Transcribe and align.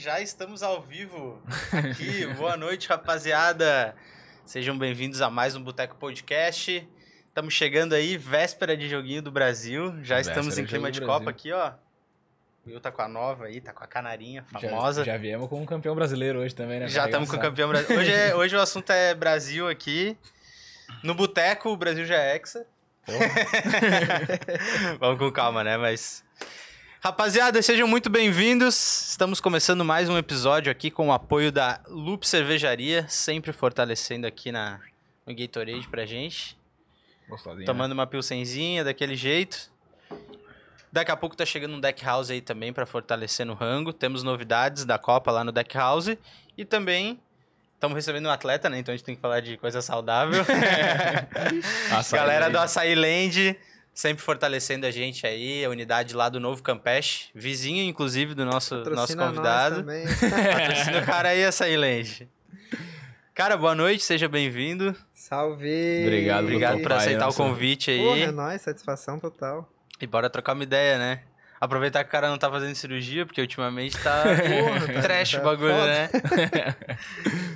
já 0.00 0.18
estamos 0.20 0.62
ao 0.62 0.80
vivo 0.80 1.42
aqui. 1.72 2.26
Boa 2.38 2.56
noite, 2.56 2.88
rapaziada. 2.88 3.94
Sejam 4.46 4.76
bem-vindos 4.78 5.20
a 5.20 5.28
mais 5.28 5.54
um 5.54 5.62
Boteco 5.62 5.94
Podcast. 5.96 6.88
Estamos 7.28 7.52
chegando 7.52 7.94
aí, 7.94 8.16
véspera 8.16 8.74
de 8.76 8.88
joguinho 8.88 9.20
do 9.22 9.30
Brasil. 9.30 9.92
Já 10.02 10.16
Véspera 10.16 10.40
estamos 10.40 10.56
em 10.58 10.64
clima 10.64 10.90
de 10.90 11.00
Copa 11.02 11.28
aqui, 11.28 11.52
ó. 11.52 11.72
O 12.64 12.70
Will 12.70 12.80
tá 12.80 12.90
com 12.90 13.02
a 13.02 13.08
nova 13.08 13.44
aí, 13.44 13.60
tá 13.60 13.72
com 13.74 13.84
a 13.84 13.86
canarinha 13.86 14.42
Já- 14.52 14.60
famosa. 14.60 15.04
Já, 15.04 15.16
viemos 15.18 15.48
com 15.48 15.60
um 15.62 15.66
campeão 15.66 15.94
brasileiro 15.94 16.40
hoje 16.40 16.54
também, 16.54 16.80
né? 16.80 16.88
Já 16.88 17.04
estamos 17.04 17.30
com 17.30 17.36
o 17.36 17.40
campeão 17.40 17.68
brasileiro. 17.68 18.02
Hoje, 18.02 18.12
é- 18.12 18.34
hoje 18.36 18.56
o 18.56 18.60
assunto 18.60 18.90
é 18.90 19.14
Brasil 19.14 19.68
aqui. 19.68 20.16
No 21.02 21.14
Boteco, 21.14 21.68
o 21.70 21.76
Brasil 21.76 22.06
já 22.06 22.16
é 22.16 22.36
hexa. 22.36 22.66
Vamos 24.98 25.18
com 25.18 25.30
calma, 25.30 25.62
né? 25.62 25.76
Mas. 25.76 26.24
Rapaziada, 27.02 27.62
sejam 27.62 27.88
muito 27.88 28.10
bem-vindos. 28.10 29.08
Estamos 29.08 29.40
começando 29.40 29.82
mais 29.82 30.10
um 30.10 30.18
episódio 30.18 30.70
aqui 30.70 30.90
com 30.90 31.08
o 31.08 31.12
apoio 31.12 31.50
da 31.50 31.80
Loop 31.88 32.28
Cervejaria, 32.28 33.06
sempre 33.08 33.54
fortalecendo 33.54 34.26
aqui 34.26 34.52
na, 34.52 34.78
no 35.26 35.34
Gatorade 35.34 35.88
pra 35.88 36.04
gente. 36.04 36.58
Gostosinho, 37.26 37.64
Tomando 37.64 37.92
uma 37.92 38.06
pilsenzinha 38.06 38.84
daquele 38.84 39.16
jeito. 39.16 39.70
Daqui 40.92 41.10
a 41.10 41.16
pouco 41.16 41.34
tá 41.34 41.46
chegando 41.46 41.74
um 41.74 41.80
Deck 41.80 42.04
House 42.04 42.28
aí 42.28 42.42
também 42.42 42.70
pra 42.70 42.84
fortalecer 42.84 43.46
no 43.46 43.54
rango. 43.54 43.94
Temos 43.94 44.22
novidades 44.22 44.84
da 44.84 44.98
Copa 44.98 45.30
lá 45.30 45.42
no 45.42 45.52
Deck 45.52 45.74
House. 45.74 46.18
E 46.54 46.66
também 46.66 47.18
estamos 47.76 47.96
recebendo 47.96 48.26
um 48.26 48.30
atleta, 48.30 48.68
né? 48.68 48.78
Então 48.78 48.92
a 48.92 48.96
gente 48.98 49.06
tem 49.06 49.14
que 49.14 49.22
falar 49.22 49.40
de 49.40 49.56
coisa 49.56 49.80
saudável. 49.80 50.44
né? 50.52 51.26
Galera 52.12 52.50
do 52.50 52.58
Açaí 52.58 52.94
Land, 52.94 53.56
sempre 54.00 54.22
fortalecendo 54.24 54.86
a 54.86 54.90
gente 54.90 55.26
aí. 55.26 55.62
A 55.62 55.68
unidade 55.68 56.14
lá 56.16 56.30
do 56.30 56.40
Novo 56.40 56.62
Campeche. 56.62 57.28
Vizinho, 57.34 57.84
inclusive, 57.84 58.34
do 58.34 58.46
nosso, 58.46 58.76
nosso 58.76 58.90
Patrocina 58.90 59.26
convidado. 59.26 59.84
Patrocina 59.84 60.98
o 61.00 61.04
cara 61.06 61.28
aí, 61.28 61.44
Açaí 61.44 61.76
Land. 61.76 62.26
Cara, 63.34 63.58
boa 63.58 63.74
noite, 63.74 64.02
seja 64.02 64.26
bem-vindo. 64.26 64.96
Salve! 65.12 66.02
Obrigado, 66.02 66.44
Obrigado 66.44 66.78
por 66.80 66.88
Pai, 66.88 66.98
aceitar 66.98 67.28
o 67.28 67.34
convite 67.34 67.90
aí. 67.90 67.98
Porra, 67.98 68.18
é 68.20 68.30
nóis, 68.30 68.62
satisfação 68.62 69.18
total. 69.18 69.70
E 70.00 70.06
bora 70.06 70.30
trocar 70.30 70.54
uma 70.54 70.62
ideia, 70.62 70.98
né? 70.98 71.20
Aproveitar 71.60 72.02
que 72.02 72.08
o 72.08 72.12
cara 72.12 72.28
não 72.30 72.38
tá 72.38 72.50
fazendo 72.50 72.74
cirurgia, 72.74 73.26
porque 73.26 73.40
ultimamente 73.40 73.96
tá 74.02 74.22
Porra, 74.24 74.86
tá- 74.94 75.02
trash 75.02 75.34
o 75.34 75.36
tá 75.38 75.44
bagulho, 75.44 75.74
foda. 75.74 75.86
né? 75.86 76.10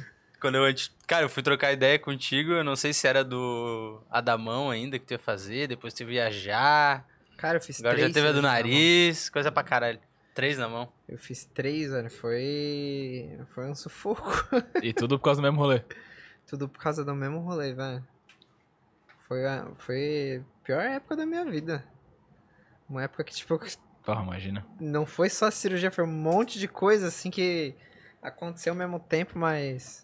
Quando 0.44 0.56
eu 0.56 0.64
antes. 0.64 0.92
Cara, 1.06 1.24
eu 1.24 1.28
fui 1.30 1.42
trocar 1.42 1.72
ideia 1.72 1.98
contigo, 1.98 2.52
eu 2.52 2.62
não 2.62 2.76
sei 2.76 2.92
se 2.92 3.08
era 3.08 3.24
do 3.24 4.02
Adamão 4.10 4.68
ainda 4.70 4.98
que 4.98 5.06
tu 5.06 5.12
ia 5.12 5.18
fazer, 5.18 5.66
depois 5.68 5.94
tu 5.94 6.00
ia 6.02 6.06
viajar. 6.06 7.08
Cara, 7.38 7.56
eu 7.56 7.62
fiz 7.62 7.80
Agora 7.80 7.94
três. 7.94 8.08
já 8.08 8.12
teve 8.12 8.28
a 8.28 8.32
do 8.32 8.42
nariz, 8.42 9.30
coisa 9.30 9.50
pra 9.50 9.62
caralho. 9.62 9.98
Três 10.34 10.58
na 10.58 10.68
mão. 10.68 10.92
Eu 11.08 11.16
fiz 11.16 11.46
três, 11.46 11.90
velho. 11.90 12.10
Foi. 12.10 13.38
Foi 13.54 13.64
um 13.70 13.74
sufoco. 13.74 14.30
E 14.82 14.92
tudo 14.92 15.18
por 15.18 15.24
causa 15.24 15.40
do 15.40 15.44
mesmo 15.44 15.58
rolê. 15.58 15.80
Tudo 16.46 16.68
por 16.68 16.78
causa 16.78 17.02
do 17.02 17.14
mesmo 17.14 17.38
rolê, 17.38 17.72
velho. 17.72 18.06
Foi 19.26 19.46
a, 19.46 19.66
foi 19.78 20.42
a 20.44 20.62
pior 20.62 20.82
época 20.82 21.16
da 21.16 21.24
minha 21.24 21.46
vida. 21.46 21.82
Uma 22.86 23.04
época 23.04 23.24
que, 23.24 23.32
tipo, 23.32 23.58
Porra, 24.04 24.22
imagina. 24.22 24.66
não 24.78 25.06
foi 25.06 25.30
só 25.30 25.50
cirurgia, 25.50 25.90
foi 25.90 26.04
um 26.04 26.12
monte 26.12 26.58
de 26.58 26.68
coisa 26.68 27.08
assim 27.08 27.30
que 27.30 27.74
aconteceu 28.20 28.74
ao 28.74 28.78
mesmo 28.78 29.00
tempo, 29.00 29.38
mas 29.38 30.03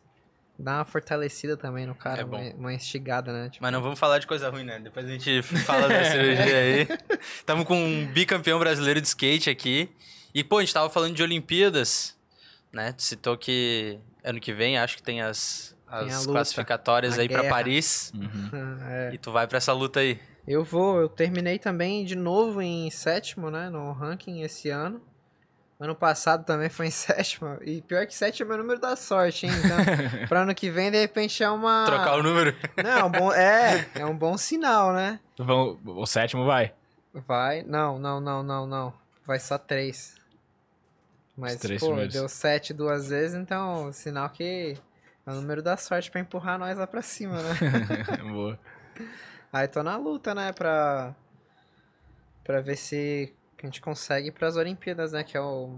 dá 0.60 0.78
uma 0.78 0.84
fortalecida 0.84 1.56
também 1.56 1.86
no 1.86 1.94
cara, 1.94 2.22
É 2.22 2.24
uma, 2.24 2.38
uma 2.54 2.72
instigada, 2.74 3.32
né? 3.32 3.48
Tipo, 3.48 3.62
Mas 3.62 3.72
não 3.72 3.82
vamos 3.82 3.98
falar 3.98 4.18
de 4.18 4.26
coisa 4.26 4.48
ruim, 4.50 4.64
né? 4.64 4.78
Depois 4.78 5.06
a 5.06 5.08
gente 5.08 5.42
fala 5.42 5.88
da 5.88 6.04
cirurgia 6.04 6.56
aí. 6.56 6.88
Tamo 7.46 7.64
com 7.64 7.76
um 7.76 8.06
bicampeão 8.06 8.58
brasileiro 8.58 9.00
de 9.00 9.06
skate 9.08 9.48
aqui. 9.50 9.90
E, 10.34 10.44
pô, 10.44 10.58
a 10.58 10.60
gente 10.60 10.72
tava 10.72 10.88
falando 10.90 11.14
de 11.14 11.22
Olimpíadas, 11.22 12.16
né? 12.72 12.92
Tu 12.92 13.02
citou 13.02 13.36
que 13.36 13.98
ano 14.22 14.38
que 14.38 14.52
vem 14.52 14.78
acho 14.78 14.96
que 14.96 15.02
tem 15.02 15.22
as, 15.22 15.76
Tem 15.88 16.08
as 16.08 16.20
luta, 16.20 16.32
classificatórias 16.32 17.18
aí 17.18 17.28
pra 17.28 17.42
guerra. 17.42 17.54
Paris. 17.54 18.12
Uhum. 18.14 18.50
é. 18.88 19.14
E 19.14 19.18
tu 19.18 19.32
vai 19.32 19.46
pra 19.46 19.58
essa 19.58 19.72
luta 19.72 20.00
aí. 20.00 20.20
Eu 20.46 20.64
vou, 20.64 21.00
eu 21.00 21.08
terminei 21.08 21.58
também 21.58 22.04
de 22.04 22.16
novo 22.16 22.60
em 22.62 22.90
sétimo, 22.90 23.50
né, 23.50 23.68
no 23.70 23.92
ranking 23.92 24.42
esse 24.42 24.68
ano. 24.70 25.00
Ano 25.80 25.94
passado 25.94 26.44
também 26.44 26.68
foi 26.68 26.88
em 26.88 26.90
sétimo. 26.92 27.56
E 27.62 27.80
pior 27.80 28.06
que 28.06 28.14
sétimo 28.14 28.52
é 28.52 28.54
o 28.54 28.58
número 28.58 28.78
da 28.78 28.94
sorte, 28.96 29.46
hein? 29.46 29.52
Então, 29.64 30.28
pra 30.28 30.40
ano 30.42 30.54
que 30.54 30.70
vem, 30.70 30.90
de 30.90 31.00
repente, 31.00 31.42
é 31.42 31.48
uma... 31.50 31.84
Trocar 31.86 32.18
o 32.18 32.22
número. 32.22 32.54
Não, 32.84 32.90
é 32.90 33.04
um 33.04 33.10
bom... 33.10 33.32
é, 33.32 33.88
é 33.94 34.04
um 34.06 34.14
bom 34.16 34.36
sinal, 34.36 34.92
né? 34.92 35.18
Vamos- 35.38 35.78
o 35.86 36.04
sétimo 36.06 36.44
vai. 36.44 36.74
Vai, 37.26 37.62
não, 37.62 37.98
não, 37.98 38.20
não, 38.20 38.42
não, 38.42 38.66
não. 38.66 38.92
Vai 39.26 39.40
só 39.40 39.56
três. 39.56 40.16
Mas, 41.36 41.54
Os 41.54 41.60
três 41.60 41.80
pô, 41.80 41.86
primeiros. 41.86 42.12
deu 42.12 42.28
sete 42.28 42.74
duas 42.74 43.08
vezes, 43.08 43.34
então, 43.34 43.90
sinal 43.92 44.28
que 44.28 44.76
é 45.26 45.30
o 45.30 45.34
número 45.34 45.62
da 45.62 45.76
sorte 45.78 46.10
pra 46.10 46.20
empurrar 46.20 46.58
nós 46.58 46.76
lá 46.76 46.86
pra 46.86 47.00
cima, 47.00 47.40
né? 47.40 47.54
Boa. 48.30 48.58
Aí 49.50 49.66
tô 49.66 49.82
na 49.82 49.96
luta, 49.96 50.34
né, 50.34 50.52
pra, 50.52 51.14
pra 52.44 52.60
ver 52.60 52.76
se 52.76 53.34
a 53.66 53.68
gente 53.68 53.80
consegue 53.80 54.28
ir 54.28 54.32
pras 54.32 54.56
Olimpíadas, 54.56 55.12
né, 55.12 55.22
que 55.24 55.36
é 55.36 55.40
o 55.40 55.70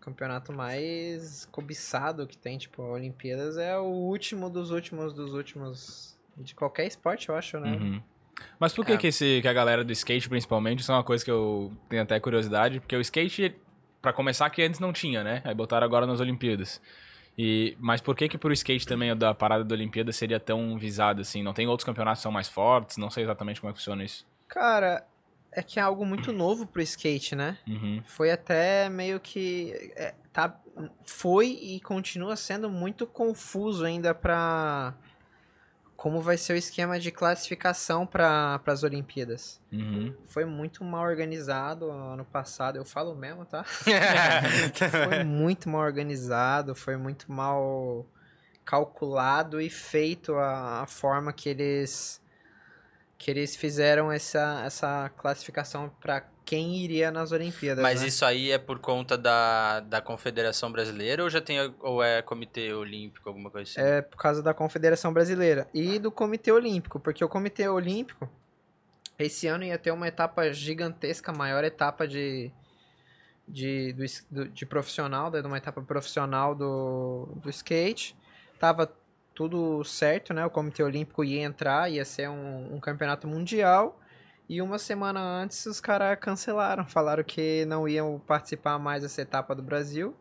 campeonato 0.00 0.52
mais 0.52 1.46
cobiçado 1.50 2.26
que 2.26 2.36
tem, 2.36 2.58
tipo, 2.58 2.82
a 2.82 2.92
Olimpíadas 2.92 3.56
é 3.56 3.76
o 3.78 3.84
último 3.84 4.50
dos 4.50 4.70
últimos 4.70 5.12
dos 5.14 5.32
últimos 5.32 6.18
de 6.36 6.54
qualquer 6.54 6.86
esporte, 6.86 7.28
eu 7.28 7.36
acho, 7.36 7.58
né? 7.58 7.70
Uhum. 7.72 8.02
Mas 8.58 8.72
por 8.72 8.84
que, 8.84 8.92
É. 8.92 8.96
que, 8.96 9.06
esse, 9.06 9.40
que 9.40 9.48
a 9.48 9.52
galera 9.52 9.84
do 9.84 9.92
skate, 9.92 10.28
principalmente, 10.28 10.80
isso 10.80 10.90
é 10.90 10.94
uma 10.94 11.04
coisa 11.04 11.24
que 11.24 11.30
eu 11.30 11.72
tenho 11.88 12.02
até 12.02 12.18
curiosidade, 12.18 12.80
porque 12.80 12.96
o 12.96 13.00
skate, 13.00 13.56
pra 14.02 14.12
começar, 14.12 14.50
que 14.50 14.60
antes 14.62 14.80
não 14.80 14.92
tinha, 14.92 15.22
né? 15.22 15.40
Aí 15.44 15.54
botaram 15.54 15.86
agora 15.86 16.06
nas 16.06 16.20
Olimpíadas. 16.20 16.82
E, 17.38 17.76
mas 17.80 18.00
por 18.00 18.14
que 18.16 18.28
que 18.28 18.36
pro 18.38 18.52
skate 18.52 18.86
também 18.86 19.16
da 19.16 19.32
parada 19.34 19.64
da 19.64 19.74
Olimpíada 19.74 20.12
seria 20.12 20.38
tão 20.38 20.76
visado 20.76 21.20
assim? 21.20 21.42
Não 21.42 21.52
tem 21.52 21.66
outros 21.66 21.84
campeonatos 21.84 22.18
que 22.20 22.22
são 22.24 22.30
mais 22.32 22.48
fortes? 22.48 22.96
Não 22.96 23.10
sei 23.10 23.24
exatamente 23.24 23.60
como 23.60 23.70
é 23.70 23.72
que 23.72 23.78
funciona 23.78 24.04
isso. 24.04 24.26
Cara, 24.48 25.04
é 25.54 25.62
que 25.62 25.78
é 25.78 25.82
algo 25.82 26.04
muito 26.04 26.32
novo 26.32 26.66
pro 26.66 26.82
skate, 26.82 27.34
né? 27.34 27.58
Uhum. 27.66 28.02
Foi 28.06 28.30
até 28.30 28.88
meio 28.88 29.20
que 29.20 29.92
é, 29.96 30.14
tá 30.32 30.60
foi 31.04 31.46
e 31.46 31.80
continua 31.80 32.36
sendo 32.36 32.68
muito 32.68 33.06
confuso 33.06 33.84
ainda 33.84 34.14
pra 34.14 34.94
como 35.96 36.20
vai 36.20 36.36
ser 36.36 36.52
o 36.52 36.56
esquema 36.56 36.98
de 36.98 37.10
classificação 37.10 38.06
para 38.06 38.60
as 38.66 38.82
Olimpíadas. 38.82 39.60
Uhum. 39.72 40.14
Foi 40.26 40.44
muito 40.44 40.84
mal 40.84 41.04
organizado 41.04 41.90
ano 41.90 42.24
passado, 42.24 42.76
eu 42.76 42.84
falo 42.84 43.14
mesmo, 43.14 43.46
tá? 43.46 43.64
Foi 45.08 45.24
muito 45.24 45.68
mal 45.70 45.80
organizado, 45.82 46.74
foi 46.74 46.96
muito 46.96 47.30
mal 47.32 48.06
calculado 48.64 49.60
e 49.60 49.70
feito 49.70 50.34
a, 50.34 50.82
a 50.82 50.86
forma 50.86 51.32
que 51.32 51.48
eles 51.48 52.20
que 53.24 53.30
eles 53.30 53.56
fizeram 53.56 54.12
essa, 54.12 54.62
essa 54.66 55.08
classificação 55.16 55.90
para 55.98 56.20
quem 56.44 56.76
iria 56.76 57.10
nas 57.10 57.32
Olimpíadas. 57.32 57.82
Mas 57.82 58.02
né? 58.02 58.08
isso 58.08 58.22
aí 58.22 58.50
é 58.50 58.58
por 58.58 58.78
conta 58.78 59.16
da, 59.16 59.80
da 59.80 60.02
Confederação 60.02 60.70
Brasileira 60.70 61.22
ou 61.22 61.30
já 61.30 61.40
tem 61.40 61.74
ou 61.80 62.02
é 62.02 62.20
Comitê 62.20 62.74
Olímpico, 62.74 63.26
alguma 63.26 63.50
coisa 63.50 63.70
assim? 63.70 63.80
É 63.80 64.02
por 64.02 64.18
causa 64.18 64.42
da 64.42 64.52
Confederação 64.52 65.10
Brasileira 65.10 65.66
e 65.72 65.98
do 65.98 66.12
Comitê 66.12 66.52
Olímpico, 66.52 67.00
porque 67.00 67.24
o 67.24 67.28
Comitê 67.28 67.66
Olímpico 67.66 68.28
esse 69.18 69.46
ano 69.46 69.64
ia 69.64 69.78
ter 69.78 69.90
uma 69.90 70.06
etapa 70.06 70.52
gigantesca, 70.52 71.32
maior 71.32 71.64
etapa 71.64 72.06
de 72.06 72.52
de, 73.48 73.94
do- 74.30 74.50
de 74.50 74.66
profissional, 74.66 75.30
né, 75.30 75.40
de 75.40 75.46
uma 75.46 75.56
etapa 75.56 75.80
profissional 75.80 76.54
do, 76.54 77.26
do 77.36 77.48
skate. 77.48 78.14
Tava 78.60 78.92
tudo 79.34 79.82
certo, 79.84 80.32
né? 80.32 80.44
O 80.46 80.50
Comitê 80.50 80.82
Olímpico 80.82 81.24
ia 81.24 81.42
entrar, 81.42 81.90
ia 81.90 82.04
ser 82.04 82.28
um, 82.28 82.74
um 82.74 82.80
campeonato 82.80 83.26
mundial. 83.26 84.00
E 84.48 84.60
uma 84.60 84.78
semana 84.78 85.20
antes 85.20 85.64
os 85.66 85.80
caras 85.80 86.18
cancelaram, 86.20 86.86
falaram 86.86 87.24
que 87.24 87.64
não 87.64 87.88
iam 87.88 88.20
participar 88.26 88.78
mais 88.78 89.02
dessa 89.02 89.22
etapa 89.22 89.54
do 89.54 89.62
Brasil. 89.62 90.14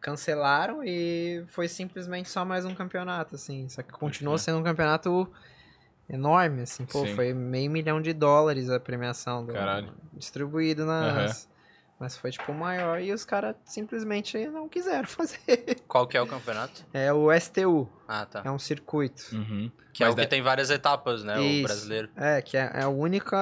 Cancelaram 0.00 0.84
e 0.84 1.42
foi 1.48 1.66
simplesmente 1.66 2.28
só 2.28 2.44
mais 2.44 2.64
um 2.64 2.74
campeonato, 2.74 3.34
assim. 3.34 3.68
Só 3.68 3.82
que 3.82 3.92
continuou 3.92 4.36
crer. 4.36 4.44
sendo 4.44 4.58
um 4.58 4.62
campeonato 4.62 5.28
enorme, 6.08 6.62
assim. 6.62 6.84
Pô, 6.84 7.04
Sim. 7.06 7.14
foi 7.14 7.32
meio 7.32 7.70
milhão 7.70 8.00
de 8.00 8.12
dólares 8.12 8.70
a 8.70 8.78
premiação 8.78 9.44
do, 9.44 9.54
distribuído 10.12 10.84
nas. 10.84 11.48
Mas 11.98 12.14
foi 12.16 12.30
tipo 12.30 12.52
o 12.52 12.54
maior 12.54 13.00
e 13.00 13.10
os 13.10 13.24
caras 13.24 13.56
simplesmente 13.64 14.46
não 14.48 14.68
quiseram 14.68 15.08
fazer. 15.08 15.80
Qual 15.88 16.06
que 16.06 16.16
é 16.16 16.20
o 16.20 16.26
campeonato? 16.26 16.84
É 16.92 17.10
o 17.12 17.32
STU, 17.32 17.88
Ah, 18.06 18.26
tá. 18.26 18.42
é 18.44 18.50
um 18.50 18.58
circuito. 18.58 19.34
Uhum. 19.34 19.70
Que 19.94 20.02
é 20.02 20.06
Mas 20.06 20.12
o 20.12 20.16
que 20.16 20.22
da- 20.24 20.28
tem 20.28 20.42
várias 20.42 20.68
etapas, 20.68 21.24
né? 21.24 21.38
O 21.38 21.42
Isso. 21.42 21.62
brasileiro. 21.62 22.10
É, 22.14 22.42
que 22.42 22.56
é, 22.56 22.70
é, 22.74 22.82
a 22.82 22.88
única, 22.88 23.36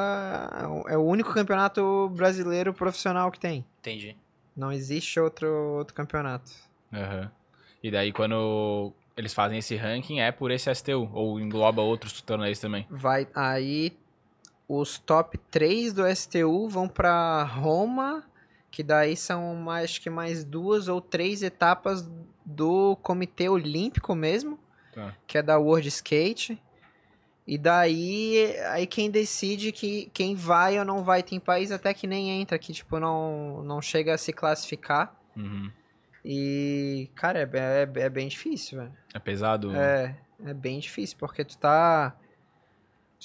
é 0.61 0.67
o- 0.67 0.89
é 0.91 0.97
o 0.97 1.03
único 1.03 1.33
campeonato 1.35 2.09
brasileiro 2.15 2.73
profissional 2.73 3.31
que 3.33 3.41
tem. 3.41 3.67
Entendi. 3.81 4.17
Não 4.57 4.71
existe 4.71 5.19
outro, 5.19 5.49
outro 5.79 5.93
campeonato. 5.95 6.53
Aham. 6.93 7.29
E 7.83 7.91
daí 7.91 8.13
quando 8.13 8.93
eles 9.17 9.35
fazem 9.35 9.59
esse 9.59 9.75
ranking 9.75 10.21
é 10.21 10.31
por 10.31 10.53
esse 10.53 10.71
STU? 10.73 11.11
Ou 11.13 11.41
engloba 11.41 11.83
outros 11.83 12.21
torneios 12.23 12.61
também? 12.61 12.87
Vai 12.89 13.27
aí 13.35 13.97
os 14.69 14.97
top 14.99 15.37
3 15.51 15.93
do 15.93 16.07
STU 16.07 16.69
vão 16.69 16.87
pra 16.89 17.43
Roma, 17.43 18.25
que 18.75 18.83
daí 18.83 19.17
são 19.17 19.55
mais, 19.55 19.85
acho 19.85 20.01
que 20.01 20.11
mais 20.11 20.43
duas 20.45 20.89
ou 20.89 21.01
três 21.01 21.45
etapas 21.45 22.11
do 22.45 22.97
Comitê 22.97 23.49
Olímpico 23.49 24.17
mesmo, 24.17 24.59
Tá. 24.93 25.15
que 25.29 25.39
é 25.39 25.43
da 25.43 25.57
World 25.59 25.87
Skate. 25.87 26.61
E 27.47 27.57
daí, 27.57 28.53
aí 28.73 28.85
quem 28.85 29.13
decide 29.13 29.71
que 29.71 30.11
quem 30.13 30.35
vai 30.35 30.77
ou 30.77 30.85
não 30.85 31.05
vai, 31.05 31.23
tem 31.23 31.39
país 31.39 31.71
até 31.71 31.95
que 31.95 32.09
nem 32.09 32.41
entra, 32.41 32.59
que 32.59 32.73
tipo, 32.73 32.99
não, 32.99 33.63
não 33.63 33.81
chega 33.81 34.15
a 34.15 34.19
se 34.19 34.33
classificar. 34.33 35.15
Uhum. 35.37 35.71
E, 36.25 37.09
cara, 37.15 37.39
é, 37.41 37.49
é, 37.53 38.03
é 38.07 38.09
bem 38.09 38.27
difícil, 38.27 38.79
velho. 38.79 38.93
É 39.15 39.21
pesado. 39.21 39.73
É, 39.77 40.17
é 40.45 40.53
bem 40.53 40.81
difícil, 40.81 41.17
porque 41.17 41.45
tu 41.45 41.57
tá. 41.59 42.17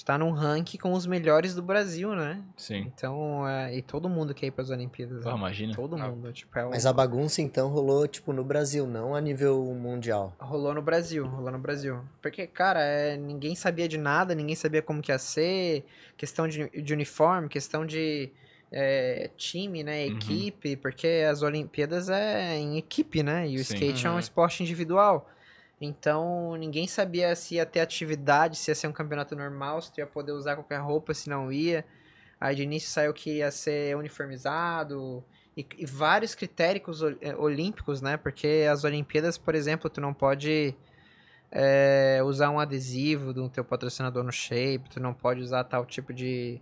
Tu 0.00 0.04
tá 0.06 0.16
num 0.16 0.30
ranking 0.30 0.78
com 0.78 0.94
os 0.94 1.04
melhores 1.04 1.54
do 1.54 1.60
Brasil, 1.60 2.14
né? 2.14 2.42
Sim. 2.56 2.90
Então, 2.94 3.46
é, 3.46 3.76
e 3.76 3.82
todo 3.82 4.08
mundo 4.08 4.32
quer 4.32 4.46
ir 4.46 4.50
pras 4.50 4.70
Olimpíadas. 4.70 5.26
Ah, 5.26 5.32
né? 5.32 5.36
imagina. 5.36 5.74
Todo 5.74 5.94
Ah. 5.96 6.08
mundo. 6.08 6.32
Tipo, 6.32 6.58
é 6.58 6.64
um- 6.64 6.70
Mas 6.70 6.86
a 6.86 6.92
bagunça 6.92 7.42
então 7.42 7.68
rolou, 7.68 8.08
tipo, 8.08 8.32
no 8.32 8.42
Brasil, 8.42 8.86
não 8.86 9.14
a 9.14 9.20
nível 9.20 9.62
mundial. 9.74 10.34
Rolou 10.40 10.72
no 10.72 10.80
Brasil, 10.80 11.26
rolou 11.26 11.50
no 11.52 11.58
Brasil. 11.58 12.00
Porque, 12.22 12.46
cara, 12.46 12.80
é, 12.80 13.14
ninguém 13.18 13.54
sabia 13.54 13.86
de 13.86 13.98
nada, 13.98 14.34
ninguém 14.34 14.56
sabia 14.56 14.80
como 14.80 15.02
que 15.02 15.12
ia 15.12 15.18
ser, 15.18 15.84
questão 16.16 16.48
de, 16.48 16.70
de 16.70 16.94
uniforme, 16.94 17.46
questão 17.50 17.84
de 17.84 18.32
é, 18.72 19.28
time, 19.36 19.82
né, 19.82 20.06
Uhum. 20.06 20.12
equipe, 20.16 20.76
porque 20.76 21.26
as 21.28 21.42
Olimpíadas 21.42 22.08
é 22.08 22.56
em 22.56 22.78
equipe, 22.78 23.20
né, 23.22 23.46
e 23.48 23.56
o 23.56 23.64
Sim. 23.64 23.74
skate 23.74 24.06
é 24.06 24.08
um 24.08 24.12
Uhum. 24.14 24.18
esporte 24.20 24.62
individual. 24.62 25.28
Então, 25.80 26.56
ninguém 26.56 26.86
sabia 26.86 27.34
se 27.34 27.54
ia 27.54 27.64
ter 27.64 27.80
atividade, 27.80 28.56
se 28.56 28.70
ia 28.70 28.74
ser 28.74 28.86
um 28.88 28.92
campeonato 28.92 29.34
normal, 29.34 29.80
se 29.80 29.92
ia 29.98 30.06
poder 30.06 30.32
usar 30.32 30.54
qualquer 30.56 30.78
roupa, 30.80 31.14
se 31.14 31.30
não 31.30 31.50
ia. 31.50 31.84
Aí 32.40 32.54
de 32.54 32.62
início 32.62 32.90
saiu 32.90 33.14
que 33.14 33.38
ia 33.38 33.50
ser 33.50 33.96
uniformizado, 33.96 35.24
e, 35.56 35.66
e 35.78 35.86
vários 35.86 36.34
critérios 36.34 37.02
eh, 37.20 37.34
olímpicos, 37.36 38.00
né? 38.00 38.16
Porque 38.16 38.66
as 38.70 38.84
Olimpíadas, 38.84 39.36
por 39.38 39.54
exemplo, 39.54 39.90
tu 39.90 40.00
não 40.00 40.14
pode 40.14 40.74
eh, 41.50 42.20
usar 42.24 42.50
um 42.50 42.60
adesivo 42.60 43.32
do 43.32 43.48
teu 43.48 43.64
patrocinador 43.64 44.22
no 44.24 44.32
shape, 44.32 44.88
tu 44.90 45.00
não 45.00 45.12
pode 45.12 45.40
usar 45.40 45.64
tal 45.64 45.84
tipo 45.84 46.12
de, 46.12 46.60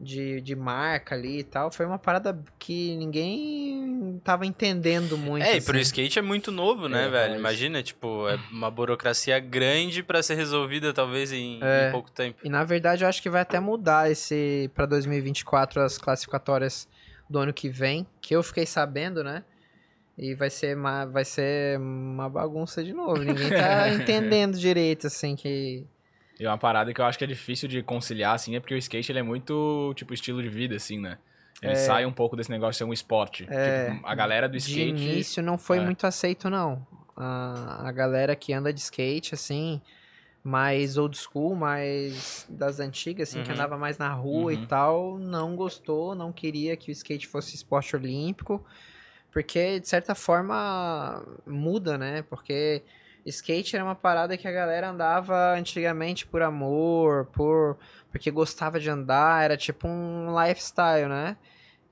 de, 0.00 0.40
de 0.40 0.54
marca 0.56 1.14
ali 1.14 1.38
e 1.40 1.44
tal. 1.44 1.70
Foi 1.70 1.86
uma 1.86 1.98
parada 1.98 2.38
que 2.58 2.96
ninguém 2.96 4.20
tava 4.24 4.44
entendendo 4.46 5.16
muito. 5.16 5.44
É, 5.44 5.56
e 5.56 5.60
pro 5.60 5.72
assim. 5.74 5.82
skate 5.82 6.18
é 6.18 6.22
muito 6.22 6.50
novo, 6.50 6.88
né, 6.88 7.06
É, 7.06 7.08
velho? 7.08 7.30
mas- 7.32 7.40
Imagina, 7.40 7.82
tipo, 7.82 8.28
é 8.28 8.38
uma 8.50 8.70
burocracia 8.70 9.38
grande 9.38 10.02
pra 10.02 10.22
ser 10.22 10.34
resolvida 10.34 10.92
talvez 10.92 11.32
em, 11.32 11.58
É. 11.62 11.88
em 11.88 11.92
pouco 11.92 12.10
tempo. 12.10 12.40
E 12.44 12.48
na 12.48 12.64
verdade 12.64 13.04
eu 13.04 13.08
acho 13.08 13.22
que 13.22 13.30
vai 13.30 13.42
até 13.42 13.60
mudar 13.60 14.10
esse 14.10 14.70
para 14.74 14.86
2024 14.86 15.80
as 15.80 15.96
classificatórias 15.98 16.88
do 17.30 17.38
ano 17.38 17.52
que 17.52 17.68
vem, 17.70 18.06
que 18.20 18.34
eu 18.36 18.42
fiquei 18.42 18.66
sabendo, 18.66 19.22
né? 19.24 19.44
E 20.16 20.34
vai 20.34 20.48
ser 20.50 20.76
uma, 20.76 21.04
vai 21.06 21.24
ser 21.24 21.78
uma 21.78 22.28
bagunça 22.28 22.84
de 22.84 22.92
novo. 22.92 23.18
Ninguém 23.22 23.48
tá 23.48 23.88
entendendo 23.94 24.56
direito, 24.58 25.06
assim, 25.08 25.34
que. 25.34 25.84
E 26.38 26.46
uma 26.46 26.58
parada 26.58 26.92
que 26.92 27.00
eu 27.00 27.04
acho 27.04 27.16
que 27.16 27.24
é 27.24 27.26
difícil 27.26 27.68
de 27.68 27.82
conciliar, 27.82 28.34
assim, 28.34 28.56
é 28.56 28.60
porque 28.60 28.74
o 28.74 28.78
skate 28.78 29.12
ele 29.12 29.20
é 29.20 29.22
muito, 29.22 29.92
tipo, 29.96 30.12
estilo 30.12 30.42
de 30.42 30.48
vida, 30.48 30.74
assim, 30.76 30.98
né? 31.00 31.18
Ele 31.62 31.76
sai 31.76 32.04
um 32.04 32.12
pouco 32.12 32.36
desse 32.36 32.50
negócio 32.50 32.72
de 32.72 32.78
ser 32.78 32.84
um 32.84 32.92
esporte. 32.92 33.46
É. 33.48 33.90
Tipo, 33.92 34.06
a 34.06 34.14
galera 34.14 34.48
do 34.48 34.52
De 34.52 34.58
skate. 34.58 34.88
início 34.90 35.42
não 35.42 35.56
foi 35.56 35.78
é. 35.78 35.80
muito 35.80 36.06
aceito, 36.06 36.50
não. 36.50 36.84
A, 37.16 37.88
a 37.88 37.92
galera 37.92 38.34
que 38.36 38.52
anda 38.52 38.70
de 38.72 38.80
skate, 38.80 39.34
assim, 39.34 39.80
mais 40.42 40.98
old 40.98 41.16
school, 41.16 41.54
mais 41.54 42.44
das 42.50 42.80
antigas, 42.80 43.30
assim, 43.30 43.42
que 43.42 43.48
Uhum. 43.48 43.54
andava 43.54 43.78
mais 43.78 43.96
na 43.96 44.12
rua 44.12 44.52
Uhum. 44.52 44.62
e 44.62 44.66
tal, 44.66 45.18
não 45.18 45.56
gostou, 45.56 46.14
não 46.14 46.32
queria 46.32 46.76
que 46.76 46.90
o 46.90 46.92
skate 46.92 47.26
fosse 47.28 47.54
esporte 47.54 47.96
olímpico, 47.96 48.62
porque, 49.32 49.80
de 49.80 49.88
certa 49.88 50.14
forma, 50.14 51.24
muda, 51.46 51.96
né? 51.96 52.22
Porque 52.28 52.82
skate 53.26 53.74
era 53.76 53.84
uma 53.84 53.94
parada 53.94 54.36
que 54.36 54.46
a 54.48 54.52
galera 54.52 54.90
andava 54.90 55.54
antigamente 55.54 56.26
por 56.26 56.42
amor, 56.42 57.26
por 57.26 57.78
porque 58.10 58.30
gostava 58.30 58.78
de 58.78 58.88
andar, 58.88 59.42
era 59.44 59.56
tipo 59.56 59.88
um 59.88 60.28
lifestyle, 60.40 61.08
né? 61.08 61.36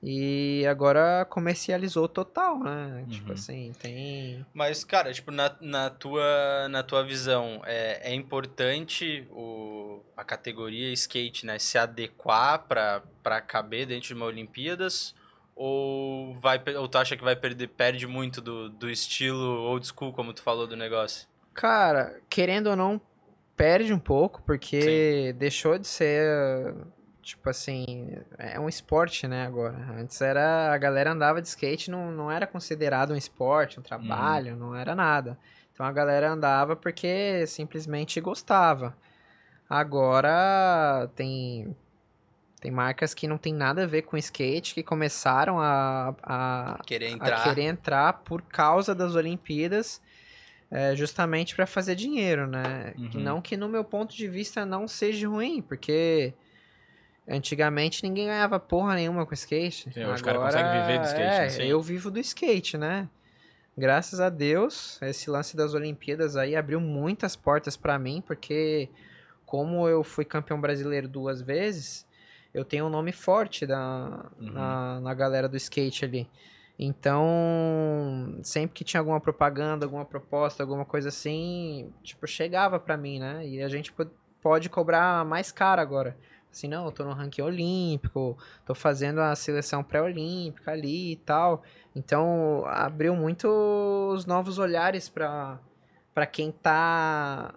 E 0.05 0.65
agora 0.67 1.25
comercializou 1.29 2.09
total, 2.09 2.59
né? 2.59 3.05
Tipo 3.09 3.27
Uhum. 3.29 3.33
assim, 3.33 3.71
tem. 3.79 4.45
Mas, 4.53 4.83
cara, 4.83 5.13
tipo, 5.13 5.31
na, 5.31 5.55
na, 5.61 5.89
tua, 5.89 6.67
na 6.69 6.83
tua 6.83 7.03
visão, 7.05 7.61
é, 7.65 8.11
é 8.11 8.13
importante 8.13 9.25
o, 9.31 10.01
a 10.17 10.23
categoria 10.25 10.91
skate, 10.93 11.45
né, 11.45 11.57
se 11.57 11.77
adequar 11.77 12.65
pra 12.67 13.39
caber 13.41 13.85
dentro 13.85 14.07
de 14.07 14.13
uma 14.13 14.25
Olimpíadas? 14.25 15.15
Ou, 15.55 16.33
vai, 16.35 16.61
ou 16.77 16.87
tu 16.87 16.97
acha 16.97 17.15
que 17.15 17.23
vai 17.23 17.35
perder, 17.35 17.67
perde 17.67 18.07
muito 18.07 18.41
do, 18.41 18.69
do 18.69 18.89
estilo 18.89 19.61
old 19.61 19.85
school, 19.87 20.11
como 20.11 20.33
tu 20.33 20.41
falou 20.41 20.65
do 20.65 20.75
negócio? 20.75 21.27
Cara, 21.53 22.19
querendo 22.27 22.67
ou 22.71 22.75
não, 22.75 22.99
perde 23.55 23.93
um 23.93 23.99
pouco, 23.99 24.41
porque 24.43 25.33
deixou 25.37 25.77
de 25.77 25.87
ser. 25.87 26.75
Tipo 27.21 27.49
assim, 27.49 28.17
é 28.37 28.59
um 28.59 28.67
esporte, 28.67 29.27
né, 29.27 29.45
agora. 29.45 29.77
Antes 29.97 30.19
era. 30.19 30.73
A 30.73 30.77
galera 30.77 31.11
andava 31.11 31.41
de 31.41 31.47
skate, 31.47 31.89
não, 31.89 32.11
não 32.11 32.29
era 32.29 32.45
considerado 32.45 33.13
um 33.13 33.15
esporte, 33.15 33.79
um 33.79 33.83
trabalho, 33.83 34.57
não 34.57 34.75
era 34.75 34.93
nada. 34.93 35.37
Então 35.71 35.85
a 35.85 35.91
galera 35.91 36.29
andava 36.29 36.75
porque 36.75 37.45
simplesmente 37.47 38.19
gostava. 38.19 38.95
Agora 39.69 41.09
tem. 41.15 41.75
Tem 42.63 42.71
marcas 42.71 43.13
que 43.13 43.27
não 43.27 43.37
tem 43.37 43.53
nada 43.53 43.83
a 43.83 43.85
ver 43.85 44.03
com 44.03 44.15
skate, 44.15 44.73
que 44.73 44.81
começaram 44.81 45.59
a, 45.59 46.15
a, 46.23 46.79
Querer 46.85 47.07
a 47.07 47.09
entrar. 47.09 47.43
querer 47.43 47.63
entrar 47.63 48.13
por 48.23 48.41
causa 48.41 48.95
das 48.95 49.15
Olimpíadas, 49.15 50.01
é, 50.71 50.95
justamente 50.95 51.53
para 51.57 51.67
fazer 51.67 51.93
dinheiro, 51.93 52.47
né? 52.47 52.93
Uhum. 52.97 53.09
Não 53.15 53.41
que 53.41 53.57
no 53.57 53.67
meu 53.67 53.83
ponto 53.83 54.15
de 54.15 54.29
vista 54.29 54.65
não 54.65 54.87
seja 54.87 55.27
ruim, 55.27 55.61
porque 55.61 56.33
antigamente 57.27 58.01
ninguém 58.01 58.27
ganhava 58.27 58.57
porra 58.61 58.95
nenhuma 58.95 59.25
com 59.25 59.33
skate. 59.33 59.91
Sim, 59.91 60.05
hoje 60.05 60.21
o 60.21 60.25
cara 60.25 60.39
consegue 60.39 60.69
viver 60.69 60.99
do 60.99 61.05
skate, 61.05 61.21
é, 61.21 61.39
né? 61.39 61.49
Sim. 61.49 61.63
eu 61.63 61.81
vivo 61.81 62.09
do 62.09 62.19
skate, 62.21 62.77
né? 62.77 63.09
Graças 63.77 64.21
a 64.21 64.29
Deus, 64.29 65.01
esse 65.01 65.29
lance 65.29 65.57
das 65.57 65.73
Olimpíadas 65.73 66.37
aí 66.37 66.55
abriu 66.55 66.79
muitas 66.79 67.35
portas 67.35 67.75
para 67.75 67.99
mim, 67.99 68.23
porque 68.25 68.87
como 69.45 69.85
eu 69.85 70.01
fui 70.01 70.23
campeão 70.23 70.61
brasileiro 70.61 71.09
duas 71.09 71.41
vezes, 71.41 72.07
eu 72.53 72.63
tenho 72.63 72.85
um 72.85 72.89
nome 72.89 73.11
forte 73.11 73.65
da, 73.65 74.29
Uhum. 74.39 74.51
na, 74.53 74.99
na 75.01 75.13
galera 75.13 75.49
do 75.49 75.57
skate 75.57 76.05
ali. 76.05 76.29
Então, 76.77 78.39
sempre 78.43 78.73
que 78.73 78.83
tinha 78.83 78.99
alguma 78.99 79.19
propaganda, 79.19 79.85
alguma 79.85 80.05
proposta, 80.05 80.63
alguma 80.63 80.85
coisa 80.85 81.09
assim, 81.09 81.91
tipo, 82.03 82.25
chegava 82.27 82.79
pra 82.79 82.97
mim, 82.97 83.19
né? 83.19 83.47
E 83.47 83.61
a 83.61 83.67
gente 83.67 83.91
po- 83.93 84.09
pode 84.41 84.69
cobrar 84.69 85.23
mais 85.25 85.51
caro 85.51 85.81
agora. 85.81 86.17
Assim, 86.51 86.67
não, 86.67 86.85
eu 86.85 86.91
tô 86.91 87.03
no 87.03 87.13
ranking 87.13 87.41
olímpico, 87.41 88.37
tô 88.65 88.75
fazendo 88.75 89.19
a 89.21 89.35
seleção 89.35 89.83
pré-olímpica 89.83 90.71
ali 90.71 91.13
e 91.13 91.15
tal. 91.15 91.63
Então, 91.95 92.63
abriu 92.67 93.15
muito 93.15 93.47
os 94.13 94.25
novos 94.25 94.59
olhares 94.59 95.09
pra, 95.09 95.59
pra 96.13 96.25
quem 96.27 96.51
tá 96.51 97.53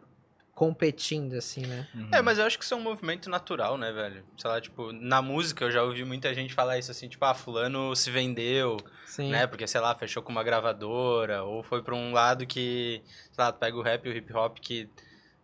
competindo, 0.56 1.34
assim, 1.34 1.66
né? 1.66 1.86
Uhum. 1.94 2.08
É, 2.10 2.22
mas 2.22 2.38
eu 2.38 2.46
acho 2.46 2.58
que 2.58 2.64
isso 2.64 2.72
é 2.72 2.76
um 2.78 2.80
movimento 2.80 3.28
natural, 3.28 3.76
né, 3.76 3.92
velho? 3.92 4.24
Sei 4.38 4.50
lá, 4.50 4.58
tipo, 4.58 4.90
na 4.90 5.20
música 5.20 5.66
eu 5.66 5.70
já 5.70 5.82
ouvi 5.82 6.02
muita 6.02 6.32
gente 6.34 6.54
falar 6.54 6.78
isso 6.78 6.90
assim, 6.90 7.10
tipo, 7.10 7.22
ah, 7.26 7.34
fulano 7.34 7.94
se 7.94 8.10
vendeu, 8.10 8.78
Sim. 9.04 9.30
né? 9.30 9.46
Porque, 9.46 9.66
sei 9.66 9.82
lá, 9.82 9.94
fechou 9.94 10.22
com 10.22 10.32
uma 10.32 10.42
gravadora, 10.42 11.44
ou 11.44 11.62
foi 11.62 11.82
pra 11.82 11.94
um 11.94 12.10
lado 12.10 12.46
que, 12.46 13.02
sei 13.32 13.44
lá, 13.44 13.52
pega 13.52 13.76
o 13.76 13.82
rap 13.82 14.06
e 14.06 14.08
o 14.08 14.16
hip 14.16 14.32
hop 14.32 14.56
que 14.58 14.88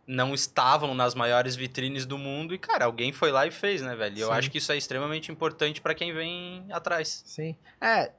não 0.07 0.33
estavam 0.33 0.95
nas 0.95 1.15
maiores 1.15 1.55
vitrines 1.55 2.07
do 2.07 2.17
mundo 2.17 2.55
e, 2.55 2.59
cara, 2.59 2.87
alguém 2.87 3.13
foi 3.13 3.31
lá 3.31 3.47
e 3.47 3.51
fez, 3.51 3.83
né, 3.83 3.95
velho? 3.95 4.17
E 4.17 4.21
eu 4.23 4.29
Sim. 4.29 4.33
acho 4.33 4.51
que 4.51 4.57
isso 4.57 4.73
é 4.73 4.79
extremamente 4.79 5.31
importante 5.31 5.83
pra 5.83 5.95
quem 5.95 6.15
vem 6.15 6.65
atrás. 6.73 7.23
Sim. 7.27 7.55
É, 7.79 8.13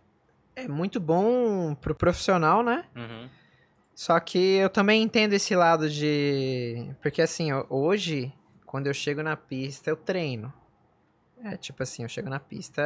é 0.55 0.67
muito 0.67 0.99
bom 0.99 1.73
pro 1.73 1.95
profissional, 1.95 2.61
né? 2.61 2.85
Uhum. 2.95 3.29
Só 3.95 4.19
que 4.19 4.55
eu 4.55 4.69
também 4.69 5.03
entendo 5.03 5.33
esse 5.33 5.55
lado 5.55 5.89
de. 5.89 6.89
Porque 7.01 7.21
assim, 7.21 7.49
hoje, 7.69 8.33
quando 8.65 8.87
eu 8.87 8.93
chego 8.93 9.21
na 9.21 9.37
pista, 9.37 9.89
eu 9.89 9.95
treino. 9.95 10.51
É, 11.43 11.57
tipo 11.57 11.83
assim, 11.83 12.03
eu 12.03 12.09
chego 12.09 12.29
na 12.29 12.39
pista, 12.39 12.81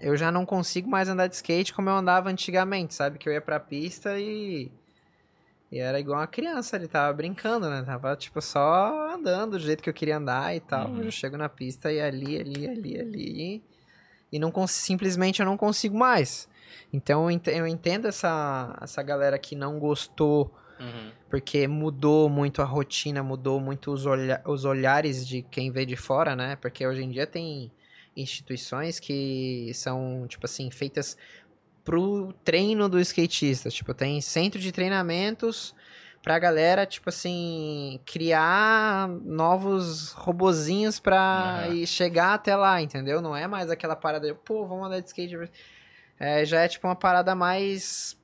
eu 0.00 0.16
já 0.16 0.32
não 0.32 0.44
consigo 0.44 0.90
mais 0.90 1.08
andar 1.08 1.28
de 1.28 1.36
skate 1.36 1.72
como 1.72 1.88
eu 1.88 1.94
andava 1.94 2.28
antigamente, 2.28 2.92
sabe? 2.92 3.18
Que 3.18 3.28
eu 3.28 3.32
ia 3.32 3.40
pra 3.40 3.60
pista 3.60 4.18
e. 4.18 4.70
E 5.70 5.78
era 5.78 5.98
igual 5.98 6.18
uma 6.18 6.26
criança 6.26 6.76
ali, 6.76 6.86
tava 6.86 7.10
brincando, 7.14 7.70
né? 7.70 7.82
Tava, 7.82 8.14
tipo, 8.14 8.42
só 8.42 9.14
andando 9.14 9.52
do 9.52 9.58
jeito 9.60 9.82
que 9.82 9.88
eu 9.88 9.94
queria 9.94 10.18
andar 10.18 10.54
e 10.54 10.60
tal. 10.60 10.88
Uhum. 10.90 11.04
Eu 11.04 11.10
chego 11.10 11.38
na 11.38 11.48
pista 11.48 11.90
e 11.90 11.98
ali, 11.98 12.38
ali, 12.38 12.68
ali, 12.68 13.00
ali. 13.00 13.64
E 14.30 14.38
não 14.38 14.52
simplesmente 14.66 15.40
eu 15.40 15.46
não 15.46 15.56
consigo 15.56 15.96
mais. 15.96 16.46
Então 16.92 17.24
eu 17.24 17.30
ent- 17.30 17.48
eu 17.48 17.66
entendo 17.66 18.06
essa, 18.08 18.76
essa 18.80 19.02
galera 19.02 19.38
que 19.38 19.54
não 19.56 19.78
gostou 19.78 20.52
Uhum. 20.80 21.10
porque 21.30 21.66
mudou 21.68 22.28
muito 22.28 22.60
a 22.60 22.64
rotina, 22.64 23.22
mudou 23.22 23.60
muito 23.60 23.92
os, 23.92 24.04
olha 24.06 24.42
os 24.44 24.64
olhares 24.64 25.26
de 25.26 25.42
quem 25.42 25.70
vê 25.70 25.86
de 25.86 25.96
fora, 25.96 26.34
né? 26.36 26.56
Porque 26.56 26.86
hoje 26.86 27.02
em 27.02 27.10
dia 27.10 27.26
tem 27.26 27.70
instituições 28.16 28.98
que 29.00 29.70
são, 29.74 30.26
tipo 30.28 30.44
assim, 30.44 30.70
feitas 30.70 31.16
pro 31.84 32.32
treino 32.44 32.88
do 32.88 33.00
skatista. 33.00 33.70
Tipo, 33.70 33.94
tem 33.94 34.20
centro 34.20 34.60
de 34.60 34.70
treinamentos 34.72 35.74
pra 36.22 36.38
galera, 36.38 36.86
tipo 36.86 37.08
assim, 37.08 37.98
criar 38.04 39.08
novos 39.08 40.12
robozinhos 40.12 41.00
pra 41.00 41.66
ir 41.72 41.86
chegar 41.86 42.34
até 42.34 42.54
lá, 42.54 42.80
entendeu? 42.80 43.20
Não 43.20 43.34
é 43.36 43.46
mais 43.48 43.70
aquela 43.70 43.96
parada 43.96 44.28
de, 44.28 44.34
pô, 44.34 44.66
vamos 44.66 44.86
andar 44.86 45.00
de 45.00 45.08
skate. 45.08 45.50
É, 46.24 46.44
já 46.44 46.60
é 46.60 46.68
tipo 46.68 46.86
uma 46.86 46.94
parada 46.94 47.34
mais 47.34 48.16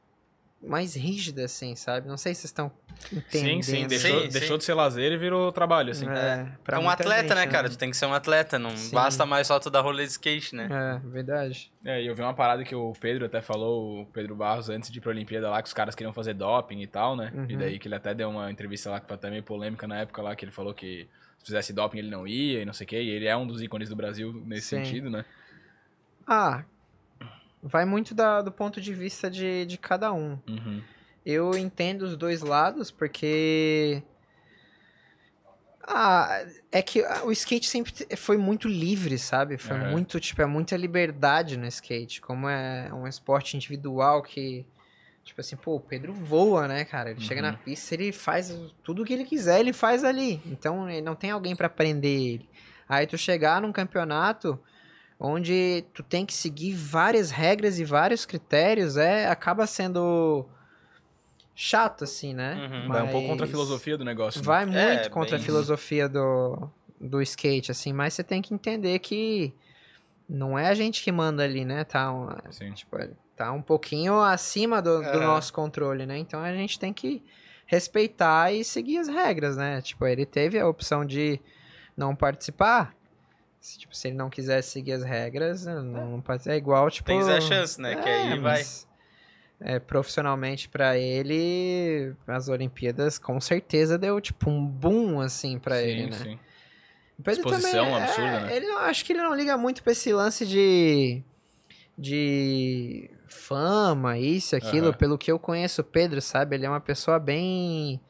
mais 0.62 0.94
rígida, 0.94 1.44
assim, 1.44 1.74
sabe? 1.76 2.06
Não 2.08 2.16
sei 2.16 2.32
se 2.34 2.42
vocês 2.42 2.50
estão 2.50 2.70
entendendo. 3.12 3.62
Sim, 3.62 3.80
sim. 3.82 3.86
Deixou, 3.86 4.22
Sim, 4.22 4.28
deixou 4.28 4.56
sim. 4.56 4.58
de 4.58 4.64
ser 4.64 4.74
lazer 4.74 5.12
e 5.12 5.16
virou 5.16 5.50
trabalho, 5.52 5.90
assim. 5.92 6.08
É, 6.08 6.48
pra 6.64 6.76
É 6.76 6.80
um 6.80 6.82
muita 6.84 7.02
atleta, 7.02 7.34
gente, 7.34 7.46
né, 7.46 7.46
cara? 7.46 7.68
Tu 7.68 7.76
tem 7.78 7.90
que 7.90 7.96
ser 7.96 8.06
um 8.06 8.14
atleta, 8.14 8.58
não 8.58 8.76
Sim. 8.76 8.92
basta 8.94 9.24
mais 9.26 9.46
só 9.48 9.58
tu 9.60 9.68
dar 9.70 9.80
rolê 9.82 10.04
de 10.04 10.10
skate, 10.10 10.54
né? 10.56 10.68
É, 10.70 11.08
verdade. 11.08 11.72
É, 11.84 12.02
e 12.02 12.06
eu 12.08 12.14
vi 12.14 12.22
uma 12.22 12.34
parada 12.34 12.64
que 12.64 12.74
o 12.74 12.92
Pedro 13.00 13.26
até 13.26 13.40
falou, 13.40 14.02
o 14.02 14.06
Pedro 14.06 14.34
Barros, 14.34 14.68
antes 14.68 14.90
de 14.90 14.98
ir 14.98 15.00
pra 15.00 15.10
Olimpíada 15.10 15.48
lá, 15.50 15.60
que 15.62 15.68
os 15.68 15.74
caras 15.74 15.94
queriam 15.94 16.12
fazer 16.12 16.34
doping 16.34 16.80
e 16.80 16.86
tal, 16.88 17.14
né? 17.16 17.32
E 17.48 17.52
Uhum. 17.52 17.58
daí 17.58 17.78
que 17.78 17.86
ele 17.86 17.94
até 17.94 18.12
deu 18.14 18.28
uma 18.28 18.50
entrevista 18.50 18.90
lá 18.90 19.00
que 19.00 19.06
foi 19.06 19.14
até 19.16 19.30
meio 19.30 19.42
polêmica 19.44 19.86
na 19.86 19.98
época 19.98 20.22
lá, 20.22 20.34
que 20.36 20.44
ele 20.44 20.52
falou 20.52 20.72
que 20.74 21.08
se 21.38 21.46
fizesse 21.46 21.72
doping 21.72 21.98
ele 21.98 22.10
não 22.10 22.26
ia 22.26 22.62
e 22.62 22.64
não 22.64 22.72
sei 22.72 22.84
o 22.84 22.88
quê. 22.88 23.00
E 23.00 23.10
ele 23.10 23.26
é 23.26 23.36
um 23.36 23.46
dos 23.46 23.62
ícones 23.62 23.88
do 23.88 23.94
Brasil 23.96 24.32
nesse 24.44 24.66
Sim. 24.66 24.84
sentido, 24.84 25.08
né? 25.08 25.24
Ah, 26.26 26.64
vai 27.62 27.84
muito 27.84 28.14
da- 28.14 28.40
do 28.42 28.52
ponto 28.52 28.80
de 28.80 28.92
vista 28.94 29.30
de, 29.30 29.64
de 29.66 29.76
cada 29.78 30.12
um. 30.12 30.38
Uhum. 30.48 30.82
Eu 31.24 31.56
entendo 31.56 32.02
os 32.02 32.16
dois 32.16 32.40
lados, 32.42 32.90
porque. 32.90 34.02
Ah, 35.90 36.44
é 36.70 36.82
que 36.82 37.02
o 37.24 37.32
skate 37.32 37.66
sempre 37.66 37.92
foi 38.16 38.36
muito 38.36 38.68
livre, 38.68 39.16
sabe? 39.18 39.56
Foi 39.56 39.76
Aham. 39.76 39.90
muito, 39.90 40.20
tipo, 40.20 40.42
é 40.42 40.46
muita 40.46 40.76
liberdade 40.76 41.56
no 41.56 41.66
skate. 41.66 42.20
Como 42.20 42.46
é 42.48 42.92
um 42.92 43.06
esporte 43.06 43.56
individual 43.56 44.22
que. 44.22 44.66
Tipo 45.24 45.40
assim, 45.42 45.56
pô, 45.56 45.76
o 45.76 45.80
Pedro 45.80 46.12
voa, 46.14 46.66
né, 46.66 46.84
cara? 46.86 47.10
Ele 47.10 47.20
chega 47.20 47.42
Uhum. 47.42 47.50
na 47.50 47.56
pista, 47.56 47.94
ele 47.94 48.12
faz 48.12 48.58
tudo 48.82 49.02
o 49.02 49.04
que 49.04 49.12
ele 49.12 49.24
quiser, 49.24 49.60
ele 49.60 49.74
faz 49.74 50.02
ali. 50.02 50.40
Então, 50.46 50.88
ele 50.88 51.02
não 51.02 51.14
tem 51.14 51.30
alguém 51.30 51.54
pra 51.54 51.68
prender 51.68 52.18
ele. 52.20 52.48
Aí 52.88 53.06
tu 53.06 53.18
chegar 53.18 53.60
num 53.60 53.70
campeonato 53.72 54.58
onde 55.18 55.84
tu 55.92 56.02
tem 56.02 56.24
que 56.24 56.32
seguir 56.34 56.74
várias 56.74 57.30
regras 57.30 57.78
e 57.78 57.84
vários 57.84 58.24
critérios, 58.24 58.96
é 58.96 59.26
acaba 59.28 59.66
sendo 59.66 60.46
chato 61.54 62.04
assim, 62.04 62.34
né? 62.34 62.54
Uhum. 62.70 62.88
Vai 62.88 63.02
um 63.02 63.08
pouco 63.08 63.28
contra 63.28 63.44
a 63.44 63.46
Mas 63.46 63.50
filosofia 63.50 63.98
do 63.98 64.04
negócio. 64.04 64.40
né? 64.40 64.46
Vai 64.46 64.64
muito 64.66 65.06
É, 65.06 65.08
contra 65.08 65.36
a 65.36 65.38
bem- 65.38 65.46
filosofia 65.46 66.08
do, 66.08 66.70
do 67.00 67.20
skate, 67.22 67.70
assim, 67.70 67.92
mas 67.92 68.14
você 68.14 68.22
tem 68.22 68.40
que 68.40 68.54
entender 68.54 68.98
que 69.00 69.52
não 70.28 70.58
é 70.58 70.68
a 70.68 70.74
gente 70.74 71.02
que 71.02 71.10
manda 71.10 71.42
ali, 71.42 71.64
né? 71.64 71.82
Tá, 71.84 72.12
um, 72.12 72.28
Sim. 72.50 72.72
tipo, 72.72 72.96
tá 73.34 73.50
um 73.50 73.62
pouquinho 73.62 74.20
acima 74.20 74.80
do, 74.80 74.98
do 75.00 75.08
Aham. 75.18 75.20
nosso 75.26 75.52
controle, 75.52 76.06
né? 76.06 76.16
Então 76.18 76.40
a 76.40 76.52
gente 76.54 76.78
tem 76.78 76.92
que 76.92 77.24
respeitar 77.66 78.52
e 78.52 78.64
seguir 78.64 78.98
as 78.98 79.08
regras, 79.08 79.56
né? 79.56 79.80
Tipo, 79.82 80.06
ele 80.06 80.24
teve 80.24 80.58
a 80.58 80.68
opção 80.68 81.04
de 81.04 81.40
não 81.96 82.14
participar. 82.14 82.94
Se, 83.60 83.78
tipo, 83.78 83.94
se 83.94 84.08
ele 84.08 84.16
não 84.16 84.30
quisesse 84.30 84.70
seguir 84.70 84.92
as 84.92 85.02
regras, 85.02 85.66
não, 85.66 85.82
não 85.82 86.20
pode. 86.20 86.48
É 86.48 86.56
igual, 86.56 86.90
tipo. 86.90 87.06
Tens 87.06 87.28
a 87.28 87.40
chance, 87.40 87.80
né? 87.80 87.96
que 87.96 88.08
aí 88.08 88.28
vai. 88.38 88.58
mas, 88.58 88.88
é, 89.60 89.78
profissionalmente 89.78 90.68
pra 90.68 90.96
ele, 90.96 92.14
as 92.26 92.48
Olimpíadas 92.48 93.18
com 93.18 93.40
certeza 93.40 93.98
deu 93.98 94.20
tipo 94.20 94.48
um 94.48 94.64
boom 94.64 95.20
assim 95.20 95.58
pra 95.58 95.80
sim, 95.80 95.86
ele, 95.86 96.06
né? 96.06 96.16
sim. 96.16 96.38
Pedro 97.22 97.40
Exposição 97.40 97.84
também, 97.84 97.94
é, 97.94 98.02
absurda, 98.02 98.40
né? 98.40 98.56
Ele 98.56 98.66
não, 98.66 98.78
acho 98.78 99.04
que 99.04 99.12
ele 99.12 99.22
não 99.22 99.34
liga 99.34 99.56
muito 99.58 99.82
pra 99.82 99.92
esse 99.92 100.12
lance 100.12 100.46
de 100.46 101.22
de 101.96 103.10
fama, 103.26 104.16
isso, 104.16 104.54
aquilo, 104.54 104.88
Aham. 104.88 104.96
pelo 104.96 105.18
que 105.18 105.32
eu 105.32 105.38
conheço 105.38 105.80
o 105.80 105.84
Pedro, 105.84 106.22
sabe? 106.22 106.54
Ele 106.54 106.64
é 106.64 106.68
uma 106.68 106.80
pessoa 106.80 107.18
bem 107.18 108.00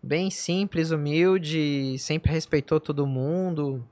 bem 0.00 0.30
simples, 0.30 0.92
humilde, 0.92 1.98
sempre 1.98 2.30
respeitou 2.30 2.78
todo 2.78 3.04
mundo. 3.04 3.84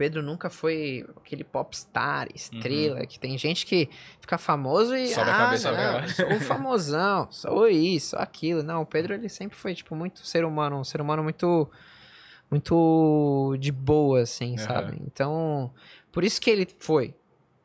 Pedro 0.00 0.22
nunca 0.22 0.48
foi 0.48 1.04
aquele 1.14 1.44
popstar, 1.44 2.26
estrela, 2.34 3.04
que 3.04 3.20
tem 3.20 3.36
gente 3.36 3.66
que 3.66 3.86
fica 4.18 4.38
famoso 4.38 4.96
e 4.96 5.08
Sobe 5.08 5.28
a 5.28 5.34
ah, 5.34 5.36
cabeça, 5.36 5.72
não, 5.72 6.08
sou 6.08 6.40
famosão, 6.40 7.28
sou 7.30 7.68
isso, 7.68 8.16
aquilo. 8.16 8.62
Não, 8.62 8.80
o 8.80 8.86
Pedro 8.86 9.12
ele 9.12 9.28
sempre 9.28 9.58
foi 9.58 9.74
tipo 9.74 9.94
muito 9.94 10.24
ser 10.26 10.42
humano, 10.42 10.80
um 10.80 10.84
ser 10.84 11.02
humano 11.02 11.22
muito 11.22 11.70
muito 12.50 13.54
de 13.60 13.70
boa 13.70 14.22
assim, 14.22 14.54
Aham. 14.54 14.66
sabe? 14.66 15.02
Então, 15.04 15.70
por 16.10 16.24
isso 16.24 16.40
que 16.40 16.48
ele 16.48 16.66
foi, 16.78 17.14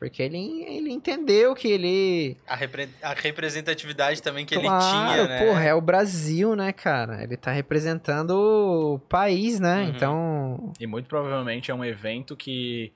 porque 0.10 0.22
ele 0.22 0.64
ele 0.68 0.92
entendeu 0.92 1.56
que 1.56 1.68
ele 1.68 2.38
A, 2.48 2.56
repre- 2.56 2.90
a 3.02 3.14
representatividade 3.14 4.22
também 4.22 4.46
que 4.46 4.54
Claro, 4.54 4.68
ele 4.78 5.24
tinha, 5.24 5.28
né? 5.28 5.40
porra, 5.48 5.64
é 5.64 5.74
o 5.74 5.82
Brasil, 5.82 6.56
né, 6.56 6.72
cara? 6.72 7.24
Ele 7.24 7.36
tá 7.36 7.52
representando 7.52 8.30
o 8.32 9.00
país, 9.10 9.60
né? 9.60 9.82
Uhum. 9.84 9.90
Então, 9.90 10.74
E 10.80 10.86
muito 10.86 11.10
provavelmente 11.10 11.72
é 11.72 11.74
um 11.74 11.84
evento 11.84 12.36
que 12.38 12.94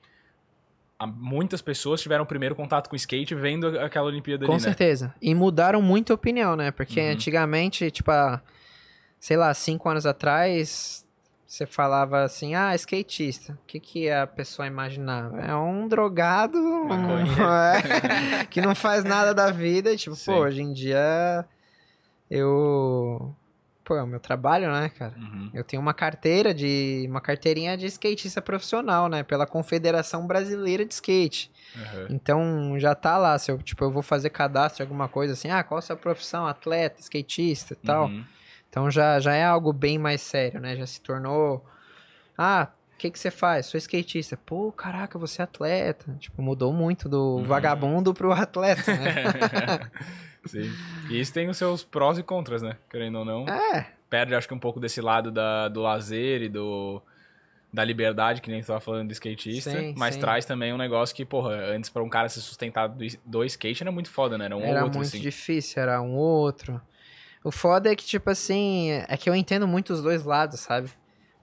muitas 1.16 1.60
pessoas 1.60 2.00
tiveram 2.00 2.22
o 2.22 2.26
primeiro 2.26 2.54
contato 2.54 2.88
com 2.88 2.94
o 2.94 2.96
skate 2.96 3.34
vendo 3.34 3.66
aquela 3.80 4.06
Olimpíada 4.06 4.46
com 4.46 4.52
ali, 4.52 4.60
né? 4.62 4.68
certeza. 4.68 5.12
E 5.20 5.34
mudaram 5.34 5.82
muito 5.82 6.12
a 6.12 6.14
opinião, 6.14 6.54
né? 6.54 6.70
Porque 6.70 7.00
Uhum. 7.00 7.10
antigamente, 7.10 7.90
tipo, 7.90 8.10
há, 8.12 8.40
sei 9.18 9.36
lá, 9.36 9.52
cinco 9.52 9.88
anos 9.88 10.06
atrás, 10.06 10.99
você 11.50 11.66
falava 11.66 12.22
assim, 12.22 12.54
ah, 12.54 12.72
skatista. 12.76 13.54
O 13.54 13.66
que, 13.66 13.80
que 13.80 14.08
a 14.08 14.24
pessoa 14.24 14.68
imaginava? 14.68 15.40
É 15.40 15.52
um 15.52 15.88
drogado 15.88 16.56
é, 18.40 18.44
que 18.44 18.60
não 18.60 18.72
faz 18.72 19.02
nada 19.02 19.34
da 19.34 19.50
vida. 19.50 19.92
E, 19.92 19.96
tipo, 19.96 20.14
Sim. 20.14 20.30
pô, 20.30 20.38
hoje 20.42 20.62
em 20.62 20.72
dia 20.72 21.44
eu. 22.30 23.34
Pô, 23.82 23.96
é 23.96 24.02
o 24.04 24.06
meu 24.06 24.20
trabalho, 24.20 24.70
né, 24.70 24.90
cara? 24.90 25.12
Uhum. 25.18 25.50
Eu 25.52 25.64
tenho 25.64 25.82
uma 25.82 25.92
carteira 25.92 26.54
de. 26.54 27.04
uma 27.08 27.20
carteirinha 27.20 27.76
de 27.76 27.86
skatista 27.86 28.40
profissional, 28.40 29.08
né? 29.08 29.24
Pela 29.24 29.44
Confederação 29.44 30.28
Brasileira 30.28 30.84
de 30.86 30.94
Skate. 30.94 31.50
Uhum. 31.74 32.06
Então 32.10 32.78
já 32.78 32.94
tá 32.94 33.18
lá, 33.18 33.36
se 33.36 33.50
eu, 33.50 33.58
tipo, 33.58 33.82
eu 33.82 33.90
vou 33.90 34.04
fazer 34.04 34.30
cadastro, 34.30 34.84
alguma 34.84 35.08
coisa 35.08 35.32
assim, 35.32 35.50
ah, 35.50 35.64
qual 35.64 35.78
a 35.78 35.82
sua 35.82 35.96
profissão? 35.96 36.46
Atleta, 36.46 37.00
skatista 37.00 37.72
e 37.72 37.76
tal. 37.84 38.06
Uhum. 38.06 38.24
Então 38.70 38.90
já, 38.90 39.18
já 39.18 39.34
é 39.34 39.44
algo 39.44 39.72
bem 39.72 39.98
mais 39.98 40.22
sério, 40.22 40.60
né? 40.60 40.76
Já 40.76 40.86
se 40.86 41.00
tornou. 41.00 41.64
Ah, 42.38 42.68
o 42.94 42.98
que, 42.98 43.10
que 43.10 43.18
você 43.18 43.30
faz? 43.30 43.66
Sou 43.66 43.76
skatista. 43.78 44.36
Pô, 44.46 44.70
caraca, 44.72 45.18
você 45.18 45.42
é 45.42 45.44
atleta. 45.44 46.16
Tipo, 46.20 46.40
mudou 46.40 46.72
muito 46.72 47.08
do 47.08 47.38
Uhum. 47.38 47.42
vagabundo 47.42 48.14
pro 48.14 48.32
atleta, 48.32 48.94
né? 48.94 49.12
Sim. 50.46 50.72
E 51.08 51.20
isso 51.20 51.32
tem 51.32 51.48
os 51.48 51.56
seus 51.56 51.82
prós 51.82 52.18
e 52.18 52.22
contras, 52.22 52.62
né? 52.62 52.76
Querendo 52.88 53.18
ou 53.18 53.24
não. 53.24 53.46
é, 53.48 53.86
Perde, 54.08 54.34
acho 54.34 54.46
que 54.48 54.54
um 54.54 54.58
pouco 54.58 54.78
desse 54.80 55.00
lado 55.00 55.30
da, 55.30 55.68
do 55.68 55.80
lazer 55.82 56.42
e 56.42 56.48
do, 56.48 57.02
da 57.72 57.84
liberdade, 57.84 58.40
que 58.40 58.50
nem 58.50 58.62
você 58.62 58.68
tava 58.68 58.80
falando 58.80 59.08
do 59.08 59.12
skatista. 59.12 59.70
Sim, 59.70 59.92
mas 59.96 60.14
sim. 60.14 60.20
traz 60.20 60.44
também 60.44 60.72
um 60.72 60.76
negócio 60.78 61.14
que, 61.14 61.24
porra, 61.24 61.54
antes 61.54 61.90
pra 61.90 62.02
um 62.02 62.08
cara 62.08 62.28
se 62.28 62.40
sustentar 62.40 62.88
do, 62.88 63.04
do 63.24 63.44
skate 63.44 63.82
era 63.82 63.92
muito 63.92 64.10
foda, 64.10 64.38
né? 64.38 64.46
Era 64.46 64.56
um 64.56 64.62
era 64.62 64.78
ou 64.80 64.84
outro, 64.84 64.98
muito 64.98 65.08
assim. 65.08 65.20
difícil, 65.20 65.82
era 65.82 66.00
um 66.00 66.14
outro. 66.14 66.80
O 67.42 67.50
foda 67.50 67.90
é 67.90 67.96
que, 67.96 68.04
tipo 68.04 68.28
assim, 68.30 68.90
é 69.08 69.16
que 69.16 69.28
eu 69.28 69.34
entendo 69.34 69.66
muito 69.66 69.92
os 69.92 70.02
dois 70.02 70.24
lados, 70.24 70.60
sabe? 70.60 70.90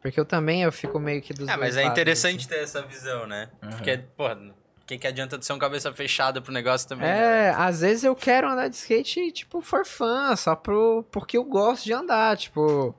Porque 0.01 0.19
eu 0.19 0.25
também 0.25 0.61
eu 0.61 0.71
fico 0.71 0.99
meio 0.99 1.21
que 1.21 1.33
dos 1.33 1.49
Ah, 1.49 1.55
dois 1.55 1.59
mas 1.69 1.77
é 1.77 1.83
lados, 1.83 1.91
interessante 1.93 2.39
assim. 2.41 2.49
ter 2.49 2.63
essa 2.63 2.81
visão, 2.83 3.25
né? 3.25 3.49
Aham. 3.63 3.71
Porque, 3.71 3.97
porra, 4.15 4.35
o 4.35 4.85
que, 4.85 4.97
que 4.97 5.07
adianta 5.07 5.37
de 5.37 5.45
ser 5.45 5.53
um 5.53 5.59
cabeça 5.59 5.91
fechada 5.91 6.39
pro 6.39 6.53
negócio 6.53 6.87
também? 6.87 7.09
né? 7.09 7.47
É, 7.47 7.49
às 7.49 7.81
vezes 7.81 8.03
eu 8.03 8.15
quero 8.15 8.47
andar 8.47 8.67
de 8.67 8.75
skate, 8.75 9.31
tipo, 9.31 9.59
for 9.59 9.85
fun, 9.85 10.35
só 10.35 10.55
pro, 10.55 11.03
porque 11.11 11.35
eu 11.37 11.43
gosto 11.43 11.83
de 11.83 11.93
andar, 11.93 12.37
tipo, 12.37 12.93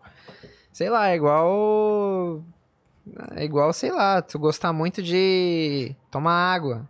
sei 0.72 0.90
lá, 0.90 1.08
é 1.08 1.14
igual, 1.14 2.44
é 3.36 3.44
igual, 3.44 3.72
sei 3.72 3.92
lá, 3.92 4.20
tu 4.20 4.38
gostar 4.40 4.72
muito 4.72 5.00
de 5.02 5.94
tomar 6.10 6.52
água, 6.52 6.86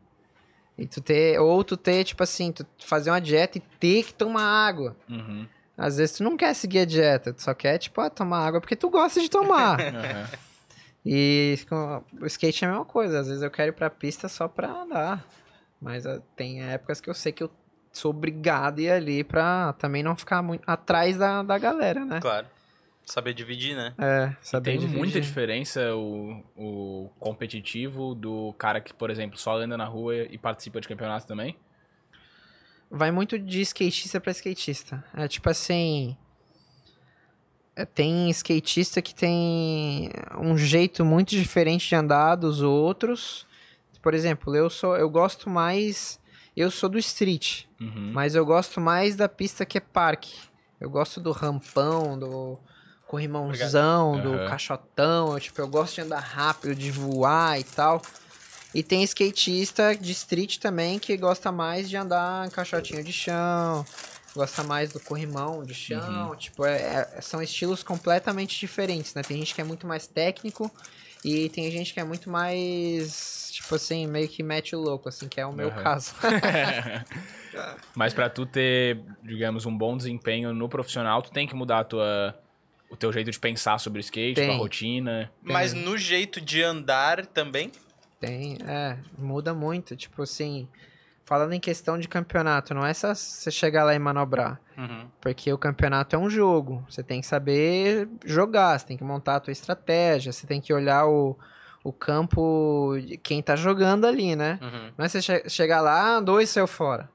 e 0.77 0.87
tu 0.87 1.01
ter, 1.03 1.39
ou 1.39 1.63
tu 1.63 1.77
ter, 1.77 2.03
tipo 2.05 2.23
assim, 2.23 2.51
tu 2.51 2.67
fazer 2.79 3.11
uma 3.11 3.21
dieta 3.21 3.59
e 3.59 3.61
ter 3.61 4.05
que 4.05 4.15
tomar 4.15 4.43
água. 4.43 4.97
Uhum. 5.09 5.47
Às 5.79 5.97
vezes 5.97 6.17
tu 6.17 6.25
não 6.25 6.37
quer 6.37 6.53
seguir 6.55 6.81
a 6.81 6.85
dieta, 6.85 7.33
tu 7.33 7.41
só 7.41 7.55
quer, 7.55 7.79
tipo, 7.79 8.01
ah, 8.01 8.11
tomar 8.11 8.45
água 8.45 8.61
porque 8.61 8.75
tu 8.75 8.91
gosta 8.91 9.21
de 9.21 9.31
tomar. 9.31 9.79
Aham. 9.81 10.29
E 11.07 11.57
o 12.21 12.27
skate 12.27 12.65
é 12.65 12.69
a 12.69 12.71
mesma 12.73 12.85
coisa. 12.85 13.21
Às 13.21 13.29
vezes 13.29 13.43
eu 13.43 13.51
quero 13.51 13.71
ir 13.71 13.73
pra 13.73 13.89
pista 13.89 14.29
só 14.29 14.49
pra 14.49 14.69
andar. 14.69 15.25
Mas 15.81 16.05
ah, 16.05 16.21
tem 16.37 16.63
épocas 16.63 17.01
que 17.01 17.09
eu 17.09 17.15
sei 17.15 17.31
que 17.31 17.43
eu 17.43 17.51
sou 17.93 18.11
obrigado 18.11 18.81
a 18.81 18.83
ir 18.83 18.91
ali 18.91 19.25
pra 19.25 19.73
também 19.75 20.03
não 20.03 20.17
ficar 20.17 20.43
muito 20.43 20.63
atrás 20.67 21.17
da, 21.17 21.43
da 21.43 21.57
galera, 21.57 22.05
né? 22.05 22.21
Claro. 22.21 22.47
Saber 23.07 23.33
dividir, 23.33 23.75
né? 23.75 23.95
É, 23.97 24.35
saber 24.43 24.73
Tem 24.73 24.81
dividir. 24.81 24.99
muita 24.99 25.19
diferença 25.21 25.95
o, 25.95 26.45
o 26.55 27.11
competitivo 27.19 28.15
do 28.15 28.53
cara 28.59 28.81
que, 28.83 28.93
por 28.93 29.09
exemplo, 29.09 29.39
só 29.39 29.57
anda 29.57 29.79
na 29.79 29.87
rua 29.87 30.15
e 30.15 30.37
participa 30.37 30.79
de 30.81 30.89
campeonatos 30.89 31.25
também. 31.25 31.57
Vai 32.91 33.11
muito 33.11 33.39
de 33.39 33.61
skatista 33.63 34.21
pra 34.21 34.33
skatista. 34.33 35.05
É 35.15 35.29
tipo 35.29 35.49
assim. 35.51 36.17
é, 37.77 37.85
Tem 37.85 38.31
skatista 38.31 39.03
que 39.03 39.15
tem 39.15 40.11
um 40.41 40.57
jeito 40.57 41.05
muito 41.05 41.31
diferente 41.31 41.89
de 41.89 41.95
andar 41.95 42.35
dos 42.37 42.63
outros. 42.63 43.47
Por 44.03 44.15
exemplo, 44.15 44.55
eu 44.57 44.71
sou, 44.71 44.97
eu 44.97 45.11
gosto 45.11 45.51
mais, 45.51 46.19
eu 46.57 46.71
sou 46.71 46.89
do 46.89 46.99
street, 46.99 47.65
Uhum. 47.81 48.13
mas 48.15 48.35
eu 48.35 48.47
gosto 48.47 48.81
mais 48.81 49.17
da 49.17 49.29
pista 49.29 49.67
que 49.67 49.77
é 49.77 49.81
parque. 49.81 50.33
Eu 50.81 50.89
gosto 50.89 51.21
do 51.21 51.33
rampão, 51.33 52.17
do 52.19 52.59
corrimãozão, 53.09 54.21
do 54.21 54.35
Aham. 54.35 54.49
caixotão. 54.49 55.33
Eu, 55.33 55.41
tipo, 55.41 55.61
eu 55.61 55.67
gosto 55.69 55.97
de 55.97 56.01
andar 56.03 56.21
rápido, 56.21 56.75
de 56.75 56.91
voar 56.91 57.59
e 57.59 57.65
tal. 57.65 58.01
E 58.75 58.83
tem 58.83 59.03
skatista 59.03 59.97
de 59.97 60.13
street 60.13 60.59
também 60.59 60.99
que 60.99 61.17
gosta 61.17 61.51
mais 61.51 61.89
de 61.89 61.97
andar 61.97 62.47
em 62.47 62.51
caixotinho 62.51 63.03
de 63.03 63.13
chão, 63.13 63.85
gosta 64.35 64.63
mais 64.63 64.93
do 64.93 65.01
corrimão 65.01 65.65
de 65.65 65.75
chão. 65.75 66.37
Tipo, 66.37 66.67
é- 66.67 67.09
é- 67.17 67.21
são 67.21 67.43
estilos 67.43 67.83
completamente 67.83 68.59
diferentes, 68.59 69.15
né? 69.15 69.23
Tem 69.23 69.39
gente 69.39 69.55
que 69.55 69.61
é 69.61 69.65
muito 69.65 69.87
mais 69.87 70.07
técnico 70.07 70.71
e 71.25 71.49
tem 71.49 71.71
gente 71.71 71.95
que 71.95 72.01
é 72.01 72.05
muito 72.05 72.31
mais, 72.31 73.49
tipo 73.53 73.75
assim, 73.75 74.07
meio 74.07 74.29
que 74.29 74.43
mete 74.43 74.77
o 74.77 74.81
louco, 74.81 75.09
assim, 75.09 75.29
que 75.29 75.41
é 75.41 75.47
o 75.47 75.53
meu 75.53 75.69
Aham. 75.69 75.83
caso. 75.83 76.15
Mas 77.97 78.13
pra 78.15 78.29
tu 78.29 78.47
ter, 78.47 79.01
digamos, 79.23 79.67
um 79.67 79.77
bom 79.77 79.97
desempenho 79.97 80.53
no 80.53 80.69
profissional, 80.69 81.23
tu 81.23 81.31
tem 81.31 81.47
que 81.47 81.55
mudar 81.55 81.81
a 81.81 81.85
tua, 81.85 82.39
o 82.91 82.97
teu 82.97 83.13
jeito 83.13 83.31
de 83.31 83.39
pensar 83.41 83.79
sobre 83.79 83.99
o 83.99 84.03
skate, 84.03 84.35
Tem. 84.37 84.47
tua 84.47 84.57
rotina. 84.59 85.33
Mas 85.43 85.73
no 85.73 85.97
jeito 85.97 86.41
de 86.41 86.63
andar 86.63 87.27
também. 87.27 87.73
Tem, 88.21 88.59
é, 88.67 88.97
muda 89.17 89.55
muito. 89.55 89.95
Tipo 89.97 90.23
assim, 90.23 90.69
falando 91.25 91.53
em 91.53 91.61
questão 91.61 91.99
de 91.99 92.09
campeonato, 92.09 92.75
não 92.75 92.85
é 92.85 92.93
só 92.95 93.15
você 93.15 93.51
chegar 93.51 93.85
lá 93.85 93.95
e 93.95 93.99
manobrar. 93.99 94.61
Uhum. 94.77 95.07
Porque 95.21 95.53
o 95.53 95.59
campeonato 95.59 96.17
é 96.17 96.19
um 96.19 96.31
jogo. 96.31 96.85
Você 96.89 97.03
tem 97.03 97.21
que 97.21 97.27
saber 97.27 98.09
jogar, 98.25 98.79
você 98.79 98.87
tem 98.87 98.97
que 98.97 99.05
montar 99.05 99.37
a 99.37 99.41
tua 99.41 99.53
estratégia, 99.53 100.33
você 100.33 100.47
tem 100.47 100.61
que 100.61 100.73
olhar 100.73 101.07
o, 101.07 101.37
o 101.85 101.93
campo 101.93 102.97
de 103.05 103.17
quem 103.17 103.43
tá 103.43 103.55
jogando 103.57 104.07
ali, 104.07 104.35
né? 104.35 104.59
Uhum. 104.63 104.93
Não 104.97 105.05
é 105.05 105.09
você 105.09 105.21
che- 105.23 105.49
chegar 105.49 105.81
lá, 105.81 106.17
andou 106.17 106.41
e 106.41 106.47
saiu 106.47 106.67
fora. 106.67 107.09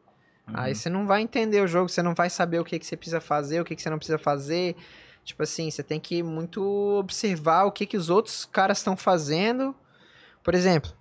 Uhum. 0.48 0.54
Aí 0.58 0.76
você 0.76 0.90
não 0.90 1.08
vai 1.08 1.22
entender 1.22 1.62
o 1.62 1.68
jogo, 1.68 1.90
você 1.90 2.02
não 2.02 2.14
vai 2.14 2.30
saber 2.30 2.60
o 2.60 2.66
que, 2.66 2.78
que 2.78 2.86
você 2.86 2.96
precisa 2.96 3.20
fazer, 3.22 3.62
o 3.62 3.66
que, 3.66 3.76
que 3.76 3.82
você 3.82 3.90
não 3.90 3.98
precisa 3.98 4.18
fazer. 4.18 4.76
Tipo 5.24 5.44
assim, 5.44 5.72
você 5.72 5.82
tem 5.82 6.00
que 6.00 6.22
muito 6.22 6.62
observar 7.00 7.64
o 7.64 7.72
que, 7.72 7.86
que 7.86 7.96
os 7.96 8.10
outros 8.10 8.46
caras 8.46 8.80
estão 8.80 8.96
fazendo. 8.98 9.74
Por 10.44 10.54
exemplo, 10.54 10.92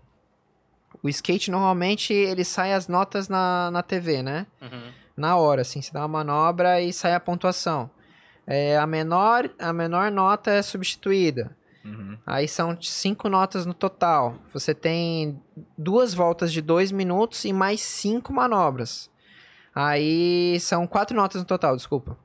o 1.02 1.08
skate 1.08 1.50
normalmente 1.50 2.12
ele 2.12 2.44
sai 2.44 2.72
as 2.72 2.86
notas 2.86 3.28
na, 3.28 3.70
na 3.70 3.82
TV, 3.82 4.22
né? 4.22 4.46
Uhum. 4.60 4.92
Na 5.16 5.36
hora, 5.36 5.62
assim, 5.62 5.82
você 5.82 5.92
dá 5.92 6.00
uma 6.00 6.08
manobra 6.08 6.80
e 6.80 6.92
sai 6.92 7.14
a 7.14 7.20
pontuação. 7.20 7.90
É, 8.46 8.76
a, 8.76 8.86
menor, 8.86 9.50
a 9.58 9.72
menor 9.72 10.10
nota 10.10 10.50
é 10.50 10.62
substituída. 10.62 11.56
Uhum. 11.84 12.16
Aí 12.24 12.46
são 12.46 12.80
cinco 12.80 13.28
notas 13.28 13.66
no 13.66 13.74
total. 13.74 14.36
Você 14.52 14.74
tem 14.74 15.40
duas 15.76 16.14
voltas 16.14 16.52
de 16.52 16.62
dois 16.62 16.92
minutos 16.92 17.44
e 17.44 17.52
mais 17.52 17.80
cinco 17.80 18.32
manobras. 18.32 19.10
Aí 19.74 20.58
são 20.60 20.86
quatro 20.86 21.16
notas 21.16 21.40
no 21.40 21.46
total, 21.46 21.74
desculpa. 21.76 22.16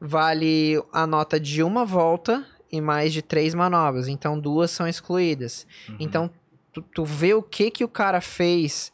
Vale 0.00 0.82
a 0.92 1.06
nota 1.06 1.40
de 1.40 1.62
uma 1.62 1.84
volta 1.84 2.46
e 2.70 2.80
mais 2.80 3.12
de 3.12 3.22
três 3.22 3.54
manobras. 3.54 4.06
Então 4.06 4.38
duas 4.38 4.70
são 4.70 4.86
excluídas. 4.86 5.66
Uhum. 5.88 5.96
Então 5.98 6.30
tu, 6.74 6.82
tu 6.82 7.04
vê 7.04 7.32
o 7.32 7.42
que 7.42 7.70
que 7.70 7.84
o 7.84 7.88
cara 7.88 8.20
fez 8.20 8.92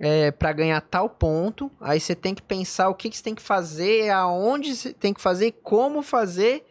é, 0.00 0.30
para 0.30 0.52
ganhar 0.52 0.80
tal 0.80 1.10
ponto. 1.10 1.70
Aí 1.80 1.98
você 2.00 2.14
tem 2.14 2.34
que 2.34 2.40
pensar 2.42 2.88
o 2.88 2.94
que, 2.94 3.10
que 3.10 3.16
você 3.16 3.22
tem 3.22 3.34
que 3.34 3.42
fazer, 3.42 4.10
aonde 4.10 4.74
você 4.76 4.92
tem 4.92 5.12
que 5.12 5.20
fazer, 5.20 5.52
como 5.62 6.02
fazer 6.02 6.64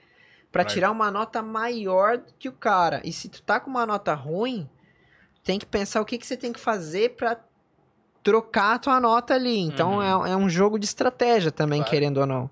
para 0.52 0.64
tirar 0.64 0.92
uma 0.92 1.12
nota 1.12 1.42
maior 1.44 2.22
que 2.40 2.48
o 2.50 2.54
cara. 2.54 3.02
E 3.04 3.12
se 3.12 3.28
tu 3.30 3.42
tá 3.44 3.60
com 3.60 3.70
uma 3.70 3.86
nota 3.86 4.14
ruim, 4.14 4.68
tem 5.44 5.60
que 5.60 5.66
pensar 5.66 6.02
o 6.02 6.06
que, 6.06 6.18
que 6.18 6.26
você 6.26 6.38
tem 6.38 6.52
que 6.54 6.60
fazer 6.60 7.16
para 7.16 7.38
trocar 8.24 8.76
a 8.76 8.80
tua 8.80 9.00
nota 9.00 9.34
ali. 9.36 9.60
Então 9.60 9.96
Uhum. 9.96 10.26
é, 10.26 10.32
é 10.32 10.36
um 10.36 10.50
jogo 10.50 10.80
de 10.80 10.86
estratégia 10.86 11.52
também, 11.52 11.80
Claro. 11.80 11.92
querendo 11.92 12.18
ou 12.20 12.26
não. 12.26 12.50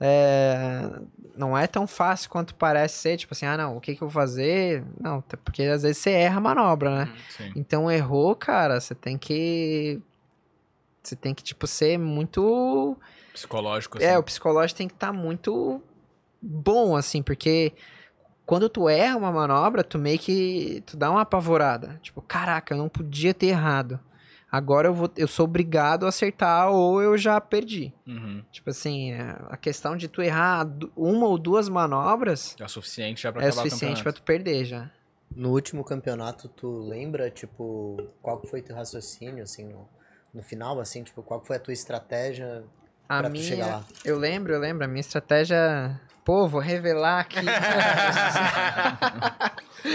É, 0.00 0.90
não 1.36 1.56
é 1.56 1.66
tão 1.66 1.86
fácil 1.86 2.30
quanto 2.30 2.54
parece 2.54 2.98
ser, 2.98 3.16
tipo 3.18 3.34
assim, 3.34 3.44
ah 3.44 3.56
não, 3.56 3.76
o 3.76 3.80
que, 3.80 3.94
que 3.94 4.02
eu 4.02 4.08
vou 4.08 4.22
fazer? 4.22 4.82
Não, 4.98 5.22
porque 5.44 5.62
às 5.64 5.82
vezes 5.82 5.98
você 5.98 6.10
erra 6.10 6.38
a 6.38 6.40
manobra, 6.40 6.90
né? 6.90 7.04
Uhum. 7.04 7.18
Sim. 7.28 7.52
Então 7.54 7.90
errou, 7.90 8.34
cara, 8.34 8.80
você 8.80 8.94
tem 8.94 9.18
que. 9.18 10.00
Você 11.02 11.16
tem 11.16 11.34
que, 11.34 11.42
tipo, 11.42 11.66
ser 11.66 11.98
muito. 11.98 12.96
Psicológico, 13.32 13.98
assim. 13.98 14.06
É, 14.06 14.18
o 14.18 14.22
psicológico 14.22 14.78
tem 14.78 14.88
que 14.88 14.94
estar 14.94 15.12
muito 15.12 15.82
bom, 16.40 16.96
assim, 16.96 17.22
porque 17.22 17.72
quando 18.46 18.68
tu 18.68 18.88
erra 18.88 19.16
uma 19.16 19.30
manobra, 19.30 19.84
tu 19.84 19.98
meio 19.98 20.18
que. 20.18 20.82
Tu 20.86 20.96
dá 20.96 21.10
uma 21.10 21.22
apavorada. 21.22 21.98
Tipo, 22.02 22.20
caraca, 22.20 22.74
eu 22.74 22.78
não 22.78 22.88
podia 22.88 23.32
ter 23.32 23.46
errado. 23.46 24.00
Agora 24.50 24.88
eu, 24.88 24.94
vou, 24.94 25.10
eu 25.16 25.28
sou 25.28 25.44
obrigado 25.44 26.06
a 26.06 26.08
acertar 26.08 26.70
ou 26.70 27.00
eu 27.00 27.16
já 27.16 27.40
perdi. 27.40 27.92
Uhum. 28.06 28.42
Tipo 28.50 28.70
assim, 28.70 29.12
é, 29.12 29.36
a 29.48 29.56
questão 29.56 29.96
de 29.96 30.08
tu 30.08 30.20
errar 30.20 30.66
uma 30.96 31.26
ou 31.26 31.38
duas 31.38 31.68
manobras 31.68 32.56
É 32.58 32.64
o 32.64 32.68
suficiente 32.68 33.22
já 33.22 33.32
pra 33.32 33.42
é 33.42 33.46
acabar 33.46 33.62
suficiente 33.62 34.02
pra 34.02 34.12
tu 34.12 34.22
perder 34.22 34.64
já. 34.64 34.90
No 35.34 35.50
último 35.50 35.84
campeonato, 35.84 36.48
tu 36.48 36.80
lembra, 36.80 37.30
tipo, 37.30 37.96
qual 38.20 38.42
foi 38.44 38.60
teu 38.60 38.74
raciocínio, 38.74 39.44
assim, 39.44 39.64
no, 39.64 39.88
no 40.34 40.42
final, 40.42 40.80
assim, 40.80 41.04
tipo, 41.04 41.22
qual 41.22 41.40
que 41.40 41.46
foi 41.46 41.56
a 41.56 41.60
tua 41.60 41.72
estratégia 41.72 42.64
A 43.08 43.20
pra 43.20 43.28
tu 43.28 43.32
minha, 43.34 43.44
chegar 43.44 43.66
lá? 43.66 43.84
Eu 44.04 44.18
lembro, 44.18 44.52
eu 44.52 44.58
lembro. 44.58 44.84
A 44.84 44.88
minha 44.88 45.00
estratégia. 45.00 46.00
Pô, 46.24 46.46
vou 46.46 46.60
revelar 46.60 47.20
aqui. 47.20 47.38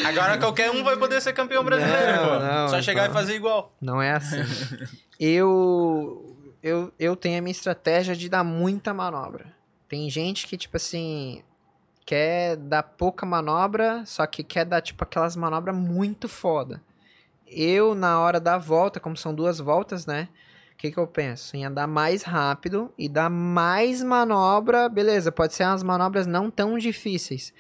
Agora 0.06 0.38
qualquer 0.38 0.72
um 0.72 0.84
vai 0.84 0.98
poder 0.98 1.22
ser 1.22 1.34
campeão 1.34 1.64
brasileiro, 1.64 2.18
Não, 2.18 2.26
pô. 2.28 2.40
não, 2.40 2.70
Só 2.70 2.82
chegar 2.82 3.10
e 3.10 3.14
fazer 3.14 3.36
igual. 3.36 3.74
Não 3.80 4.02
é 4.02 4.12
assim. 4.14 4.38
eu, 5.20 6.36
eu, 6.64 6.92
eu 7.00 7.16
tenho 7.16 7.38
a 7.40 7.42
minha 7.42 7.52
estratégia 7.52 8.16
de 8.16 8.28
dar 8.28 8.44
muita 8.44 8.94
manobra. 8.94 9.54
Tem 9.88 10.10
gente 10.10 10.48
que, 10.48 10.58
tipo 10.58 10.78
assim, 10.78 11.44
quer 12.06 12.56
dar 12.56 12.84
pouca 12.84 13.26
manobra, 13.26 14.04
só 14.06 14.26
que 14.26 14.44
quer 14.44 14.66
dar, 14.66 14.82
tipo, 14.82 15.04
aquelas 15.04 15.36
manobras 15.36 15.76
muito 15.76 16.28
foda. 16.28 16.82
Eu, 17.48 17.94
na 17.94 18.20
hora 18.20 18.40
da 18.40 18.58
volta, 18.58 19.00
como 19.00 19.16
são 19.16 19.34
duas 19.34 19.60
voltas, 19.60 20.06
né? 20.08 20.28
O 20.76 20.78
que, 20.78 20.92
que 20.92 20.98
eu 21.00 21.08
penso? 21.08 21.56
Em 21.56 21.66
andar 21.66 21.88
mais 21.88 22.22
rápido 22.24 22.94
e 22.98 23.08
dar 23.10 23.30
mais 23.30 24.04
manobra. 24.04 24.88
Beleza, 24.90 25.32
pode 25.32 25.54
ser 25.54 25.64
umas 25.64 25.82
manobras 25.82 26.28
não 26.28 26.52
tão 26.52 26.78
difíceis. 26.78 27.54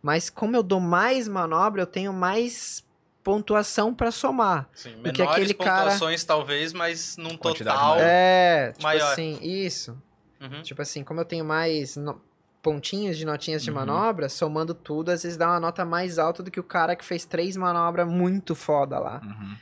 Mas 0.00 0.30
como 0.30 0.56
eu 0.56 0.62
dou 0.62 0.80
mais 0.80 1.26
manobra, 1.28 1.82
eu 1.82 1.86
tenho 1.86 2.12
mais 2.12 2.82
pontuação 3.22 3.92
pra 3.92 4.10
somar. 4.10 4.68
Sim, 4.72 4.96
menores 4.96 5.20
aquele 5.20 5.52
cara- 5.54 5.82
pontuações 5.90 6.24
talvez, 6.24 6.72
mas 6.72 7.16
num 7.18 7.36
Quantidade 7.36 7.76
total... 7.76 7.94
maior. 7.96 8.06
É, 8.08 8.70
tipo 8.72 8.82
Maior. 8.82 9.12
assim, 9.12 9.38
isso. 9.42 10.00
Uhum. 10.40 10.62
Tipo 10.62 10.80
assim, 10.80 11.04
como 11.04 11.20
eu 11.20 11.24
tenho 11.24 11.44
mais 11.44 11.96
no- 11.96 12.18
pontinhos 12.62 13.18
de 13.18 13.26
notinhas 13.26 13.62
de 13.62 13.70
Uhum. 13.70 13.76
manobra, 13.76 14.28
somando 14.28 14.72
tudo, 14.74 15.10
às 15.10 15.22
vezes 15.22 15.36
dá 15.36 15.48
uma 15.48 15.60
nota 15.60 15.84
mais 15.84 16.18
alta 16.18 16.42
do 16.42 16.50
que 16.50 16.60
o 16.60 16.64
cara 16.64 16.96
que 16.96 17.04
fez 17.04 17.24
três 17.26 17.56
manobras 17.56 18.08
muito 18.08 18.54
foda 18.54 18.98
lá. 18.98 19.20
Uhum. 19.24 19.56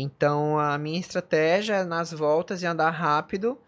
Então, 0.00 0.58
a 0.58 0.78
minha 0.78 1.00
estratégia 1.00 1.76
é 1.76 1.84
nas 1.84 2.12
voltas 2.12 2.62
e 2.62 2.66
andar 2.66 2.90
rápido 2.90 3.58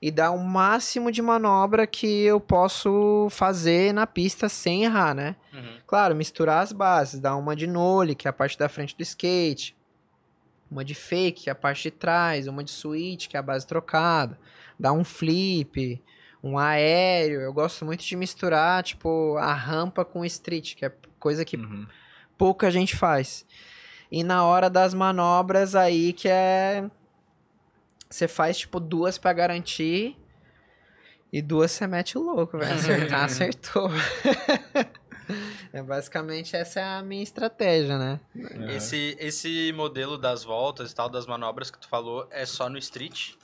e 0.00 0.10
dar 0.10 0.30
o 0.30 0.38
máximo 0.38 1.10
de 1.10 1.20
manobra 1.20 1.86
que 1.86 2.22
eu 2.22 2.40
posso 2.40 3.26
fazer 3.30 3.92
na 3.92 4.06
pista 4.06 4.48
sem 4.48 4.84
errar, 4.84 5.14
né? 5.14 5.36
Uhum. 5.52 5.78
Claro, 5.86 6.14
misturar 6.14 6.62
as 6.62 6.72
bases, 6.72 7.20
dar 7.20 7.36
uma 7.36 7.56
de 7.56 7.66
nole, 7.66 8.14
que 8.14 8.28
é 8.28 8.30
a 8.30 8.32
parte 8.32 8.56
da 8.56 8.68
frente 8.68 8.96
do 8.96 9.02
skate, 9.02 9.76
uma 10.70 10.84
de 10.84 10.94
fake, 10.94 11.42
que 11.42 11.50
é 11.50 11.52
a 11.52 11.56
parte 11.56 11.82
de 11.82 11.90
trás, 11.90 12.46
uma 12.46 12.62
de 12.62 12.70
switch, 12.70 13.26
que 13.26 13.36
é 13.36 13.40
a 13.40 13.42
base 13.42 13.66
trocada, 13.66 14.38
dar 14.78 14.92
um 14.92 15.02
flip, 15.02 16.00
um 16.42 16.56
aéreo. 16.56 17.40
Eu 17.40 17.52
gosto 17.52 17.84
muito 17.84 18.04
de 18.04 18.16
misturar, 18.16 18.82
tipo, 18.84 19.36
a 19.38 19.52
rampa 19.52 20.04
com 20.04 20.20
o 20.20 20.24
street, 20.24 20.76
que 20.76 20.84
é 20.84 20.92
coisa 21.18 21.44
que 21.44 21.56
Uhum. 21.56 21.86
pouca 22.38 22.70
gente 22.70 22.96
faz. 22.96 23.44
E 24.10 24.24
na 24.24 24.44
hora 24.44 24.68
das 24.68 24.92
manobras 24.92 25.74
aí 25.74 26.12
que 26.12 26.28
é 26.28 26.90
você 28.08 28.26
faz 28.26 28.58
tipo 28.58 28.80
duas 28.80 29.18
pra 29.18 29.32
garantir 29.32 30.16
e 31.32 31.40
duas 31.40 31.70
você 31.70 31.86
mete 31.86 32.18
o 32.18 32.22
louco, 32.22 32.58
velho. 32.58 32.74
Acertar, 32.74 33.22
acertou. 33.24 33.88
é 35.72 35.80
basicamente 35.80 36.56
essa 36.56 36.80
é 36.80 36.82
a 36.82 37.02
minha 37.02 37.22
estratégia, 37.22 37.96
né? 37.96 38.20
Uhum. 38.34 38.68
Esse, 38.70 39.16
esse 39.20 39.72
modelo 39.72 40.18
das 40.18 40.42
voltas 40.42 40.90
e 40.90 40.94
tal, 40.94 41.08
das 41.08 41.26
manobras 41.26 41.70
que 41.70 41.78
tu 41.78 41.88
falou, 41.88 42.26
é 42.32 42.44
só 42.44 42.68
no 42.68 42.78
street? 42.78 43.34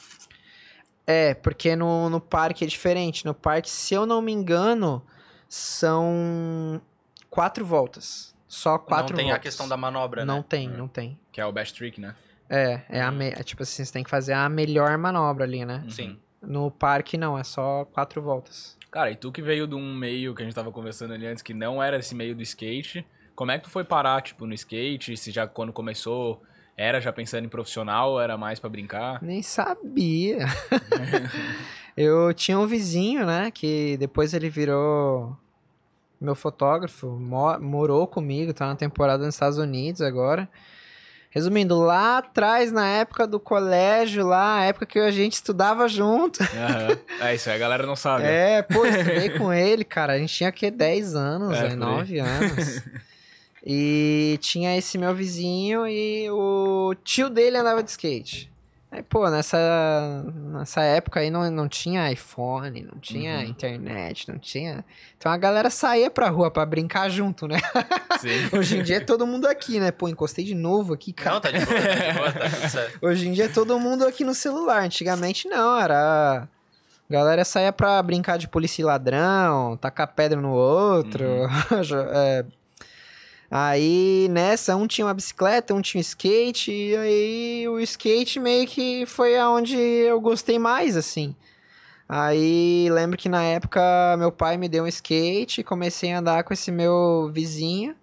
É, 1.06 1.34
porque 1.34 1.76
no, 1.76 2.10
no 2.10 2.20
parque 2.20 2.64
é 2.64 2.66
diferente. 2.66 3.24
No 3.24 3.32
parque, 3.32 3.70
se 3.70 3.94
eu 3.94 4.04
não 4.04 4.20
me 4.20 4.32
engano, 4.32 5.00
são 5.48 6.82
quatro 7.30 7.64
voltas. 7.64 8.34
Só 8.48 8.78
quatro 8.78 9.12
Não 9.12 9.16
tem 9.16 9.26
voltas. 9.26 9.40
a 9.40 9.42
questão 9.42 9.68
da 9.68 9.76
manobra, 9.76 10.24
Não 10.24 10.38
né? 10.38 10.44
tem, 10.48 10.68
É. 10.68 10.76
não 10.76 10.88
tem. 10.88 11.18
Que 11.32 11.40
é 11.40 11.46
o 11.46 11.52
best 11.52 11.74
trick, 11.76 12.00
né? 12.00 12.14
É, 12.48 12.80
é 12.88 13.02
a 13.02 13.10
me... 13.10 13.28
é 13.30 13.42
tipo 13.42 13.62
assim, 13.64 13.84
você 13.84 13.92
tem 13.92 14.04
que 14.04 14.10
fazer 14.10 14.32
a 14.32 14.48
melhor 14.48 14.96
manobra 14.98 15.44
ali, 15.44 15.64
né? 15.64 15.84
Sim. 15.88 16.18
No 16.40 16.70
parque 16.70 17.16
não, 17.16 17.36
é 17.36 17.42
só 17.42 17.84
quatro 17.86 18.22
voltas. 18.22 18.76
Cara, 18.90 19.10
e 19.10 19.16
tu 19.16 19.32
que 19.32 19.42
veio 19.42 19.66
de 19.66 19.74
um 19.74 19.94
meio 19.94 20.32
que 20.34 20.42
a 20.42 20.44
gente 20.44 20.54
tava 20.54 20.70
conversando 20.70 21.12
ali 21.12 21.26
antes, 21.26 21.42
que 21.42 21.52
não 21.52 21.82
era 21.82 21.98
esse 21.98 22.14
meio 22.14 22.36
do 22.36 22.42
skate, 22.42 23.04
como 23.34 23.50
é 23.50 23.58
que 23.58 23.64
tu 23.64 23.70
foi 23.70 23.82
parar, 23.84 24.22
tipo, 24.22 24.46
no 24.46 24.54
skate? 24.54 25.16
Se 25.16 25.30
já 25.32 25.46
quando 25.46 25.72
começou 25.72 26.40
Era 26.76 27.00
já 27.00 27.10
pensando 27.12 27.44
em 27.46 27.48
profissional 27.48 28.20
era 28.20 28.36
mais 28.38 28.60
pra 28.60 28.68
brincar? 28.70 29.20
Nem 29.22 29.42
sabia. 29.42 30.38
eu 31.96 32.32
tinha 32.34 32.58
um 32.58 32.66
vizinho, 32.66 33.24
né? 33.26 33.50
Que 33.50 33.96
depois 33.96 34.34
ele 34.34 34.48
virou 34.50 35.36
meu 36.20 36.34
fotógrafo, 36.34 37.06
mo- 37.08 37.58
morou 37.58 38.06
comigo, 38.06 38.52
tá 38.54 38.66
na 38.66 38.76
temporada 38.76 39.24
nos 39.24 39.34
Estados 39.34 39.58
Unidos 39.58 40.00
agora. 40.00 40.48
Resumindo, 41.30 41.78
lá 41.78 42.18
atrás, 42.18 42.72
na 42.72 42.86
época 42.86 43.26
do 43.26 43.38
colégio, 43.38 44.26
lá, 44.26 44.60
a 44.60 44.64
época 44.64 44.86
que 44.86 44.98
a 44.98 45.10
gente 45.10 45.34
estudava 45.34 45.86
junto. 45.86 46.42
Aham. 46.42 46.98
É 47.20 47.34
isso 47.34 47.50
aí, 47.50 47.56
a 47.56 47.58
galera 47.58 47.86
não 47.86 47.94
sabe. 47.96 48.24
É, 48.24 48.62
pô, 48.62 48.86
estudei 48.86 49.30
com 49.36 49.52
ele, 49.52 49.84
cara. 49.84 50.14
A 50.14 50.18
gente 50.18 50.32
tinha 50.34 50.50
que 50.50 50.70
10 50.70 51.14
anos, 51.14 51.54
É, 51.58 51.62
né? 51.62 51.68
por 51.68 51.72
aí. 51.72 51.76
9 51.76 52.18
anos. 52.20 52.82
E 53.64 54.38
tinha 54.40 54.76
esse 54.78 54.96
meu 54.96 55.14
vizinho 55.14 55.86
e 55.86 56.30
o 56.30 56.94
tio 57.04 57.28
dele 57.28 57.58
andava 57.58 57.82
de 57.82 57.90
skate. 57.90 58.50
Aí, 58.96 59.02
pô, 59.02 59.28
nessa, 59.28 60.24
nessa 60.34 60.80
época 60.82 61.20
aí 61.20 61.30
não, 61.30 61.50
não 61.50 61.68
tinha 61.68 62.10
iPhone, 62.10 62.82
não 62.90 62.98
tinha 62.98 63.36
Uhum. 63.40 63.42
internet, 63.44 64.26
não 64.26 64.38
tinha. 64.38 64.82
Então 65.18 65.30
a 65.30 65.36
galera 65.36 65.68
saía 65.68 66.10
pra 66.10 66.30
rua 66.30 66.50
pra 66.50 66.64
brincar 66.64 67.10
junto, 67.10 67.46
né? 67.46 67.58
Sim. 68.18 68.28
Hoje 68.56 68.78
em 68.78 68.82
dia 68.82 68.96
é 68.96 69.00
todo 69.00 69.26
mundo 69.26 69.46
aqui, 69.46 69.78
né? 69.78 69.90
Pô, 69.90 70.08
encostei 70.08 70.46
de 70.46 70.54
novo 70.54 70.94
aqui, 70.94 71.12
cara. 71.12 71.34
Não, 71.34 71.40
tá 71.42 71.50
de 71.50 71.58
boa, 71.66 71.78
tá 71.82 71.94
de 71.94 72.12
boa, 72.18 72.32
tá 72.32 72.48
tudo 72.48 72.70
certo. 72.70 72.98
Hoje 73.04 73.28
em 73.28 73.32
dia 73.32 73.44
é 73.44 73.48
todo 73.48 73.78
mundo 73.78 74.06
aqui 74.06 74.24
no 74.24 74.32
celular. 74.34 74.82
Antigamente 74.82 75.46
não, 75.46 75.78
era. 75.78 76.48
A 77.08 77.12
galera 77.12 77.44
saía 77.44 77.72
pra 77.72 78.02
brincar 78.02 78.38
de 78.38 78.48
polícia 78.48 78.80
e 78.80 78.84
ladrão, 78.86 79.76
tacar 79.76 80.08
pedra 80.08 80.40
no 80.40 80.52
outro. 80.52 81.22
É. 82.14 82.44
Aí 83.50 84.28
nessa, 84.30 84.76
um 84.76 84.86
tinha 84.86 85.06
uma 85.06 85.14
bicicleta, 85.14 85.74
um 85.74 85.80
tinha 85.80 85.98
um 85.98 86.02
skate, 86.02 86.72
e 86.72 86.96
aí 86.96 87.68
o 87.68 87.78
skate 87.80 88.40
meio 88.40 88.66
que 88.66 89.06
foi 89.06 89.38
aonde 89.38 89.76
eu 89.76 90.20
gostei 90.20 90.58
mais, 90.58 90.96
assim. 90.96 91.34
Aí 92.08 92.88
lembro 92.90 93.16
que 93.16 93.28
na 93.28 93.42
época 93.42 93.80
meu 94.18 94.30
pai 94.30 94.56
me 94.56 94.68
deu 94.68 94.84
um 94.84 94.88
skate 94.88 95.60
e 95.60 95.64
comecei 95.64 96.12
a 96.12 96.18
andar 96.18 96.44
com 96.44 96.52
esse 96.52 96.70
meu 96.70 97.30
vizinho. 97.32 97.94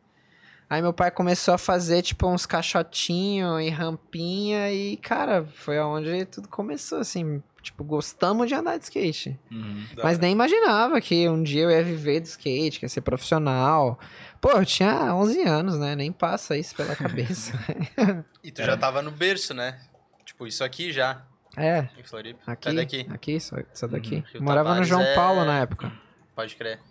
Aí 0.70 0.82
meu 0.82 0.92
pai 0.92 1.12
começou 1.12 1.54
a 1.54 1.58
fazer, 1.58 2.02
tipo, 2.02 2.28
uns 2.28 2.48
caixotinhos 2.48 3.62
e 3.62 3.70
rampinha 3.70 4.72
e, 4.72 4.98
cara, 4.98 5.46
foi 5.46 5.78
aonde 5.78 6.26
tudo 6.26 6.48
começou, 6.48 6.98
assim. 6.98 7.44
Tipo, 7.62 7.84
gostamos 7.84 8.48
de 8.48 8.56
andar 8.56 8.78
de 8.78 8.86
skate. 8.86 9.40
Uhum. 9.52 9.86
Mas 10.04 10.18
nem 10.18 10.32
imaginava 10.32 11.00
que 11.00 11.30
um 11.30 11.44
dia 11.44 11.64
eu 11.64 11.70
ia 11.70 11.84
viver 11.84 12.22
do 12.22 12.26
skate, 12.26 12.80
que 12.80 12.86
ia 12.86 12.90
ser 12.90 13.02
profissional. 13.02 14.00
Pô, 14.44 14.52
eu 14.58 14.66
tinha 14.66 15.16
11 15.16 15.42
anos, 15.44 15.80
né? 15.80 15.96
Nem 15.96 16.12
passa 16.12 16.58
isso 16.58 16.76
pela 16.76 16.94
cabeça. 16.98 17.54
E 18.44 18.52
tu 18.52 18.62
já 18.62 18.76
tava 18.76 19.02
no 19.02 19.10
berço, 19.10 19.54
né? 19.54 19.80
Tipo, 20.26 20.46
isso 20.46 20.66
aqui 20.66 20.92
já, 20.92 21.22
é, 21.56 21.88
em 21.98 22.04
Floripa. 22.04 22.42
aqui, 22.52 22.68
É 22.70 22.74
daqui, 22.74 23.08
aqui, 23.10 23.40
só, 23.40 23.56
só 23.74 23.88
daqui. 23.88 24.22
Rio 24.34 24.44
Morava 24.44 24.76
no 24.76 24.84
João 24.84 25.02
é- 25.02 25.16
Paulo 25.16 25.46
na 25.46 25.60
época. 25.60 25.90
pode 26.36 26.58
crer. 26.58 26.82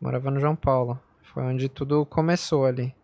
Morava 0.00 0.30
no 0.30 0.38
João 0.38 0.54
Paulo. 0.54 1.02
Foi 1.34 1.42
onde 1.42 1.68
tudo 1.68 2.06
começou 2.06 2.64
ali. 2.66 2.94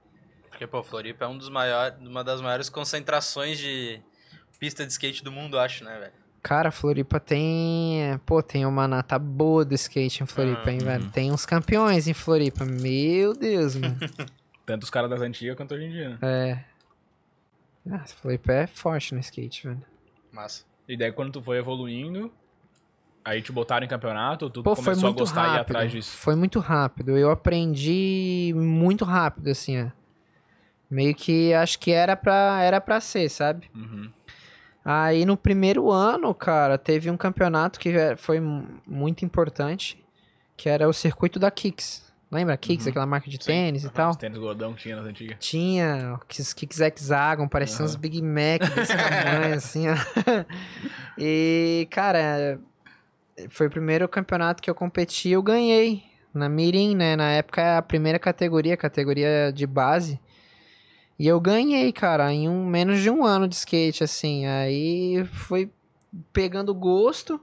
Porque, 0.48 0.64
pô, 0.64 0.80
Floripa 0.84 1.24
é 1.24 1.28
um 1.28 1.36
dos 1.36 1.48
maiores, 1.48 1.98
uma 2.00 2.22
das 2.22 2.40
maiores 2.40 2.68
concentrações 2.68 3.58
de 3.58 4.00
pista 4.60 4.86
de 4.86 4.92
skate 4.92 5.24
do 5.24 5.32
mundo, 5.32 5.58
acho, 5.58 5.82
né, 5.84 5.98
velho? 5.98 6.12
Cara, 6.46 6.70
Floripa 6.70 7.18
tem. 7.18 8.16
Pô, 8.24 8.40
tem 8.40 8.64
uma 8.64 8.86
nata 8.86 9.18
boa 9.18 9.64
do 9.64 9.74
skate 9.74 10.22
em 10.22 10.26
Floripa, 10.26 10.70
hein, 10.70 10.78
Uhum. 10.78 10.84
velho? 10.86 11.10
Tem 11.10 11.32
uns 11.32 11.44
campeões 11.44 12.06
em 12.06 12.14
Floripa. 12.14 12.64
Meu 12.64 13.34
Deus, 13.34 13.74
mano. 13.74 13.96
Tanto 14.64 14.84
os 14.84 14.90
caras 14.90 15.10
das 15.10 15.20
antigas 15.20 15.56
quanto 15.56 15.74
hoje 15.74 15.84
em 15.86 15.90
dia, 15.90 16.10
né? 16.10 16.18
É. 16.22 16.64
Ah, 17.90 18.04
Floripa 18.06 18.52
é 18.52 18.66
forte 18.68 19.12
no 19.12 19.18
skate, 19.20 19.66
velho. 19.66 19.82
Massa. 20.32 20.64
E 20.88 20.96
daí 20.96 21.10
quando 21.10 21.32
tu 21.32 21.42
foi 21.42 21.58
evoluindo, 21.58 22.32
aí 23.24 23.42
te 23.42 23.50
botaram 23.50 23.84
em 23.84 23.88
campeonato, 23.88 24.44
ou 24.44 24.50
tu 24.50 24.62
Pô, 24.62 24.76
foi 24.76 24.84
começou 24.84 25.08
a 25.08 25.12
gostar 25.12 25.40
e 25.40 25.44
ir 25.46 25.48
rápido. 25.56 25.60
atrás 25.76 25.90
disso? 25.90 26.16
Foi 26.16 26.36
muito 26.36 26.60
rápido. 26.60 27.18
Eu 27.18 27.28
aprendi 27.32 28.52
muito 28.54 29.04
rápido, 29.04 29.48
assim, 29.50 29.82
ó. 29.82 29.88
Meio 30.88 31.12
que 31.12 31.52
acho 31.54 31.76
que 31.80 31.90
era 31.90 32.14
pra, 32.16 32.60
era 32.62 32.80
pra 32.80 33.00
ser, 33.00 33.28
sabe? 33.28 33.68
Uhum. 33.74 34.10
Aí 34.88 35.24
no 35.24 35.36
primeiro 35.36 35.90
ano, 35.90 36.32
cara, 36.32 36.78
teve 36.78 37.10
um 37.10 37.16
campeonato 37.16 37.80
que 37.80 37.88
é- 37.88 38.14
foi 38.14 38.38
mu- 38.38 38.64
muito 38.86 39.24
importante, 39.24 40.00
que 40.56 40.68
era 40.68 40.88
o 40.88 40.92
circuito 40.92 41.40
da 41.40 41.50
Kicks. 41.50 42.06
Lembra 42.30 42.56
Kicks, 42.56 42.86
Uhum. 42.86 42.90
aquela 42.90 43.06
marca 43.06 43.28
de 43.28 43.36
Sim. 43.36 43.46
tênis 43.46 43.82
e 43.84 43.90
tal? 43.90 44.10
Os 44.10 44.16
tênis 44.16 44.38
gordão 44.38 44.74
que 44.74 44.82
tinha 44.82 44.94
nas 44.96 45.06
antigas. 45.06 45.36
Tinha 45.40 46.18
os 46.38 46.52
Kicks 46.52 46.80
Hexagon, 46.80 47.48
pareciam 47.48 47.84
uns 47.84 47.92
Aham. 47.94 48.00
Big 48.00 48.22
Mac 48.22 48.60
desse 48.74 48.96
tamanho, 48.96 49.54
assim, 49.58 49.86
ó. 49.88 49.94
E, 51.18 51.86
cara, 51.90 52.58
foi 53.48 53.66
o 53.66 53.70
primeiro 53.70 54.08
campeonato 54.08 54.62
que 54.62 54.70
eu 54.70 54.74
competi 54.74 55.30
eu 55.30 55.42
ganhei. 55.42 56.02
Na 56.34 56.48
Mirim, 56.50 56.94
né? 56.94 57.16
Na 57.16 57.30
época 57.30 57.78
a 57.78 57.82
primeira 57.82 58.18
categoria, 58.18 58.76
categoria 58.76 59.50
de 59.54 59.66
base. 59.66 60.20
E 61.18 61.26
eu 61.26 61.40
ganhei, 61.40 61.92
cara, 61.92 62.32
em 62.32 62.48
um, 62.48 62.64
menos 62.66 63.00
de 63.00 63.10
um 63.10 63.24
ano 63.24 63.48
de 63.48 63.54
skate, 63.54 64.04
assim. 64.04 64.46
Aí 64.46 65.24
fui 65.26 65.70
pegando 66.32 66.74
gosto. 66.74 67.40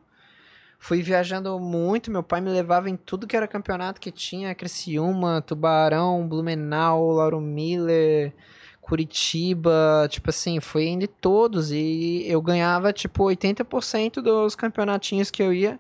Fui 0.83 1.01
viajando 1.01 1.57
muito, 1.61 2.11
meu 2.11 2.21
pai 2.21 2.41
me 2.41 2.49
levava 2.49 2.89
em 2.89 2.97
tudo 2.97 3.25
que 3.25 3.37
era 3.37 3.47
campeonato 3.47 4.01
que 4.01 4.11
tinha, 4.11 4.53
Criciúma, 4.53 5.41
Tubarão, 5.41 6.27
Blumenau, 6.27 7.09
Lauro 7.09 7.39
Miller, 7.39 8.33
Curitiba, 8.81 10.05
tipo 10.09 10.29
assim, 10.29 10.59
foi 10.59 10.87
indo 10.87 11.07
todos 11.07 11.71
e 11.71 12.25
eu 12.27 12.41
ganhava 12.41 12.91
tipo 12.91 13.23
80% 13.23 14.21
dos 14.21 14.55
campeonatinhos 14.55 15.31
que 15.31 15.41
eu 15.41 15.53
ia, 15.53 15.79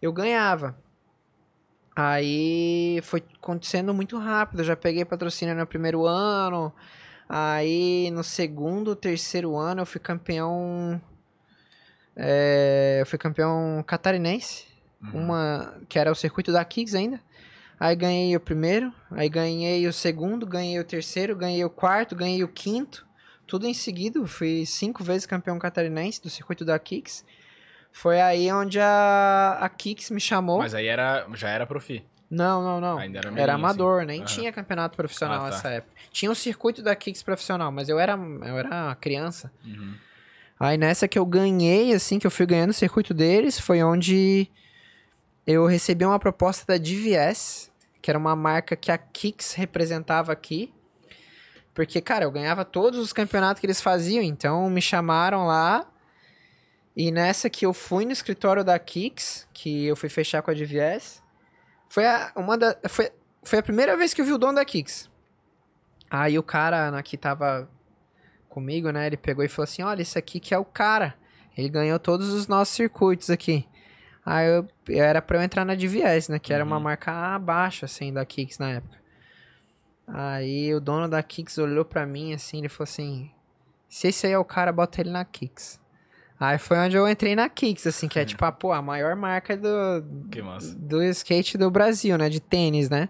eu 0.00 0.10
ganhava. 0.10 0.74
Aí 1.94 3.00
foi 3.02 3.22
acontecendo 3.36 3.92
muito 3.92 4.18
rápido, 4.18 4.64
já 4.64 4.74
peguei 4.74 5.04
patrocínio 5.04 5.54
no 5.54 5.66
primeiro 5.66 6.06
ano, 6.06 6.72
aí 7.28 8.10
no 8.12 8.22
segundo, 8.24 8.94
terceiro 8.94 9.56
ano 9.56 9.82
eu 9.82 9.86
fui 9.86 10.00
campeão 10.00 11.00
é, 12.16 12.98
eu 13.00 13.06
fui 13.06 13.18
campeão 13.18 13.82
catarinense, 13.86 14.66
Uhum. 15.02 15.20
uma 15.24 15.74
que 15.88 15.98
era 15.98 16.10
o 16.10 16.14
circuito 16.14 16.50
da 16.50 16.64
Kicks 16.64 16.94
ainda. 16.94 17.20
Aí 17.78 17.94
ganhei 17.94 18.34
o 18.34 18.40
primeiro, 18.40 18.90
aí 19.10 19.28
ganhei 19.28 19.86
o 19.86 19.92
segundo, 19.92 20.46
ganhei 20.46 20.78
o 20.78 20.84
terceiro, 20.84 21.36
ganhei 21.36 21.62
o 21.64 21.68
quarto, 21.68 22.16
ganhei 22.16 22.42
o 22.42 22.48
quinto. 22.48 23.06
Tudo 23.46 23.66
em 23.66 23.74
seguida, 23.74 24.24
fui 24.26 24.64
cinco 24.64 25.04
vezes 25.04 25.26
campeão 25.26 25.58
catarinense 25.58 26.22
do 26.22 26.30
circuito 26.30 26.64
da 26.64 26.78
Kicks. 26.78 27.24
Foi 27.92 28.20
aí 28.20 28.50
onde 28.50 28.80
a, 28.80 29.58
a 29.60 29.68
Kicks 29.68 30.10
me 30.10 30.20
chamou. 30.20 30.58
Mas 30.58 30.74
aí 30.74 30.86
era, 30.86 31.26
já 31.34 31.50
era 31.50 31.66
profi. 31.66 32.02
Não, 32.34 32.62
não, 32.62 32.80
não. 32.80 32.98
Ainda 32.98 33.18
era 33.18 33.28
era 33.28 33.34
mirim, 33.34 33.50
amador, 33.52 34.04
nem 34.04 34.20
Aham. 34.20 34.26
tinha 34.26 34.52
campeonato 34.52 34.96
profissional 34.96 35.38
Ah, 35.40 35.48
tá. 35.50 35.56
nessa 35.56 35.68
época. 35.70 35.92
Tinha 36.10 36.30
o 36.30 36.34
circuito 36.34 36.82
da 36.82 36.94
Kicks 36.94 37.22
profissional, 37.22 37.70
mas 37.72 37.88
eu 37.88 37.98
era, 37.98 38.14
eu 38.14 38.58
era 38.58 38.94
criança. 39.00 39.52
Uhum. 39.64 39.94
Aí 40.58 40.76
nessa 40.78 41.08
que 41.08 41.18
eu 41.18 41.26
ganhei, 41.26 41.92
assim, 41.92 42.18
que 42.18 42.26
eu 42.26 42.30
fui 42.30 42.46
ganhando 42.46 42.70
o 42.70 42.74
circuito 42.74 43.12
deles, 43.12 43.58
foi 43.58 43.82
onde 43.82 44.48
eu 45.46 45.66
recebi 45.66 46.04
uma 46.04 46.18
proposta 46.18 46.64
da 46.66 46.78
DVS, 46.78 47.70
que 48.00 48.10
era 48.10 48.18
uma 48.18 48.36
marca 48.36 48.76
que 48.76 48.90
a 48.92 48.98
Kicks 48.98 49.52
representava 49.54 50.32
aqui. 50.32 50.72
Porque, 51.74 52.00
cara, 52.00 52.24
eu 52.24 52.30
ganhava 52.30 52.64
todos 52.64 53.00
os 53.00 53.12
campeonatos 53.12 53.58
que 53.60 53.66
eles 53.66 53.80
faziam, 53.80 54.22
então 54.22 54.70
me 54.70 54.80
chamaram 54.80 55.46
lá. 55.46 55.84
E 56.96 57.10
nessa 57.10 57.50
que 57.50 57.66
eu 57.66 57.74
fui 57.74 58.04
no 58.04 58.12
escritório 58.12 58.62
da 58.62 58.78
Kicks, 58.78 59.48
que 59.52 59.84
eu 59.86 59.96
fui 59.96 60.08
fechar 60.08 60.40
com 60.42 60.52
a 60.52 60.54
DVS, 60.54 61.20
foi 61.94 62.04
a, 62.06 62.32
uma 62.34 62.58
da, 62.58 62.76
foi, 62.88 63.08
foi 63.44 63.60
a 63.60 63.62
primeira 63.62 63.96
vez 63.96 64.12
que 64.12 64.20
eu 64.20 64.24
vi 64.24 64.32
o 64.32 64.38
dono 64.38 64.54
da 64.56 64.64
Kicks. 64.64 65.08
Aí 66.10 66.36
o 66.36 66.42
cara 66.42 66.90
né, 66.90 67.00
que 67.04 67.16
tava 67.16 67.68
comigo, 68.48 68.90
né? 68.90 69.06
Ele 69.06 69.16
pegou 69.16 69.44
e 69.44 69.48
falou 69.48 69.62
assim: 69.62 69.82
Olha, 69.82 70.02
esse 70.02 70.18
aqui 70.18 70.40
que 70.40 70.52
é 70.52 70.58
o 70.58 70.64
cara. 70.64 71.14
Ele 71.56 71.68
ganhou 71.68 72.00
todos 72.00 72.32
os 72.32 72.48
nossos 72.48 72.74
circuitos 72.74 73.30
aqui. 73.30 73.64
Aí 74.26 74.48
eu, 74.48 74.66
era 74.88 75.22
pra 75.22 75.38
eu 75.38 75.42
entrar 75.42 75.64
na 75.64 75.76
DVS, 75.76 76.28
né? 76.28 76.40
Que 76.40 76.52
era 76.52 76.64
uma 76.64 76.78
Uhum. 76.78 76.82
marca 76.82 77.12
abaixo, 77.12 77.84
assim, 77.84 78.12
da 78.12 78.24
Kicks 78.24 78.58
na 78.58 78.70
época. 78.72 78.98
Aí 80.08 80.74
o 80.74 80.80
dono 80.80 81.08
da 81.08 81.22
Kicks 81.22 81.58
olhou 81.58 81.84
pra 81.84 82.04
mim 82.04 82.34
assim, 82.34 82.58
ele 82.58 82.68
falou 82.68 82.84
assim: 82.90 83.30
Se 83.88 84.08
esse 84.08 84.26
aí 84.26 84.32
é 84.32 84.38
o 84.38 84.44
cara, 84.44 84.72
bota 84.72 85.00
ele 85.00 85.10
na 85.10 85.24
Kicks. 85.24 85.78
Aí 86.38 86.58
foi 86.58 86.78
onde 86.78 86.96
eu 86.96 87.08
entrei 87.08 87.36
na 87.36 87.48
Kicks, 87.48 87.86
assim, 87.86 88.08
que 88.08 88.18
é 88.18 88.24
tipo, 88.26 88.44
a, 88.44 88.52
pô, 88.52 88.72
a 88.72 88.82
maior 88.82 89.14
marca 89.14 89.56
do, 89.56 90.02
do 90.76 91.02
skate 91.04 91.56
do 91.56 91.70
Brasil, 91.70 92.18
né? 92.18 92.28
De 92.28 92.40
tênis, 92.40 92.90
né? 92.90 93.08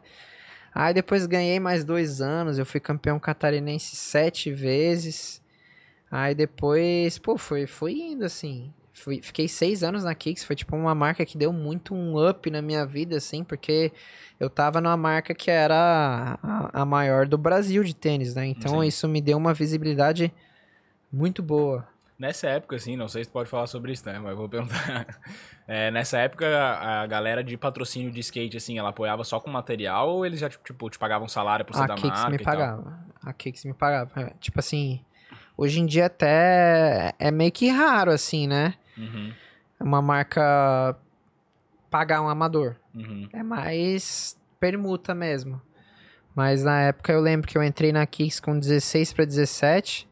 Aí 0.74 0.92
depois 0.92 1.24
ganhei 1.26 1.60
mais 1.60 1.84
dois 1.84 2.20
anos, 2.20 2.58
eu 2.58 2.66
fui 2.66 2.80
campeão 2.80 3.18
catarinense 3.18 3.94
sete 3.94 4.52
vezes. 4.52 5.40
Aí 6.10 6.34
depois, 6.34 7.18
pô, 7.18 7.38
foi, 7.38 7.66
foi 7.66 7.92
indo 7.92 8.24
assim. 8.24 8.72
Fui, 8.92 9.20
fiquei 9.22 9.48
seis 9.48 9.82
anos 9.82 10.04
na 10.04 10.14
Kicks, 10.14 10.44
foi 10.44 10.54
tipo 10.54 10.76
uma 10.76 10.94
marca 10.94 11.24
que 11.26 11.36
deu 11.36 11.52
muito 11.52 11.94
um 11.94 12.28
up 12.28 12.48
na 12.48 12.62
minha 12.62 12.86
vida, 12.86 13.16
assim, 13.16 13.42
porque 13.42 13.92
eu 14.38 14.48
tava 14.48 14.80
numa 14.80 14.96
marca 14.96 15.34
que 15.34 15.50
era 15.50 16.38
a, 16.40 16.82
a 16.82 16.84
maior 16.84 17.26
do 17.26 17.36
Brasil 17.36 17.82
de 17.82 17.94
tênis, 17.94 18.34
né? 18.34 18.46
Então 18.46 18.80
Sim. 18.80 18.86
isso 18.86 19.08
me 19.08 19.20
deu 19.20 19.36
uma 19.36 19.52
visibilidade 19.52 20.32
Muito 21.12 21.42
boa. 21.42 21.86
Nessa 22.18 22.46
época, 22.48 22.76
assim, 22.76 22.96
não 22.96 23.08
sei 23.08 23.24
se 23.24 23.30
pode 23.30 23.50
falar 23.50 23.66
sobre 23.66 23.92
isso, 23.92 24.06
né? 24.06 24.18
Mas 24.18 24.36
vou 24.36 24.48
perguntar. 24.48 25.06
É, 25.66 25.90
nessa 25.90 26.18
época, 26.18 26.46
a 26.46 27.06
galera 27.06 27.42
de 27.42 27.56
patrocínio 27.56 28.10
de 28.12 28.20
skate, 28.20 28.54
assim, 28.58 28.78
ela 28.78 28.90
apoiava 28.90 29.24
só 29.24 29.40
com 29.40 29.48
material 29.50 30.10
ou 30.10 30.26
eles 30.26 30.38
já, 30.38 30.50
tipo, 30.50 30.90
te 30.90 30.98
pagavam 30.98 31.26
salário 31.26 31.64
por 31.64 31.74
ser 31.74 31.84
A 31.84 31.86
da 31.86 31.94
Kicks 31.94 32.10
marca 32.10 32.30
me 32.30 32.38
pagava. 32.38 32.98
A 33.24 33.32
Kicks 33.32 33.64
me 33.64 33.72
pagava. 33.72 34.10
É, 34.20 34.34
Tipo 34.38 34.60
assim, 34.60 35.02
hoje 35.56 35.80
em 35.80 35.86
dia 35.86 36.04
até 36.04 37.14
é 37.18 37.30
meio 37.30 37.50
que 37.50 37.66
raro, 37.70 38.10
assim, 38.10 38.46
né? 38.46 38.74
Uhum, 38.98 39.32
Uma 39.80 40.02
marca 40.02 40.94
pagar 41.90 42.20
um 42.20 42.28
amador. 42.28 42.76
uhum. 42.94 43.26
É 43.32 43.42
mais 43.42 44.38
permuta 44.60 45.14
mesmo. 45.14 45.62
Mas 46.34 46.62
na 46.62 46.78
época 46.82 47.10
eu 47.10 47.22
lembro 47.22 47.48
que 47.48 47.56
eu 47.56 47.62
entrei 47.64 47.90
na 47.90 48.06
Kicks 48.06 48.38
com 48.38 48.58
16 48.58 49.14
para 49.14 49.24
17. 49.24 50.06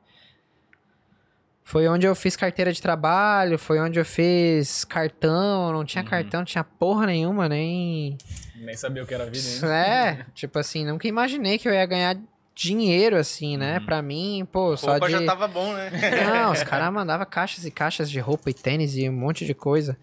Foi 1.64 1.86
onde 1.88 2.06
eu 2.06 2.14
fiz 2.14 2.34
carteira 2.36 2.72
de 2.72 2.82
trabalho, 2.82 3.58
foi 3.58 3.78
onde 3.80 3.98
eu 3.98 4.04
fiz 4.04 4.84
cartão, 4.84 5.72
não 5.72 5.84
tinha 5.84 6.02
Uhum. 6.02 6.10
cartão, 6.10 6.40
não 6.40 6.44
tinha 6.44 6.64
porra 6.64 7.06
nenhuma, 7.06 7.48
nem. 7.48 8.18
Nem 8.56 8.76
sabia 8.76 9.02
o 9.02 9.06
que 9.06 9.14
era 9.14 9.24
vida 9.30 9.46
ainda. 9.48 9.74
É, 9.74 10.26
tipo 10.34 10.58
assim, 10.58 10.84
nunca 10.84 11.06
imaginei 11.08 11.58
que 11.58 11.68
eu 11.68 11.72
ia 11.72 11.86
ganhar 11.86 12.16
dinheiro 12.54 13.16
assim, 13.16 13.56
né? 13.56 13.78
Uhum. 13.78 13.86
Pra 13.86 14.02
mim, 14.02 14.46
pô, 14.50 14.76
só 14.76 14.92
Roupa 14.92 15.06
de. 15.06 15.12
já 15.12 15.24
tava 15.24 15.48
bom, 15.48 15.72
né? 15.72 15.90
Não, 16.24 16.50
os 16.52 16.62
caras 16.62 16.92
mandavam 16.92 17.24
caixas 17.26 17.64
e 17.64 17.70
caixas 17.70 18.10
de 18.10 18.18
roupa 18.20 18.50
e 18.50 18.54
tênis 18.54 18.96
e 18.96 19.08
um 19.08 19.12
monte 19.12 19.46
de 19.46 19.54
coisa. 19.54 19.96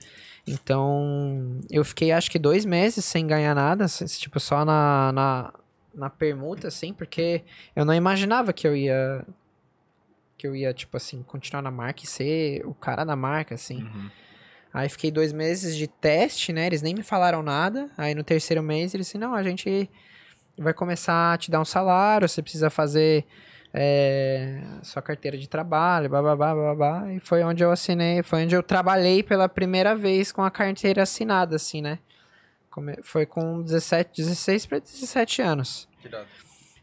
Então, 0.48 1.60
eu 1.70 1.84
fiquei 1.86 2.12
acho 2.12 2.30
que 2.32 2.40
dois 2.40 2.66
meses 2.66 3.06
sem 3.06 3.28
ganhar 3.28 3.54
nada, 3.54 3.84
s- 3.86 4.06
tipo, 4.20 4.40
só 4.40 4.66
na, 4.66 5.12
na, 5.12 5.54
na 5.94 6.10
permuta, 6.10 6.68
assim, 6.68 6.94
porque 6.94 7.44
eu 7.76 7.86
não 7.86 7.94
imaginava 7.94 8.52
que 8.52 8.68
eu 8.68 8.76
ia. 8.76 9.24
Que 10.40 10.48
eu 10.48 10.56
ia, 10.56 10.74
tipo 10.74 10.96
assim, 10.96 11.22
continuar 11.22 11.62
na 11.62 11.70
marca 11.70 12.04
e 12.04 12.08
ser 12.08 12.66
o 12.66 12.74
cara 12.74 13.04
da 13.04 13.16
marca, 13.16 13.56
assim. 13.56 13.84
Uhum. 13.84 14.10
Aí 14.74 14.88
fiquei 14.88 15.12
dois 15.12 15.34
meses 15.34 15.76
de 15.76 15.86
teste, 15.86 16.54
né? 16.54 16.66
Eles 16.66 16.82
nem 16.82 16.96
me 16.96 17.04
falaram 17.04 17.44
nada. 17.44 17.90
Aí 17.98 18.16
no 18.16 18.24
terceiro 18.24 18.64
mês 18.64 18.94
eles 18.94 19.08
disseram, 19.08 19.32
não, 19.32 19.36
a 19.36 19.44
gente 19.44 19.90
vai 20.58 20.74
começar 20.74 21.34
a 21.34 21.38
te 21.38 21.52
dar 21.52 21.60
um 21.60 21.66
salário, 21.66 22.28
você 22.28 22.42
precisa 22.42 22.70
fazer 22.70 23.26
é, 23.74 24.62
sua 24.82 25.02
carteira 25.02 25.38
de 25.38 25.48
trabalho, 25.50 26.10
bababá, 26.10 26.56
babá. 26.56 27.12
E 27.12 27.20
foi 27.20 27.44
onde 27.44 27.64
eu 27.64 27.72
assinei, 27.72 28.24
foi 28.24 28.46
onde 28.46 28.56
eu 28.56 28.64
trabalhei 28.64 29.22
pela 29.22 29.50
primeira 29.50 29.96
vez 29.96 30.32
com 30.32 30.42
a 30.42 30.50
carteira 30.50 31.04
assinada, 31.04 31.58
assim, 31.58 31.82
né? 31.82 32.00
Foi 33.04 33.26
com 33.26 33.62
17, 33.62 34.22
16 34.22 34.66
para 34.66 34.80
17 34.80 35.42
anos. 35.42 35.88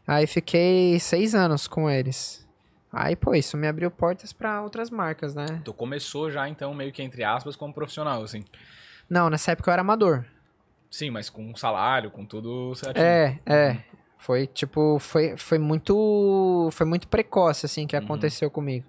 Aí 0.05 0.27
fiquei 0.27 0.99
seis 0.99 1.33
anos 1.33 1.67
com 1.67 1.89
eles. 1.89 2.46
Aí, 2.91 3.15
pô, 3.15 3.33
isso 3.35 3.57
me 3.57 3.67
abriu 3.67 3.91
portas 3.91 4.31
para 4.31 4.61
outras 4.61 4.89
marcas, 4.89 5.35
né? 5.35 5.61
Tu 5.63 5.73
começou 5.73 6.31
já, 6.31 6.47
então, 6.47 6.73
meio 6.73 6.91
que 6.91 7.03
entre 7.03 7.23
aspas, 7.23 7.55
como 7.55 7.73
profissional, 7.73 8.23
assim. 8.23 8.43
Não, 9.09 9.29
nessa 9.29 9.51
época 9.51 9.69
eu 9.69 9.73
era 9.73 9.81
amador. 9.81 10.25
Sim, 10.89 11.09
mas 11.11 11.29
com 11.29 11.53
salário, 11.55 12.09
com 12.09 12.25
tudo 12.25 12.73
certinho. 12.75 13.05
É, 13.05 13.39
é. 13.45 13.77
Foi 14.17 14.47
tipo, 14.47 14.97
foi, 14.99 15.35
foi 15.37 15.59
muito, 15.59 16.69
foi 16.71 16.85
muito 16.85 17.07
precoce 17.07 17.65
assim 17.65 17.85
que 17.85 17.95
Uhum. 17.95 18.03
aconteceu 18.03 18.49
comigo. 18.49 18.85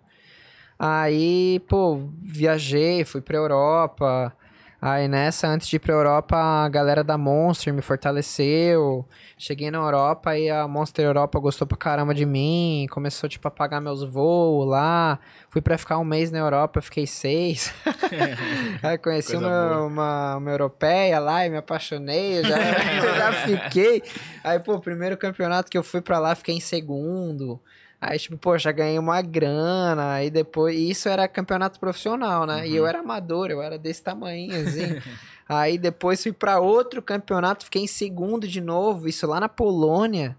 Aí, 0.78 1.60
pô, 1.68 2.08
viajei, 2.22 3.04
fui 3.04 3.20
pra 3.20 3.36
Europa. 3.36 4.32
Aí 4.80 5.08
nessa, 5.08 5.48
antes 5.48 5.66
de 5.66 5.74
ir 5.74 5.80
pra 5.80 5.92
Europa, 5.92 6.36
a 6.36 6.68
galera 6.68 7.02
da 7.02 7.18
Monster 7.18 7.74
me 7.74 7.82
fortaleceu. 7.82 9.04
Cheguei 9.36 9.72
na 9.72 9.78
Europa 9.78 10.38
e 10.38 10.48
a 10.48 10.68
Monster 10.68 11.04
Europa 11.04 11.40
gostou 11.40 11.66
pra 11.66 11.76
caramba 11.76 12.14
de 12.14 12.24
mim. 12.24 12.86
Começou, 12.88 13.28
tipo, 13.28 13.48
a 13.48 13.50
pagar 13.50 13.80
meus 13.80 14.04
voos 14.04 14.68
lá. 14.68 15.18
Fui 15.50 15.60
pra 15.60 15.76
ficar 15.76 15.98
um 15.98 16.04
mês 16.04 16.30
na 16.30 16.38
Europa, 16.38 16.80
fiquei 16.80 17.08
seis. 17.08 17.74
Aí 18.80 18.96
conheci 18.98 19.34
uma, 19.34 19.80
uma, 19.82 20.36
uma 20.36 20.50
europeia 20.50 21.18
lá 21.18 21.44
e 21.44 21.50
me 21.50 21.56
apaixonei. 21.56 22.38
Eu 22.38 22.44
já, 22.44 22.56
eu 23.02 23.14
já 23.16 23.32
fiquei. 23.32 24.02
Aí, 24.44 24.60
pô, 24.60 24.78
primeiro 24.78 25.16
campeonato 25.16 25.68
que 25.68 25.76
eu 25.76 25.82
fui 25.82 26.00
pra 26.00 26.20
lá, 26.20 26.36
fiquei 26.36 26.54
em 26.54 26.60
segundo. 26.60 27.60
Aí, 28.00 28.18
tipo, 28.18 28.38
pô, 28.38 28.56
já 28.56 28.70
ganhei 28.70 28.98
uma 28.98 29.20
grana. 29.20 30.14
Aí 30.14 30.30
depois. 30.30 30.76
E 30.76 30.90
isso 30.90 31.08
era 31.08 31.26
campeonato 31.26 31.80
profissional, 31.80 32.46
né? 32.46 32.68
E 32.68 32.74
eu 32.76 32.86
era 32.86 33.00
amador, 33.00 33.50
eu 33.50 33.60
era 33.62 33.78
desse 33.78 34.02
tamanho, 34.02 34.54
assim. 34.54 35.00
aí 35.48 35.76
depois 35.78 36.22
fui 36.22 36.32
pra 36.32 36.60
outro 36.60 37.02
campeonato, 37.02 37.64
fiquei 37.64 37.82
em 37.82 37.88
segundo 37.88 38.46
de 38.46 38.60
novo. 38.60 39.08
Isso 39.08 39.26
lá 39.26 39.40
na 39.40 39.48
Polônia. 39.48 40.36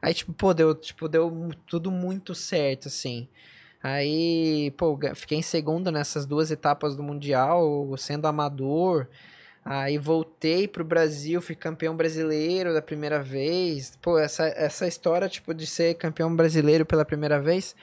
Aí, 0.00 0.14
tipo, 0.14 0.32
pô, 0.32 0.52
deu, 0.54 0.74
tipo, 0.74 1.08
deu 1.08 1.50
tudo 1.66 1.90
muito 1.90 2.34
certo, 2.34 2.88
assim. 2.88 3.28
Aí, 3.82 4.70
pô, 4.78 4.98
fiquei 5.14 5.38
em 5.38 5.42
segundo 5.42 5.90
nessas 5.90 6.24
duas 6.24 6.50
etapas 6.50 6.96
do 6.96 7.02
Mundial, 7.02 7.94
sendo 7.98 8.26
amador. 8.26 9.08
Aí 9.64 9.96
voltei 9.96 10.68
pro 10.68 10.84
Brasil, 10.84 11.40
fui 11.40 11.54
campeão 11.54 11.96
brasileiro 11.96 12.74
da 12.74 12.82
primeira 12.82 13.22
vez. 13.22 13.96
Pô, 14.02 14.18
essa, 14.18 14.46
essa 14.48 14.86
história, 14.86 15.28
tipo, 15.28 15.54
de 15.54 15.66
ser 15.66 15.94
campeão 15.94 16.34
brasileiro 16.34 16.84
pela 16.84 17.04
primeira 17.04 17.40
vez 17.40 17.74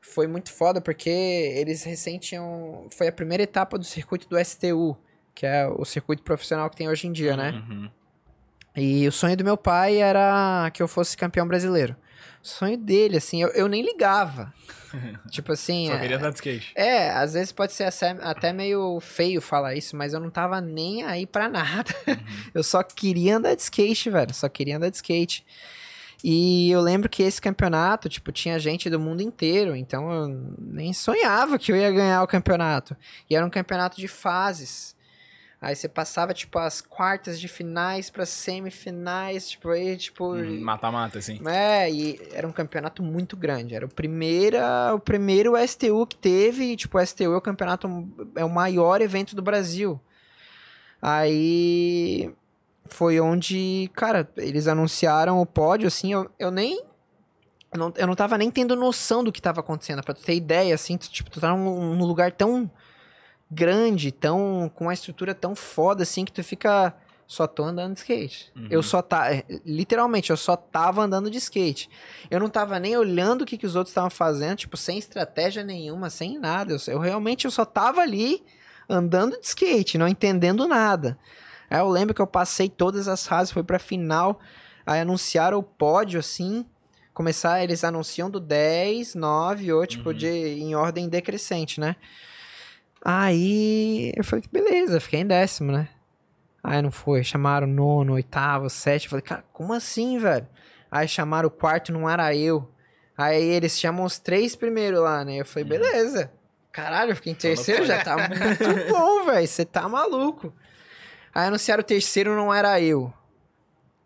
foi 0.00 0.28
muito 0.28 0.52
foda, 0.52 0.80
porque 0.80 1.10
eles 1.10 1.82
recém 1.82 2.18
tinham... 2.18 2.86
Foi 2.90 3.08
a 3.08 3.12
primeira 3.12 3.42
etapa 3.42 3.76
do 3.76 3.84
circuito 3.84 4.28
do 4.28 4.38
STU, 4.44 4.96
que 5.34 5.44
é 5.44 5.66
o 5.66 5.84
circuito 5.84 6.22
profissional 6.22 6.70
que 6.70 6.76
tem 6.76 6.88
hoje 6.88 7.08
em 7.08 7.12
dia, 7.12 7.36
né? 7.36 7.50
Uhum. 7.68 7.90
E 8.76 9.08
o 9.08 9.12
sonho 9.12 9.36
do 9.36 9.44
meu 9.44 9.56
pai 9.56 9.96
era 9.96 10.70
que 10.72 10.80
eu 10.80 10.86
fosse 10.86 11.16
campeão 11.16 11.48
brasileiro. 11.48 11.96
Sonho 12.48 12.76
dele, 12.76 13.16
assim, 13.18 13.42
eu, 13.42 13.48
eu 13.50 13.68
nem 13.68 13.82
ligava. 13.82 14.52
tipo 15.30 15.52
assim... 15.52 15.86
Só 15.88 15.94
é- 15.94 15.98
queria 16.00 16.16
andar 16.16 16.30
de 16.30 16.36
skate. 16.36 16.72
é, 16.74 17.10
às 17.10 17.34
vezes 17.34 17.52
pode 17.52 17.72
ser 17.72 17.84
até- 17.84 18.16
até 18.22 18.52
meio 18.52 18.98
feio 19.00 19.40
falar 19.40 19.74
isso, 19.74 19.96
mas 19.96 20.12
eu 20.14 20.20
não 20.20 20.30
tava 20.30 20.60
nem 20.60 21.02
aí 21.02 21.26
pra 21.26 21.48
nada. 21.48 21.94
Eu 22.54 22.62
só 22.62 22.82
queria 22.82 23.36
andar 23.36 23.54
de 23.54 23.62
skate, 23.62 24.08
velho. 24.10 24.32
Só 24.34 24.48
queria 24.48 24.76
andar 24.76 24.88
de 24.90 24.96
skate. 24.96 25.44
E 26.24 26.68
eu 26.72 26.80
lembro 26.80 27.08
que 27.08 27.22
esse 27.22 27.40
campeonato, 27.40 28.08
tipo, 28.08 28.32
tinha 28.32 28.58
gente 28.58 28.90
do 28.90 28.98
mundo 28.98 29.20
inteiro, 29.22 29.76
então 29.76 30.10
eu 30.10 30.28
nem 30.58 30.92
sonhava 30.92 31.56
que 31.60 31.70
eu 31.70 31.76
ia 31.76 31.92
ganhar 31.92 32.20
o 32.22 32.26
campeonato. 32.26 32.96
E 33.30 33.36
era 33.36 33.46
um 33.46 33.50
campeonato 33.50 33.96
de 33.98 34.08
fases. 34.08 34.96
Aí 35.60 35.74
você 35.74 35.88
passava, 35.88 36.32
tipo, 36.32 36.56
as 36.56 36.80
quartas 36.80 37.40
de 37.40 37.48
finais 37.48 38.10
para 38.10 38.24
semifinais, 38.24 39.50
tipo, 39.50 39.70
aí, 39.70 39.96
tipo. 39.96 40.34
Uhum, 40.34 40.60
Mata-mata, 40.60 41.18
assim. 41.18 41.40
É, 41.48 41.90
e 41.90 42.20
era 42.32 42.46
um 42.46 42.52
campeonato 42.52 43.02
muito 43.02 43.36
grande. 43.36 43.74
Era 43.74 43.84
o 43.84 43.88
primeiro, 43.88 44.56
o 44.94 45.00
primeiro 45.00 45.54
STU 45.66 46.06
que 46.06 46.16
teve. 46.16 46.72
E, 46.72 46.76
tipo, 46.76 46.96
o 46.96 47.04
STU 47.04 47.32
é 47.32 47.36
o 47.36 47.40
campeonato, 47.40 47.88
é 48.36 48.44
o 48.44 48.48
maior 48.48 49.00
evento 49.00 49.34
do 49.34 49.42
Brasil. 49.42 50.00
Aí 51.02 52.32
foi 52.84 53.20
onde, 53.20 53.90
cara, 53.94 54.28
eles 54.36 54.68
anunciaram 54.68 55.40
o 55.40 55.46
pódio, 55.46 55.88
assim, 55.88 56.12
eu, 56.12 56.30
eu 56.38 56.52
nem. 56.52 56.84
Eu 57.72 57.78
não, 57.78 57.92
eu 57.96 58.06
não 58.06 58.14
tava 58.14 58.38
nem 58.38 58.50
tendo 58.50 58.76
noção 58.76 59.24
do 59.24 59.32
que 59.32 59.42
tava 59.42 59.58
acontecendo. 59.58 60.04
Pra 60.04 60.14
tu 60.14 60.22
ter 60.22 60.36
ideia, 60.36 60.72
assim, 60.72 60.96
tu, 60.96 61.10
tipo, 61.10 61.30
tu 61.30 61.40
tá 61.40 61.50
num, 61.50 61.96
num 61.96 62.04
lugar 62.06 62.30
tão 62.30 62.70
grande, 63.50 64.10
tão. 64.12 64.70
com 64.74 64.84
uma 64.84 64.94
estrutura 64.94 65.34
tão 65.34 65.54
foda, 65.54 66.02
assim, 66.02 66.24
que 66.24 66.32
tu 66.32 66.42
fica. 66.42 66.94
Só 67.26 67.46
tô 67.46 67.62
andando 67.62 67.92
de 67.92 67.98
skate. 68.00 68.50
Uhum. 68.56 68.68
Eu 68.70 68.82
só 68.82 69.02
tá. 69.02 69.26
Literalmente, 69.64 70.30
eu 70.30 70.36
só 70.36 70.56
tava 70.56 71.02
andando 71.02 71.30
de 71.30 71.36
skate. 71.36 71.90
Eu 72.30 72.40
não 72.40 72.48
tava 72.48 72.78
nem 72.80 72.96
olhando 72.96 73.42
o 73.42 73.44
que, 73.44 73.58
que 73.58 73.66
os 73.66 73.76
outros 73.76 73.90
estavam 73.90 74.08
fazendo, 74.08 74.56
tipo, 74.56 74.78
sem 74.78 74.96
estratégia 74.98 75.62
nenhuma, 75.62 76.08
sem 76.08 76.38
nada. 76.38 76.72
Eu, 76.72 76.78
eu 76.94 76.98
realmente 76.98 77.44
eu 77.44 77.50
só 77.50 77.66
tava 77.66 78.00
ali 78.00 78.42
andando 78.88 79.38
de 79.38 79.46
skate, 79.46 79.98
não 79.98 80.08
entendendo 80.08 80.66
nada. 80.66 81.18
Aí 81.68 81.78
eu 81.78 81.88
lembro 81.90 82.14
que 82.14 82.22
eu 82.22 82.26
passei 82.26 82.66
todas 82.66 83.08
as 83.08 83.26
fases, 83.26 83.52
fui 83.52 83.62
pra 83.62 83.78
final. 83.78 84.40
Aí 84.86 85.00
anunciaram 85.00 85.58
o 85.58 85.62
pódio, 85.62 86.18
assim. 86.18 86.64
Começar, 87.12 87.62
eles 87.62 87.84
anunciam 87.84 88.30
do 88.30 88.40
10, 88.40 89.14
9, 89.14 89.70
8, 89.70 89.90
tipo, 89.90 90.08
Uhum. 90.10 90.14
de, 90.14 90.28
em 90.28 90.74
ordem 90.74 91.10
decrescente, 91.10 91.78
né? 91.78 91.94
Aí 93.04 94.12
eu 94.16 94.24
falei, 94.24 94.44
beleza, 94.50 95.00
fiquei 95.00 95.20
em 95.20 95.26
décimo, 95.26 95.72
né? 95.72 95.88
Aí 96.62 96.82
não 96.82 96.90
foi, 96.90 97.22
chamaram 97.22 97.66
nono, 97.66 98.14
oitavo, 98.14 98.68
sétimo. 98.68 99.06
Eu 99.06 99.10
falei, 99.10 99.22
cara, 99.22 99.44
como 99.52 99.72
assim, 99.72 100.18
velho? 100.18 100.46
Aí 100.90 101.06
chamaram 101.06 101.48
o 101.48 101.50
quarto, 101.50 101.92
não 101.92 102.08
era 102.08 102.34
eu. 102.34 102.68
Aí 103.16 103.42
eles 103.42 103.78
chamam 103.78 104.04
os 104.04 104.18
três 104.18 104.54
primeiro 104.56 105.00
lá, 105.00 105.24
né? 105.24 105.36
Eu 105.40 105.44
falei, 105.46 105.64
Uhum. 105.64 105.70
beleza. 105.70 106.30
Caralho, 106.72 107.12
eu 107.12 107.16
fiquei 107.16 107.32
em 107.32 107.36
terceiro, 107.36 107.84
já 107.84 108.02
tá 108.04 108.16
muito 108.28 108.88
bom, 108.92 109.24
velho. 109.24 109.46
Você 109.46 109.64
tá 109.64 109.88
maluco. 109.88 110.52
Aí 111.34 111.46
anunciaram 111.46 111.80
o 111.80 111.84
terceiro, 111.84 112.34
não 112.36 112.52
era 112.52 112.80
eu. 112.80 113.12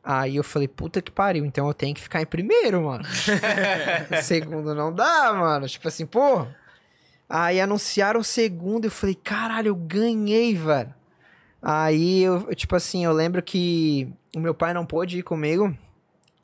Aí 0.04 0.36
eu 0.36 0.42
falei, 0.44 0.66
puta 0.68 1.00
que 1.00 1.10
pariu, 1.10 1.44
então 1.44 1.66
eu 1.68 1.74
tenho 1.74 1.94
que 1.94 2.00
ficar 2.02 2.20
em 2.22 2.26
primeiro, 2.26 2.82
mano. 2.82 3.04
segundo 4.22 4.74
não 4.74 4.92
dá, 4.92 5.32
mano. 5.32 5.68
Tipo 5.68 5.88
assim, 5.88 6.06
pô. 6.06 6.46
Aí 7.28 7.60
anunciaram 7.60 8.20
o 8.20 8.24
segundo, 8.24 8.84
eu 8.84 8.90
falei, 8.90 9.14
caralho, 9.14 9.68
eu 9.68 9.74
ganhei, 9.74 10.54
velho. 10.54 10.94
Aí 11.60 12.22
eu, 12.22 12.54
tipo 12.54 12.74
assim, 12.76 13.04
eu 13.04 13.12
lembro 13.12 13.42
que 13.42 14.12
o 14.34 14.40
meu 14.40 14.54
pai 14.54 14.74
não 14.74 14.84
pôde 14.84 15.18
ir 15.18 15.22
comigo. 15.22 15.76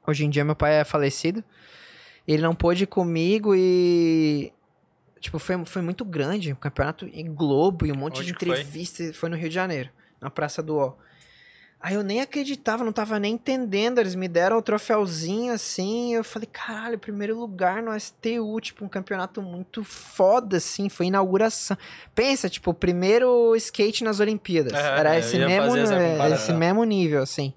Hoje 0.07 0.25
em 0.25 0.31
dia 0.31 0.45
meu 0.45 0.57
pai 0.57 0.75
é 0.75 0.85
falecido. 0.85 1.43
Ele 2.27 2.43
não 2.43 2.55
pôde 2.55 2.85
ir 2.85 2.87
comigo 2.87 3.55
e 3.55 4.53
Tipo, 5.21 5.38
foi, 5.38 5.64
foi 5.64 5.83
muito 5.83 6.05
grande. 6.05 6.53
O 6.53 6.57
campeonato 6.57 7.07
em 7.12 7.33
Globo 7.33 7.87
e 7.87 7.93
um 7.93 7.97
monte 7.97 8.19
Onde 8.21 8.29
de 8.29 8.35
que 8.35 8.47
foi? 8.47 8.61
entrevistas. 8.61 9.17
Foi? 9.17 9.29
no 9.29 9.37
Rio 9.37 9.49
de 9.49 9.55
Janeiro, 9.55 9.91
na 10.21 10.31
Praça 10.31 10.62
do 10.62 10.77
Ó. 10.77 10.95
Aí 11.81 11.95
eu 11.95 12.03
nem 12.03 12.21
acreditava, 12.21 12.83
não 12.83 12.93
tava 12.93 13.21
nem 13.21 13.35
entendendo. 13.35 13.99
Eles 14.01 14.17
me 14.17 14.27
deram 14.27 14.59
o 14.59 14.62
troféuzinho 14.62 15.53
assim. 15.53 16.12
Eu 16.12 16.25
falei, 16.25 16.49
caralho, 16.53 16.99
primeiro 16.99 17.38
lugar 17.38 17.83
no 17.83 17.93
STU, 17.95 18.61
tipo, 18.61 18.85
um 18.85 18.88
campeonato 18.88 19.41
muito 19.41 19.85
foda, 19.85 20.57
assim. 20.57 20.88
Foi 20.88 21.07
inauguração. 21.07 21.77
Pensa, 22.17 22.49
tipo, 22.49 22.73
o 22.73 22.75
primeiro 22.75 23.55
skate 23.55 24.03
nas 24.03 24.19
Olimpíadas. 24.19 24.73
Aham, 24.73 24.99
Era 24.99 25.14
eu 25.14 25.19
esse 25.21 25.38
mesmo, 25.38 25.77
é, 25.77 26.31
esse 26.35 26.53
mesmo 26.53 26.83
nível, 26.85 27.23
assim. 27.23 27.55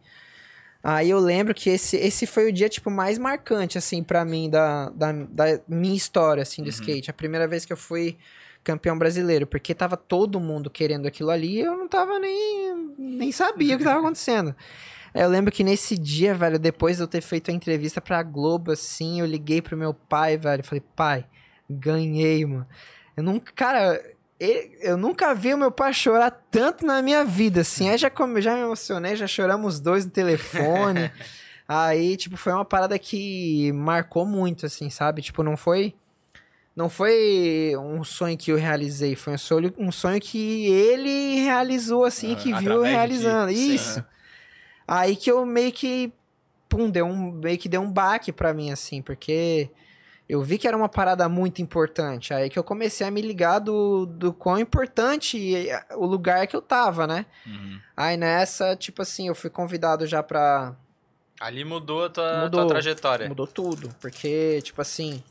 Aí 0.83 1.09
eu 1.11 1.19
lembro 1.19 1.53
que 1.53 1.69
esse, 1.69 1.95
esse 1.97 2.25
foi 2.25 2.49
o 2.49 2.53
dia, 2.53 2.67
tipo, 2.69 2.89
mais 2.89 3.17
marcante, 3.19 3.77
assim, 3.77 4.03
pra 4.03 4.25
mim, 4.25 4.49
da, 4.49 4.89
da, 4.89 5.11
da 5.11 5.45
minha 5.67 5.95
história, 5.95 6.41
assim, 6.41 6.61
do 6.63 6.67
Uhum. 6.67 6.71
skate. 6.71 7.09
A 7.09 7.13
primeira 7.13 7.47
vez 7.47 7.65
que 7.65 7.73
eu 7.73 7.77
fui 7.77 8.17
campeão 8.63 8.97
brasileiro, 8.97 9.47
porque 9.47 9.73
tava 9.73 9.97
todo 9.97 10.39
mundo 10.39 10.69
querendo 10.69 11.07
aquilo 11.07 11.29
ali, 11.29 11.59
eu 11.59 11.75
não 11.75 11.87
tava 11.87 12.19
nem, 12.19 12.93
nem 12.97 13.31
sabia 13.31 13.75
o 13.75 13.77
que 13.77 13.83
tava 13.83 13.99
acontecendo. 14.01 14.55
Eu 15.13 15.27
lembro 15.27 15.51
que 15.51 15.63
nesse 15.63 15.97
dia, 15.97 16.33
velho, 16.33 16.57
depois 16.57 16.97
de 16.97 17.03
eu 17.03 17.07
ter 17.07 17.21
feito 17.21 17.51
a 17.51 17.53
entrevista 17.53 17.99
pra 17.99 18.23
Globo, 18.23 18.71
assim, 18.71 19.19
eu 19.19 19.25
liguei 19.25 19.61
pro 19.61 19.75
meu 19.75 19.93
pai, 19.93 20.37
velho, 20.37 20.63
falei, 20.63 20.83
pai, 20.95 21.25
ganhei, 21.69 22.45
mano. 22.45 22.65
Eu 23.17 23.23
nunca, 23.23 23.51
cara, 23.53 24.01
eu 24.39 24.97
nunca 24.97 25.35
vi 25.35 25.53
o 25.53 25.57
meu 25.57 25.71
pai 25.71 25.93
chorar 25.93 26.31
tanto 26.49 26.85
na 26.85 27.01
minha 27.01 27.25
vida, 27.25 27.61
assim. 27.61 27.89
Aí 27.89 27.97
já, 27.97 28.09
já 28.39 28.55
me 28.55 28.61
emocionei, 28.61 29.15
já 29.15 29.27
choramos 29.27 29.75
os 29.75 29.79
dois 29.79 30.05
no 30.05 30.11
telefone. 30.11 31.11
Aí, 31.67 32.17
tipo, 32.17 32.35
foi 32.35 32.51
uma 32.51 32.65
parada 32.65 32.99
que 32.99 33.71
marcou 33.71 34.25
muito, 34.25 34.65
assim, 34.65 34.89
sabe? 34.89 35.21
Tipo, 35.21 35.41
não 35.41 35.55
foi. 35.55 35.93
Não 36.81 36.89
foi 36.89 37.75
um 37.77 38.03
sonho 38.03 38.35
que 38.35 38.51
eu 38.51 38.57
realizei, 38.57 39.15
foi 39.15 39.33
um 39.33 39.37
sonho, 39.37 39.71
um 39.77 39.91
sonho 39.91 40.19
que 40.19 40.65
ele 40.65 41.35
realizou, 41.41 42.03
assim, 42.05 42.33
Ah, 42.33 42.35
que 42.35 42.51
viu 42.55 42.71
eu 42.71 42.81
de 42.81 42.87
ti. 42.89 42.95
realizando. 42.95 43.51
Sim. 43.51 43.75
Isso. 43.75 44.05
Aí 44.87 45.15
que 45.15 45.29
eu 45.31 45.45
meio 45.45 45.71
que. 45.71 46.11
Pum, 46.67 46.89
deu 46.89 47.05
um, 47.05 47.31
meio 47.33 47.57
que 47.59 47.69
deu 47.69 47.81
um 47.81 47.91
baque 47.91 48.31
pra 48.31 48.51
mim, 48.51 48.71
assim, 48.71 48.99
porque 48.99 49.69
eu 50.27 50.41
vi 50.41 50.57
que 50.57 50.67
era 50.67 50.75
uma 50.75 50.89
parada 50.89 51.29
muito 51.29 51.61
importante. 51.61 52.33
Aí 52.33 52.49
que 52.49 52.57
eu 52.57 52.63
comecei 52.63 53.05
a 53.05 53.11
me 53.11 53.21
ligar 53.21 53.59
do, 53.59 54.07
do 54.07 54.33
quão 54.33 54.57
importante 54.57 55.55
eh, 55.69 55.85
o 55.95 56.07
lugar 56.07 56.47
que 56.47 56.55
eu 56.55 56.61
tava, 56.63 57.05
né? 57.05 57.27
Uhum. 57.45 57.79
Aí 57.95 58.17
nessa, 58.17 58.75
tipo 58.75 59.03
assim, 59.03 59.27
eu 59.27 59.35
fui 59.35 59.51
convidado 59.51 60.07
já 60.07 60.23
pra. 60.23 60.73
Ali 61.39 61.63
mudou 61.63 62.05
a 62.05 62.09
tua, 62.09 62.41
Mudou. 62.45 62.61
tua 62.61 62.69
trajetória. 62.69 63.27
Mudou 63.29 63.45
tudo. 63.45 63.93
Porque, 64.01 64.61
tipo 64.63 64.81
assim. 64.81 65.21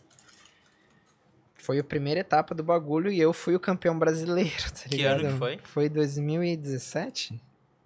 Foi 1.71 1.79
a 1.79 1.85
primeira 1.85 2.19
etapa 2.19 2.53
do 2.53 2.65
bagulho 2.65 3.13
e 3.13 3.21
eu 3.21 3.33
fui 3.33 3.55
o 3.55 3.61
campeão 3.61 3.97
brasileiro, 3.97 4.51
tá 4.75 4.89
Que 4.91 5.05
ano 5.05 5.31
que 5.31 5.39
foi? 5.39 5.59
Foi 5.59 5.89
2017? 5.89 7.41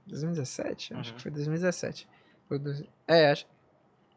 2017? 0.07 0.95
Acho 0.95 1.11
Uhum. 1.11 1.17
que 1.17 1.23
foi 1.23 1.31
2017. 1.31 2.09
Foi 2.49 2.59
dois- 2.59 2.83
É, 3.07 3.31
acho. 3.31 3.47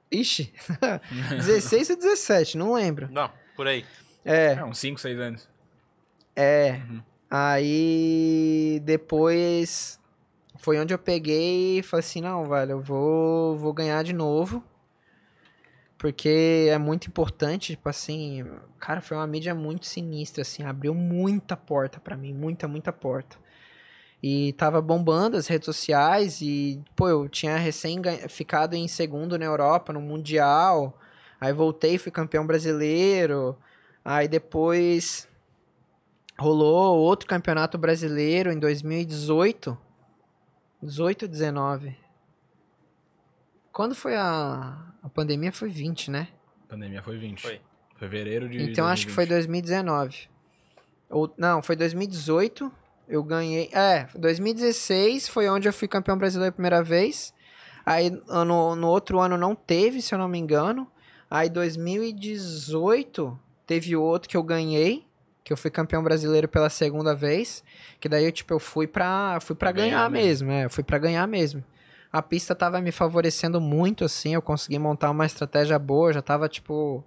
Ixi! 0.10 0.54
16 1.36 1.90
ou 1.90 1.98
17, 1.98 2.58
não 2.58 2.72
lembro. 2.76 3.10
Não, 3.12 3.30
por 3.58 3.68
aí. 3.68 3.84
É, 4.24 4.54
É, 4.54 4.64
uns 4.64 4.78
5, 4.80 5.02
6 5.02 5.20
anos. 5.20 5.50
é. 6.34 6.80
Uhum. 6.90 7.02
Aí 7.30 8.80
depois 8.86 10.00
foi 10.56 10.80
onde 10.80 10.94
eu 10.94 10.98
peguei 10.98 11.80
e 11.80 11.84
falei 11.84 12.06
assim, 12.06 12.22
não, 12.22 12.46
velho, 12.46 12.72
eu 12.72 12.80
vou, 12.80 13.58
vou 13.58 13.74
ganhar 13.74 14.02
de 14.02 14.14
novo. 14.14 14.64
Porque 15.98 16.68
é 16.70 16.78
muito 16.78 17.08
importante, 17.08 17.74
tipo 17.74 17.90
assim, 17.90 18.46
cara, 18.80 19.02
foi 19.02 19.18
uma 19.18 19.26
mídia 19.26 19.56
muito 19.56 19.86
sinistra, 19.86 20.44
assim, 20.44 20.64
abriu 20.64 20.94
muita 20.94 21.58
porta 21.58 22.00
pra 22.00 22.16
mim, 22.16 22.34
muita, 22.34 22.68
muita 22.68 22.94
porta. 22.94 23.38
E 24.22 24.54
tava 24.54 24.82
bombando 24.82 25.38
as 25.38 25.48
redes 25.48 25.66
sociais 25.66 26.42
e, 26.42 26.82
pô, 26.96 27.08
eu 27.08 27.30
tinha 27.30 27.56
recém 27.58 28.02
ficado 28.30 28.76
em 28.76 28.88
segundo 28.88 29.38
na 29.38 29.46
Europa, 29.46 29.94
no 29.94 30.02
Mundial. 30.02 31.00
Aí 31.40 31.54
voltei, 31.54 31.98
fui 31.98 32.12
campeão 32.12 32.46
brasileiro. 32.46 33.58
Aí 34.04 34.28
depois 34.28 35.28
rolou 36.38 36.98
outro 36.98 37.28
campeonato 37.28 37.78
brasileiro 37.78 38.52
em 38.52 38.60
2018. 38.60 39.78
18 40.82 41.24
ou 41.24 41.30
19? 41.30 42.07
Quando 43.78 43.94
foi 43.94 44.16
a, 44.16 44.76
a 45.04 45.10
pandemia? 45.10 45.52
Foi 45.52 45.70
20, 45.70 46.10
né? 46.10 46.30
A 46.66 46.70
pandemia 46.70 47.04
foi 47.04 47.16
20. 47.16 47.44
Foi. 47.44 47.62
Fevereiro 48.00 48.50
de 48.50 48.72
Então 48.72 48.88
acho 48.88 49.06
que 49.06 49.12
foi 49.12 49.28
2019. 49.28 50.28
Ou, 51.12 51.32
não, 51.38 51.62
foi 51.62 51.76
2018. 51.76 52.72
Eu 53.08 53.24
ganhei. 53.24 53.70
É, 53.72 54.08
2016 54.16 55.30
foi 55.30 55.48
onde 55.48 55.68
eu 55.68 55.74
fui 55.74 55.88
campeão 55.88 56.18
brasileiro 56.18 56.50
a 56.50 56.54
primeira 56.54 56.82
vez. 56.82 57.32
Aí 57.86 58.10
no, 58.10 58.76
no 58.76 58.88
outro 58.88 59.20
ano 59.20 59.38
não 59.38 59.54
teve, 59.54 60.02
se 60.02 60.12
eu 60.12 60.18
não 60.18 60.28
me 60.28 60.40
engano. 60.40 60.92
Aí 61.30 61.48
2018 61.48 63.40
teve 63.68 63.96
outro 63.96 64.28
que 64.28 64.36
eu 64.36 64.42
ganhei. 64.42 65.06
Que 65.44 65.54
eu 65.54 65.58
fui 65.58 65.70
campeão 65.70 66.02
brasileiro 66.02 66.48
pela 66.48 66.72
segunda 66.72 67.14
vez. 67.14 67.64
Que 68.00 68.10
daí 68.10 68.26
eu, 68.26 68.32
tipo, 68.32 68.56
eu 68.56 68.60
fui 68.60 68.88
pra, 68.88 69.38
fui 69.40 69.56
pra 69.56 69.72
Pra 69.72 69.84
ganhar, 69.84 69.98
ganhar 69.98 70.10
mesmo. 70.10 70.50
É, 70.50 70.66
eu 70.66 70.70
fui 70.72 70.84
pra 70.84 70.98
ganhar 70.98 71.28
mesmo. 71.28 71.64
A 72.18 72.22
pista 72.22 72.56
tava 72.56 72.82
me 72.82 72.92
favorecendo 72.92 73.62
muito, 73.62 74.04
assim. 74.04 74.34
Eu 74.34 74.42
consegui 74.42 74.80
montar 74.80 75.12
uma 75.12 75.26
estratégia 75.26 75.78
boa. 75.78 76.14
Já 76.14 76.22
tava, 76.22 76.50
tipo 76.50 77.04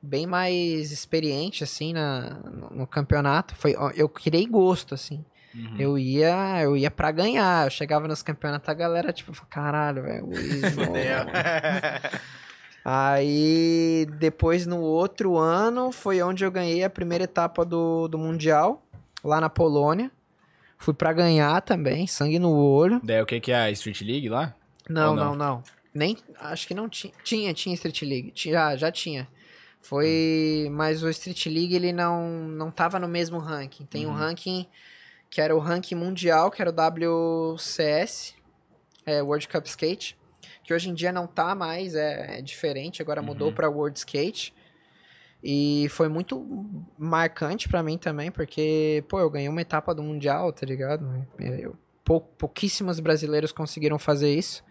bem 0.00 0.26
mais 0.26 0.92
experiente, 0.92 1.64
assim, 1.64 1.92
na, 1.92 2.40
no, 2.70 2.86
campeonato. 2.86 3.54
Foi, 3.56 3.74
eu 3.96 4.08
criei 4.08 4.46
gosto, 4.46 4.94
assim. 4.94 5.24
Uhum. 5.54 5.76
Eu 5.78 5.98
ia 5.98 6.62
eu 6.62 6.76
ia 6.76 6.90
pra 6.90 7.10
ganhar. 7.10 7.66
Eu 7.66 7.70
chegava 7.70 8.06
nos 8.06 8.22
campeonatos, 8.22 8.68
a 8.68 8.74
galera, 8.74 9.12
tipo, 9.12 9.32
caralho, 9.46 10.02
velho, 10.02 10.26
Luiz, 10.26 10.76
não." 10.76 10.86
Fudeu. 10.86 12.20
Aí, 12.84 14.06
depois, 14.18 14.66
no 14.66 14.80
outro 14.80 15.36
ano, 15.36 15.92
foi 15.92 16.22
onde 16.22 16.44
eu 16.44 16.50
ganhei 16.50 16.82
a 16.84 16.90
primeira 16.90 17.24
etapa 17.24 17.64
do, 17.64 18.08
do 18.08 18.16
Mundial, 18.16 18.82
lá 19.22 19.40
na 19.40 19.50
Polônia. 19.50 20.10
Fui 20.78 20.94
pra 20.94 21.12
ganhar 21.12 21.60
também, 21.62 22.06
sangue 22.06 22.38
no 22.38 22.50
olho. 22.54 23.00
Daí 23.02 23.20
o 23.20 23.26
que 23.26 23.40
que 23.40 23.52
é 23.52 23.56
a 23.56 23.70
Street 23.72 24.00
League 24.02 24.28
lá? 24.28 24.54
Não, 24.88 25.14
não, 25.14 25.24
não? 25.34 25.36
não, 25.36 25.62
Nem, 25.92 26.16
acho 26.40 26.66
que 26.68 26.74
não 26.74 26.88
tinha. 26.88 27.12
Tinha, 27.24 27.52
tinha 27.52 27.74
Street 27.74 28.02
League. 28.02 28.30
Tinha, 28.30 28.54
já, 28.54 28.76
já 28.76 28.92
tinha. 28.92 29.28
Foi, 29.80 30.68
mas 30.72 31.02
o 31.02 31.08
Street 31.10 31.46
League 31.46 31.74
ele 31.74 31.92
não 31.92 32.28
não 32.48 32.70
tava 32.70 32.98
no 32.98 33.08
mesmo 33.08 33.38
ranking. 33.38 33.84
Tem 33.86 34.06
um 34.06 34.10
Uhum. 34.10 34.16
ranking 34.16 34.66
que 35.30 35.40
era 35.40 35.54
o 35.54 35.58
ranking 35.58 35.94
mundial, 35.94 36.50
que 36.50 36.60
era 36.62 36.70
o 36.70 36.72
WCS, 37.56 38.34
é, 39.04 39.20
World 39.22 39.46
Cup 39.48 39.66
Skate, 39.66 40.16
que 40.64 40.72
hoje 40.72 40.88
em 40.88 40.94
dia 40.94 41.12
não 41.12 41.26
tá 41.26 41.54
mais, 41.54 41.94
é, 41.94 42.38
é 42.38 42.42
diferente, 42.42 43.02
agora 43.02 43.20
mudou 43.22 43.48
Uhum. 43.48 43.54
pra 43.54 43.68
World 43.68 43.98
Skate. 43.98 44.54
E 45.42 45.86
foi 45.90 46.08
muito 46.08 46.44
marcante 46.98 47.68
pra 47.68 47.82
mim 47.82 47.96
também, 47.96 48.30
porque, 48.30 49.04
pô, 49.08 49.20
eu 49.20 49.30
ganhei 49.30 49.48
uma 49.48 49.60
etapa 49.60 49.94
do 49.94 50.02
Mundial, 50.02 50.52
tá 50.52 50.66
ligado? 50.66 51.06
Eu, 51.38 51.76
pou- 52.04 52.20
pouquíssimos 52.20 52.98
brasileiros 53.00 53.52
conseguiram 53.52 53.98
fazer 53.98 54.34
isso. 54.34 54.64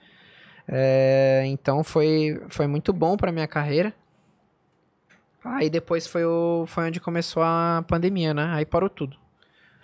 É, 0.67 1.43
então 1.45 1.83
foi, 1.83 2.41
foi 2.49 2.67
muito 2.67 2.91
bom 2.91 3.15
pra 3.15 3.31
minha 3.31 3.47
carreira. 3.47 3.93
Aí 5.43 5.69
depois 5.69 6.05
foi, 6.05 6.25
o, 6.25 6.65
foi 6.67 6.87
onde 6.87 6.99
começou 6.99 7.41
a 7.41 7.83
pandemia, 7.87 8.33
né? 8.33 8.47
Aí 8.51 8.65
parou 8.65 8.89
tudo. 8.89 9.15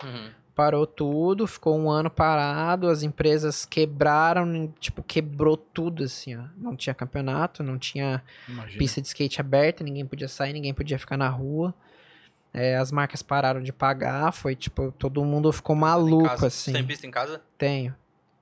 Uhum. 0.02 0.30
Parou 0.54 0.86
tudo, 0.86 1.46
ficou 1.48 1.76
um 1.76 1.90
ano 1.90 2.08
parado, 2.08 2.88
as 2.88 3.02
empresas 3.02 3.66
quebraram, 3.66 4.72
tipo, 4.78 5.02
quebrou 5.02 5.56
tudo, 5.56 6.04
assim, 6.04 6.36
ó. 6.36 6.44
Não 6.56 6.76
tinha 6.76 6.94
campeonato, 6.94 7.62
não 7.64 7.76
tinha 7.76 8.22
Imagina. 8.48 8.78
pista 8.78 9.00
de 9.00 9.08
skate 9.08 9.40
aberta, 9.40 9.82
ninguém 9.82 10.06
podia 10.06 10.28
sair, 10.28 10.52
ninguém 10.52 10.72
podia 10.72 10.98
ficar 10.98 11.16
na 11.16 11.28
rua. 11.28 11.74
É, 12.52 12.76
as 12.76 12.92
marcas 12.92 13.20
pararam 13.20 13.60
de 13.60 13.72
pagar, 13.72 14.30
foi 14.30 14.54
tipo, 14.54 14.92
todo 14.92 15.24
mundo 15.24 15.52
ficou 15.52 15.74
maluco, 15.74 16.28
casa. 16.28 16.46
assim. 16.46 16.70
Você 16.70 16.78
tem 16.78 16.86
pista 16.86 17.04
em 17.04 17.10
casa? 17.10 17.42
Tenho. 17.58 17.92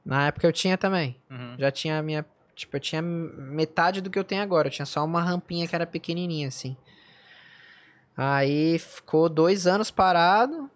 Na 0.05 0.27
época 0.27 0.47
eu 0.47 0.53
tinha 0.53 0.77
também. 0.77 1.17
Uhum. 1.31 1.55
Já 1.59 1.71
tinha 1.71 1.99
a 1.99 2.03
minha. 2.03 2.27
Tipo, 2.55 2.77
eu 2.77 2.81
tinha 2.81 3.01
metade 3.01 4.03
do 4.03 4.11
que 4.11 4.19
eu 4.19 4.25
tenho 4.25 4.43
agora. 4.43 4.69
Eu 4.69 4.73
tinha 4.73 4.85
só 4.85 5.03
uma 5.03 5.23
rampinha 5.23 5.67
que 5.67 5.75
era 5.75 5.87
pequenininha, 5.87 6.49
assim. 6.49 6.77
Aí 8.15 8.79
ficou 8.79 9.29
dois 9.31 9.67
anos 9.67 9.91
parado. 9.91 10.71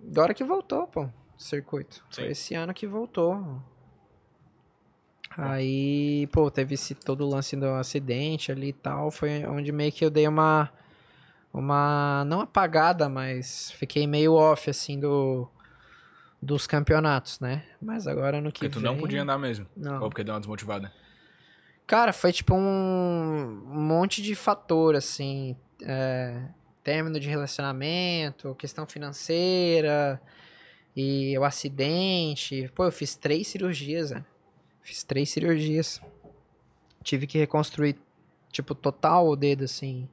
Agora 0.00 0.32
que 0.32 0.44
voltou, 0.44 0.86
pô, 0.86 1.04
o 1.04 1.10
circuito. 1.36 2.04
Foi 2.10 2.24
Sim. 2.24 2.30
esse 2.30 2.54
ano 2.54 2.72
que 2.72 2.86
voltou. 2.86 3.62
Aí, 5.36 6.26
pô, 6.32 6.50
teve 6.50 6.74
esse 6.74 6.94
todo 6.94 7.24
o 7.24 7.28
lance 7.28 7.54
do 7.56 7.66
acidente 7.66 8.50
ali 8.50 8.68
e 8.68 8.72
tal. 8.72 9.10
Foi 9.10 9.44
onde 9.46 9.70
meio 9.70 9.92
que 9.92 10.04
eu 10.04 10.10
dei 10.10 10.26
uma. 10.26 10.70
Uma. 11.52 12.24
Não 12.26 12.40
apagada, 12.40 13.08
mas 13.08 13.70
fiquei 13.72 14.06
meio 14.06 14.34
off, 14.34 14.68
assim, 14.68 14.98
do. 14.98 15.48
Dos 16.40 16.68
campeonatos, 16.68 17.40
né? 17.40 17.64
Mas 17.82 18.06
agora 18.06 18.40
no 18.40 18.52
que 18.52 18.60
Porque 18.60 18.72
tu 18.72 18.80
vem... 18.80 18.92
não 18.92 18.98
podia 18.98 19.22
andar 19.22 19.38
mesmo. 19.38 19.66
Não. 19.76 20.00
Ou 20.02 20.08
porque 20.08 20.22
deu 20.22 20.34
uma 20.34 20.40
desmotivada. 20.40 20.92
Cara, 21.84 22.12
foi 22.12 22.32
tipo 22.32 22.54
um, 22.54 23.64
um 23.66 23.80
monte 23.80 24.22
de 24.22 24.36
fator, 24.36 24.94
assim. 24.94 25.56
É, 25.82 26.48
término 26.88 27.20
de 27.20 27.28
relacionamento, 27.28 28.54
questão 28.54 28.86
financeira 28.86 30.18
e 30.96 31.36
o 31.38 31.44
acidente. 31.44 32.72
Pô, 32.74 32.86
eu 32.86 32.90
fiz 32.90 33.14
três 33.14 33.46
cirurgias, 33.46 34.08
velho. 34.08 34.24
Fiz 34.80 35.04
três 35.04 35.28
cirurgias. 35.28 36.00
Tive 37.02 37.26
que 37.26 37.36
reconstruir, 37.36 37.98
tipo, 38.50 38.74
total 38.74 39.28
o 39.28 39.36
dedo, 39.36 39.64
assim. 39.64 40.08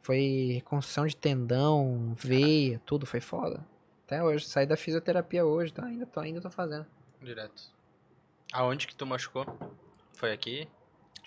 Foi 0.00 0.54
reconstrução 0.54 1.06
de 1.06 1.16
tendão, 1.16 2.12
veia, 2.18 2.82
tudo, 2.84 3.06
foi 3.06 3.20
foda. 3.20 3.64
Até 4.04 4.20
hoje, 4.20 4.46
saí 4.46 4.66
da 4.66 4.76
fisioterapia 4.76 5.46
hoje, 5.46 5.72
tá? 5.72 5.86
Ainda 5.86 6.06
tô, 6.06 6.18
ainda 6.18 6.40
tô 6.40 6.50
fazendo. 6.50 6.86
Direto. 7.22 7.70
Aonde 8.52 8.88
que 8.88 8.96
tu 8.96 9.06
machucou? 9.06 9.46
Foi 10.14 10.32
aqui? 10.32 10.66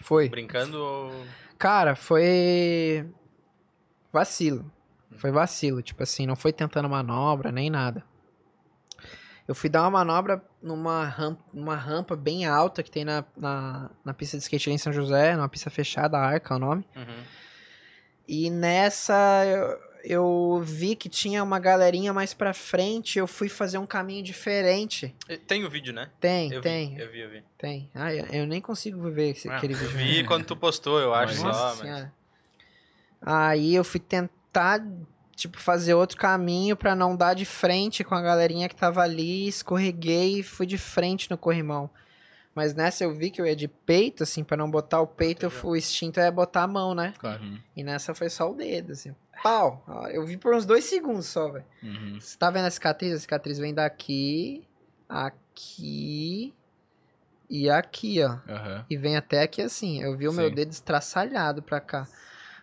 Foi. 0.02 0.28
Brincando 0.28 0.78
ou... 0.78 1.12
Cara, 1.58 1.96
foi 1.96 3.10
vacilo. 4.12 4.70
Foi 5.18 5.32
vacilo, 5.32 5.82
tipo 5.82 6.02
assim, 6.04 6.26
não 6.26 6.36
foi 6.36 6.54
tentando 6.54 6.88
manobra 6.90 7.52
nem 7.52 7.70
nada. 7.70 8.04
Eu 9.48 9.56
fui 9.56 9.68
dar 9.70 9.82
uma 9.82 9.90
manobra 9.90 10.44
numa 10.62 11.04
rampa, 11.06 11.44
numa 11.52 11.76
rampa 11.76 12.16
bem 12.16 12.46
alta 12.46 12.84
que 12.84 12.92
tem 12.92 13.04
na, 13.04 13.26
na, 13.36 13.90
na 14.06 14.14
pista 14.14 14.38
de 14.38 14.44
skate 14.44 14.70
em 14.70 14.78
São 14.78 14.94
José, 14.94 15.36
numa 15.36 15.50
pista 15.50 15.72
fechada, 15.72 16.18
Arca 16.20 16.54
é 16.54 16.58
o 16.58 16.60
nome. 16.60 16.86
Uhum. 16.96 17.24
E 18.28 18.52
nessa 18.52 19.44
eu, 19.48 19.80
eu 20.04 20.62
vi 20.64 20.96
que 20.96 21.10
tinha 21.10 21.44
uma 21.44 21.58
galerinha 21.58 22.14
mais 22.14 22.32
pra 22.32 22.54
frente, 22.54 23.18
eu 23.18 23.26
fui 23.26 23.50
fazer 23.50 23.80
um 23.80 23.88
caminho 23.88 24.24
diferente. 24.24 25.16
Tem 25.48 25.66
o 25.66 25.70
vídeo, 25.70 25.92
né? 25.94 26.12
Tem, 26.20 26.54
eu 26.54 26.62
tem, 26.62 26.94
Vi, 26.94 27.02
eu 27.02 27.12
vi, 27.12 27.20
eu 27.22 27.30
vi. 27.32 27.44
tem. 27.58 27.90
Ah, 27.96 28.14
eu, 28.14 28.26
eu 28.28 28.46
nem 28.46 28.62
consigo 28.62 29.10
ver 29.10 29.32
esse, 29.32 29.50
Ah, 29.50 29.58
aquele 29.58 29.74
eu 29.74 29.78
vídeo. 29.80 29.98
vi 29.98 30.24
quando 30.26 30.46
tu 30.46 30.56
postou, 30.56 31.00
eu 31.00 31.12
acho 31.12 31.42
Nossa 31.44 31.60
só, 31.60 31.66
mas... 31.70 31.78
senhora. 31.80 32.14
Aí 33.20 33.74
eu 33.74 33.84
fui 33.84 34.00
tentar, 34.00 34.32
tipo, 35.36 35.60
fazer 35.60 35.94
outro 35.94 36.18
caminho 36.18 36.76
pra 36.76 36.96
não 36.96 37.16
dar 37.16 37.34
de 37.34 37.46
frente 37.46 38.04
com 38.04 38.14
a 38.16 38.22
galerinha 38.22 38.68
que 38.68 38.76
tava 38.76 39.02
ali, 39.02 39.48
escorreguei 39.48 40.40
e 40.40 40.44
fui 40.44 40.66
de 40.66 40.78
frente 40.78 41.30
no 41.30 41.38
corrimão. 41.38 41.90
Mas 42.54 42.74
nessa 42.74 43.04
eu 43.04 43.16
vi 43.16 43.32
que 43.32 43.40
eu 43.40 43.46
ia 43.46 43.56
de 43.56 43.68
peito, 43.68 44.24
assim, 44.24 44.44
pra 44.44 44.58
não 44.58 44.70
botar 44.70 45.00
o 45.00 45.08
peito, 45.08 45.46
eu 45.46 45.52
fui, 45.52 45.72
o 45.72 45.76
instinto 45.78 46.20
é 46.20 46.30
botar 46.30 46.64
a 46.64 46.68
mão, 46.68 46.94
né? 46.94 47.14
Claro. 47.18 47.42
E 47.76 47.84
nessa 47.84 48.14
foi 48.14 48.30
só 48.30 48.52
o 48.52 48.56
dedo, 48.56 48.92
assim. 48.92 49.16
Pau! 49.42 49.86
Eu 50.12 50.26
vi 50.26 50.36
por 50.36 50.54
uns 50.54 50.66
dois 50.66 50.84
segundos 50.84 51.28
só, 51.28 51.50
velho. 51.50 51.66
Uhum. 51.82 52.20
Você 52.20 52.38
tá 52.38 52.52
vendo 52.52 52.66
a 52.66 52.72
cicatriz? 52.72 53.14
A 53.14 53.20
cicatriz 53.20 53.58
vem 53.58 53.74
daqui, 53.74 54.68
aqui 55.08 56.54
e 57.50 57.70
aqui, 57.70 58.22
ó. 58.22 58.38
Aham. 58.52 58.86
E 58.90 58.98
vem 58.98 59.16
até 59.16 59.44
aqui 59.44 59.62
assim. 59.62 60.04
Eu 60.04 60.18
vi 60.18 60.28
o 60.28 60.34
meu 60.34 60.50
Sim. 60.50 60.56
dedo 60.56 60.72
estraçalhado 60.72 61.64
pra 61.64 61.80
cá. 61.80 62.06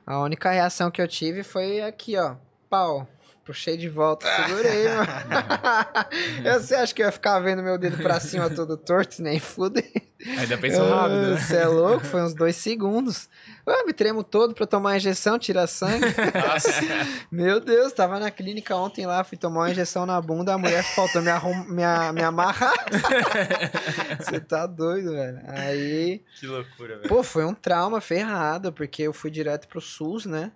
A 0.07 0.21
única 0.21 0.51
reação 0.51 0.89
que 0.89 1.03
eu 1.03 1.09
tive 1.09 1.43
foi 1.43 1.83
aqui, 1.83 2.17
ó. 2.17 2.37
Pau. 2.71 3.09
Puxei 3.47 3.77
de 3.77 3.89
volta, 3.89 4.27
segurei, 4.45 4.89
mano. 4.91 5.07
eu 6.45 6.61
sei, 6.61 6.79
acho 6.79 6.93
que 6.93 7.01
eu 7.01 7.07
ia 7.07 7.13
ficar 7.13 7.39
vendo 7.39 7.63
meu 7.63 7.79
dedo 7.79 7.97
pra 8.03 8.19
cima 8.19 8.51
todo 8.51 8.77
torto, 8.77 9.23
nem 9.23 9.39
fuder. 9.39 9.89
Ainda 10.37 10.59
pensou 10.59 10.89
rápido, 10.91 11.31
né? 11.31 11.37
Você 11.41 11.57
é 11.57 11.67
louco? 11.69 12.05
Foi 12.05 12.23
uns 12.23 12.35
dois 12.35 12.57
segundos. 12.57 13.29
Eu 13.65 13.87
me 13.87 13.93
tremo 13.93 14.25
todo 14.25 14.53
pra 14.53 14.67
tomar 14.67 14.91
a 14.93 14.97
injeção, 14.97 15.39
tirar 15.39 15.69
sangue. 15.69 16.07
Meu 17.31 17.61
Deus, 17.61 17.93
tava 17.93 18.19
na 18.19 18.33
clínica 18.33 18.75
ontem 18.75 19.07
lá, 19.07 19.23
fui 19.23 19.39
tomar 19.39 19.61
uma 19.61 19.71
injeção 19.71 20.05
na 20.05 20.21
bunda, 20.21 20.53
a 20.55 20.59
mulher 20.59 20.83
faltou 20.83 21.23
me, 21.23 21.31
arrum... 21.31 21.65
me, 21.69 21.85
a- 21.85 22.13
me 22.13 22.23
amarrar. 22.23 22.75
Você 24.19 24.41
tá 24.41 24.67
doido, 24.67 25.13
velho. 25.13 25.41
Aí, 25.49 26.23
Que 26.41 26.47
loucura, 26.49 26.97
velho. 26.97 27.09
pô, 27.09 27.23
foi 27.23 27.45
um 27.45 27.55
trauma 27.55 28.01
ferrado, 28.01 28.73
porque 28.73 29.03
eu 29.03 29.13
fui 29.13 29.31
direto 29.31 29.69
pro 29.69 29.81
SUS, 29.81 30.27
né? 30.27 30.51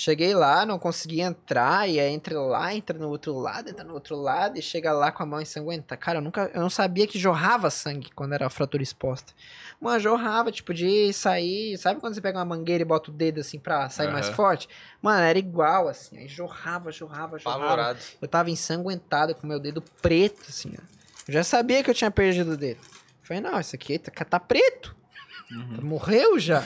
Cheguei 0.00 0.32
lá, 0.32 0.64
não 0.64 0.78
consegui 0.78 1.20
entrar, 1.20 1.88
e 1.88 1.98
aí 1.98 2.12
entra 2.12 2.40
lá, 2.40 2.72
entra 2.72 2.96
no 2.96 3.08
outro 3.08 3.36
lado, 3.36 3.68
entra 3.68 3.84
no 3.84 3.94
outro 3.94 4.14
lado, 4.14 4.56
e 4.56 4.62
chega 4.62 4.92
lá 4.92 5.10
com 5.10 5.24
a 5.24 5.26
mão 5.26 5.40
ensanguentada. 5.40 6.00
Cara, 6.00 6.18
eu 6.18 6.22
nunca, 6.22 6.48
eu 6.54 6.60
não 6.60 6.70
sabia 6.70 7.04
que 7.04 7.18
jorrava 7.18 7.68
sangue 7.68 8.08
quando 8.14 8.32
era 8.32 8.46
a 8.46 8.48
fratura 8.48 8.80
exposta. 8.80 9.32
Mas 9.80 10.00
jorrava, 10.00 10.52
tipo, 10.52 10.72
de 10.72 11.12
sair. 11.12 11.76
Sabe 11.78 12.00
quando 12.00 12.14
você 12.14 12.20
pega 12.20 12.38
uma 12.38 12.44
mangueira 12.44 12.82
e 12.82 12.84
bota 12.84 13.10
o 13.10 13.12
dedo 13.12 13.40
assim 13.40 13.58
pra 13.58 13.90
sair 13.90 14.12
mais 14.12 14.28
Aham. 14.28 14.36
forte? 14.36 14.68
Mano, 15.02 15.20
era 15.20 15.36
igual, 15.36 15.88
assim. 15.88 16.16
Aí 16.16 16.28
jorrava, 16.28 16.92
jorrava, 16.92 17.36
jorrava. 17.36 17.64
Apavorado. 17.64 17.98
Eu 18.22 18.28
tava 18.28 18.50
ensanguentado 18.50 19.34
com 19.34 19.48
meu 19.48 19.58
dedo 19.58 19.82
preto, 20.00 20.44
assim, 20.48 20.74
ó. 20.78 20.82
Eu 21.26 21.34
já 21.34 21.42
sabia 21.42 21.82
que 21.82 21.90
eu 21.90 21.94
tinha 21.94 22.10
perdido 22.12 22.52
o 22.52 22.56
dedo. 22.56 22.78
Falei, 23.20 23.42
não, 23.42 23.58
isso 23.58 23.74
aqui 23.74 23.98
tá, 23.98 24.24
tá 24.24 24.38
preto. 24.38 24.94
Morreu 25.82 26.38
já. 26.38 26.62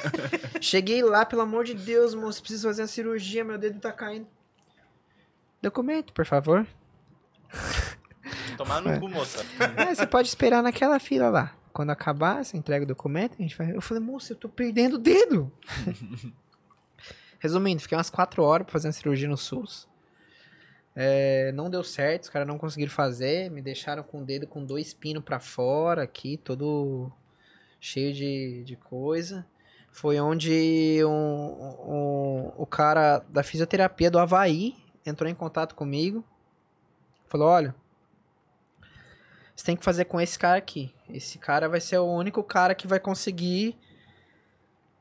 Cheguei 0.60 1.02
lá, 1.02 1.24
pelo 1.26 1.42
amor 1.42 1.64
de 1.64 1.74
Deus, 1.74 2.14
moço, 2.14 2.40
preciso 2.40 2.66
fazer 2.66 2.82
a 2.82 2.86
cirurgia, 2.86 3.44
meu 3.44 3.58
dedo 3.58 3.78
tá 3.78 3.92
caindo. 3.92 4.26
Documento, 5.60 6.12
por 6.12 6.24
favor. 6.24 6.66
Tomar 8.56 8.80
no 8.80 8.98
cu, 8.98 9.08
moça. 9.08 9.44
Ah, 9.76 9.94
você 9.94 10.06
pode 10.06 10.28
esperar 10.28 10.62
naquela 10.62 10.98
fila 10.98 11.28
lá. 11.28 11.56
Quando 11.72 11.90
acabar, 11.90 12.44
você 12.44 12.56
entrega 12.56 12.84
o 12.84 12.88
documento, 12.88 13.36
a 13.38 13.42
gente 13.42 13.56
vai. 13.56 13.74
Eu 13.74 13.80
falei, 13.80 14.02
moça, 14.02 14.32
eu 14.32 14.36
tô 14.36 14.48
perdendo 14.48 14.94
o 14.94 14.98
dedo. 14.98 15.52
Resumindo, 17.38 17.82
fiquei 17.82 17.96
umas 17.96 18.10
quatro 18.10 18.42
horas 18.42 18.64
pra 18.64 18.72
fazer 18.72 18.88
uma 18.88 18.92
cirurgia 18.92 19.28
no 19.28 19.36
SUS. 19.36 19.88
É, 20.94 21.50
não 21.52 21.70
deu 21.70 21.82
certo, 21.82 22.24
os 22.24 22.28
caras 22.28 22.46
não 22.46 22.58
conseguiram 22.58 22.92
fazer. 22.92 23.50
Me 23.50 23.62
deixaram 23.62 24.02
com 24.02 24.22
o 24.22 24.24
dedo 24.24 24.46
com 24.46 24.64
dois 24.64 24.92
pinos 24.92 25.24
pra 25.24 25.40
fora 25.40 26.02
aqui, 26.02 26.36
todo 26.36 27.10
cheio 27.82 28.14
de, 28.14 28.62
de 28.64 28.76
coisa. 28.76 29.44
Foi 29.90 30.18
onde 30.20 31.00
um, 31.04 31.10
um- 31.10 32.52
o 32.56 32.64
cara 32.64 33.18
da 33.28 33.42
fisioterapia 33.42 34.10
do 34.10 34.18
Havaí 34.20 34.74
entrou 35.04 35.28
em 35.28 35.34
contato 35.34 35.74
comigo. 35.74 36.24
Falou: 37.26 37.48
olha, 37.48 37.74
você 39.54 39.66
tem 39.66 39.76
que 39.76 39.84
fazer 39.84 40.06
com 40.06 40.20
esse 40.20 40.38
cara 40.38 40.56
aqui. 40.58 40.94
Esse 41.10 41.38
cara 41.38 41.68
vai 41.68 41.80
ser 41.80 41.98
o 41.98 42.06
único 42.06 42.42
cara 42.42 42.74
que 42.74 42.86
vai 42.86 43.00
conseguir 43.00 43.76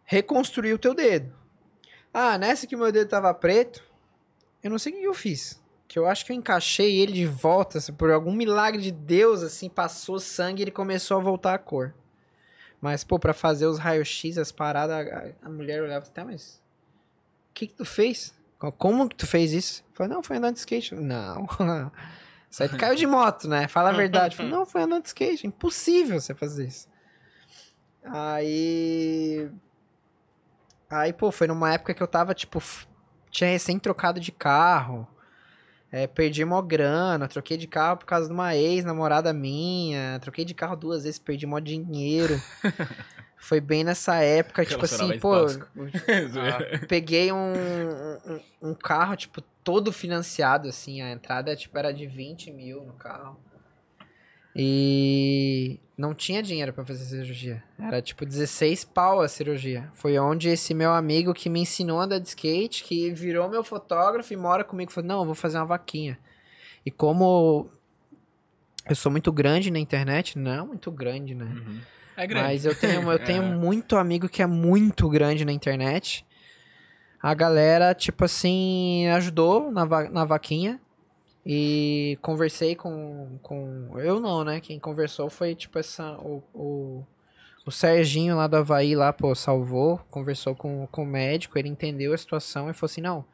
reconstruir 0.04 0.74
o 0.74 0.80
teu 0.80 0.94
dedo. 0.94 1.34
Ah, 2.14 2.38
nessa 2.38 2.68
que 2.68 2.76
meu 2.76 2.92
dedo 2.92 3.08
tava 3.08 3.34
preto, 3.34 3.82
eu 4.62 4.70
não 4.70 4.78
sei 4.80 4.92
o 4.92 4.96
que 4.98 5.04
eu 5.04 5.14
fiz. 5.14 5.62
Que 5.88 5.98
eu 6.00 6.06
acho 6.06 6.26
que 6.26 6.34
eu 6.34 6.36
encaixei 6.36 7.00
ele 7.00 7.14
de 7.14 7.26
volta, 7.26 7.80
por 7.98 8.12
algum 8.12 8.34
milagre 8.34 8.82
de 8.82 8.92
Deus, 8.92 9.42
assim, 9.42 9.70
passou 9.70 10.20
sangue 10.20 10.62
e 10.62 10.64
ele 10.66 10.72
começou 10.72 11.18
a 11.18 11.22
voltar 11.22 11.54
a 11.54 11.58
cor. 11.58 11.94
Mas, 12.82 13.04
pô, 13.04 13.20
pra 13.20 13.34
fazer 13.34 13.68
os 13.68 13.78
raios-x, 13.78 14.38
as 14.40 14.52
paradas, 14.52 15.08
a, 15.08 15.48
a 15.48 15.50
mulher 15.50 15.84
olhava 15.84 16.02
assim, 16.04 16.12
tá, 16.12 16.26
mas 16.26 16.62
o 17.50 17.54
que 17.54 17.68
que 17.68 17.74
tu 17.76 17.86
fez? 17.86 18.34
Co- 18.58 18.72
Como 18.72 19.08
que 19.08 19.16
tu 19.16 19.28
fez 19.28 19.52
isso? 19.54 19.84
Falei, 19.94 20.12
não, 20.12 20.24
foi 20.24 20.38
andando 20.38 20.54
de 20.56 20.60
skate. 20.62 20.96
Não, 20.96 21.46
isso 22.50 22.64
aí 22.64 22.70
tu 22.70 22.78
caiu 22.78 22.96
de 22.96 23.06
moto, 23.06 23.48
né? 23.48 23.68
Fala 23.68 23.90
a 23.90 23.94
verdade. 23.94 24.36
Falei, 24.36 24.52
não, 24.52 24.66
foi 24.66 24.82
andando 24.82 25.04
de 25.04 25.10
skate, 25.10 25.46
impossível 25.46 26.20
você 26.20 26.34
fazer 26.34 26.68
isso. 26.68 26.88
Aí... 28.04 29.50
Aí, 30.90 31.14
pô, 31.14 31.32
foi 31.32 31.48
numa 31.48 31.74
época 31.74 31.94
que 31.94 32.04
eu 32.04 32.08
tava, 32.08 32.34
tipo, 32.34 32.62
tinha 33.30 33.50
recém 33.50 33.80
trocado 33.80 34.20
de 34.20 34.32
carro. 34.32 35.08
É, 35.92 36.08
perdi 36.08 36.46
mó 36.46 36.62
grana, 36.62 37.28
troquei 37.28 37.58
de 37.58 37.68
carro 37.68 37.98
por 37.98 38.06
causa 38.06 38.28
de 38.28 38.34
uma 38.34 38.56
ex-namorada 38.56 39.34
minha. 39.34 40.20
Troquei 40.22 40.46
de 40.46 40.54
carro 40.54 40.78
duas 40.78 41.04
vezes, 41.04 41.20
perdi 41.20 41.46
mó 41.46 41.60
dinheiro. 41.60 42.42
Foi 43.36 43.60
bem 43.60 43.84
nessa 43.84 44.18
época, 44.18 44.64
tipo 44.64 44.86
assim, 44.86 45.20
pô, 45.20 45.34
Relacionamento 45.34 46.86
peguei 46.88 47.32
um, 47.32 47.54
um, 48.62 48.70
um 48.70 48.74
carro, 48.76 49.16
tipo, 49.16 49.42
todo 49.64 49.92
financiado, 49.92 50.70
assim, 50.70 51.02
a 51.02 51.12
entrada, 51.12 51.56
tipo, 51.56 51.76
era 51.76 51.92
de 51.92 52.06
20 52.06 52.52
mil 52.52 52.86
no 52.86 52.94
carro. 52.94 53.38
E 54.56 55.80
não 55.98 56.14
tinha 56.14 56.42
dinheiro 56.44 56.74
pra 56.74 56.86
fazer 56.86 57.06
cirurgia. 57.06 57.64
Era, 57.80 58.02
tipo, 58.02 58.26
16 58.26 58.84
pau 58.86 59.22
a 59.22 59.28
cirurgia. 59.28 59.90
Foi 59.94 60.18
onde 60.20 60.50
esse 60.50 60.74
meu 60.74 60.92
amigo 60.94 61.34
que 61.34 61.50
me 61.50 61.62
ensinou 61.62 62.00
a 62.00 62.04
andar 62.04 62.20
de 62.20 62.28
skate, 62.28 62.84
que 62.84 63.12
virou 63.12 63.50
meu 63.50 63.64
fotógrafo 63.64 64.34
e 64.34 64.38
mora 64.38 64.64
comigo, 64.64 64.92
falou, 64.92 65.08
não, 65.08 65.20
eu 65.20 65.26
vou 65.26 65.36
fazer 65.36 65.58
uma 65.58 65.66
vaquinha. 65.66 66.18
E 66.86 66.92
como 66.92 67.70
eu 68.90 68.96
sou 68.96 69.12
muito 69.12 69.32
grande 69.32 69.70
na 69.72 69.80
internet, 69.80 70.38
não 70.38 70.68
muito 70.68 70.92
grande, 70.92 71.36
né? 71.36 71.46
Uhum. 71.46 71.80
É 72.18 72.28
grande. 72.28 72.46
Mas 72.48 72.66
eu 72.66 72.76
tenho, 72.76 73.10
eu 73.12 73.20
tenho 73.24 73.44
É. 73.44 73.56
muito 73.56 73.96
amigo 73.96 74.28
que 74.28 74.42
é 74.42 74.48
muito 74.48 75.08
grande 75.08 75.46
na 75.46 75.52
internet. 75.52 76.26
A 77.22 77.34
galera, 77.36 77.94
tipo 77.94 78.26
assim, 78.26 79.08
ajudou 79.10 79.72
na, 79.72 79.86
va- 79.86 80.10
na 80.10 80.26
vaquinha. 80.26 80.82
E 81.46 82.18
conversei 82.22 82.76
com, 82.76 83.40
com. 83.42 84.00
Eu 84.00 84.20
não, 84.20 84.44
né? 84.44 84.60
Quem 84.60 84.80
conversou 84.80 85.30
foi, 85.30 85.56
tipo, 85.56 85.80
essa. 85.80 86.12
O, 86.20 86.44
o, 86.54 87.06
o 87.66 87.72
Serginho 87.72 88.36
lá 88.36 88.48
do 88.48 88.58
Havaí, 88.58 88.96
lá, 88.96 89.12
pô, 89.12 89.34
salvou. 89.34 90.00
Conversou 90.10 90.56
com, 90.56 90.88
com 90.92 91.04
o 91.04 91.06
médico, 91.06 91.58
ele 91.58 91.70
entendeu 91.70 92.14
a 92.14 92.18
situação 92.18 92.70
e 92.70 92.74
falou 92.74 92.92
assim: 92.92 93.02
não, 93.02 93.26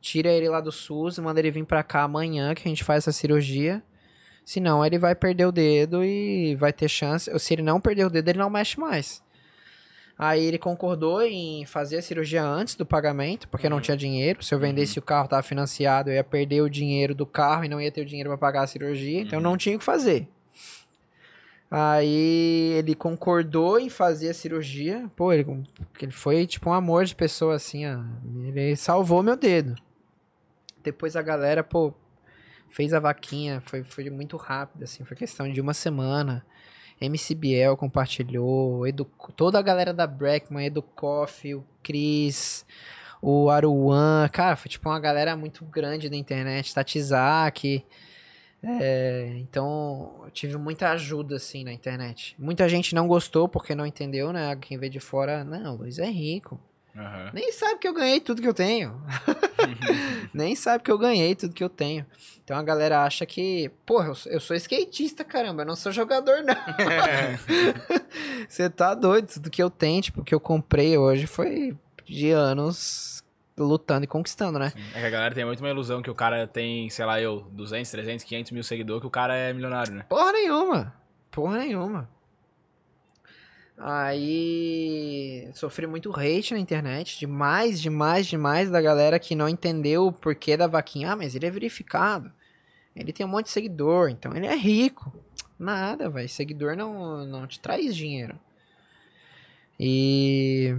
tira 0.00 0.30
ele 0.30 0.48
lá 0.48 0.60
do 0.60 0.70
SUS, 0.70 1.18
manda 1.18 1.40
ele 1.40 1.50
vir 1.50 1.64
pra 1.64 1.82
cá 1.82 2.02
amanhã 2.02 2.54
que 2.54 2.62
a 2.66 2.68
gente 2.68 2.84
faz 2.84 3.04
essa 3.04 3.12
cirurgia. 3.12 3.82
Senão 4.44 4.84
ele 4.84 4.98
vai 4.98 5.14
perder 5.14 5.46
o 5.46 5.52
dedo 5.52 6.04
e 6.04 6.54
vai 6.56 6.72
ter 6.72 6.88
chance. 6.88 7.30
ou 7.30 7.38
Se 7.38 7.54
ele 7.54 7.62
não 7.62 7.80
perder 7.80 8.06
o 8.06 8.10
dedo, 8.10 8.28
ele 8.28 8.38
não 8.38 8.50
mexe 8.50 8.78
mais. 8.78 9.22
Aí 10.24 10.44
ele 10.44 10.56
concordou 10.58 11.20
em 11.22 11.66
fazer 11.66 11.96
a 11.96 12.02
cirurgia 12.02 12.44
antes 12.44 12.76
do 12.76 12.86
pagamento, 12.86 13.48
porque 13.48 13.68
não 13.68 13.78
Uhum. 13.78 13.82
tinha 13.82 13.96
dinheiro. 13.96 14.40
Se 14.40 14.54
eu 14.54 14.58
vendesse 14.60 14.96
o 14.96 15.02
carro, 15.02 15.26
tava 15.26 15.42
financiado, 15.42 16.10
eu 16.10 16.14
ia 16.14 16.22
perder 16.22 16.60
o 16.60 16.70
dinheiro 16.70 17.12
do 17.12 17.26
carro 17.26 17.64
e 17.64 17.68
não 17.68 17.80
ia 17.80 17.90
ter 17.90 18.02
o 18.02 18.06
dinheiro 18.06 18.30
para 18.30 18.38
pagar 18.38 18.62
a 18.62 18.66
cirurgia, 18.68 19.20
então 19.20 19.38
Uhum. 19.40 19.42
não 19.42 19.56
tinha 19.56 19.74
o 19.74 19.78
que 19.80 19.84
fazer. 19.84 20.28
Aí 21.70 22.74
ele 22.76 22.94
concordou 22.94 23.78
em 23.80 23.88
fazer 23.88 24.28
a 24.28 24.34
cirurgia. 24.34 25.10
Pô, 25.16 25.32
ele, 25.32 25.46
ele 26.00 26.12
foi 26.12 26.46
tipo 26.46 26.68
um 26.70 26.72
amor 26.72 27.04
de 27.04 27.14
pessoa 27.16 27.54
assim, 27.54 27.84
ó. 27.86 27.98
Ele 28.44 28.76
salvou 28.76 29.22
meu 29.22 29.36
dedo. 29.36 29.74
Depois 30.84 31.16
a 31.16 31.22
galera, 31.22 31.64
pô, 31.64 31.94
fez 32.68 32.92
a 32.92 33.00
vaquinha, 33.00 33.62
foi, 33.64 33.82
foi 33.82 34.08
muito 34.10 34.36
rápido, 34.36 34.82
assim, 34.84 35.04
foi 35.04 35.16
questão 35.16 35.50
de 35.50 35.60
uma 35.60 35.72
semana. 35.74 36.44
MCBL 37.00 37.76
compartilhou, 37.76 38.86
Edu, 38.86 39.04
toda 39.36 39.58
a 39.58 39.62
galera 39.62 39.92
da 39.92 40.06
Breckman, 40.06 40.66
Edu 40.66 40.82
Coffee, 40.82 41.54
o 41.54 41.64
Chris, 41.82 42.64
o 43.20 43.50
Aruan, 43.50 44.28
cara, 44.28 44.56
foi 44.56 44.68
tipo 44.68 44.88
uma 44.88 45.00
galera 45.00 45.36
muito 45.36 45.64
grande 45.64 46.08
da 46.08 46.16
internet, 46.16 46.74
Tatizak. 46.74 47.84
É, 48.64 49.34
então, 49.38 50.22
eu 50.24 50.30
tive 50.30 50.56
muita 50.56 50.90
ajuda, 50.90 51.36
assim, 51.36 51.64
na 51.64 51.72
internet. 51.72 52.36
Muita 52.38 52.68
gente 52.68 52.94
não 52.94 53.08
gostou 53.08 53.48
porque 53.48 53.74
não 53.74 53.84
entendeu, 53.84 54.32
né? 54.32 54.54
Quem 54.56 54.78
vê 54.78 54.88
de 54.88 55.00
fora, 55.00 55.42
não, 55.42 55.76
Luiz 55.76 55.98
é 55.98 56.08
rico. 56.08 56.60
Aham. 56.96 57.30
Nem 57.32 57.50
sabe 57.52 57.78
que 57.78 57.88
eu 57.88 57.94
ganhei 57.94 58.20
tudo 58.20 58.42
que 58.42 58.48
eu 58.48 58.54
tenho. 58.54 59.00
Nem 60.32 60.54
sabe 60.54 60.84
que 60.84 60.90
eu 60.90 60.98
ganhei 60.98 61.34
tudo 61.34 61.54
que 61.54 61.64
eu 61.64 61.68
tenho. 61.68 62.04
Então 62.44 62.56
a 62.56 62.62
galera 62.62 63.02
acha 63.02 63.24
que, 63.24 63.70
porra, 63.86 64.08
eu 64.08 64.14
sou, 64.14 64.32
eu 64.32 64.40
sou 64.40 64.56
skatista, 64.56 65.24
caramba, 65.24 65.62
eu 65.62 65.66
não 65.66 65.76
sou 65.76 65.92
jogador, 65.92 66.42
não. 66.42 66.54
Você 68.48 68.68
tá 68.68 68.94
doido, 68.94 69.28
tudo 69.28 69.50
que 69.50 69.62
eu 69.62 69.70
tenho, 69.70 70.02
tipo, 70.02 70.24
que 70.24 70.34
eu 70.34 70.40
comprei 70.40 70.98
hoje 70.98 71.26
foi 71.26 71.76
de 72.04 72.30
anos 72.30 73.22
lutando 73.56 74.04
e 74.04 74.08
conquistando, 74.08 74.58
né? 74.58 74.72
É 74.94 75.00
que 75.00 75.06
a 75.06 75.10
galera 75.10 75.34
tem 75.34 75.44
muito 75.44 75.60
uma 75.60 75.70
ilusão 75.70 76.02
que 76.02 76.10
o 76.10 76.14
cara 76.14 76.46
tem, 76.46 76.90
sei 76.90 77.04
lá, 77.04 77.20
eu, 77.20 77.46
200, 77.52 77.90
300, 77.90 78.24
500 78.24 78.52
mil 78.52 78.64
seguidores, 78.64 79.00
que 79.00 79.06
o 79.06 79.10
cara 79.10 79.34
é 79.36 79.52
milionário, 79.52 79.92
né? 79.94 80.04
Porra 80.08 80.32
nenhuma. 80.32 80.94
Porra 81.30 81.58
nenhuma. 81.58 82.08
Aí 83.84 85.50
sofri 85.54 85.88
muito 85.88 86.12
hate 86.12 86.54
na 86.54 86.60
internet, 86.60 87.18
demais, 87.18 87.80
demais, 87.80 88.28
demais 88.28 88.70
da 88.70 88.80
galera 88.80 89.18
que 89.18 89.34
não 89.34 89.48
entendeu 89.48 90.06
o 90.06 90.12
porquê 90.12 90.56
da 90.56 90.68
vaquinha. 90.68 91.10
Ah, 91.10 91.16
mas 91.16 91.34
ele 91.34 91.46
é 91.46 91.50
verificado. 91.50 92.32
Ele 92.94 93.12
tem 93.12 93.26
um 93.26 93.28
monte 93.28 93.46
de 93.46 93.50
seguidor, 93.50 94.08
então 94.08 94.36
ele 94.36 94.46
é 94.46 94.54
rico. 94.54 95.12
Nada, 95.58 96.08
velho. 96.08 96.28
Seguidor 96.28 96.76
não, 96.76 97.26
não 97.26 97.44
te 97.44 97.58
traz 97.58 97.96
dinheiro. 97.96 98.38
E. 99.80 100.76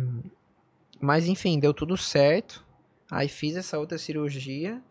Mas 1.02 1.28
enfim, 1.28 1.60
deu 1.60 1.74
tudo 1.74 1.98
certo. 1.98 2.66
Aí 3.12 3.28
fiz 3.28 3.58
essa 3.58 3.78
outra 3.78 3.98
cirurgia. 3.98 4.82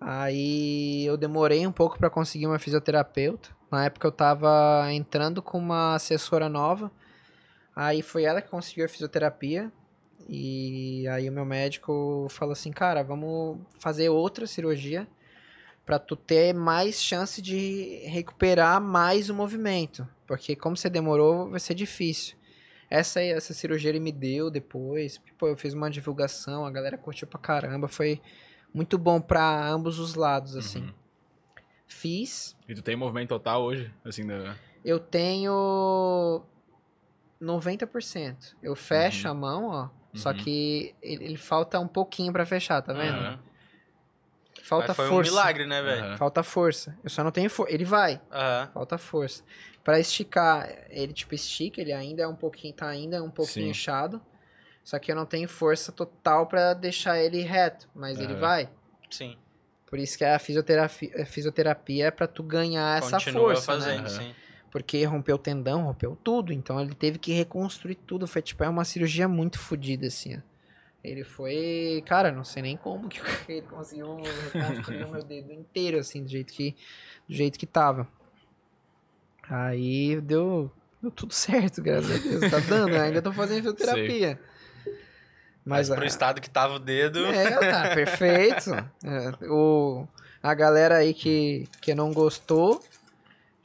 Aí 0.00 1.06
eu 1.06 1.16
demorei 1.16 1.64
um 1.64 1.72
pouco 1.72 1.96
pra 1.96 2.10
conseguir 2.10 2.48
uma 2.48 2.58
fisioterapeuta. 2.58 3.50
Na 3.70 3.84
época 3.84 4.08
eu 4.08 4.12
tava 4.12 4.88
entrando 4.92 5.40
com 5.40 5.58
uma 5.58 5.94
assessora 5.94 6.48
nova. 6.48 6.90
Aí 7.76 8.00
foi 8.00 8.24
ela 8.24 8.40
que 8.40 8.48
conseguiu 8.48 8.86
a 8.86 8.88
fisioterapia. 8.88 9.70
E 10.28 11.06
aí 11.08 11.28
o 11.28 11.32
meu 11.32 11.44
médico 11.44 12.26
falou 12.30 12.52
assim, 12.52 12.72
cara, 12.72 13.04
vamos 13.04 13.58
fazer 13.78 14.08
outra 14.08 14.46
cirurgia 14.46 15.06
pra 15.84 16.00
tu 16.00 16.16
ter 16.16 16.52
mais 16.52 17.00
chance 17.00 17.40
de 17.40 18.00
recuperar 18.06 18.80
mais 18.80 19.30
o 19.30 19.34
movimento, 19.34 20.08
porque 20.26 20.56
como 20.56 20.76
você 20.76 20.90
demorou, 20.90 21.48
vai 21.48 21.60
ser 21.60 21.74
difícil. 21.74 22.36
Essa 22.90 23.20
essa 23.22 23.54
cirurgia 23.54 23.90
ele 23.90 24.00
me 24.00 24.10
deu 24.10 24.50
depois, 24.50 25.20
pô, 25.38 25.46
eu 25.46 25.56
fiz 25.56 25.74
uma 25.74 25.88
divulgação, 25.88 26.66
a 26.66 26.70
galera 26.72 26.98
curtiu 26.98 27.28
pra 27.28 27.38
caramba, 27.38 27.86
foi 27.86 28.20
muito 28.74 28.98
bom 28.98 29.20
pra 29.20 29.68
ambos 29.68 30.00
os 30.00 30.16
lados 30.16 30.56
assim. 30.56 30.82
Uhum. 30.82 30.94
Fiz, 31.86 32.56
E 32.68 32.74
tu 32.74 32.82
tem 32.82 32.96
movimento 32.96 33.28
total 33.28 33.62
hoje, 33.62 33.92
assim, 34.04 34.26
da... 34.26 34.56
eu 34.84 34.98
tenho 34.98 36.42
90%. 37.40 38.56
Eu 38.62 38.74
fecho 38.74 39.26
Uhum. 39.26 39.30
a 39.32 39.34
mão, 39.34 39.66
ó. 39.68 39.88
Só 40.14 40.30
Uhum. 40.30 40.36
que 40.36 40.94
ele, 41.02 41.24
ele 41.24 41.36
falta 41.36 41.78
um 41.78 41.86
pouquinho 41.88 42.32
pra 42.32 42.46
fechar, 42.46 42.80
tá 42.82 42.92
vendo? 42.92 43.18
Aham. 43.18 43.38
Falta 44.62 44.88
Mas 44.88 44.96
foi 44.96 45.08
força. 45.08 45.30
um 45.30 45.34
milagre, 45.34 45.66
né, 45.66 45.82
velho? 45.82 46.16
Falta 46.16 46.42
força. 46.42 46.98
Eu 47.04 47.10
só 47.10 47.22
não 47.22 47.30
tenho 47.30 47.48
força. 47.48 47.72
Ele 47.72 47.84
vai, 47.84 48.20
falta 48.72 48.98
força. 48.98 49.44
Pra 49.84 50.00
esticar, 50.00 50.68
ele 50.88 51.12
tipo 51.12 51.34
estica, 51.34 51.80
ele 51.80 51.92
ainda 51.92 52.22
é 52.22 52.26
um 52.26 52.34
pouquinho, 52.34 52.74
tá 52.74 52.88
ainda 52.88 53.22
um 53.22 53.30
pouquinho 53.30 53.66
Sim. 53.66 53.70
inchado. 53.70 54.20
Só 54.82 54.98
que 54.98 55.12
eu 55.12 55.16
não 55.16 55.26
tenho 55.26 55.48
força 55.48 55.92
total 55.92 56.46
pra 56.46 56.74
deixar 56.74 57.18
ele 57.18 57.42
reto, 57.42 57.88
mas 57.94 58.18
ele 58.18 58.34
vai. 58.34 58.68
Sim. 59.10 59.36
Por 59.86 59.98
isso 60.00 60.18
que 60.18 60.24
a 60.24 60.36
fisioterapia, 60.38 61.22
a 61.22 61.26
fisioterapia 61.26 62.06
é 62.06 62.10
pra 62.10 62.26
tu 62.26 62.42
ganhar 62.42 62.98
essa 62.98 63.18
Continua 63.18 63.42
força, 63.54 63.62
fazendo, 63.72 64.02
né? 64.02 64.08
Sim. 64.08 64.34
Porque 64.76 65.02
rompeu 65.06 65.36
o 65.36 65.38
tendão, 65.38 65.84
rompeu 65.84 66.14
tudo, 66.22 66.52
então 66.52 66.78
ele 66.78 66.94
teve 66.94 67.18
que 67.18 67.32
reconstruir 67.32 67.94
tudo. 67.94 68.26
Foi 68.26 68.42
tipo, 68.42 68.62
é 68.62 68.68
uma 68.68 68.84
cirurgia 68.84 69.26
muito 69.26 69.58
fodida, 69.58 70.06
assim, 70.08 70.36
ó. 70.36 70.40
Ele 71.02 71.24
foi. 71.24 72.04
Cara, 72.04 72.30
não 72.30 72.44
sei 72.44 72.60
nem 72.62 72.76
como 72.76 73.08
que 73.08 73.18
ele 73.50 73.62
conseguiu 73.62 74.18
reconstruir 74.52 75.04
o 75.04 75.10
meu 75.10 75.24
dedo 75.24 75.50
inteiro, 75.50 75.98
assim, 75.98 76.22
do 76.22 76.28
jeito 76.28 76.52
que, 76.52 76.76
do 77.26 77.34
jeito 77.34 77.58
que 77.58 77.64
tava. 77.64 78.06
Aí 79.48 80.20
deu, 80.20 80.70
deu 81.00 81.10
tudo 81.10 81.32
certo, 81.34 81.80
graças 81.80 82.10
a 82.10 82.18
Deus. 82.28 82.50
Tá 82.50 82.58
dando, 82.58 82.90
né? 82.92 83.00
ainda 83.00 83.22
tô 83.22 83.32
fazendo 83.32 83.56
fisioterapia. 83.58 84.38
Mas, 85.64 85.88
Mas, 85.88 85.96
pro 85.96 86.04
a- 86.04 86.06
estado 86.06 86.38
que 86.38 86.50
tava 86.50 86.74
o 86.74 86.78
dedo. 86.78 87.24
é, 87.24 87.50
tá 87.70 87.94
perfeito. 87.94 88.70
É, 89.02 89.46
o, 89.50 90.06
a 90.42 90.52
galera 90.52 90.96
aí 90.98 91.14
que, 91.14 91.66
que 91.80 91.94
não 91.94 92.12
gostou, 92.12 92.84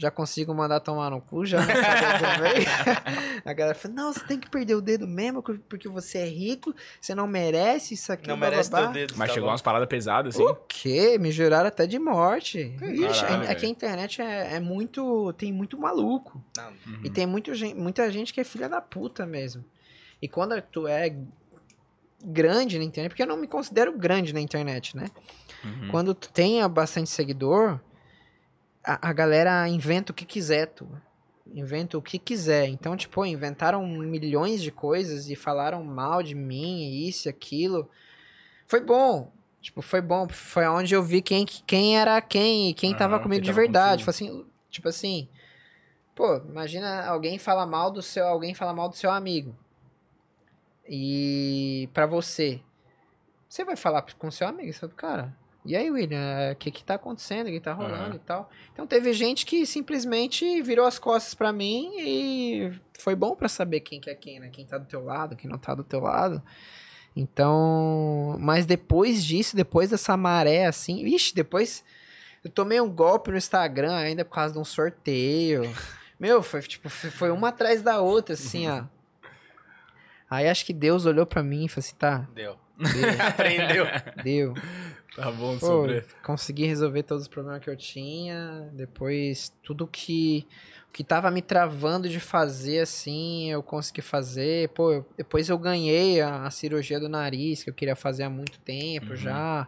já 0.01 0.09
consigo 0.09 0.51
mandar 0.51 0.79
tomar 0.79 1.11
no 1.11 1.21
cu, 1.21 1.45
já. 1.45 1.63
né? 1.63 1.75
Também. 1.75 2.65
a 3.45 3.53
galera 3.53 3.77
fala, 3.77 3.93
não, 3.93 4.11
você 4.11 4.25
tem 4.25 4.39
que 4.39 4.49
perder 4.49 4.73
o 4.73 4.81
dedo 4.81 5.07
mesmo, 5.07 5.43
porque 5.43 5.87
você 5.87 6.17
é 6.17 6.25
rico, 6.25 6.73
você 6.99 7.13
não 7.13 7.27
merece 7.27 7.93
isso 7.93 8.11
aqui. 8.11 8.27
Não 8.27 8.35
blá, 8.35 8.47
blá, 8.47 8.49
merece 8.49 8.69
blá." 8.71 8.81
teu 8.81 8.93
dedo. 8.93 9.13
Mas 9.15 9.27
tá 9.27 9.33
chegou 9.35 9.45
bom. 9.47 9.51
umas 9.51 9.61
paradas 9.61 9.87
pesadas, 9.87 10.33
assim. 10.33 10.43
O 10.43 10.55
quê? 10.67 11.19
Me 11.19 11.31
juraram 11.31 11.67
até 11.67 11.85
de 11.85 11.99
morte. 11.99 12.75
Ixi, 12.81 13.21
Caralho, 13.21 13.43
é, 13.43 13.51
é 13.51 13.55
que 13.55 13.63
a 13.63 13.69
internet 13.69 14.21
é, 14.23 14.55
é 14.55 14.59
muito. 14.59 15.31
Tem 15.33 15.53
muito 15.53 15.79
maluco. 15.79 16.43
Uhum. 16.57 17.01
E 17.03 17.09
tem 17.11 17.27
muito, 17.27 17.51
muita 17.75 18.11
gente 18.11 18.33
que 18.33 18.41
é 18.41 18.43
filha 18.43 18.67
da 18.67 18.81
puta 18.81 19.23
mesmo. 19.23 19.63
E 20.19 20.27
quando 20.27 20.59
tu 20.63 20.87
é 20.87 21.15
grande 22.25 22.79
na 22.79 22.83
internet, 22.83 23.11
porque 23.11 23.21
eu 23.21 23.27
não 23.27 23.37
me 23.37 23.47
considero 23.47 23.95
grande 23.95 24.33
na 24.33 24.41
internet, 24.41 24.97
né? 24.97 25.11
Uhum. 25.63 25.89
Quando 25.89 26.15
tu 26.15 26.31
tenha 26.31 26.67
bastante 26.67 27.11
seguidor, 27.11 27.79
a, 28.83 29.09
a 29.09 29.13
galera 29.13 29.67
inventa 29.67 30.11
o 30.11 30.15
que 30.15 30.25
quiser, 30.25 30.67
tu. 30.67 30.89
Inventa 31.53 31.97
o 31.97 32.01
que 32.01 32.17
quiser. 32.17 32.67
Então, 32.67 32.95
tipo, 32.95 33.25
inventaram 33.25 33.85
milhões 33.85 34.61
de 34.61 34.71
coisas 34.71 35.29
e 35.29 35.35
falaram 35.35 35.83
mal 35.83 36.23
de 36.23 36.35
mim, 36.35 37.05
isso 37.07 37.27
e 37.27 37.29
aquilo. 37.29 37.89
Foi 38.67 38.79
bom. 38.79 39.31
Tipo, 39.61 39.81
foi 39.81 40.01
bom. 40.01 40.27
Foi 40.29 40.67
onde 40.67 40.95
eu 40.95 41.03
vi 41.03 41.21
quem, 41.21 41.45
quem 41.45 41.97
era 41.97 42.19
quem 42.21 42.69
e 42.69 42.73
quem 42.73 42.95
tava 42.95 43.15
Aham, 43.15 43.23
comigo 43.23 43.41
de 43.41 43.49
tava 43.49 43.61
verdade. 43.61 44.05
contigo. 44.05 44.29
Tipo 44.29 44.35
assim, 44.37 44.45
tipo 44.69 44.87
assim, 44.87 45.29
pô, 46.15 46.37
imagina 46.37 47.05
alguém 47.05 47.37
falar 47.37 47.65
mal 47.65 47.91
do 47.91 48.01
seu, 48.01 48.25
alguém 48.25 48.53
falar 48.53 48.73
mal 48.73 48.89
do 48.89 48.95
seu 48.95 49.11
amigo. 49.11 49.55
E 50.87 51.89
pra 51.93 52.05
você, 52.05 52.61
você 53.47 53.63
vai 53.63 53.75
falar 53.75 54.01
com 54.17 54.31
seu 54.31 54.47
amigo, 54.47 54.73
sabe, 54.73 54.93
cara? 54.93 55.35
E 55.63 55.75
aí, 55.75 55.91
William, 55.91 56.51
o 56.51 56.55
que 56.55 56.71
que 56.71 56.83
tá 56.83 56.95
acontecendo? 56.95 57.47
O 57.47 57.51
que 57.51 57.59
tá 57.59 57.71
rolando 57.73 58.05
Aham. 58.05 58.15
e 58.15 58.19
tal? 58.19 58.49
Então 58.73 58.87
teve 58.87 59.13
gente 59.13 59.45
que 59.45 59.65
simplesmente 59.65 60.61
virou 60.61 60.85
as 60.87 60.97
costas 60.97 61.35
pra 61.35 61.53
mim 61.53 61.91
e 61.99 62.71
foi 62.97 63.15
bom 63.15 63.35
pra 63.35 63.47
saber 63.47 63.81
quem 63.81 64.01
que 64.01 64.09
é 64.09 64.15
quem, 64.15 64.39
né? 64.39 64.49
Quem 64.51 64.65
tá 64.65 64.77
do 64.79 64.85
teu 64.85 65.03
lado, 65.03 65.35
quem 65.35 65.49
não 65.49 65.59
tá 65.59 65.75
do 65.75 65.83
teu 65.83 65.99
lado. 65.99 66.41
Então, 67.15 68.37
mas 68.39 68.65
depois 68.65 69.23
disso, 69.23 69.55
depois 69.55 69.91
dessa 69.91 70.17
maré 70.17 70.65
assim, 70.65 71.03
vixe, 71.03 71.35
depois 71.35 71.83
eu 72.43 72.49
tomei 72.49 72.81
um 72.81 72.89
golpe 72.89 73.29
no 73.29 73.37
Instagram 73.37 73.93
ainda 73.95 74.25
por 74.25 74.33
causa 74.33 74.53
de 74.53 74.59
um 74.59 74.65
sorteio. 74.65 75.63
Meu, 76.19 76.41
foi 76.41 76.61
tipo, 76.61 76.89
foi 76.89 77.29
uma 77.31 77.49
atrás 77.49 77.81
da 77.81 77.99
outra, 77.99 78.33
assim, 78.33 78.67
ó. 78.67 78.83
Aí 80.29 80.47
acho 80.47 80.65
que 80.65 80.73
Deus 80.73 81.05
olhou 81.05 81.25
pra 81.25 81.43
mim 81.43 81.65
e 81.65 81.67
falou 81.67 81.79
assim, 81.79 81.95
tá, 81.95 82.27
Deu. 82.33 82.57
Deu, 82.77 83.21
Aprendeu. 83.27 83.85
deu. 84.23 84.53
Tá 85.15 85.29
bom 85.31 85.57
Pô, 85.57 85.65
sofrer. 85.65 86.05
consegui 86.23 86.65
resolver 86.65 87.03
todos 87.03 87.23
os 87.23 87.27
problemas 87.27 87.61
que 87.63 87.69
eu 87.69 87.75
tinha. 87.75 88.69
Depois, 88.73 89.51
tudo 89.63 89.85
que 89.87 90.47
o 90.87 90.91
que 90.93 91.03
tava 91.05 91.31
me 91.31 91.41
travando 91.41 92.09
de 92.09 92.19
fazer 92.19 92.79
assim, 92.79 93.49
eu 93.51 93.61
consegui 93.63 94.01
fazer. 94.01 94.69
Pô, 94.69 94.91
eu- 94.91 95.05
depois 95.17 95.47
eu 95.49 95.57
ganhei 95.57 96.21
a, 96.21 96.43
a 96.45 96.51
cirurgia 96.51 96.99
do 96.99 97.07
nariz 97.09 97.63
que 97.63 97.69
eu 97.69 97.73
queria 97.73 97.95
fazer 97.95 98.23
há 98.23 98.29
muito 98.29 98.57
tempo 98.59 99.11
Uhum. 99.11 99.15
já. 99.15 99.67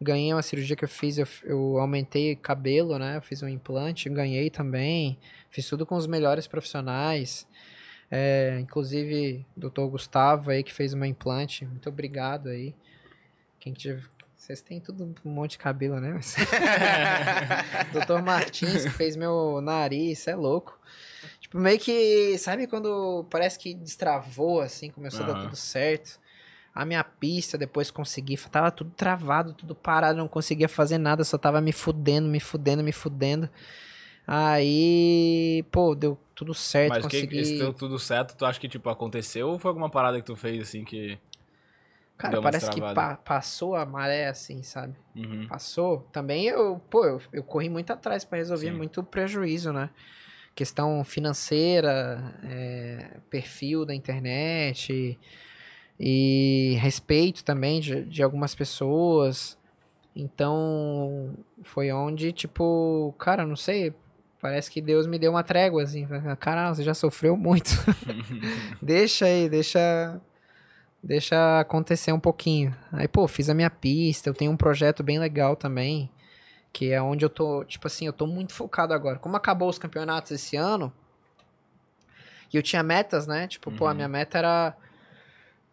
Ganhei 0.00 0.32
uma 0.32 0.42
cirurgia 0.42 0.74
que 0.76 0.84
eu 0.84 0.88
fiz, 0.88 1.16
eu, 1.18 1.26
eu 1.44 1.78
aumentei 1.78 2.34
cabelo, 2.36 2.98
né? 2.98 3.16
Eu 3.16 3.22
fiz 3.22 3.42
um 3.42 3.48
implante, 3.48 4.08
ganhei 4.10 4.50
também. 4.50 5.16
Fiz 5.48 5.68
tudo 5.68 5.86
com 5.86 5.94
os 5.96 6.06
melhores 6.08 6.46
profissionais. 6.48 7.46
É, 8.10 8.58
inclusive, 8.60 9.44
doutor 9.56 9.88
Gustavo 9.88 10.50
aí 10.50 10.62
que 10.62 10.72
fez 10.72 10.92
o 10.92 10.96
meu 10.96 11.06
implante. 11.08 11.64
Muito 11.64 11.88
obrigado 11.88 12.48
aí. 12.48 12.74
Quem 13.58 13.72
tiver. 13.72 14.02
Vocês 14.36 14.60
têm 14.60 14.78
tudo 14.78 15.14
um 15.24 15.30
monte 15.30 15.52
de 15.52 15.58
cabelo, 15.58 15.98
né? 15.98 16.12
Mas- 16.12 16.36
doutor 17.92 18.20
Martins 18.22 18.82
que 18.84 18.90
fez 18.90 19.16
meu 19.16 19.60
nariz, 19.62 20.26
é 20.28 20.36
louco. 20.36 20.78
Tipo, 21.40 21.58
meio 21.58 21.78
que. 21.78 22.36
Sabe 22.38 22.66
quando 22.66 23.24
parece 23.30 23.58
que 23.58 23.72
destravou, 23.72 24.60
assim, 24.60 24.90
começou 24.90 25.24
a 25.24 25.26
dar 25.28 25.40
tudo 25.44 25.56
certo? 25.56 26.20
A 26.74 26.84
minha 26.84 27.02
pista, 27.04 27.56
depois 27.56 27.90
consegui. 27.90 28.36
Tava 28.36 28.70
tudo 28.70 28.90
travado, 28.90 29.54
tudo 29.54 29.74
parado, 29.74 30.18
não 30.18 30.28
conseguia 30.28 30.68
fazer 30.68 30.98
nada, 30.98 31.24
só 31.24 31.38
tava 31.38 31.60
me 31.60 31.72
fudendo, 31.72 32.28
me 32.28 32.40
fudendo, 32.40 32.82
me 32.82 32.92
fudendo. 32.92 33.48
Aí, 34.26 35.64
pô, 35.70 35.94
deu 35.94 36.18
tudo 36.34 36.52
certo, 36.54 36.90
Mas 36.90 37.06
que, 37.06 37.16
consegui. 37.16 37.40
isso 37.40 37.58
deu 37.58 37.72
tudo 37.72 37.98
certo, 37.98 38.36
tu 38.36 38.44
acha 38.44 38.58
que, 38.60 38.68
tipo, 38.68 38.88
aconteceu 38.90 39.48
ou 39.48 39.58
foi 39.58 39.68
alguma 39.70 39.88
parada 39.90 40.18
que 40.18 40.26
tu 40.26 40.36
fez, 40.36 40.60
assim, 40.68 40.84
que... 40.84 41.18
Cara, 42.16 42.40
parece 42.40 42.70
que 42.70 42.80
pa- 42.80 43.16
passou 43.16 43.74
a 43.74 43.84
maré, 43.84 44.28
assim, 44.28 44.62
sabe? 44.62 44.94
Uhum. 45.16 45.46
Passou. 45.48 46.00
Também 46.12 46.46
eu, 46.46 46.80
pô, 46.88 47.04
eu, 47.04 47.20
eu 47.32 47.42
corri 47.42 47.68
muito 47.68 47.92
atrás 47.92 48.24
pra 48.24 48.38
resolver 48.38 48.70
Sim. 48.70 48.76
muito 48.76 49.02
prejuízo, 49.02 49.72
né? 49.72 49.90
Questão 50.54 51.02
financeira, 51.02 52.38
é, 52.44 53.16
perfil 53.28 53.84
da 53.84 53.92
internet 53.94 55.18
e 55.98 56.76
respeito 56.80 57.44
também 57.44 57.80
de, 57.80 58.04
de 58.04 58.22
algumas 58.22 58.54
pessoas. 58.54 59.58
Então, 60.14 61.34
foi 61.62 61.90
onde, 61.92 62.32
tipo, 62.32 63.12
cara, 63.18 63.44
não 63.44 63.56
sei, 63.56 63.92
parece 64.44 64.70
que 64.70 64.82
Deus 64.82 65.06
me 65.06 65.18
deu 65.18 65.30
uma 65.30 65.42
trégua, 65.42 65.82
assim. 65.82 66.06
Caralho, 66.38 66.74
você 66.74 66.82
já 66.82 66.92
sofreu 66.92 67.34
muito. 67.34 67.70
deixa 68.82 69.24
aí, 69.24 69.48
deixa 69.48 70.20
deixa 71.02 71.60
acontecer 71.60 72.12
um 72.12 72.20
pouquinho. 72.20 72.76
Aí, 72.92 73.08
pô, 73.08 73.26
fiz 73.26 73.48
a 73.48 73.54
minha 73.54 73.70
pista, 73.70 74.28
eu 74.28 74.34
tenho 74.34 74.52
um 74.52 74.56
projeto 74.56 75.02
bem 75.02 75.18
legal 75.18 75.56
também, 75.56 76.10
que 76.74 76.92
é 76.92 77.00
onde 77.00 77.24
eu 77.24 77.30
tô, 77.30 77.64
tipo 77.64 77.86
assim, 77.86 78.04
eu 78.04 78.12
tô 78.12 78.26
muito 78.26 78.52
focado 78.52 78.92
agora. 78.92 79.18
Como 79.18 79.34
acabou 79.34 79.66
os 79.66 79.78
campeonatos 79.78 80.32
esse 80.32 80.56
ano, 80.56 80.92
e 82.52 82.56
eu 82.58 82.62
tinha 82.62 82.82
metas, 82.82 83.26
né? 83.26 83.46
Tipo, 83.48 83.72
pô, 83.72 83.86
a 83.86 83.88
Uhum. 83.88 83.94
minha 83.94 84.08
meta 84.08 84.36
era 84.36 84.76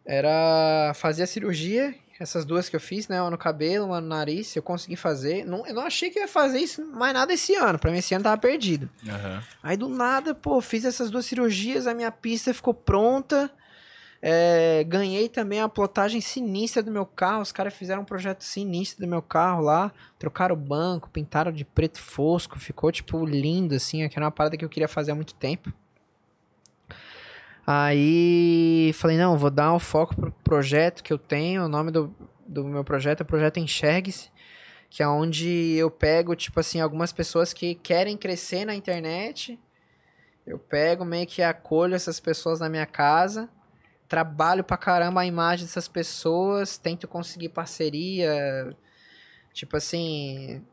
era 0.05 0.93
fazer 0.95 1.23
a 1.23 1.27
cirurgia, 1.27 1.93
essas 2.21 2.45
duas 2.45 2.69
que 2.69 2.75
eu 2.75 2.79
fiz, 2.79 3.07
né? 3.07 3.21
Uma 3.21 3.31
no 3.31 3.37
cabelo, 3.37 3.85
uma 3.85 3.99
no 3.99 4.07
nariz, 4.07 4.55
eu 4.55 4.61
consegui 4.61 4.95
fazer. 4.95 5.45
Não, 5.45 5.65
eu 5.65 5.73
não 5.73 5.83
achei 5.83 6.09
que 6.09 6.19
eu 6.19 6.23
ia 6.23 6.27
fazer 6.27 6.59
isso 6.59 6.85
mais 6.85 7.13
nada 7.13 7.33
esse 7.33 7.55
ano, 7.55 7.79
pra 7.79 7.91
mim 7.91 7.97
esse 7.97 8.13
ano 8.13 8.23
tava 8.23 8.37
perdido. 8.37 8.89
Aham. 9.07 9.43
Aí 9.63 9.75
do 9.75 9.89
nada, 9.89 10.35
pô, 10.35 10.61
fiz 10.61 10.85
essas 10.85 11.09
duas 11.09 11.25
cirurgias, 11.25 11.87
a 11.87 11.93
minha 11.93 12.11
pista 12.11 12.53
ficou 12.53 12.73
pronta. 12.73 13.51
É, 14.23 14.83
ganhei 14.87 15.27
também 15.27 15.59
a 15.59 15.67
plotagem 15.67 16.21
sinistra 16.21 16.83
do 16.83 16.91
meu 16.91 17.07
carro. 17.07 17.41
Os 17.41 17.51
caras 17.51 17.73
fizeram 17.73 18.03
um 18.03 18.05
projeto 18.05 18.43
sinistro 18.43 19.03
do 19.03 19.09
meu 19.09 19.21
carro 19.21 19.63
lá. 19.63 19.91
Trocaram 20.19 20.53
o 20.53 20.59
banco, 20.59 21.09
pintaram 21.09 21.51
de 21.51 21.65
preto 21.65 21.99
fosco. 21.99 22.59
Ficou, 22.59 22.91
tipo, 22.91 23.25
lindo, 23.25 23.73
assim. 23.73 24.07
Que 24.07 24.19
era 24.19 24.25
uma 24.25 24.31
parada 24.31 24.55
que 24.55 24.63
eu 24.63 24.69
queria 24.69 24.87
fazer 24.87 25.11
há 25.11 25.15
muito 25.15 25.33
tempo. 25.33 25.73
Aí 27.65 28.91
falei, 28.93 29.17
não, 29.17 29.37
vou 29.37 29.51
dar 29.51 29.73
um 29.73 29.79
foco 29.79 30.15
pro 30.15 30.31
projeto 30.43 31.03
que 31.03 31.13
eu 31.13 31.17
tenho. 31.17 31.65
O 31.65 31.67
nome 31.67 31.91
do, 31.91 32.13
do 32.47 32.63
meu 32.63 32.83
projeto 32.83 33.21
é 33.21 33.23
Projeto 33.23 33.59
Enxergue-se. 33.59 34.29
Que 34.89 35.01
é 35.01 35.07
onde 35.07 35.75
eu 35.77 35.89
pego, 35.89 36.35
tipo 36.35 36.59
assim, 36.59 36.81
algumas 36.81 37.13
pessoas 37.13 37.53
que 37.53 37.75
querem 37.75 38.17
crescer 38.17 38.65
na 38.65 38.75
internet. 38.75 39.57
Eu 40.45 40.59
pego, 40.59 41.05
meio 41.05 41.25
que 41.25 41.41
acolho 41.41 41.95
essas 41.95 42.19
pessoas 42.19 42.59
na 42.59 42.67
minha 42.67 42.85
casa. 42.85 43.49
Trabalho 44.07 44.63
pra 44.63 44.75
caramba 44.75 45.21
a 45.21 45.25
imagem 45.25 45.65
dessas 45.65 45.87
pessoas. 45.87 46.77
Tento 46.77 47.07
conseguir 47.07 47.49
parceria. 47.49 48.75
Tipo 49.53 49.77
assim. 49.77 50.65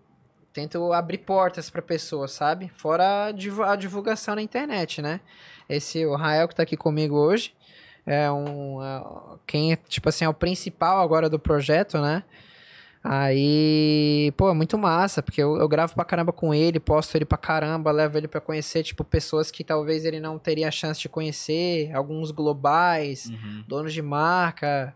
Tento 0.53 0.93
abrir 0.93 1.19
portas 1.19 1.71
pra 1.71 1.81
pessoas, 1.81 2.33
sabe? 2.33 2.69
Fora 2.75 3.27
a 3.27 3.77
divulgação 3.77 4.35
na 4.35 4.43
internet, 4.43 5.01
né? 5.01 5.21
Esse, 5.69 6.05
o 6.07 6.15
Rael 6.17 6.49
que 6.49 6.55
tá 6.55 6.63
aqui 6.63 6.77
comigo 6.77 7.15
hoje. 7.17 7.53
É 8.07 8.31
um. 8.31 8.83
é, 8.83 9.03
quem 9.47 9.73
é, 9.73 9.77
tipo 9.77 10.09
assim, 10.09 10.25
é 10.25 10.29
o 10.29 10.33
principal 10.35 11.01
agora 11.03 11.29
do 11.29 11.39
projeto, 11.39 11.99
né? 12.01 12.23
Aí, 13.05 14.33
pô, 14.37 14.51
é 14.51 14.53
muito 14.55 14.77
massa, 14.77 15.23
porque 15.23 15.43
eu, 15.43 15.57
eu 15.57 15.69
gravo 15.69 15.95
pra 15.95 16.05
caramba 16.05 16.33
com 16.33 16.53
ele, 16.53 16.81
posto 16.81 17.15
ele 17.17 17.25
pra 17.25 17.39
caramba, 17.39 17.91
levo 17.93 18.19
ele 18.19 18.27
pra 18.29 18.41
conhecer, 18.41 18.83
tipo, 18.83 19.05
pessoas 19.05 19.51
que 19.51 19.63
talvez 19.63 20.05
ele 20.05 20.21
não 20.21 20.39
teria 20.39 20.69
a 20.69 20.71
chance 20.71 21.01
de 21.01 21.09
conhecer, 21.09 21.91
alguns 21.95 22.31
globais, 22.31 23.27
Uhum. 23.27 23.65
donos 23.69 23.93
de 23.93 24.03
marca. 24.03 24.95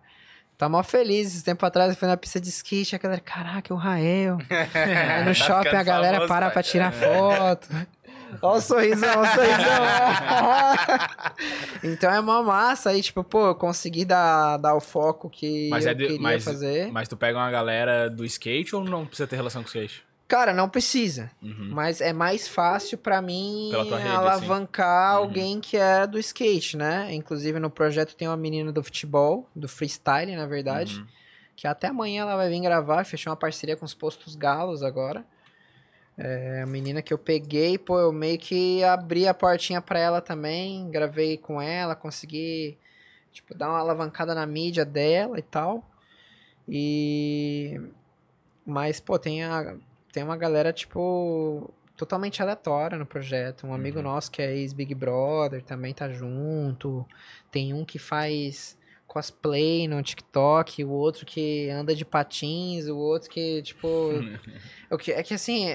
Tá 0.59 0.69
mó 0.69 0.83
feliz. 0.83 1.35
Esse 1.35 1.45
tempo 1.45 1.65
atrás 1.67 1.91
eu 1.91 1.97
fui 1.97 2.07
na 2.07 2.17
pista 2.17 2.41
de 2.41 2.49
skate, 2.49 2.95
a 2.95 2.99
galera, 2.99 3.21
caraca, 3.21 3.73
é 3.73 3.75
o 3.75 3.79
Rael. 3.79 4.39
Aí 4.75 5.21
no 5.21 5.27
Tá 5.27 5.35
shopping 5.35 5.69
a 5.77 5.83
galera 5.83 6.15
famoso, 6.19 6.29
para 6.29 6.47
pai. 6.47 6.53
pra 6.53 6.63
tirar 6.63 6.93
foto. 6.93 7.69
Ó 8.41 8.57
o 8.57 8.61
sorrisão, 8.61 9.11
ó 9.19 9.23
o 9.23 9.27
sorrisão. 9.27 9.83
então 11.83 12.11
é 12.13 12.21
uma 12.21 12.43
massa 12.43 12.91
aí, 12.91 13.03
tipo, 13.03 13.23
pô, 13.25 13.49
eu 13.49 13.55
consegui 13.55 14.05
dar, 14.05 14.57
dar 14.59 14.75
o 14.75 14.81
foco 14.81 15.29
que 15.29 15.69
Mas, 15.71 15.85
eu 15.85 15.91
é 15.91 15.95
de- 15.95 16.07
queria 16.07 16.21
mas, 16.21 16.45
fazer. 16.45 16.91
mas 16.93 17.09
tu 17.09 17.17
pega 17.17 17.39
uma 17.39 17.51
galera 17.51 18.09
do 18.09 18.25
skate 18.25 18.75
ou 18.75 18.85
não 18.85 19.05
precisa 19.07 19.27
ter 19.27 19.37
relação 19.37 19.63
com 19.63 19.69
skate? 19.69 20.05
Cara, 20.29 20.55
não 20.55 20.67
precisa. 20.69 21.31
Uhum. 21.43 21.69
Mas 21.73 22.01
é 22.01 22.11
mais 22.13 22.49
fácil 22.49 22.97
pra 22.97 23.21
mim 23.21 23.71
rede, 23.71 23.93
assim. 23.95 24.09
alavancar 24.09 25.17
Uhum. 25.19 25.25
alguém 25.25 25.61
que 25.61 25.77
é 25.77 26.07
do 26.07 26.19
skate, 26.19 26.75
né? 26.77 27.13
Inclusive 27.13 27.59
no 27.59 27.69
projeto 27.69 28.17
tem 28.17 28.27
uma 28.29 28.37
menina 28.37 28.73
do 28.73 28.83
futebol, 28.83 29.47
do 29.55 29.69
freestyle, 29.69 30.35
na 30.35 30.47
verdade. 30.47 31.01
Uhum. 31.01 31.07
Que 31.55 31.67
até 31.67 31.89
amanhã 31.89 32.23
ela 32.23 32.35
vai 32.37 32.49
vir 32.49 32.61
gravar, 32.63 33.05
fechou 33.05 33.31
uma 33.31 33.37
parceria 33.37 33.77
com 33.77 33.85
os 33.85 33.93
Postos 33.93 34.35
Galos 34.35 34.83
agora. 34.83 35.23
É 36.25 36.63
a 36.63 36.67
menina 36.67 37.03
que 37.03 37.13
eu 37.13 37.19
peguei, 37.19 37.77
pô, 37.77 37.99
eu 37.99 38.13
meio 38.13 38.39
que 38.39 38.85
abri 38.85 39.27
a 39.27 39.35
portinha 39.35 39.81
pra 39.81 39.99
ela 39.99 40.21
também, 40.21 40.89
gravei 40.89 41.37
com 41.37 41.61
ela, 41.61 41.97
consegui, 41.97 42.79
tipo, 43.33 43.53
dar 43.57 43.69
uma 43.69 43.81
alavancada 43.81 44.33
na 44.33 44.47
mídia 44.47 44.85
dela 44.85 45.37
e 45.37 45.43
tal. 45.43 45.85
E... 46.69 47.81
Mas, 48.65 49.01
pô, 49.01 49.19
tem, 49.19 49.43
a, 49.43 49.75
tem 50.13 50.23
uma 50.23 50.37
galera, 50.37 50.73
tipo, 50.73 51.69
totalmente 51.97 52.41
aleatória 52.41 52.97
no 52.97 53.05
projeto. 53.05 53.67
Um 53.67 53.75
amigo 53.75 53.99
Uhum. 53.99 54.05
nosso 54.05 54.31
que 54.31 54.41
é 54.41 54.57
ex-Big 54.57 54.95
Brother 54.95 55.65
também 55.65 55.93
tá 55.93 56.09
junto. 56.09 57.05
Tem 57.51 57.75
um 57.75 57.85
que 57.85 57.99
faz 57.99 58.79
cosplay 59.09 59.89
no 59.89 60.01
TikTok, 60.03 60.85
o 60.85 60.91
outro 60.91 61.27
que 61.27 61.69
anda 61.69 61.97
de 61.97 62.05
patins, 62.05 62.87
o 62.87 62.97
outro 62.97 63.29
que, 63.29 63.61
tipo. 63.63 63.89
o 64.89 64.97
que, 64.97 65.11
é 65.11 65.23
que 65.25 65.35
assim, 65.35 65.67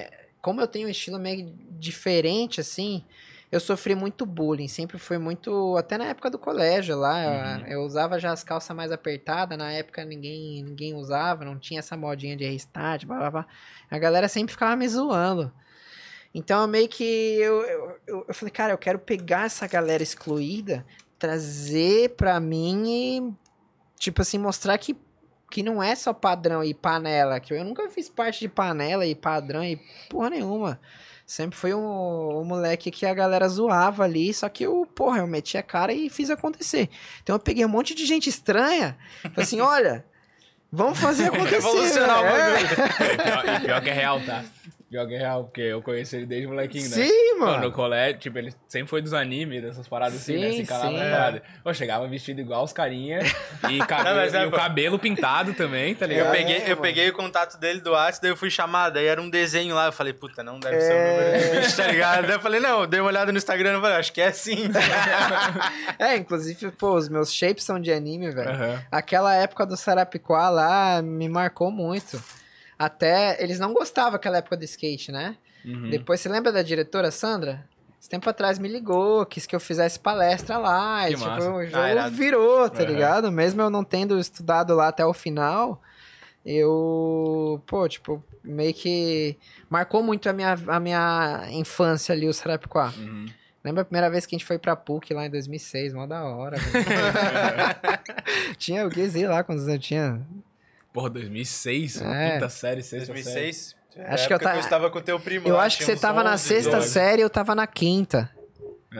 como 0.48 0.62
eu 0.62 0.68
tenho 0.68 0.88
um 0.88 0.90
estilo 0.90 1.20
meio 1.20 1.54
diferente, 1.72 2.62
assim, 2.62 3.04
eu 3.52 3.60
sofri 3.60 3.94
muito 3.94 4.26
bullying. 4.26 4.70
Sempre 4.70 4.98
foi 4.98 5.18
muito. 5.18 5.76
Até 5.76 5.98
na 5.98 6.06
época 6.06 6.30
do 6.30 6.40
colégio 6.40 6.98
lá. 6.98 7.58
Uhum. 7.58 7.68
Eu 7.68 7.82
usava 7.82 8.18
já 8.18 8.32
as 8.32 8.46
calças 8.46 8.74
mais 8.74 8.90
apertadas. 8.90 9.58
Na 9.58 9.74
época 9.74 10.06
ninguém, 10.06 10.64
ninguém 10.64 10.94
usava, 10.94 11.44
não 11.44 11.60
tinha 11.60 11.80
essa 11.80 11.98
modinha 11.98 12.38
de 12.38 12.46
restart, 12.46 13.04
blá 13.06 13.18
blá 13.18 13.32
blá. 13.32 13.48
A 13.92 14.00
galera 14.00 14.30
sempre 14.30 14.54
ficava 14.54 14.74
me 14.78 14.88
zoando. 14.88 15.52
Então, 16.34 16.62
eu 16.62 16.68
meio 16.70 16.88
que 16.88 17.04
eu, 17.04 17.62
eu, 17.64 17.98
eu, 18.08 18.26
eu 18.30 18.34
falei, 18.34 18.52
cara, 18.52 18.72
eu 18.72 18.78
quero 18.78 19.00
pegar 19.00 19.48
essa 19.48 19.68
galera 19.68 20.02
excluída, 20.02 20.86
trazer 21.20 22.12
pra 22.16 22.40
mim 22.40 22.86
e, 22.88 23.34
tipo 24.00 24.22
assim, 24.22 24.38
mostrar 24.38 24.78
que, 24.78 24.96
que 25.50 25.64
não 25.64 25.82
é 25.82 25.96
só 25.96 26.14
padrão 26.14 26.64
e 26.64 26.74
panela. 26.74 27.40
Que 27.40 27.54
eu 27.54 27.64
nunca 27.64 27.90
fiz 27.90 28.10
parte 28.10 28.40
de 28.40 28.50
panela 28.50 29.06
e 29.06 29.16
padrão 29.16 29.64
e 29.64 29.80
porra 30.10 30.30
nenhuma. 30.30 30.80
Sempre 31.26 31.58
foi 31.58 31.74
um, 31.74 32.40
um 32.40 32.46
moleque 32.46 32.90
que 32.90 33.06
a 33.06 33.14
galera 33.14 33.50
zoava 33.50 34.06
ali, 34.06 34.34
só 34.34 34.48
que 34.48 34.64
eu, 34.64 34.88
porra, 34.96 35.20
eu 35.20 35.28
meti 35.28 35.58
a 35.58 35.64
cara 35.64 35.92
e 35.92 36.10
fiz 36.10 36.30
acontecer. 36.30 36.90
Então 37.22 37.36
eu 37.36 37.40
peguei 37.40 37.66
um 37.66 37.70
monte 37.70 37.94
de 37.94 38.06
gente 38.06 38.30
estranha, 38.30 38.98
falei 39.22 39.44
assim, 39.44 39.60
olha, 39.60 40.06
vamos 40.72 40.98
fazer 40.98 41.26
acontecer. 41.28 41.56
Revolucionar 41.56 42.20
o 42.20 42.24
né? 42.24 43.58
E 43.62 43.66
pior 43.66 43.82
que 43.82 43.90
é 43.90 43.94
real, 43.94 44.22
tá? 44.22 44.46
É 44.90 45.04
real, 45.18 45.44
porque 45.44 45.60
eu 45.60 45.82
conheci 45.82 46.16
ele 46.16 46.26
desde 46.26 46.48
molequinho, 46.48 46.90
né? 46.90 46.96
Sim, 46.96 47.34
Mano, 47.38 47.52
mano. 47.52 47.64
no 47.66 47.72
colégio, 47.74 48.20
tipo, 48.22 48.38
ele 48.38 48.54
sempre 48.70 48.88
foi 48.90 49.02
dos 49.02 49.14
animes, 49.14 49.62
dessas 49.62 49.86
paradas 49.86 50.16
assim, 50.16 50.38
né? 50.38 50.50
Sim, 50.52 50.58
Se 50.62 50.66
calava 50.66 50.92
sim. 50.92 50.98
parada. 50.98 51.44
Eu 51.66 51.74
chegava 51.74 52.08
vestido 52.08 52.40
igual 52.40 52.64
os 52.64 52.72
carinha 52.72 53.20
e, 53.70 53.80
cabelo, 53.86 54.16
Não, 54.16 54.22
é, 54.40 54.44
e 54.44 54.48
o 54.48 54.52
cabelo 54.52 54.98
pintado 54.98 55.54
também, 55.54 55.94
tá 55.94 56.06
Eu, 56.06 56.10
ligado? 56.10 56.28
É, 56.28 56.38
peguei, 56.38 56.58
eu 56.60 56.70
mano. 56.70 56.82
peguei 56.82 57.10
o 57.10 57.14
contato 57.14 57.60
dele 57.60 57.82
do 57.82 57.92
WhatsApp, 57.92 58.22
daí 58.22 58.32
eu 58.32 58.38
fui 58.38 58.50
chamar, 58.50 58.90
daí 58.90 59.06
era 59.08 59.22
um 59.22 59.30
desenho 59.30 59.76
lá. 59.76 59.88
Eu 59.88 59.92
falei, 59.92 60.14
puta, 60.14 60.42
não 60.42 60.58
deve 60.58 60.80
ser 60.80 60.94
o 60.94 60.96
É. 60.96 61.12
número 61.12 61.50
do 61.56 61.62
bicho, 61.62 61.76
tá 61.78 61.88
ligado? 61.88 62.22
Daí 62.26 62.36
eu 62.36 62.40
falei, 62.40 62.60
não, 62.62 62.80
eu 62.82 62.88
dei 62.88 63.00
uma 63.02 63.10
olhada 63.10 63.30
no 63.32 63.38
Instagram 63.38 63.78
e 63.78 63.82
falei, 63.82 63.98
acho 63.98 64.14
que 64.14 64.22
é 64.22 64.28
assim. 64.28 64.70
É, 66.00 66.16
inclusive, 66.16 66.72
pô, 66.72 66.94
os 66.96 67.10
meus 67.10 67.34
shapes 67.34 67.64
são 67.64 67.80
de 67.80 67.92
anime, 67.92 68.30
velho. 68.32 68.50
Aham. 68.50 68.82
Aquela 68.92 69.36
época 69.36 69.66
do 69.66 69.76
Sarapiquá 69.76 70.50
lá 70.50 71.02
me 71.02 71.28
marcou 71.28 71.72
muito. 71.72 72.22
Até 72.78 73.42
eles 73.44 73.60
não 73.60 73.74
gostavam 73.74 74.14
daquela 74.14 74.38
época 74.38 74.56
do 74.58 74.64
skate, 74.64 75.12
né? 75.12 75.36
Uhum. 75.66 75.90
Depois, 75.90 76.20
você 76.22 76.30
lembra 76.30 76.52
da 76.52 76.62
diretora 76.62 77.12
Sandra? 77.12 77.66
esse 78.00 78.08
tempo 78.10 78.30
atrás 78.30 78.58
me 78.60 78.70
ligou, 78.70 79.26
quis 79.26 79.46
que 79.48 79.56
eu 79.56 79.60
fizesse 79.60 80.00
palestra 80.00 80.58
lá. 80.60 81.06
Que 81.08 81.14
e, 81.14 81.16
tipo, 81.16 81.28
massa. 81.28 81.52
o 81.52 81.58
Ah, 81.58 81.66
jogo 81.66 81.88
irado. 81.88 82.16
virou, 82.16 82.70
tá 82.70 82.84
Aham. 82.84 82.92
ligado? 82.92 83.32
Mesmo 83.32 83.62
eu 83.62 83.70
não 83.70 83.84
tendo 83.84 84.20
estudado 84.20 84.74
lá 84.76 84.88
até 84.90 85.04
o 85.06 85.14
final, 85.14 85.82
eu, 86.46 87.62
pô, 87.66 87.90
tipo, 87.90 88.24
meio 88.44 88.74
que 88.74 89.36
marcou 89.70 90.02
muito 90.02 90.30
a 90.30 90.34
minha, 90.34 90.56
a 90.68 90.80
minha 90.80 91.48
infância 91.52 92.14
ali, 92.14 92.28
o 92.28 92.34
Sarapiquá. 92.34 92.94
Uhum. 92.98 93.26
Lembra 93.64 93.82
a 93.82 93.86
primeira 93.86 94.10
vez 94.10 94.26
que 94.26 94.36
a 94.36 94.38
gente 94.38 94.48
foi 94.48 94.58
pra 94.58 94.76
PUC 94.76 95.14
lá 95.14 95.26
em 95.26 95.30
2006? 95.30 95.94
Mó 95.94 96.06
da 96.06 96.24
hora. 96.24 96.56
tinha 98.58 98.88
o 98.88 98.94
sei 98.94 99.28
lá 99.28 99.44
quantos 99.44 99.68
eu 99.68 99.78
tinha. 99.78 100.22
Porra, 100.94 101.10
2006? 101.10 102.02
É. 102.02 102.32
Quinta 102.32 102.50
série, 102.50 102.82
sexta 102.82 103.14
2006? 103.14 103.76
Acho 104.10 104.28
que 104.28 104.34
eu 104.34 104.40
ta- 104.40 104.58
estava 104.58 104.90
com 104.92 105.00
o 105.00 105.02
teu 105.02 105.20
primo 105.20 105.48
Eu 105.48 105.56
lá, 105.56 105.64
acho 105.64 105.78
que 105.78 105.84
você 105.84 105.94
uns 105.94 106.02
tava 106.02 106.24
na 106.24 106.34
11, 106.34 106.44
sexta 106.44 106.72
12. 106.78 106.90
série, 106.90 107.22
eu 107.22 107.30
tava 107.30 107.56
na 107.56 107.66
quinta. 107.66 108.30
série. 108.32 108.38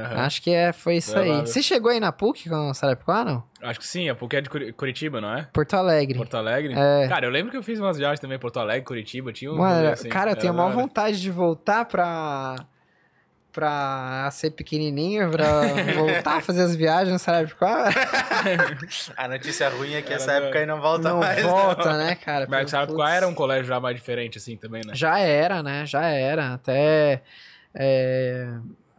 Aham. 0.06 0.22
Acho 0.26 0.42
que 0.42 0.52
é, 0.52 0.74
foi 0.74 0.98
isso 0.98 1.18
aí. 1.18 1.42
Você 1.42 1.62
chegou 1.64 1.90
aí 1.92 2.00
na 2.00 2.12
PUC 2.12 2.50
com 2.50 2.70
o 2.70 2.74
Sarapiquá, 2.74 3.24
não? 3.24 3.44
Acho 3.62 3.80
que 3.80 3.88
sim, 3.88 4.10
é 4.10 4.14
porque 4.14 4.36
é 4.36 4.42
de 4.42 4.50
Curi- 4.50 4.74
Curitiba, 4.74 5.22
não 5.22 5.34
é? 5.34 5.48
Porto 5.54 5.74
Alegre. 5.76 6.18
Porto 6.18 6.36
Alegre? 6.36 6.74
É. 6.78 7.08
Cara, 7.08 7.26
eu 7.26 7.30
lembro 7.32 7.52
que 7.52 7.58
eu 7.58 7.64
fiz 7.64 7.80
umas 7.80 7.98
viagens 7.98 8.20
também, 8.20 8.38
Porto 8.38 8.60
Alegre, 8.60 8.84
Curitiba, 8.84 9.32
tinha 9.32 9.52
um 9.52 9.56
Mano, 9.58 9.90
assim, 9.90 10.10
cara, 10.10 10.32
eu 10.32 10.36
tenho 10.36 10.52
da 10.54 10.58
maior 10.62 10.74
vontade 10.74 11.22
de 11.22 11.32
voltar 11.32 11.86
pra. 11.86 12.58
Pra 13.58 14.30
ser 14.32 14.52
pequenininho, 14.52 15.32
pra 15.32 15.62
voltar 15.96 16.38
a 16.38 16.42
fazer 16.42 16.62
as 16.62 16.76
viagens 16.76 17.20
Sarapiquá. 17.24 17.90
A 19.18 19.28
notícia 19.28 19.68
ruim 19.68 19.94
é 19.96 20.02
que 20.04 20.14
essa 20.14 20.32
Era- 20.32 20.46
época 20.46 20.60
aí 20.60 20.66
não 20.68 20.80
volta 20.80 21.10
Não 21.10 21.18
mais. 21.20 21.42
volta, 21.42 21.98
né, 21.98 22.14
cara? 22.14 22.46
Mas 22.48 22.70
sabe 22.70 22.86
Putz. 22.86 22.98
qual 22.98 23.08
era 23.10 23.28
um 23.28 23.34
colégio 23.34 23.66
já 23.66 23.80
mais 23.80 23.96
diferente, 23.96 24.38
assim, 24.38 24.56
também, 24.56 24.84
né? 24.86 24.94
Já 24.94 25.18
era, 25.18 25.64
né? 25.64 25.88
Já 25.88 26.04
era. 26.06 26.54
Até. 26.54 27.24
é, 27.74 28.48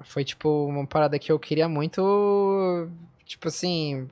Foi 0.02 0.24
tipo 0.24 0.66
uma 0.66 0.84
parada 0.86 1.16
que 1.20 1.30
eu 1.30 1.38
queria 1.38 1.68
muito. 1.68 2.88
Tipo 3.24 3.46
assim. 3.46 4.09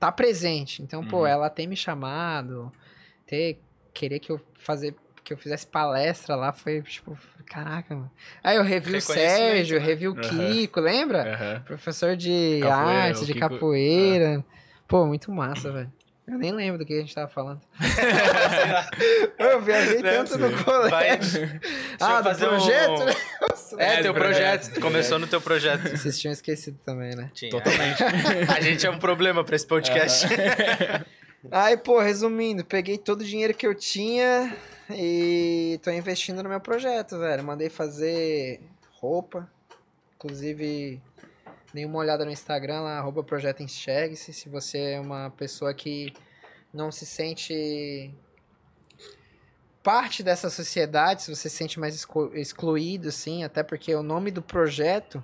Tá 0.00 0.10
presente. 0.10 0.82
Então, 0.82 1.04
pô, 1.06 1.18
Uhum. 1.20 1.26
ela 1.26 1.50
tem 1.50 1.66
me 1.66 1.76
chamado. 1.76 2.72
Ter. 3.26 3.60
Querer 3.92 4.20
que 4.20 4.32
eu 4.32 4.40
fazer. 4.54 4.94
Que 5.26 5.32
eu 5.32 5.36
fizesse 5.36 5.66
palestra 5.66 6.36
lá 6.36 6.52
foi 6.52 6.80
tipo. 6.82 7.18
Caraca, 7.46 7.94
mano. 7.96 8.10
Aí 8.44 8.56
eu 8.56 8.62
revi 8.62 8.96
o 8.96 9.00
Sérgio, 9.00 9.80
né? 9.80 9.84
revi 9.84 10.06
o. 10.06 10.14
Kiko, 10.14 10.78
lembra? 10.80 11.34
Aham. 11.34 11.62
Professor 11.64 12.14
de 12.16 12.60
Capoeira, 12.62 13.02
arte, 13.02 13.26
de 13.26 13.32
Kiko- 13.34 13.48
capoeira. 13.48 14.44
Pô, 14.86 15.04
muito 15.04 15.32
massa, 15.32 15.72
velho. 15.72 15.92
Eu 16.28 16.38
nem 16.38 16.52
lembro 16.52 16.78
do 16.78 16.86
que 16.86 16.92
a 16.94 17.00
gente 17.00 17.12
tava 17.14 17.26
falando. 17.28 17.60
eu 19.38 19.60
viajei 19.62 20.02
tanto 20.02 20.38
no 20.38 20.50
colégio. 20.64 21.46
Vai... 21.46 21.60
Ah, 22.00 22.20
do 22.20 22.28
fazer 22.28 22.46
um- 22.46 22.48
projeto, 22.50 23.04
né? 23.04 23.12
Nossa, 23.48 23.76
É, 23.82 23.94
É, 23.94 24.02
teu 24.02 24.14
projeto. 24.14 24.60
projeto. 24.62 24.80
Começou 24.80 25.18
no 25.18 25.26
teu 25.26 25.40
projeto. 25.40 25.88
Vocês 25.88 26.18
tinham 26.18 26.32
esquecido 26.32 26.78
também, 26.84 27.14
né? 27.16 27.30
Tinha. 27.34 27.50
Totalmente. 27.50 28.02
A 28.56 28.60
gente 28.60 28.86
é 28.86 28.90
um 28.90 28.98
problema 28.98 29.42
pra 29.44 29.56
esse 29.56 29.66
podcast. 29.66 30.26
Aí, 31.50 31.76
pô, 31.76 32.00
resumindo, 32.00 32.64
peguei 32.64 32.98
todo 32.98 33.20
o 33.20 33.24
dinheiro 33.24 33.54
que 33.54 33.66
eu 33.66 33.74
tinha 33.74 34.52
e 34.90 35.80
tô 35.82 35.90
investindo 35.90 36.42
no 36.42 36.48
meu 36.48 36.60
projeto, 36.60 37.18
velho. 37.18 37.44
Mandei 37.44 37.68
fazer 37.68 38.60
roupa. 39.00 39.50
Inclusive, 40.16 41.00
dei 41.72 41.84
uma 41.84 41.98
olhada 41.98 42.24
no 42.24 42.30
Instagram 42.30 42.80
lá, 42.80 42.98
arroba 42.98 43.22
projeto 43.22 43.62
enxergue-se. 43.62 44.32
Se 44.32 44.48
você 44.48 44.92
é 44.92 45.00
uma 45.00 45.30
pessoa 45.30 45.74
que 45.74 46.12
não 46.72 46.90
se 46.90 47.04
sente 47.06 48.14
parte 49.82 50.22
dessa 50.22 50.50
sociedade, 50.50 51.22
se 51.22 51.34
você 51.34 51.48
se 51.48 51.56
sente 51.56 51.78
mais 51.78 51.94
exclu- 51.94 52.34
excluído, 52.34 53.08
assim, 53.08 53.44
até 53.44 53.62
porque 53.62 53.94
o 53.94 54.02
nome 54.02 54.30
do 54.30 54.42
projeto 54.42 55.22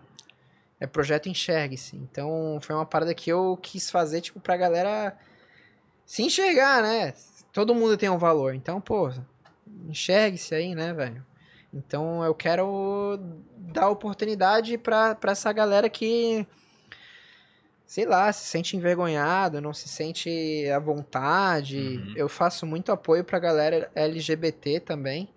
é 0.78 0.86
Projeto 0.86 1.28
Enxergue-se. 1.28 1.96
Então, 1.96 2.58
foi 2.60 2.74
uma 2.74 2.86
parada 2.86 3.14
que 3.14 3.30
eu 3.30 3.56
quis 3.60 3.90
fazer, 3.90 4.20
tipo, 4.20 4.40
pra 4.40 4.56
galera 4.56 5.16
se 6.04 6.22
enxergar, 6.22 6.82
né? 6.82 7.14
Todo 7.52 7.74
mundo 7.74 7.96
tem 7.96 8.08
um 8.08 8.18
valor. 8.18 8.54
Então, 8.54 8.80
pô, 8.80 9.12
enxergue-se 9.88 10.54
aí, 10.54 10.74
né, 10.74 10.92
velho? 10.92 11.24
Então, 11.72 12.22
eu 12.22 12.34
quero 12.34 13.18
dar 13.56 13.88
oportunidade 13.88 14.76
pra, 14.76 15.14
pra 15.14 15.32
essa 15.32 15.50
galera 15.52 15.88
que, 15.88 16.46
sei 17.86 18.04
lá, 18.04 18.30
se 18.32 18.44
sente 18.46 18.76
envergonhado, 18.76 19.60
não 19.60 19.72
se 19.72 19.88
sente 19.88 20.68
à 20.68 20.78
vontade. 20.78 21.78
Uhum. 21.78 22.14
Eu 22.14 22.28
faço 22.28 22.66
muito 22.66 22.92
apoio 22.92 23.24
pra 23.24 23.38
galera 23.38 23.90
LGBT 23.94 24.80
também. 24.80 25.28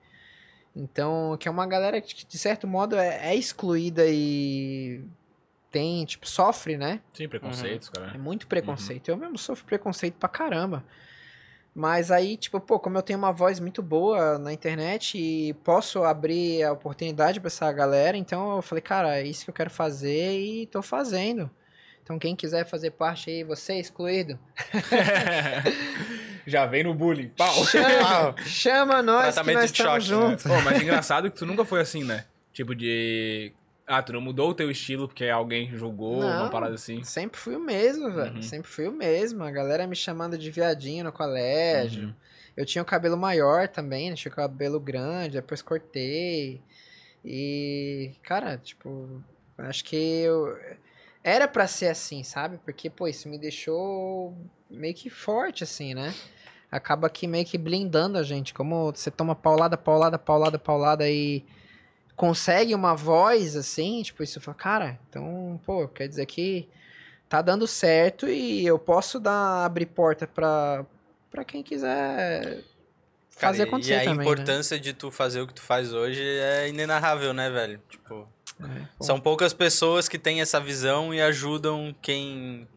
Então, 0.75 1.37
que 1.39 1.47
é 1.47 1.51
uma 1.51 1.65
galera 1.65 2.01
que, 2.01 2.25
de 2.25 2.37
certo 2.37 2.67
modo, 2.67 2.97
é, 2.97 3.29
é 3.29 3.35
excluída 3.35 4.03
e 4.05 5.01
tem, 5.71 6.03
tipo, 6.05 6.27
sofre, 6.27 6.77
né? 6.77 6.99
Sim, 7.13 7.29
preconceitos, 7.29 7.89
É 7.95 7.99
cara. 7.99 8.17
muito 8.17 8.45
preconceito. 8.45 9.07
Eu 9.09 9.15
mesmo 9.15 9.37
sofro 9.37 9.65
preconceito 9.65 10.15
pra 10.15 10.27
caramba. 10.27 10.83
Mas 11.75 12.09
aí, 12.09 12.37
tipo, 12.37 12.57
pô, 12.61 12.79
como 12.79 12.97
eu 12.97 13.01
tenho 13.01 13.19
uma 13.19 13.33
voz 13.33 13.59
muito 13.59 13.83
boa 13.83 14.39
na 14.39 14.53
internet 14.53 15.17
e 15.17 15.53
posso 15.55 16.05
abrir 16.05 16.63
a 16.63 16.71
oportunidade 16.71 17.41
pra 17.41 17.47
essa 17.47 17.69
galera, 17.73 18.15
então 18.15 18.55
eu 18.55 18.61
falei, 18.61 18.81
cara, 18.81 19.19
é 19.19 19.23
isso 19.27 19.43
que 19.43 19.49
eu 19.49 19.53
quero 19.53 19.69
fazer 19.69 20.39
e 20.39 20.67
tô 20.67 20.81
fazendo. 20.81 21.51
Então 22.01 22.17
quem 22.17 22.33
quiser 22.33 22.65
fazer 22.65 22.91
parte 22.91 23.29
aí, 23.29 23.43
você 23.43 23.73
excluído, 23.77 24.39
Já 26.47 26.65
vem 26.65 26.83
no 26.83 26.93
bullying. 26.93 27.29
Pau. 27.29 27.65
chama, 27.65 28.35
chama 28.45 29.01
nós 29.01 29.37
que 29.37 29.51
nós 29.51 29.71
de 29.71 29.71
estamos 29.71 30.05
choque, 30.05 30.11
né? 30.11 30.27
juntos. 30.29 30.43
Pô, 30.43 30.61
mas 30.61 30.81
engraçado 30.81 31.31
que 31.31 31.37
tu 31.37 31.45
nunca 31.45 31.65
foi 31.65 31.81
assim, 31.81 32.03
né? 32.03 32.25
Tipo 32.53 32.75
de. 32.75 33.51
Ah, 33.87 34.01
tu 34.01 34.13
não 34.13 34.21
mudou 34.21 34.49
o 34.49 34.53
teu 34.53 34.71
estilo 34.71 35.07
porque 35.07 35.25
alguém 35.25 35.75
julgou, 35.75 36.21
uma 36.21 36.43
Não. 36.43 36.49
parada 36.49 36.73
assim. 36.73 37.03
Sempre 37.03 37.39
fui 37.39 37.55
o 37.55 37.59
mesmo, 37.59 38.11
velho. 38.11 38.35
Uhum. 38.35 38.41
Sempre 38.41 38.67
fui 38.69 38.87
o 38.87 38.91
mesmo. 38.91 39.43
A 39.43 39.51
galera 39.51 39.85
me 39.85 39.95
chamando 39.95 40.37
de 40.37 40.49
viadinho 40.49 41.03
no 41.03 41.11
colégio. 41.11 42.05
Uhum. 42.05 42.13
Eu 42.57 42.65
tinha 42.65 42.81
o 42.81 42.85
cabelo 42.85 43.15
maior 43.15 43.67
também, 43.67 44.09
né? 44.09 44.15
tinha 44.15 44.31
o 44.31 44.35
cabelo 44.35 44.79
grande, 44.79 45.33
depois 45.33 45.61
cortei. 45.61 46.61
E, 47.23 48.13
cara, 48.23 48.57
tipo, 48.57 49.21
acho 49.57 49.83
que 49.83 49.95
eu. 49.95 50.57
Era 51.23 51.47
pra 51.47 51.67
ser 51.67 51.87
assim, 51.87 52.23
sabe? 52.23 52.59
Porque, 52.63 52.89
pô, 52.89 53.07
isso 53.07 53.27
me 53.27 53.37
deixou 53.37 54.35
meio 54.69 54.93
que 54.93 55.09
forte, 55.09 55.63
assim, 55.63 55.93
né? 55.93 56.13
Acaba 56.71 57.09
que 57.09 57.27
meio 57.27 57.45
que 57.45 57.57
blindando 57.57 58.17
a 58.17 58.23
gente. 58.23 58.53
Como 58.53 58.91
você 58.91 59.11
toma 59.11 59.35
paulada, 59.35 59.77
paulada, 59.77 60.17
paulada, 60.17 60.59
paulada 60.59 61.09
e 61.09 61.43
consegue 62.15 62.73
uma 62.73 62.95
voz, 62.95 63.55
assim, 63.55 64.01
tipo, 64.01 64.23
isso 64.23 64.39
fala, 64.39 64.55
cara, 64.55 64.99
então, 65.09 65.59
pô, 65.65 65.87
quer 65.87 66.07
dizer 66.07 66.25
que 66.25 66.67
tá 67.27 67.41
dando 67.41 67.67
certo 67.67 68.27
e 68.27 68.65
eu 68.65 68.77
posso 68.79 69.19
dar, 69.19 69.65
abrir 69.65 69.87
porta 69.87 70.25
pra, 70.27 70.85
pra 71.29 71.43
quem 71.43 71.61
quiser 71.63 72.63
fazer 73.29 73.57
Cara, 73.65 73.69
acontecer 73.69 73.91
e 73.91 73.95
a 73.95 74.03
também, 74.05 74.17
né? 74.17 74.23
importância 74.23 74.79
de 74.79 74.93
tu 74.93 75.11
fazer 75.11 75.41
o 75.41 75.47
que 75.47 75.53
tu 75.53 75.61
faz 75.61 75.91
hoje 75.91 76.23
é 76.23 76.69
inenarrável, 76.69 77.33
né, 77.33 77.49
velho? 77.49 77.81
Tipo, 77.89 78.27
É, 78.61 78.87
são 79.01 79.19
poucas 79.19 79.53
pessoas 79.53 80.07
que 80.07 80.17
têm 80.17 80.39
essa 80.39 80.59
visão 80.59 81.13
e 81.13 81.21
ajudam 81.21 81.93
quem 82.01 82.67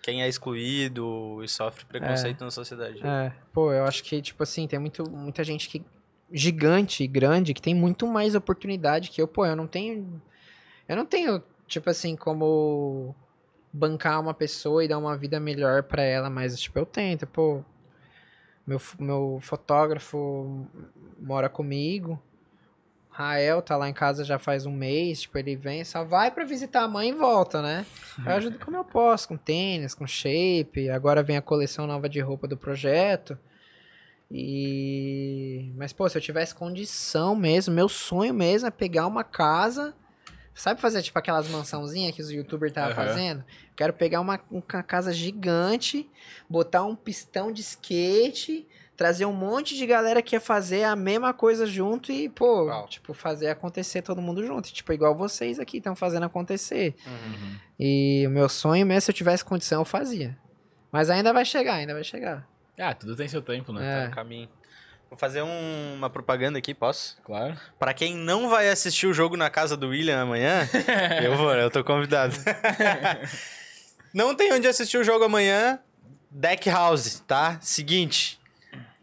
quem 0.00 0.22
é 0.22 0.28
excluído 0.28 1.42
e 1.44 1.48
sofre 1.48 1.84
preconceito 1.84 2.42
na 2.42 2.50
sociedade. 2.50 2.98
É, 3.06 3.30
pô, 3.52 3.70
eu 3.70 3.84
acho 3.84 4.02
que, 4.02 4.22
tipo 4.22 4.42
assim, 4.42 4.66
tem 4.66 4.78
muito, 4.78 5.08
muita 5.10 5.44
gente 5.44 5.68
que. 5.68 5.84
Gigante, 6.32 7.06
grande, 7.06 7.54
que 7.54 7.62
tem 7.62 7.74
muito 7.74 8.06
mais 8.06 8.34
oportunidade 8.34 9.10
que 9.10 9.20
eu. 9.20 9.28
Pô, 9.28 9.46
eu 9.46 9.56
não 9.56 9.66
tenho. 9.66 10.20
Eu 10.88 10.96
não 10.96 11.06
tenho, 11.06 11.42
tipo 11.66 11.90
assim, 11.90 12.16
como 12.16 13.14
bancar 13.72 14.20
uma 14.20 14.34
pessoa 14.34 14.84
e 14.84 14.88
dar 14.88 14.98
uma 14.98 15.16
vida 15.16 15.38
melhor 15.38 15.82
pra 15.82 16.02
ela, 16.02 16.30
mas, 16.30 16.58
tipo, 16.58 16.78
eu 16.78 16.86
tento, 16.86 17.26
pô. 17.26 17.62
Meu, 18.66 18.80
meu 18.98 19.38
fotógrafo 19.40 20.66
mora 21.18 21.48
comigo. 21.48 22.20
Rael 23.10 23.60
tá 23.60 23.76
lá 23.76 23.88
em 23.88 23.92
casa 23.92 24.22
já 24.22 24.38
faz 24.38 24.64
um 24.64 24.70
mês, 24.70 25.22
tipo, 25.22 25.36
ele 25.38 25.56
vem, 25.56 25.82
só 25.84 26.04
vai 26.04 26.30
pra 26.30 26.44
visitar 26.44 26.84
a 26.84 26.88
mãe 26.88 27.08
e 27.08 27.12
volta, 27.12 27.60
né? 27.60 27.84
Eu 28.24 28.32
ajudo 28.32 28.58
como 28.60 28.76
eu 28.76 28.84
posso, 28.84 29.26
com 29.26 29.36
tênis, 29.36 29.92
com 29.92 30.06
shape. 30.06 30.88
Agora 30.88 31.22
vem 31.22 31.36
a 31.36 31.42
coleção 31.42 31.84
nova 31.84 32.08
de 32.08 32.20
roupa 32.20 32.46
do 32.46 32.56
projeto. 32.56 33.36
E. 34.30 35.72
Mas, 35.76 35.92
pô, 35.92 36.08
se 36.08 36.16
eu 36.18 36.22
tivesse 36.22 36.54
condição 36.54 37.34
mesmo, 37.34 37.74
meu 37.74 37.88
sonho 37.88 38.34
mesmo 38.34 38.68
é 38.68 38.70
pegar 38.70 39.06
uma 39.06 39.24
casa. 39.24 39.94
Sabe 40.54 40.80
fazer 40.80 41.02
tipo 41.02 41.16
aquelas 41.16 41.48
mansãozinhas 41.48 42.12
que 42.12 42.20
os 42.20 42.32
youtubers 42.32 42.72
estavam 42.72 42.90
Aham. 42.90 43.06
fazendo? 43.06 43.44
Quero 43.76 43.92
pegar 43.92 44.20
uma, 44.20 44.40
uma 44.50 44.82
casa 44.82 45.12
gigante, 45.12 46.10
botar 46.50 46.82
um 46.84 46.96
pistão 46.96 47.52
de 47.52 47.60
skate, 47.60 48.66
trazer 48.96 49.24
um 49.24 49.32
monte 49.32 49.76
de 49.76 49.86
galera 49.86 50.20
que 50.20 50.34
ia 50.34 50.40
fazer 50.40 50.82
a 50.82 50.96
mesma 50.96 51.32
coisa 51.32 51.64
junto 51.64 52.10
e, 52.10 52.28
pô, 52.28 52.64
Uau. 52.64 52.88
tipo, 52.88 53.14
fazer 53.14 53.46
acontecer 53.50 54.02
todo 54.02 54.20
mundo 54.20 54.44
junto. 54.44 54.72
Tipo, 54.72 54.92
igual 54.92 55.14
vocês 55.14 55.60
aqui 55.60 55.76
estão 55.76 55.94
fazendo 55.94 56.26
acontecer. 56.26 56.96
Uhum. 57.06 57.56
E 57.78 58.24
o 58.26 58.30
meu 58.30 58.48
sonho 58.48 58.84
mesmo, 58.84 59.02
se 59.02 59.10
eu 59.12 59.14
tivesse 59.14 59.44
condição, 59.44 59.82
eu 59.82 59.84
fazia. 59.84 60.36
Mas 60.90 61.08
ainda 61.08 61.32
vai 61.32 61.44
chegar, 61.44 61.74
ainda 61.74 61.94
vai 61.94 62.02
chegar. 62.02 62.48
Ah, 62.78 62.94
tudo 62.94 63.16
tem 63.16 63.28
seu 63.28 63.42
tempo, 63.42 63.72
né? 63.72 63.84
É. 63.84 64.00
Tá 64.02 64.08
no 64.08 64.14
caminho. 64.14 64.48
Vou 65.10 65.18
fazer 65.18 65.40
um- 65.42 65.94
uma 65.94 66.10
propaganda 66.10 66.58
aqui, 66.58 66.74
posso? 66.74 67.16
Claro. 67.24 67.56
Pra 67.78 67.94
quem 67.94 68.14
não 68.14 68.48
vai 68.50 68.68
assistir 68.68 69.06
o 69.06 69.14
jogo 69.14 69.36
na 69.36 69.48
casa 69.48 69.76
do 69.76 69.88
William 69.88 70.20
amanhã, 70.20 70.68
eu 71.24 71.34
vou, 71.36 71.52
eu 71.54 71.70
tô 71.70 71.82
convidado. 71.82 72.34
não 74.12 74.34
tem 74.34 74.52
onde 74.52 74.66
assistir 74.66 74.98
o 74.98 75.04
jogo 75.04 75.24
amanhã, 75.24 75.78
Deck 76.30 76.68
House, 76.68 77.20
tá? 77.26 77.58
Seguinte, 77.60 78.38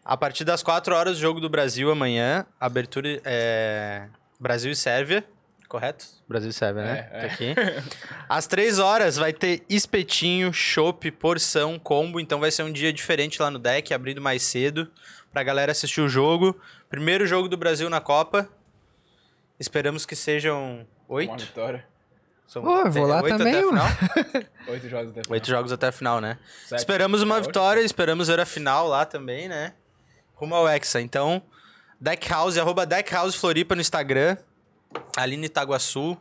a 0.03 0.15
partir 0.15 0.43
das 0.43 0.61
4 0.61 0.95
horas, 0.95 1.17
jogo 1.17 1.39
do 1.39 1.49
Brasil 1.49 1.89
amanhã, 1.91 2.45
abertura 2.59 3.19
é... 3.25 4.07
Brasil 4.39 4.71
e 4.71 4.75
Sérvia, 4.75 5.23
correto? 5.67 6.05
Brasil 6.27 6.49
e 6.49 6.53
Sérvia, 6.53 6.83
né? 6.83 7.09
É, 7.11 7.17
é. 7.17 7.27
Tá 7.27 7.33
aqui. 7.33 7.55
Às 8.29 8.47
3 8.47 8.79
horas 8.79 9.17
vai 9.17 9.33
ter 9.33 9.63
espetinho, 9.69 10.53
chopp, 10.53 11.09
porção, 11.11 11.77
combo, 11.79 12.19
então 12.19 12.39
vai 12.39 12.51
ser 12.51 12.63
um 12.63 12.71
dia 12.71 12.91
diferente 12.93 13.41
lá 13.41 13.49
no 13.51 13.59
deck, 13.59 13.93
abrindo 13.93 14.21
mais 14.21 14.43
cedo, 14.43 14.89
pra 15.31 15.43
galera 15.43 15.71
assistir 15.71 16.01
o 16.01 16.09
jogo. 16.09 16.59
Primeiro 16.89 17.25
jogo 17.27 17.47
do 17.47 17.57
Brasil 17.57 17.89
na 17.89 17.99
Copa. 18.01 18.47
Esperamos 19.59 20.05
que 20.05 20.15
sejam 20.15 20.85
Uma 21.07 21.17
oito. 21.17 21.37
vitória. 21.45 21.85
São 22.47 22.63
Ô, 22.63 22.81
eu 22.81 22.91
vou 22.91 23.07
lá 23.07 23.21
oito 23.23 23.37
também, 23.37 23.55
até 23.55 23.63
a 23.63 23.71
mano. 23.71 23.81
final. 23.89 24.45
Oito 24.67 24.87
jogos 24.89 25.09
até 25.09 25.19
o 25.19 25.23
final. 25.23 25.33
Oito 25.33 25.47
jogos 25.47 25.71
até 25.71 25.87
a 25.87 25.91
final, 25.91 26.21
né? 26.21 26.37
Sete. 26.67 26.79
Esperamos 26.79 27.21
uma 27.23 27.37
É, 27.37 27.41
vitória, 27.41 27.81
esperamos 27.81 28.27
ver 28.27 28.39
a 28.39 28.45
final 28.45 28.87
lá 28.87 29.03
também, 29.03 29.47
né? 29.47 29.73
Rumo 30.35 30.53
ao 30.53 30.67
Hexa. 30.69 31.01
Então, 31.01 31.41
Deck 31.99 32.29
House, 32.29 32.55
arroba 32.57 32.85
Deck 32.85 33.11
House 33.11 33.33
Floripa 33.35 33.73
no 33.73 33.81
Instagram. 33.81 34.37
Ali 35.17 35.37
no 35.37 35.45
Itaguaçu. 35.45 36.17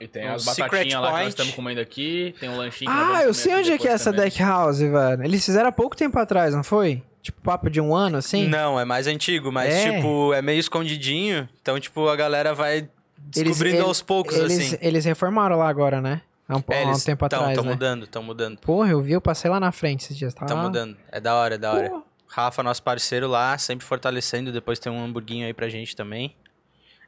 E 0.00 0.06
tem 0.08 0.28
Um 0.28 0.32
as 0.34 0.44
batatinhas 0.44 1.00
lá 1.00 1.08
que 1.12 1.18
nós 1.18 1.28
estamos 1.28 1.54
comendo 1.54 1.80
aqui. 1.80 2.34
Tem 2.40 2.48
um 2.48 2.56
lanchinho 2.56 2.90
que 2.90 2.96
Ah, 2.96 3.22
eu 3.22 3.34
sei 3.34 3.54
onde 3.54 3.70
é 3.72 3.76
que 3.78 3.86
é 3.86 3.92
essa 3.92 4.10
também. 4.10 4.26
Deck 4.30 4.42
House, 4.42 4.78
velho. 4.78 5.22
Eles 5.24 5.44
fizeram 5.44 5.68
há 5.68 5.72
pouco 5.72 5.94
tempo 5.94 6.18
atrás, 6.18 6.54
não 6.54 6.62
foi? 6.64 7.02
Tipo, 7.22 7.40
papo 7.42 7.68
de 7.68 7.80
um 7.82 7.94
ano, 7.94 8.16
assim? 8.16 8.48
Não, 8.48 8.80
é 8.80 8.84
mais 8.86 9.06
antigo, 9.06 9.52
mas, 9.52 9.74
É. 9.74 9.92
tipo, 9.96 10.32
é 10.32 10.40
meio 10.40 10.58
escondidinho. 10.58 11.46
Então, 11.60 11.78
tipo, 11.78 12.08
a 12.08 12.16
galera 12.16 12.54
vai 12.54 12.88
descobrindo 13.18 13.76
ele- 13.76 13.84
aos 13.84 14.00
poucos, 14.00 14.36
eles, 14.36 14.58
assim. 14.58 14.78
Eles 14.80 15.04
reformaram 15.04 15.56
lá 15.58 15.68
agora, 15.68 16.00
né? 16.00 16.22
Há 16.48 16.56
um, 16.56 16.64
É, 16.68 16.82
há 16.82 16.86
um 16.86 16.90
eles 16.90 17.04
tempo 17.04 17.28
tão, 17.28 17.38
atrás, 17.40 17.54
tão 17.56 17.64
né? 17.64 17.70
mudando, 17.72 18.04
estão 18.04 18.22
mudando. 18.22 18.58
Porra, 18.58 18.88
eu 18.90 19.02
vi, 19.02 19.12
eu 19.12 19.20
passei 19.20 19.50
lá 19.50 19.60
na 19.60 19.70
frente 19.70 20.04
esses 20.04 20.16
dias. 20.16 20.32
Tá 20.32 20.46
Estão 20.46 20.62
mudando. 20.62 20.96
É 21.12 21.20
da 21.20 21.34
hora, 21.34 21.56
é 21.56 21.58
da 21.58 21.72
hora. 21.74 21.92
Rafa, 22.26 22.62
nosso 22.62 22.82
parceiro 22.82 23.28
lá, 23.28 23.56
sempre 23.58 23.84
fortalecendo. 23.86 24.50
Depois 24.50 24.78
tem 24.78 24.90
um 24.90 25.04
hamburguinho 25.04 25.46
aí 25.46 25.52
pra 25.52 25.68
gente 25.68 25.94
também. 25.94 26.34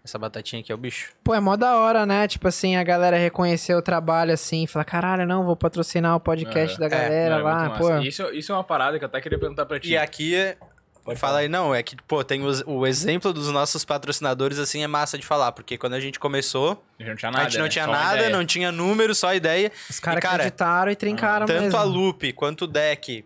Essa 0.05 0.19
batatinha 0.19 0.61
aqui 0.61 0.73
é 0.73 0.75
o 0.75 0.79
bicho. 0.79 1.13
Pô, 1.23 1.33
é 1.33 1.39
mó 1.39 1.55
da 1.55 1.77
hora, 1.77 2.05
né? 2.05 2.27
Tipo 2.27 2.49
assim, 2.49 2.75
a 2.75 2.83
galera 2.83 3.17
reconhecer 3.17 3.75
o 3.77 3.81
trabalho 3.83 4.33
assim, 4.33 4.67
falar, 4.67 4.85
caralho, 4.85 5.25
não, 5.27 5.45
vou 5.45 5.55
patrocinar 5.55 6.17
o 6.17 6.21
podcast 6.21 6.77
É, 6.77 6.81
da 6.81 6.87
é, 6.87 6.89
galera 6.89 7.39
Não, 7.39 7.49
é 7.49 7.53
lá, 7.53 7.71
pô. 7.71 7.99
Isso, 7.99 8.23
isso 8.33 8.51
é 8.51 8.55
uma 8.57 8.65
parada 8.65 8.99
que 8.99 9.05
eu 9.05 9.07
até 9.09 9.21
queria 9.21 9.39
perguntar 9.39 9.65
pra 9.65 9.79
ti. 9.79 9.91
E 9.91 9.97
aqui, 9.97 10.35
é- 10.35 10.57
Pode 11.05 11.19
fala 11.19 11.33
falar. 11.33 11.39
aí, 11.43 11.49
não, 11.49 11.73
é 11.75 11.83
que, 11.85 11.97
pô, 12.07 12.23
tem 12.25 12.43
os- 12.45 12.63
o 12.67 12.85
exemplo 12.87 13.33
dos 13.33 13.49
nossos 13.51 13.85
patrocinadores, 13.85 14.59
assim, 14.59 14.83
é 14.85 14.87
massa 14.89 15.17
de 15.19 15.25
falar. 15.27 15.51
Porque 15.53 15.77
quando 15.79 15.95
a 15.95 16.01
gente 16.01 16.19
começou, 16.19 16.83
A 16.99 17.03
gente 17.03 17.09
não 17.11 17.17
tinha 17.17 17.31
nada. 17.31 17.59
não 17.59 17.63
né? 17.65 17.69
tinha 17.69 17.87
nada, 17.87 18.31
não 18.31 18.45
tinha 18.47 18.73
número, 18.73 19.13
só 19.15 19.33
ideia. 19.35 19.71
Os 19.91 19.99
caras 20.01 20.21
cara, 20.21 20.35
acreditaram 20.37 20.91
e 20.93 20.97
trincaram 20.97 21.47
Tanto 21.47 21.61
mesmo. 21.63 21.77
a 21.79 21.83
Loop, 21.85 22.33
quanto 22.35 22.63
o 22.63 22.67
Deck, 22.69 23.25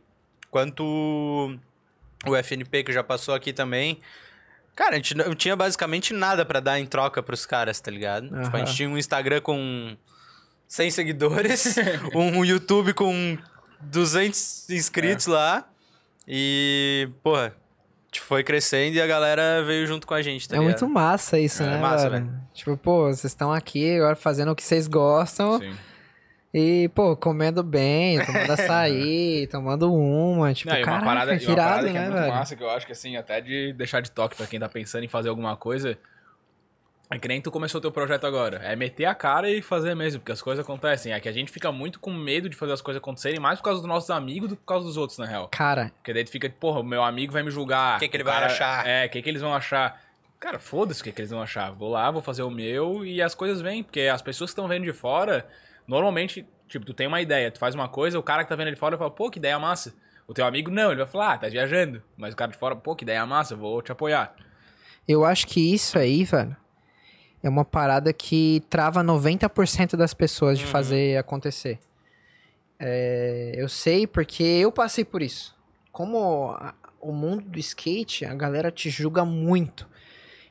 quanto 0.50 1.58
o 2.26 2.36
FNP, 2.36 2.82
que 2.84 2.92
já 2.92 3.02
passou 3.04 3.34
aqui 3.34 3.52
também. 3.52 3.98
Cara, 4.76 4.92
a 4.92 4.96
gente 4.96 5.14
não 5.16 5.34
tinha 5.34 5.56
basicamente 5.56 6.12
nada 6.12 6.44
pra 6.44 6.60
dar 6.60 6.78
em 6.78 6.86
troca 6.86 7.22
pros 7.22 7.44
caras, 7.46 7.80
tá 7.80 7.90
ligado? 7.90 8.28
Tipo, 8.42 8.56
a 8.56 8.58
gente 8.60 8.74
tinha 8.76 8.88
um 8.88 8.96
Instagram 8.98 9.40
com 9.40 9.96
100 10.68 10.90
seguidores, 10.90 11.74
um 12.14 12.44
YouTube 12.44 12.92
com 12.92 13.38
200 13.80 14.68
inscritos 14.70 15.26
lá. 15.26 15.66
E, 16.28 17.08
porra, 17.22 17.46
a 17.46 18.06
gente 18.08 18.20
foi 18.20 18.44
crescendo 18.44 18.96
e 18.96 19.00
a 19.00 19.06
galera 19.06 19.62
veio 19.64 19.86
junto 19.86 20.06
com 20.06 20.12
a 20.14 20.20
gente, 20.20 20.48
tá 20.48 20.56
É 20.56 20.58
ligado? 20.58 20.80
muito 20.82 20.92
massa 20.94 21.38
isso, 21.38 21.62
É 21.62 21.66
né, 21.66 21.78
massa, 21.78 22.10
velho? 22.10 22.30
Tipo, 22.52 22.76
pô, 22.76 23.04
vocês 23.06 23.24
estão 23.24 23.52
aqui 23.52 23.96
agora 23.96 24.14
fazendo 24.16 24.50
o 24.50 24.54
que 24.56 24.62
vocês 24.62 24.86
gostam 24.86 25.58
Sim. 25.58 25.74
E, 26.54 26.88
pô, 26.94 27.16
comendo 27.16 27.62
bem, 27.62 28.24
tomando 28.24 28.50
açaí, 28.52 29.46
tomando 29.48 29.92
uma, 29.92 30.54
tipo, 30.54 30.70
Não, 30.70 30.76
e 30.78 30.80
uma 30.80 30.84
caraca, 30.86 31.04
parada, 31.06 31.36
que 31.38 31.44
e 31.44 31.50
irado, 31.50 31.68
parada 31.70 31.86
que 31.88 31.92
né, 31.92 31.98
é 31.98 32.02
muito 32.08 32.14
velho? 32.20 32.32
massa, 32.34 32.56
que 32.56 32.62
eu 32.62 32.70
acho 32.70 32.86
que 32.86 32.92
assim, 32.92 33.16
até 33.16 33.40
de 33.40 33.72
deixar 33.74 34.00
de 34.00 34.10
toque 34.10 34.36
pra 34.36 34.46
quem 34.46 34.58
tá 34.58 34.68
pensando 34.68 35.04
em 35.04 35.08
fazer 35.08 35.28
alguma 35.28 35.56
coisa. 35.56 35.98
É 37.08 37.18
que 37.20 37.28
nem 37.28 37.40
tu 37.40 37.52
começou 37.52 37.80
teu 37.80 37.92
projeto 37.92 38.26
agora. 38.26 38.56
É 38.64 38.74
meter 38.74 39.04
a 39.04 39.14
cara 39.14 39.48
e 39.48 39.62
fazer 39.62 39.94
mesmo, 39.94 40.18
porque 40.18 40.32
as 40.32 40.42
coisas 40.42 40.64
acontecem. 40.64 41.12
É 41.12 41.20
que 41.20 41.28
a 41.28 41.32
gente 41.32 41.52
fica 41.52 41.70
muito 41.70 42.00
com 42.00 42.12
medo 42.12 42.48
de 42.48 42.56
fazer 42.56 42.72
as 42.72 42.80
coisas 42.80 43.00
acontecerem, 43.00 43.38
mais 43.38 43.60
por 43.60 43.64
causa 43.66 43.78
dos 43.80 43.88
nossos 43.88 44.10
amigos 44.10 44.48
do 44.48 44.56
que 44.56 44.62
por 44.62 44.66
causa 44.66 44.86
dos 44.86 44.96
outros, 44.96 45.16
na 45.16 45.24
real. 45.24 45.48
Cara, 45.52 45.92
Porque 45.98 46.12
daí 46.12 46.24
tu 46.24 46.32
fica, 46.32 46.50
porra, 46.50 46.80
o 46.80 46.82
meu 46.82 47.04
amigo 47.04 47.32
vai 47.32 47.44
me 47.44 47.50
julgar. 47.52 47.96
O 47.96 48.00
que 48.00 48.08
que 48.08 48.16
ele 48.16 48.24
o 48.24 48.26
vai 48.26 48.34
cara- 48.34 48.46
achar? 48.46 48.86
É, 48.88 49.06
o 49.06 49.08
que, 49.10 49.22
que 49.22 49.28
eles 49.28 49.40
vão 49.40 49.54
achar? 49.54 50.02
Cara, 50.40 50.58
foda-se 50.58 51.00
o 51.00 51.04
que, 51.04 51.12
que 51.12 51.20
eles 51.20 51.30
vão 51.30 51.40
achar. 51.40 51.70
Vou 51.70 51.90
lá, 51.90 52.10
vou 52.10 52.20
fazer 52.22 52.42
o 52.42 52.50
meu 52.50 53.04
e 53.06 53.22
as 53.22 53.36
coisas 53.36 53.60
vêm. 53.60 53.84
Porque 53.84 54.00
as 54.00 54.20
pessoas 54.20 54.50
que 54.50 54.52
estão 54.52 54.66
vendo 54.66 54.82
de 54.84 54.92
fora, 54.92 55.46
normalmente, 55.86 56.46
tipo, 56.68 56.84
tu 56.84 56.92
tem 56.94 57.06
uma 57.06 57.20
ideia, 57.20 57.50
tu 57.50 57.58
faz 57.58 57.74
uma 57.74 57.88
coisa, 57.88 58.18
o 58.18 58.22
cara 58.22 58.42
que 58.42 58.48
tá 58.48 58.56
vendo 58.56 58.70
de 58.70 58.76
fora 58.76 58.96
fala, 58.98 59.10
pô, 59.10 59.30
que 59.30 59.38
ideia 59.38 59.58
massa. 59.58 59.94
O 60.28 60.34
teu 60.34 60.44
amigo 60.44 60.70
não, 60.70 60.90
ele 60.90 60.96
vai 61.02 61.06
falar, 61.06 61.34
ah, 61.34 61.38
tá 61.38 61.48
viajando. 61.48 62.02
Mas 62.16 62.34
o 62.34 62.36
cara 62.36 62.50
de 62.50 62.58
fora, 62.58 62.74
pô, 62.74 62.96
que 62.96 63.04
ideia 63.04 63.24
massa, 63.26 63.54
eu 63.54 63.58
vou 63.58 63.80
te 63.82 63.92
apoiar. 63.92 64.34
eu 65.06 65.24
acho 65.24 65.46
que 65.46 65.72
isso 65.72 65.96
aí, 65.98 66.24
velho, 66.24 66.56
é 67.42 67.48
uma 67.48 67.64
parada 67.64 68.12
que 68.12 68.60
trava 68.68 69.04
90% 69.04 69.96
das 69.96 70.12
pessoas 70.12 70.58
de 70.58 70.64
Uhum. 70.64 70.70
fazer 70.70 71.16
acontecer. 71.16 71.78
É, 72.78 73.52
eu 73.56 73.68
sei 73.68 74.06
porque 74.06 74.42
eu 74.42 74.70
passei 74.72 75.04
por 75.04 75.22
isso. 75.22 75.54
Como 75.92 76.50
a- 76.50 76.74
o 77.00 77.12
mundo 77.12 77.42
do 77.48 77.58
skate, 77.58 78.24
a 78.24 78.34
galera 78.34 78.70
te 78.70 78.90
julga 78.90 79.24
muito. 79.24 79.88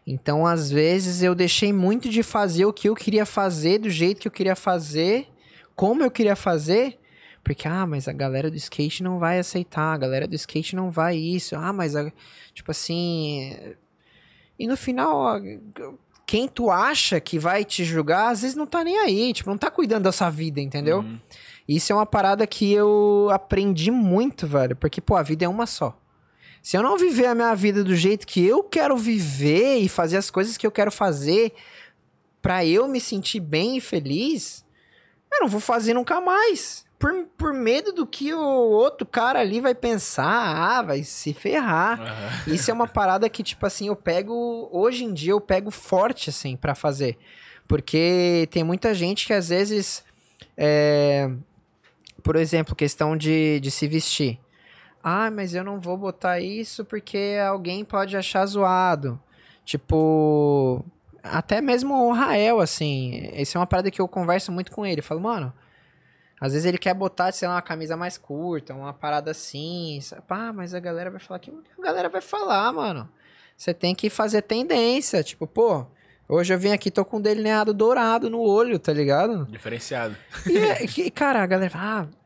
Então, 0.07 0.45
às 0.45 0.69
vezes, 0.69 1.23
eu 1.23 1.33
deixei 1.33 1.73
muito 1.73 2.09
de 2.09 2.21
fazer 2.21 2.65
o 2.65 2.73
que 2.73 2.87
eu 2.89 2.95
queria 2.95 3.25
fazer, 3.25 3.79
do 3.79 3.89
jeito 3.89 4.21
que 4.21 4.27
eu 4.27 4.31
queria 4.31 4.55
fazer, 4.55 5.27
como 5.75 6.03
eu 6.03 6.11
queria 6.11 6.35
fazer, 6.35 6.99
porque, 7.43 7.67
ah, 7.67 7.85
mas 7.87 8.07
a 8.07 8.13
galera 8.13 8.49
do 8.49 8.55
skate 8.57 9.01
não 9.03 9.17
vai 9.19 9.39
aceitar, 9.39 9.93
a 9.93 9.97
galera 9.97 10.27
do 10.27 10.35
skate 10.35 10.75
não 10.75 10.91
vai 10.91 11.15
isso, 11.17 11.55
ah, 11.55 11.73
mas, 11.73 11.95
a- 11.95 12.11
tipo 12.53 12.69
assim. 12.71 13.55
E 14.57 14.67
no 14.67 14.77
final, 14.77 15.35
quem 16.25 16.47
tu 16.47 16.69
acha 16.71 17.19
que 17.19 17.37
vai 17.37 17.65
te 17.65 17.83
julgar, 17.83 18.31
às 18.31 18.41
vezes 18.41 18.55
não 18.55 18.65
tá 18.65 18.83
nem 18.83 18.97
aí, 18.99 19.33
tipo, 19.33 19.49
não 19.49 19.57
tá 19.57 19.69
cuidando 19.69 20.03
da 20.03 20.11
sua 20.11 20.29
vida, 20.29 20.61
entendeu? 20.61 20.99
Uhum. 20.99 21.19
Isso 21.67 21.91
é 21.91 21.95
uma 21.95 22.05
parada 22.05 22.45
que 22.47 22.71
eu 22.71 23.27
aprendi 23.31 23.89
muito, 23.91 24.45
velho. 24.47 24.75
Porque, 24.75 25.01
pô, 25.01 25.15
a 25.15 25.23
vida 25.23 25.45
é 25.45 25.47
uma 25.49 25.65
só. 25.65 25.99
Se 26.65 26.75
eu 26.75 26.81
não 26.81 26.97
viver 26.97 27.27
a 27.27 27.35
minha 27.35 27.53
vida 27.53 27.83
do 27.83 27.95
jeito 27.95 28.25
que 28.25 28.43
eu 28.43 28.63
quero 28.63 28.97
viver 28.97 29.75
e 29.75 29.87
fazer 29.87 30.17
as 30.17 30.31
coisas 30.31 30.57
que 30.57 30.65
eu 30.65 30.71
quero 30.71 30.91
fazer 30.91 31.53
pra 32.41 32.65
eu 32.65 32.87
me 32.87 32.99
sentir 32.99 33.39
bem 33.39 33.77
e 33.77 33.79
feliz, 33.79 34.65
eu 35.31 35.41
não 35.41 35.47
vou 35.47 35.59
fazer 35.59 35.93
nunca 35.93 36.19
mais. 36.19 36.83
Por, 36.97 37.27
por 37.37 37.53
medo 37.53 37.93
do 37.93 38.07
que 38.07 38.33
o 38.33 38.39
outro 38.39 39.05
cara 39.05 39.41
ali 39.41 39.61
vai 39.61 39.75
pensar, 39.75 40.25
ah, 40.25 40.81
vai 40.81 41.03
se 41.03 41.35
ferrar. 41.35 42.01
Aham. 42.01 42.43
Isso 42.47 42.71
é 42.71 42.73
uma 42.73 42.87
parada 42.87 43.29
que, 43.29 43.43
tipo 43.43 43.63
assim, 43.63 43.89
eu 43.89 43.95
pego. 43.95 44.67
Hoje 44.71 45.03
em 45.03 45.13
dia 45.13 45.33
eu 45.33 45.41
pego 45.41 45.69
forte, 45.69 46.31
assim, 46.31 46.57
pra 46.57 46.73
fazer. 46.73 47.15
Porque 47.67 48.49
tem 48.49 48.63
muita 48.63 48.91
gente 48.95 49.27
que 49.27 49.33
às 49.33 49.49
vezes. 49.49 50.03
é, 50.57 51.29
por 52.23 52.35
exemplo, 52.35 52.75
questão 52.75 53.15
de, 53.15 53.59
de 53.59 53.69
se 53.69 53.87
vestir. 53.87 54.39
Ah, 55.07 55.29
mas 55.29 55.53
eu 55.53 55.63
não 55.63 55.79
vou 55.79 55.95
botar 55.95 56.39
isso 56.39 56.83
porque 56.83 57.37
alguém 57.47 57.85
pode 57.85 58.17
achar 58.17 58.43
zoado. 58.47 59.19
Tipo. 59.63 60.83
Até 61.21 61.61
mesmo 61.61 61.93
o 62.07 62.11
Rael, 62.11 62.59
assim. 62.59 63.29
Essa 63.33 63.57
é 63.57 63.59
uma 63.59 63.67
parada 63.67 63.91
que 63.91 64.01
eu 64.01 64.07
converso 64.07 64.51
muito 64.51 64.71
com 64.71 64.83
ele. 64.83 65.01
Eu 65.01 65.03
falo, 65.03 65.21
mano. 65.21 65.53
Às 66.41 66.53
vezes 66.53 66.65
ele 66.65 66.77
quer 66.79 66.93
botar, 66.95 67.31
sei 67.31 67.47
lá, 67.47 67.55
uma 67.55 67.61
camisa 67.61 67.95
mais 67.95 68.17
curta, 68.17 68.73
uma 68.73 68.93
parada 68.93 69.29
assim. 69.31 69.99
sabe? 70.01 70.23
Ah, 70.27 70.51
mas 70.51 70.73
a 70.73 70.79
galera 70.79 71.11
vai 71.11 71.19
falar 71.19 71.39
que 71.39 71.51
a 71.51 71.81
galera 71.83 72.09
vai 72.09 72.21
falar, 72.21 72.73
mano. 72.73 73.07
Você 73.55 73.73
tem 73.75 73.93
que 73.93 74.09
fazer 74.09 74.41
tendência. 74.41 75.23
Tipo, 75.23 75.45
pô, 75.47 75.85
hoje 76.27 76.51
eu 76.53 76.57
vim 76.59 76.71
aqui, 76.71 76.89
tô 76.91 77.05
com 77.05 77.17
um 77.17 77.21
delineado 77.21 77.73
dourado 77.75 78.27
no 78.29 78.39
olho, 78.41 78.77
tá 78.79 78.91
ligado? 78.91 79.45
Diferenciado. 79.45 80.15
E, 80.47 80.57
é- 80.57 80.87
que, 80.87 81.09
cara, 81.11 81.41
a 81.41 81.45
galera 81.47 81.69
fala, 81.69 82.09
ah, 82.11 82.17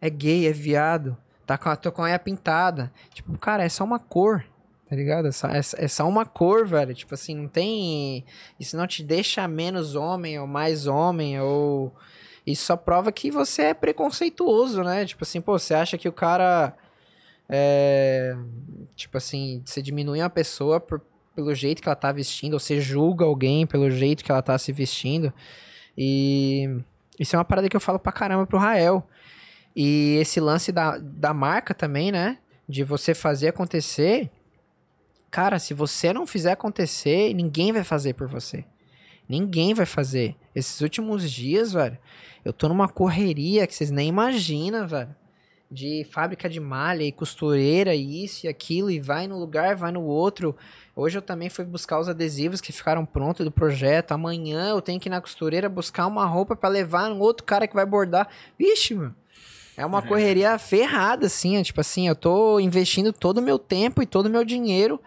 é 0.00 0.10
gay, 0.10 0.46
é 0.48 0.52
viado, 0.52 1.16
tá 1.46 1.56
com 1.58 1.68
a, 1.68 1.76
tô 1.76 1.90
com 1.92 2.02
a 2.02 2.06
unha 2.06 2.18
pintada. 2.18 2.92
Tipo, 3.12 3.36
cara, 3.38 3.64
é 3.64 3.68
só 3.68 3.84
uma 3.84 3.98
cor, 3.98 4.44
tá 4.88 4.96
ligado? 4.96 5.28
É 5.28 5.32
só, 5.32 5.48
é, 5.48 5.58
é 5.58 5.88
só 5.88 6.08
uma 6.08 6.24
cor, 6.26 6.66
velho. 6.66 6.94
Tipo 6.94 7.14
assim, 7.14 7.34
não 7.34 7.48
tem. 7.48 8.24
Isso 8.58 8.76
não 8.76 8.86
te 8.86 9.02
deixa 9.02 9.46
menos 9.48 9.94
homem 9.94 10.38
ou 10.38 10.46
mais 10.46 10.86
homem, 10.86 11.40
ou. 11.40 11.94
Isso 12.46 12.66
só 12.66 12.76
prova 12.76 13.10
que 13.10 13.30
você 13.30 13.62
é 13.62 13.74
preconceituoso, 13.74 14.82
né? 14.82 15.06
Tipo 15.06 15.24
assim, 15.24 15.40
pô, 15.40 15.58
você 15.58 15.74
acha 15.74 15.96
que 15.96 16.08
o 16.08 16.12
cara. 16.12 16.74
É. 17.48 18.36
Tipo 18.96 19.16
assim, 19.18 19.62
você 19.64 19.82
diminui 19.82 20.20
uma 20.20 20.30
pessoa 20.30 20.80
por- 20.80 21.00
pelo 21.34 21.54
jeito 21.54 21.82
que 21.82 21.88
ela 21.88 21.96
tá 21.96 22.12
vestindo, 22.12 22.54
ou 22.54 22.60
você 22.60 22.80
julga 22.80 23.24
alguém 23.24 23.66
pelo 23.66 23.90
jeito 23.90 24.22
que 24.24 24.30
ela 24.30 24.42
tá 24.42 24.56
se 24.58 24.72
vestindo. 24.72 25.32
E. 25.96 26.68
Isso 27.18 27.36
é 27.36 27.38
uma 27.38 27.44
parada 27.44 27.68
que 27.68 27.76
eu 27.76 27.80
falo 27.80 27.98
pra 27.98 28.10
caramba 28.12 28.46
pro 28.46 28.58
Rael. 28.58 29.06
E 29.74 30.16
esse 30.20 30.38
lance 30.40 30.70
da, 30.70 30.98
da 30.98 31.34
marca 31.34 31.74
também, 31.74 32.12
né? 32.12 32.38
De 32.68 32.84
você 32.84 33.14
fazer 33.14 33.48
acontecer. 33.48 34.30
cara, 35.30 35.58
se 35.58 35.74
você 35.74 36.12
não 36.12 36.26
fizer 36.26 36.52
acontecer, 36.52 37.34
ninguém 37.34 37.72
vai 37.72 37.82
fazer 37.82 38.14
por 38.14 38.28
você. 38.28 38.64
Ninguém 39.28 39.74
vai 39.74 39.86
fazer. 39.86 40.36
Esses 40.54 40.80
últimos 40.80 41.30
dias, 41.30 41.72
velho, 41.72 41.98
eu 42.44 42.52
tô 42.52 42.68
numa 42.68 42.88
correria 42.88 43.66
que 43.66 43.74
vocês 43.74 43.90
nem 43.90 44.08
imaginam, 44.08 44.86
velho. 44.86 45.14
De 45.70 46.06
fábrica 46.10 46.48
de 46.48 46.60
malha 46.60 47.02
e 47.02 47.10
costureira, 47.10 47.94
e 47.94 48.24
isso 48.24 48.46
e 48.46 48.48
aquilo, 48.48 48.90
e 48.90 49.00
vai 49.00 49.26
no 49.26 49.38
lugar, 49.38 49.74
vai 49.74 49.90
no 49.90 50.02
outro. 50.02 50.54
Hoje 50.94 51.18
eu 51.18 51.22
também 51.22 51.48
fui 51.48 51.64
buscar 51.64 51.98
os 51.98 52.08
adesivos 52.08 52.60
que 52.60 52.70
ficaram 52.70 53.04
prontos 53.04 53.44
do 53.44 53.50
projeto. 53.50 54.12
Amanhã 54.12 54.68
eu 54.68 54.80
tenho 54.80 55.00
que 55.00 55.08
ir 55.08 55.10
na 55.10 55.20
costureira 55.20 55.68
buscar 55.68 56.06
uma 56.06 56.26
roupa 56.26 56.54
para 56.54 56.68
levar 56.68 57.08
no 57.08 57.18
outro 57.18 57.44
cara 57.44 57.66
que 57.66 57.74
vai 57.74 57.84
bordar. 57.84 58.28
Vixe, 58.56 58.94
mano. 58.94 59.16
É 59.76 59.84
uma 59.84 60.02
correria 60.02 60.58
ferrada, 60.58 61.26
assim. 61.26 61.56
é 61.56 61.62
Tipo 61.62 61.80
assim, 61.80 62.06
eu 62.08 62.14
tô 62.14 62.60
investindo 62.60 63.12
todo 63.12 63.38
o 63.38 63.42
meu 63.42 63.58
tempo 63.58 64.02
e 64.02 64.06
todo 64.06 64.26
o 64.26 64.30
meu 64.30 64.44
dinheiro 64.44 65.00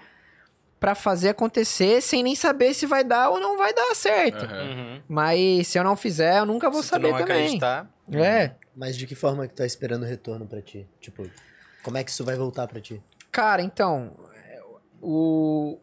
pra 0.80 0.94
fazer 0.94 1.30
acontecer 1.30 2.02
sem 2.02 2.22
nem 2.22 2.36
saber 2.36 2.74
se 2.74 2.86
vai 2.86 3.04
dar 3.04 3.30
ou 3.30 3.40
não 3.40 3.58
vai 3.58 3.74
dar 3.74 3.96
certo. 3.96 4.44
Uhum. 4.46 5.02
Mas 5.08 5.68
se 5.68 5.80
eu 5.80 5.84
não 5.84 5.96
fizer, 5.96 6.40
eu 6.40 6.46
nunca 6.46 6.70
vou 6.70 6.84
Se 6.84 6.90
tu 6.90 6.92
saber 6.92 7.12
não 7.12 7.18
também. 7.18 7.46
acreditar, 7.46 7.90
É. 8.12 8.52
Mas 8.76 8.96
de 8.96 9.08
que 9.08 9.16
forma 9.16 9.48
que 9.48 9.54
tu 9.56 9.58
tá 9.58 9.66
esperando 9.66 10.04
o 10.04 10.06
retorno 10.06 10.46
pra 10.46 10.62
ti? 10.62 10.88
Tipo, 11.02 11.28
como 11.82 11.98
é 11.98 12.04
que 12.04 12.12
isso 12.12 12.24
vai 12.24 12.36
voltar 12.36 12.68
pra 12.68 12.80
ti? 12.80 13.02
Cara, 13.32 13.62
então, 13.64 14.12
é, 14.36 14.62
o, 15.02 15.80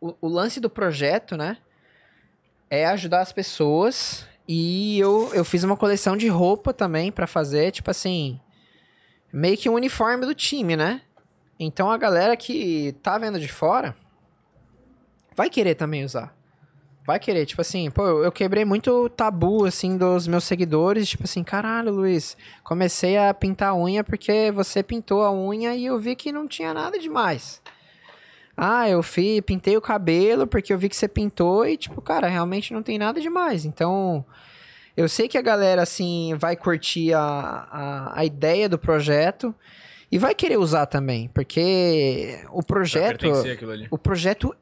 o, 0.00 0.14
o 0.20 0.28
lance 0.28 0.58
do 0.58 0.68
projeto, 0.68 1.36
né, 1.36 1.58
é 2.68 2.84
ajudar 2.86 3.20
as 3.20 3.32
pessoas 3.32 4.26
e 4.46 4.98
eu, 4.98 5.30
eu 5.34 5.44
fiz 5.44 5.62
uma 5.62 5.76
coleção 5.76 6.16
de 6.16 6.28
roupa 6.28 6.72
também 6.72 7.12
pra 7.12 7.26
fazer, 7.26 7.70
tipo 7.70 7.90
assim, 7.90 8.40
meio 9.32 9.56
que 9.56 9.68
um 9.68 9.74
uniforme 9.74 10.26
do 10.26 10.34
time, 10.34 10.76
né? 10.76 11.02
Então 11.58 11.90
a 11.90 11.96
galera 11.96 12.36
que 12.36 12.94
tá 13.02 13.16
vendo 13.18 13.38
de 13.38 13.48
fora 13.48 13.94
vai 15.34 15.48
querer 15.48 15.74
também 15.74 16.04
usar. 16.04 16.36
Vai 17.04 17.18
querer, 17.18 17.44
tipo 17.46 17.60
assim, 17.60 17.90
pô, 17.90 18.22
eu 18.22 18.30
quebrei 18.30 18.64
muito 18.64 19.08
tabu, 19.08 19.64
assim, 19.64 19.96
dos 19.96 20.28
meus 20.28 20.44
seguidores, 20.44 21.08
tipo 21.08 21.24
assim, 21.24 21.42
caralho, 21.42 21.92
Luiz, 21.92 22.36
comecei 22.62 23.18
a 23.18 23.34
pintar 23.34 23.70
a 23.70 23.76
unha 23.76 24.04
porque 24.04 24.52
você 24.52 24.84
pintou 24.84 25.24
a 25.24 25.32
unha 25.32 25.74
e 25.74 25.86
eu 25.86 25.98
vi 25.98 26.14
que 26.14 26.30
não 26.30 26.46
tinha 26.46 26.72
nada 26.72 26.98
demais. 26.98 27.60
Ah, 28.64 28.88
eu 28.88 29.02
fi, 29.02 29.42
pintei 29.42 29.76
o 29.76 29.80
cabelo 29.80 30.46
porque 30.46 30.72
eu 30.72 30.78
vi 30.78 30.88
que 30.88 30.94
você 30.94 31.08
pintou 31.08 31.66
e, 31.66 31.76
tipo, 31.76 32.00
cara, 32.00 32.28
realmente 32.28 32.72
não 32.72 32.80
tem 32.80 32.96
nada 32.96 33.20
demais. 33.20 33.64
Então, 33.64 34.24
eu 34.96 35.08
sei 35.08 35.26
que 35.26 35.36
a 35.36 35.42
galera, 35.42 35.82
assim, 35.82 36.36
vai 36.38 36.54
curtir 36.54 37.12
a, 37.12 37.20
a, 37.20 38.20
a 38.20 38.24
ideia 38.24 38.68
do 38.68 38.78
projeto 38.78 39.52
e 40.12 40.16
vai 40.16 40.32
querer 40.32 40.58
usar 40.58 40.86
também, 40.86 41.28
porque 41.34 42.40
o 42.52 42.62
projeto 42.62 43.26
o 43.90 43.98
projeto 43.98 44.54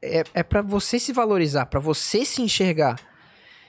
é, 0.00 0.22
é 0.32 0.42
para 0.44 0.62
você 0.62 1.00
se 1.00 1.12
valorizar, 1.12 1.66
pra 1.66 1.80
você 1.80 2.24
se 2.24 2.40
enxergar. 2.40 3.00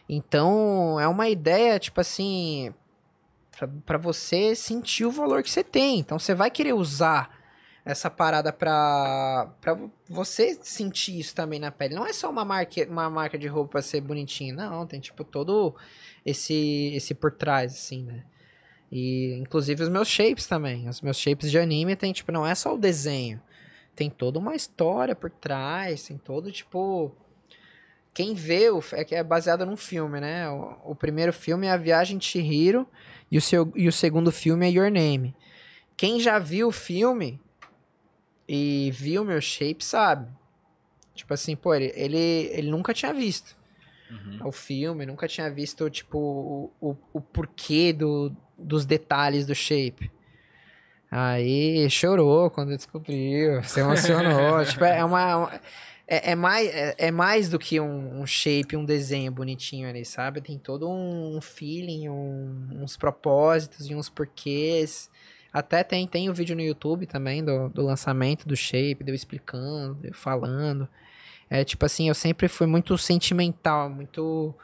Então, 0.07 0.99
é 0.99 1.07
uma 1.07 1.27
ideia, 1.27 1.79
tipo 1.79 1.99
assim, 1.99 2.71
pra 3.83 3.97
você 3.97 4.53
sentir 4.53 5.05
o 5.05 5.11
valor 5.11 5.41
que 5.41 5.49
você 5.49 5.63
tem. 5.63 5.97
Então, 5.97 6.19
você 6.19 6.35
vai 6.35 6.51
querer 6.51 6.73
usar 6.73 7.40
essa 7.83 8.09
parada 8.09 8.53
pra, 8.53 9.53
pra 9.59 9.77
você 10.07 10.57
sentir 10.61 11.19
isso 11.19 11.35
também 11.35 11.59
na 11.59 11.71
pele. 11.71 11.95
Não 11.95 12.05
é 12.05 12.13
só 12.13 12.29
uma 12.29 12.45
marca, 12.45 12.85
uma 12.87 13.09
marca 13.09 13.37
de 13.37 13.47
roupa 13.47 13.81
ser 13.81 14.01
bonitinho, 14.01 14.55
não. 14.55 14.85
Tem, 14.85 14.99
tipo, 14.99 15.23
todo 15.23 15.75
esse, 16.25 16.91
esse 16.95 17.13
por 17.13 17.31
trás, 17.31 17.73
assim, 17.73 18.03
né? 18.03 18.23
E, 18.91 19.37
inclusive, 19.39 19.83
os 19.83 19.89
meus 19.89 20.07
shapes 20.07 20.47
também. 20.47 20.87
Os 20.87 21.01
meus 21.01 21.17
shapes 21.17 21.49
de 21.49 21.57
anime 21.57 21.95
tem, 21.95 22.13
tipo, 22.13 22.31
não 22.31 22.45
é 22.45 22.53
só 22.53 22.73
o 22.75 22.77
desenho 22.77 23.41
tem 23.95 24.09
toda 24.09 24.39
uma 24.39 24.55
história 24.55 25.15
por 25.15 25.29
trás, 25.29 26.03
tem 26.03 26.17
todo 26.17 26.51
tipo. 26.51 27.15
Quem 28.13 28.33
vê 28.33 28.69
o, 28.69 28.83
é 28.93 29.05
que 29.05 29.15
é 29.15 29.23
baseado 29.23 29.65
num 29.65 29.77
filme, 29.77 30.19
né? 30.19 30.49
O, 30.49 30.91
o 30.91 30.95
primeiro 30.95 31.31
filme 31.31 31.67
é 31.67 31.71
A 31.71 31.77
Viagem 31.77 32.17
de 32.17 32.25
Chihiro 32.25 32.87
e 33.29 33.37
o, 33.37 33.41
seu, 33.41 33.71
e 33.75 33.87
o 33.87 33.91
segundo 33.91 34.31
filme 34.31 34.67
é 34.67 34.71
Your 34.71 34.91
Name. 34.91 35.35
Quem 35.95 36.19
já 36.19 36.37
viu 36.39 36.69
o 36.69 36.71
filme 36.71 37.39
e 38.47 38.91
viu 38.93 39.23
meu 39.25 39.39
shape 39.41 39.83
sabe. 39.83 40.27
Tipo 41.13 41.33
assim, 41.33 41.55
pô, 41.55 41.73
ele, 41.73 41.91
ele, 41.95 42.17
ele 42.17 42.69
nunca 42.71 42.93
tinha 42.93 43.13
visto 43.13 43.55
Uhum. 44.09 44.47
o 44.47 44.51
filme, 44.51 45.05
nunca 45.05 45.25
tinha 45.27 45.49
visto, 45.49 45.89
tipo, 45.89 46.17
o, 46.19 46.71
o, 46.91 46.97
o 47.13 47.21
porquê 47.21 47.93
do, 47.93 48.35
dos 48.57 48.85
detalhes 48.85 49.45
do 49.45 49.55
shape. 49.55 50.11
Aí 51.09 51.89
chorou 51.89 52.49
quando 52.49 52.75
descobriu, 52.75 53.63
se 53.63 53.79
emocionou. 53.79 54.63
tipo, 54.67 54.83
é 54.83 55.03
uma. 55.03 55.35
uma- 55.37 55.61
é, 56.07 56.31
é 56.31 56.35
mais, 56.35 56.67
é, 56.69 56.95
é 56.97 57.11
mais 57.11 57.47
do 57.47 57.57
que 57.57 57.79
um, 57.79 58.19
um 58.21 58.25
shape, 58.25 58.75
um 58.75 58.83
desenho 58.83 59.31
bonitinho 59.31 59.87
ali, 59.87 60.03
sabe? 60.03 60.41
Tem 60.41 60.57
todo 60.57 60.89
um 60.89 61.39
feeling, 61.39 62.09
um- 62.09 62.67
uns 62.81 62.97
propósitos 62.97 63.89
e 63.89 63.95
uns 63.95 64.09
porquês. 64.09 65.09
Até 65.53 65.83
tem, 65.83 66.07
tem 66.07 66.29
o 66.29 66.33
vídeo 66.33 66.55
no 66.55 66.61
YouTube 66.61 67.05
também 67.05 67.43
do, 67.43 67.69
do 67.69 67.81
lançamento 67.81 68.47
do 68.47 68.55
shape, 68.55 69.03
de 69.03 69.11
eu 69.11 69.15
explicando, 69.15 69.95
de 69.95 70.09
eu 70.09 70.13
falando. 70.13 70.87
É 71.49 71.65
tipo 71.65 71.85
assim, 71.85 72.07
eu 72.07 72.15
sempre 72.15 72.47
fui 72.47 72.65
muito 72.65 72.97
sentimental, 72.97 73.89
muito. 73.89 74.55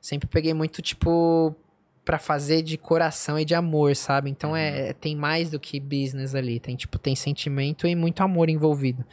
Sempre 0.00 0.28
peguei 0.28 0.52
muito, 0.52 0.82
tipo, 0.82 1.56
pra 2.04 2.18
fazer 2.18 2.62
de 2.62 2.76
coração 2.76 3.38
e 3.38 3.44
de 3.44 3.54
amor, 3.54 3.96
sabe? 3.96 4.30
Então 4.30 4.54
é, 4.54 4.92
tem 4.92 5.16
mais 5.16 5.50
do 5.50 5.58
que 5.58 5.80
business 5.80 6.34
ali. 6.34 6.60
Tem, 6.60 6.76
tipo, 6.76 6.98
tem 6.98 7.16
sentimento 7.16 7.86
e 7.86 7.94
muito 7.96 8.22
amor 8.22 8.50
envolvido. 8.50 9.04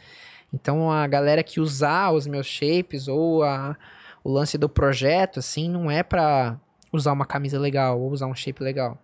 Então 0.52 0.90
a 0.90 1.06
galera 1.06 1.42
que 1.42 1.60
usar 1.60 2.12
os 2.12 2.26
meus 2.26 2.46
shapes 2.46 3.08
ou 3.08 3.42
a, 3.42 3.76
o 4.22 4.30
lance 4.30 4.58
do 4.58 4.68
projeto, 4.68 5.38
assim, 5.38 5.68
não 5.68 5.90
é 5.90 6.02
pra 6.02 6.60
usar 6.92 7.12
uma 7.12 7.26
camisa 7.26 7.58
legal 7.58 8.00
ou 8.00 8.10
usar 8.10 8.26
um 8.26 8.34
shape 8.34 8.62
legal. 8.62 8.98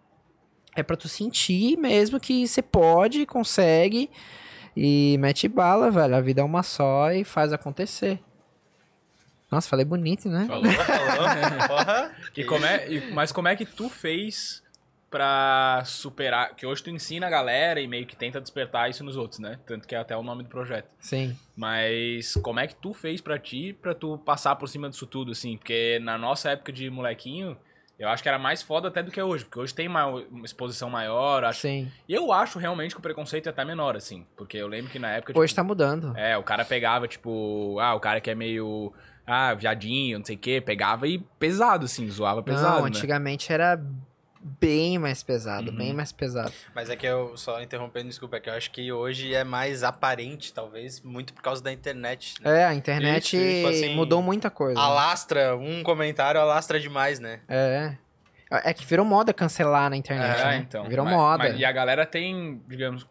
É 0.74 0.82
pra 0.82 0.96
tu 0.96 1.08
sentir 1.08 1.76
mesmo 1.76 2.18
que 2.18 2.46
você 2.46 2.62
pode, 2.62 3.26
consegue 3.26 4.08
e 4.76 5.16
mete 5.18 5.46
bala, 5.48 5.90
velho. 5.90 6.14
A 6.16 6.20
vida 6.20 6.40
é 6.40 6.44
uma 6.44 6.62
só 6.62 7.12
e 7.12 7.24
faz 7.24 7.52
acontecer. 7.52 8.18
Nossa, 9.50 9.68
falei 9.68 9.84
bonito, 9.84 10.30
né? 10.30 10.46
Falou. 10.46 10.64
falou, 10.72 11.68
porra. 11.68 12.16
E 12.34 12.42
como 12.44 12.64
é, 12.64 12.90
e- 12.90 13.10
mas 13.12 13.30
como 13.32 13.48
é 13.48 13.54
que 13.56 13.66
tu 13.66 13.90
fez 13.90 14.62
pra 15.10 15.82
superar? 15.84 16.56
Que 16.56 16.64
hoje 16.64 16.82
tu 16.82 16.88
ensina 16.88 17.26
a 17.26 17.30
galera 17.30 17.78
e 17.78 17.86
meio 17.86 18.06
que 18.06 18.16
tenta 18.16 18.40
despertar 18.40 18.88
isso 18.88 19.04
nos 19.04 19.14
outros, 19.14 19.40
né? 19.40 19.58
Tanto 19.66 19.86
que 19.86 19.94
é 19.94 19.98
até 19.98 20.16
o 20.16 20.22
nome 20.22 20.42
do 20.42 20.48
projeto. 20.48 20.88
Sim. 20.98 21.36
Mas 21.54 22.32
como 22.36 22.60
é 22.60 22.66
que 22.66 22.74
tu 22.74 22.94
fez 22.94 23.20
pra 23.20 23.38
ti, 23.38 23.76
pra 23.82 23.94
tu 23.94 24.16
passar 24.16 24.56
por 24.56 24.66
cima 24.70 24.88
disso 24.88 25.06
tudo, 25.06 25.32
assim? 25.32 25.58
Porque 25.58 25.98
na 26.02 26.16
nossa 26.16 26.48
época 26.52 26.72
de 26.72 26.88
molequinho, 26.88 27.54
eu 28.03 28.09
acho 28.09 28.20
que 28.20 28.28
era 28.28 28.38
mais 28.38 28.62
foda 28.62 28.88
até 28.88 29.00
do 29.00 29.12
que 29.12 29.22
hoje. 29.22 29.44
Porque 29.44 29.61
hoje 29.61 29.72
tem 29.72 29.86
uma, 29.86 30.24
exposição 30.42 30.90
maior, 30.90 31.44
acho. 31.44 31.61
Sim. 31.61 31.88
E 32.09 32.12
eu 32.12 32.32
acho 32.32 32.59
realmente 32.59 32.96
que 32.96 32.98
o 32.98 33.03
preconceito 33.03 33.46
é 33.46 33.50
até 33.50 33.64
menor, 33.64 33.96
assim. 33.96 34.26
Porque 34.36 34.57
eu 34.57 34.66
lembro 34.66 34.90
que 34.90 34.98
na 34.98 35.11
época. 35.11 35.38
Hoje 35.38 35.53
tipo, 35.53 35.57
tá 35.57 35.62
mudando. 35.62 36.12
É, 36.16 36.36
o 36.36 36.42
cara 36.42 36.64
pegava, 36.64 37.07
tipo, 37.07 37.78
ah, 37.78 37.94
o 37.94 38.00
cara 38.00 38.20
que 38.20 38.28
é 38.28 38.34
meio. 38.34 38.92
Ah, 39.24 39.55
viadinho, 39.55 40.18
não 40.18 40.24
sei 40.24 40.34
o 40.34 40.38
quê, 40.38 40.61
pegava 40.61 41.07
e 41.07 41.20
pesado, 41.38 41.84
assim, 41.84 42.11
zoava 42.11 42.42
pesado. 42.42 42.74
não, 42.74 42.82
né? 42.82 42.88
antigamente 42.88 43.53
era 43.53 43.80
bem 44.43 44.99
mais 44.99 45.22
pesado, 45.22 45.70
Uhum. 45.70 45.76
bem 45.76 45.93
mais 45.93 46.11
pesado. 46.12 46.53
Mas 46.74 46.90
é 46.90 46.97
que 46.97 47.07
eu, 47.07 47.36
só 47.36 47.62
interrompendo, 47.62 48.09
desculpa, 48.09 48.36
é 48.36 48.40
que 48.40 48.51
eu 48.51 48.55
acho 48.55 48.70
que 48.70 48.90
hoje 48.93 49.32
é 49.34 49.45
mais 49.45 49.82
aparente, 49.84 50.53
talvez, 50.53 51.01
muito 51.01 51.32
por 51.32 51.43
causa 51.43 51.62
da 51.62 51.72
internet. 51.72 52.34
Né? 52.43 52.61
É, 52.61 52.64
a 52.64 52.74
internet 52.74 53.36
Isso, 53.36 53.55
tipo 53.57 53.68
assim, 53.68 53.95
mudou 53.95 54.20
muita 54.22 54.51
coisa. 54.51 54.80
Alastra, 54.80 55.57
um 55.57 55.82
comentário 55.82 56.40
alastra 56.40 56.80
demais, 56.80 57.20
né? 57.20 57.40
É. 57.49 57.97
É 58.51 58.74
que 58.74 58.84
virou 58.84 59.05
moda 59.07 59.32
cancelar 59.32 59.88
na 59.88 59.97
internet, 59.97 60.40
É, 60.40 60.45
né? 60.45 60.57
então. 60.59 60.86
Virou 60.86 61.05
Mas- 61.07 61.14
moda. 61.14 61.38
mas- 61.45 61.59
e 61.59 61.64
a 61.64 61.72
galera 61.72 62.05
tem, 62.05 62.61
digamos. 62.68 63.07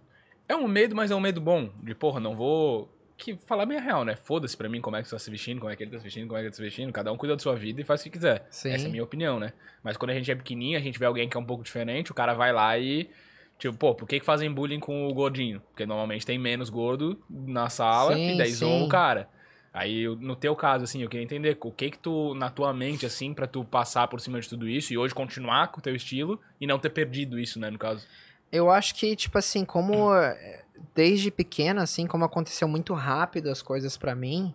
É 0.48 0.56
um 0.56 0.68
medo, 0.68 0.96
mas 0.96 1.10
é 1.10 1.16
um 1.16 1.20
medo 1.20 1.40
bom. 1.42 1.70
De, 1.82 1.96
porra, 1.96 2.20
não 2.20 2.36
vou. 2.36 2.94
Que 3.22 3.38
falar 3.38 3.68
bem 3.68 3.78
a 3.78 3.82
real, 3.82 4.04
né? 4.04 4.16
Foda-se 4.16 4.58
pra 4.58 4.68
mim 4.68 4.82
como 4.82 4.96
é 4.96 5.04
que 5.04 5.08
você 5.08 5.14
tá 5.14 5.20
se 5.20 5.30
vestindo, 5.30 5.60
como 5.60 5.72
é 5.72 5.76
que 5.76 5.84
ele 5.84 5.92
tá 5.92 6.00
se 6.00 6.04
vestindo, 6.04 6.28
como 6.28 6.40
é 6.40 6.42
que 6.42 6.46
ele 6.46 6.52
tá 6.52 6.56
se 6.56 6.62
vestindo. 6.64 6.92
Cada 6.92 7.12
um 7.12 7.18
cuida 7.18 7.36
da 7.36 7.40
sua 7.40 7.56
vida 7.56 7.80
e 7.80 7.84
faz 7.84 8.02
o 8.02 8.06
que 8.06 8.10
quiser. 8.10 8.48
Sim. 8.50 8.72
Essa 8.72 8.86
é 8.86 8.88
a 8.88 8.90
minha 8.90 9.04
opinião, 9.04 9.40
né? 9.40 9.54
Mas 9.84 9.96
quando 9.96 10.10
a 10.10 10.16
gente 10.16 10.32
é 10.32 10.34
pequenininho, 10.34 10.76
a 10.76 10.82
gente 10.82 10.98
vê 10.98 11.06
alguém 11.06 11.30
que 11.30 11.38
é 11.38 11.40
um 11.40 11.46
pouco 11.46 11.64
diferente, 11.64 12.10
o 12.10 12.16
cara 12.16 12.34
vai 12.34 12.52
lá 12.52 12.80
e. 12.80 13.12
Tipo, 13.60 13.78
pô, 13.78 13.94
por 13.94 14.08
que, 14.08 14.20
que 14.20 14.26
fazem 14.26 14.52
bullying 14.52 14.80
com 14.80 15.08
o 15.08 15.14
gordinho? 15.14 15.62
Porque 15.70 15.86
normalmente 15.86 16.26
tem 16.26 16.40
menos 16.40 16.68
gordo 16.68 17.24
na 17.30 17.70
sala 17.70 18.16
Sim, 18.16 18.34
e 18.34 18.38
daí 18.40 18.52
zoam 18.52 18.86
o 18.86 18.90
cara. 18.90 19.30
Aí, 19.72 20.08
no 20.20 20.36
teu 20.36 20.56
caso, 20.56 20.84
assim, 20.84 21.04
eu 21.04 21.08
queria 21.08 21.24
entender 21.24 21.58
o 21.62 21.72
que 21.72 21.92
que 21.92 22.00
tu, 22.00 22.34
na 22.34 22.50
tua 22.50 22.74
mente, 22.74 23.06
assim, 23.06 23.36
pra 23.36 23.46
tu 23.46 23.64
passar 23.64 24.08
por 24.08 24.20
cima 24.20 24.42
de 24.42 24.50
tudo 24.50 24.68
isso 24.68 24.92
e 24.92 24.98
hoje 24.98 25.14
continuar 25.14 25.68
com 25.68 25.80
o 25.80 25.82
teu 25.82 25.96
estilo 25.96 26.42
e 26.60 26.66
não 26.66 26.80
ter 26.80 26.90
perdido 26.90 27.40
isso, 27.40 27.60
né, 27.60 27.70
no 27.70 27.78
caso. 27.78 28.06
Eu 28.52 28.70
acho 28.70 28.94
que, 28.96 29.16
tipo 29.16 29.38
assim, 29.38 29.64
como 29.64 30.14
eh, 30.14 30.61
desde 30.94 31.32
pequeno, 31.32 31.82
assim, 31.82 32.08
como 32.08 32.26
aconteceu 32.26 32.68
muito 32.68 32.94
rápido 32.94 33.50
as 33.50 33.62
coisas 33.62 33.98
pra 33.98 34.16
mim, 34.16 34.54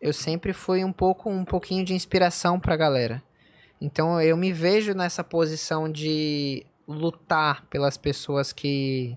eu 0.00 0.12
sempre 0.12 0.52
fui 0.52 0.84
um 0.84 0.92
pouco, 0.92 1.30
um 1.30 1.44
pouquinho 1.44 1.84
de 1.84 1.94
inspiração 1.94 2.58
pra 2.58 2.76
galera. 2.76 3.22
Então 3.80 4.20
eu 4.20 4.36
me 4.36 4.52
vejo 4.52 4.94
nessa 4.94 5.24
posição 5.24 5.90
de 5.90 6.66
lutar 6.86 7.66
pelas 7.66 7.96
pessoas 7.96 8.52
que 8.52 9.16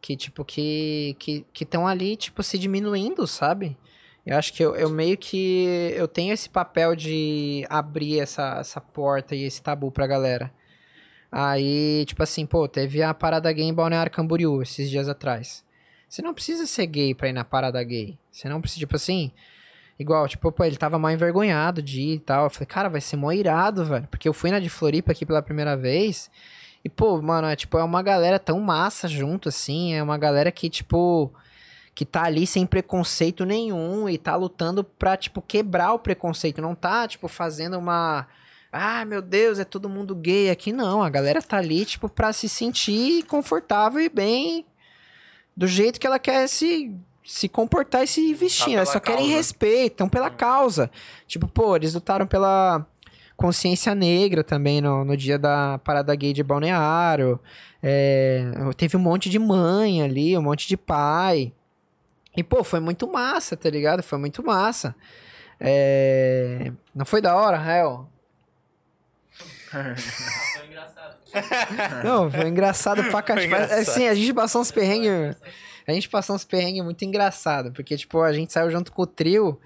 que 0.00 0.16
tipo, 0.16 0.44
que 0.44 1.16
que 1.18 1.64
estão 1.64 1.86
ali, 1.86 2.16
tipo, 2.16 2.42
se 2.42 2.58
diminuindo, 2.58 3.26
sabe? 3.26 3.76
Eu 4.24 4.36
acho 4.36 4.52
que 4.52 4.62
eu, 4.62 4.74
eu 4.76 4.90
meio 4.90 5.16
que 5.16 5.92
eu 5.94 6.06
tenho 6.06 6.32
esse 6.32 6.48
papel 6.48 6.94
de 6.94 7.66
abrir 7.68 8.20
essa, 8.20 8.58
essa 8.60 8.80
porta 8.80 9.34
e 9.34 9.44
esse 9.44 9.62
tabu 9.62 9.90
pra 9.90 10.06
galera. 10.06 10.52
Aí, 11.30 12.04
tipo 12.06 12.22
assim, 12.22 12.44
pô, 12.44 12.66
teve 12.66 13.02
a 13.02 13.14
parada 13.14 13.52
gay 13.52 13.64
em 13.64 13.74
Balneário 13.74 14.10
Camboriú 14.10 14.62
esses 14.62 14.90
dias 14.90 15.08
atrás. 15.08 15.64
Você 16.08 16.22
não 16.22 16.34
precisa 16.34 16.66
ser 16.66 16.86
gay 16.86 17.14
pra 17.14 17.28
ir 17.28 17.32
na 17.32 17.44
parada 17.44 17.82
gay. 17.84 18.18
Você 18.32 18.48
não 18.48 18.60
precisa, 18.60 18.80
tipo 18.80 18.96
assim, 18.96 19.30
igual, 19.96 20.26
tipo, 20.26 20.50
pô, 20.50 20.64
ele 20.64 20.76
tava 20.76 20.98
mal 20.98 21.12
envergonhado 21.12 21.80
de 21.80 22.00
ir 22.00 22.14
e 22.14 22.18
tal. 22.18 22.44
Eu 22.44 22.50
falei, 22.50 22.66
cara, 22.66 22.88
vai 22.88 23.00
ser 23.00 23.16
mó 23.16 23.30
irado, 23.30 23.84
velho. 23.84 24.08
Porque 24.10 24.28
eu 24.28 24.32
fui 24.32 24.50
na 24.50 24.58
de 24.58 24.68
Floripa 24.68 25.12
aqui 25.12 25.24
pela 25.24 25.40
primeira 25.40 25.76
vez. 25.76 26.28
E, 26.84 26.88
pô, 26.88 27.20
mano, 27.22 27.46
é 27.46 27.54
tipo, 27.54 27.78
é 27.78 27.84
uma 27.84 28.02
galera 28.02 28.38
tão 28.38 28.58
massa 28.60 29.06
junto, 29.06 29.48
assim. 29.48 29.94
É 29.94 30.02
uma 30.02 30.18
galera 30.18 30.50
que, 30.50 30.68
tipo, 30.68 31.32
que 31.94 32.04
tá 32.04 32.24
ali 32.24 32.46
sem 32.46 32.66
preconceito 32.66 33.44
nenhum 33.44 34.08
e 34.08 34.18
tá 34.18 34.34
lutando 34.34 34.82
pra, 34.82 35.16
tipo, 35.16 35.42
quebrar 35.42 35.92
o 35.92 35.98
preconceito. 35.98 36.62
Não 36.62 36.74
tá, 36.74 37.06
tipo, 37.06 37.28
fazendo 37.28 37.78
uma. 37.78 38.26
Ah, 38.72 39.04
meu 39.04 39.20
Deus, 39.20 39.58
é 39.58 39.64
todo 39.64 39.88
mundo 39.88 40.14
gay 40.14 40.48
aqui. 40.50 40.72
Não, 40.72 41.02
a 41.02 41.10
galera 41.10 41.42
tá 41.42 41.56
ali, 41.56 41.84
tipo, 41.84 42.08
pra 42.08 42.32
se 42.32 42.48
sentir 42.48 43.24
confortável 43.24 44.00
e 44.00 44.08
bem 44.08 44.64
do 45.56 45.66
jeito 45.66 45.98
que 45.98 46.06
ela 46.06 46.18
quer 46.18 46.48
se, 46.48 46.94
se 47.24 47.48
comportar 47.48 48.04
e 48.04 48.06
se 48.06 48.32
vestir. 48.32 48.74
Elas 48.74 48.90
pela 48.90 48.92
só 48.92 49.00
querem 49.00 49.22
causa. 49.24 49.36
respeito, 49.36 49.92
estão 49.92 50.08
pela 50.08 50.30
causa. 50.30 50.90
Tipo, 51.26 51.48
pô, 51.48 51.74
eles 51.76 51.94
lutaram 51.94 52.26
pela 52.26 52.86
consciência 53.36 53.94
negra 53.94 54.44
também 54.44 54.80
no, 54.80 55.04
no 55.04 55.16
dia 55.16 55.38
da 55.38 55.80
parada 55.82 56.14
gay 56.14 56.32
de 56.32 56.42
Balneário. 56.42 57.40
É, 57.82 58.44
teve 58.76 58.96
um 58.96 59.00
monte 59.00 59.28
de 59.28 59.38
mãe 59.38 60.02
ali, 60.02 60.36
um 60.38 60.42
monte 60.42 60.68
de 60.68 60.76
pai. 60.76 61.52
E, 62.36 62.44
pô, 62.44 62.62
foi 62.62 62.78
muito 62.78 63.10
massa, 63.10 63.56
tá 63.56 63.68
ligado? 63.68 64.02
Foi 64.02 64.18
muito 64.18 64.44
massa. 64.44 64.94
É, 65.58 66.70
Não 66.94 67.04
foi 67.04 67.20
da 67.20 67.34
hora, 67.34 67.56
Rael? 67.58 68.08
Não, 72.04 72.30
foi 72.30 72.48
engraçado 72.48 73.02
pra 73.04 73.22
Foi 73.22 73.46
engraçado. 73.46 73.78
Assim, 73.78 74.08
a 74.08 74.14
gente 74.14 74.34
passou 74.34 74.60
uns 74.60 74.70
perrengues. 74.70 75.36
A 75.86 75.92
gente 75.92 76.08
passou 76.08 76.36
uns 76.36 76.44
perrengues 76.44 76.84
muito 76.84 77.04
engraçado, 77.04 77.72
porque, 77.72 77.96
tipo, 77.96 78.20
a 78.20 78.32
gente 78.32 78.52
saiu 78.52 78.70
junto 78.70 78.92
com 78.92 79.02
o 79.02 79.06
trio 79.06 79.58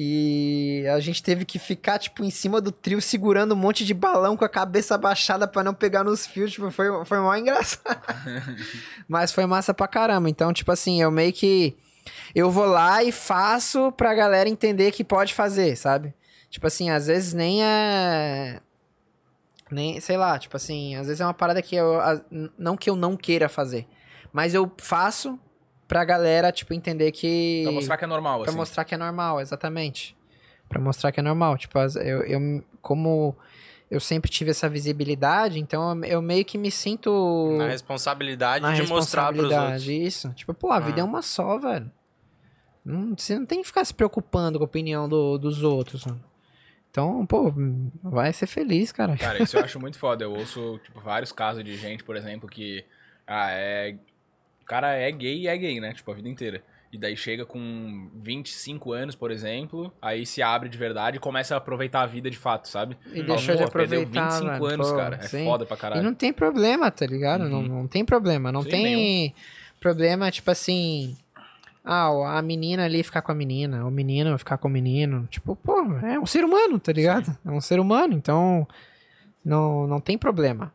e 0.00 0.84
a 0.94 1.00
gente 1.00 1.22
teve 1.22 1.44
que 1.44 1.58
ficar, 1.58 1.98
tipo, 1.98 2.22
em 2.22 2.30
cima 2.30 2.60
do 2.60 2.70
trio 2.70 3.00
segurando 3.00 3.52
um 3.52 3.56
monte 3.56 3.84
de 3.84 3.92
balão 3.92 4.36
com 4.36 4.44
a 4.44 4.48
cabeça 4.48 4.94
abaixada 4.94 5.48
pra 5.48 5.64
não 5.64 5.74
pegar 5.74 6.04
nos 6.04 6.26
fios. 6.26 6.52
Tipo, 6.52 6.70
foi, 6.70 6.86
foi 7.04 7.18
mó 7.18 7.34
engraçado. 7.34 8.00
Mas 9.08 9.32
foi 9.32 9.46
massa 9.46 9.74
pra 9.74 9.88
caramba. 9.88 10.30
Então, 10.30 10.52
tipo 10.52 10.70
assim, 10.70 11.02
eu 11.02 11.10
meio 11.10 11.32
que. 11.32 11.76
Eu 12.34 12.50
vou 12.50 12.66
lá 12.66 13.02
e 13.02 13.10
faço 13.10 13.90
pra 13.92 14.14
galera 14.14 14.48
entender 14.48 14.92
que 14.92 15.02
pode 15.02 15.34
fazer, 15.34 15.76
sabe? 15.76 16.14
Tipo 16.48 16.66
assim, 16.66 16.90
às 16.90 17.08
vezes 17.08 17.34
nem 17.34 17.64
é. 17.64 18.60
Nem, 19.70 20.00
sei 20.00 20.16
lá, 20.16 20.38
tipo 20.38 20.56
assim, 20.56 20.94
às 20.96 21.06
vezes 21.06 21.20
é 21.20 21.24
uma 21.24 21.34
parada 21.34 21.60
que 21.62 21.76
eu. 21.76 21.98
Não 22.58 22.76
que 22.76 22.88
eu 22.88 22.96
não 22.96 23.16
queira 23.16 23.48
fazer. 23.48 23.86
Mas 24.32 24.54
eu 24.54 24.70
faço 24.80 25.38
pra 25.86 26.04
galera, 26.04 26.50
tipo, 26.52 26.72
entender 26.74 27.12
que. 27.12 27.62
Pra 27.64 27.72
mostrar 27.72 27.96
que 27.96 28.04
é 28.04 28.06
normal, 28.06 28.40
Pra 28.40 28.48
assim. 28.50 28.56
mostrar 28.58 28.84
que 28.84 28.94
é 28.94 28.98
normal, 28.98 29.40
exatamente. 29.40 30.16
Pra 30.68 30.80
mostrar 30.80 31.12
que 31.12 31.20
é 31.20 31.22
normal. 31.22 31.56
Tipo, 31.58 31.78
eu, 31.78 32.22
eu 32.22 32.64
como 32.82 33.34
eu 33.90 33.98
sempre 34.00 34.30
tive 34.30 34.50
essa 34.50 34.68
visibilidade, 34.68 35.58
então 35.58 36.04
eu, 36.04 36.20
meio 36.20 36.44
que 36.44 36.58
me 36.58 36.70
sinto 36.70 37.54
Na 37.56 37.68
responsabilidade 37.68 38.62
na 38.62 38.74
de 38.74 38.82
mostrar 38.86 39.32
pros 39.32 39.44
outros. 39.44 39.50
responsabilidade. 39.58 40.06
Isso. 40.06 40.28
Tipo, 40.34 40.52
pô, 40.52 40.70
a 40.70 40.78
vida 40.78 41.00
Ah. 41.00 41.02
é 41.02 41.04
uma 41.04 41.22
só, 41.22 41.56
velho. 41.58 41.90
Não, 42.84 43.14
você 43.16 43.38
não 43.38 43.46
tem 43.46 43.60
que 43.62 43.66
ficar 43.66 43.84
se 43.84 43.92
preocupando 43.94 44.58
com 44.58 44.64
a 44.64 44.66
opinião 44.66 45.08
do- 45.08 45.38
dos 45.38 45.62
outros, 45.62 46.04
mano. 46.06 46.22
Então, 46.90 47.24
pô, 47.26 47.52
vai 48.02 48.32
ser 48.32 48.46
feliz, 48.46 48.90
cara. 48.92 49.16
Cara, 49.16 49.42
isso 49.42 49.56
eu 49.56 49.62
acho 49.64 49.78
muito 49.78 49.98
foda. 49.98 50.24
Eu 50.24 50.32
ouço, 50.32 50.80
tipo, 50.82 51.00
vários 51.00 51.32
casos 51.32 51.62
de 51.64 51.76
gente, 51.76 52.02
por 52.04 52.16
exemplo, 52.16 52.48
que. 52.48 52.84
Ah, 53.26 53.50
é. 53.52 53.96
O 54.62 54.64
cara 54.64 54.92
é 54.94 55.10
gay 55.10 55.40
e 55.42 55.46
é 55.48 55.56
gay, 55.56 55.80
né? 55.80 55.92
Tipo, 55.94 56.10
a 56.10 56.14
vida 56.14 56.28
inteira. 56.28 56.62
E 56.90 56.96
daí 56.98 57.16
chega 57.16 57.44
com 57.44 58.10
25 58.14 58.92
anos, 58.92 59.14
por 59.14 59.30
exemplo, 59.30 59.92
aí 60.00 60.24
se 60.24 60.40
abre 60.42 60.70
de 60.70 60.78
verdade 60.78 61.18
e 61.18 61.20
começa 61.20 61.54
a 61.54 61.58
aproveitar 61.58 62.00
a 62.00 62.06
vida 62.06 62.30
de 62.30 62.38
fato, 62.38 62.66
sabe? 62.66 62.96
E 63.06 63.16
Fala, 63.22 63.24
deixou 63.26 63.54
de 63.56 63.62
"Pô, 63.64 63.68
perdeu 63.70 64.00
aproveitar, 64.02 64.28
25 64.40 64.52
velho. 64.64 64.66
anos, 64.74 64.90
Pô, 64.90 64.96
cara. 64.96 65.16
É 65.16 65.28
sim. 65.28 65.44
foda 65.44 65.66
pra 65.66 65.76
E 65.76 65.80
caralho. 65.80 66.02
não 66.02 66.14
tem 66.14 66.32
problema, 66.32 66.90
tá 66.90 67.04
ligado? 67.06 67.46
Não, 67.46 67.60
Uhum. 67.60 67.68
não 67.68 67.86
tem 67.86 68.04
problema. 68.06 68.50
Não 68.50 68.62
Sim, 68.62 68.70
tem 68.70 69.34
problema, 69.78 70.30
tipo 70.30 70.50
assim. 70.50 71.14
Ah, 71.90 72.36
a 72.38 72.42
menina 72.42 72.84
ali 72.84 73.02
ficar 73.02 73.22
com 73.22 73.32
a 73.32 73.34
menina, 73.34 73.86
o 73.86 73.90
menino 73.90 74.36
ficar 74.38 74.58
com 74.58 74.68
o 74.68 74.70
menino. 74.70 75.26
Tipo, 75.30 75.56
pô, 75.56 75.80
é 76.02 76.20
um 76.20 76.26
ser 76.26 76.44
humano, 76.44 76.78
tá 76.78 76.92
ligado? 76.92 77.34
É 77.46 77.50
um 77.50 77.62
ser 77.62 77.80
humano, 77.80 78.12
então. 78.12 78.68
Não, 79.42 79.86
não 79.86 79.98
tem 79.98 80.18
problema. 80.18 80.70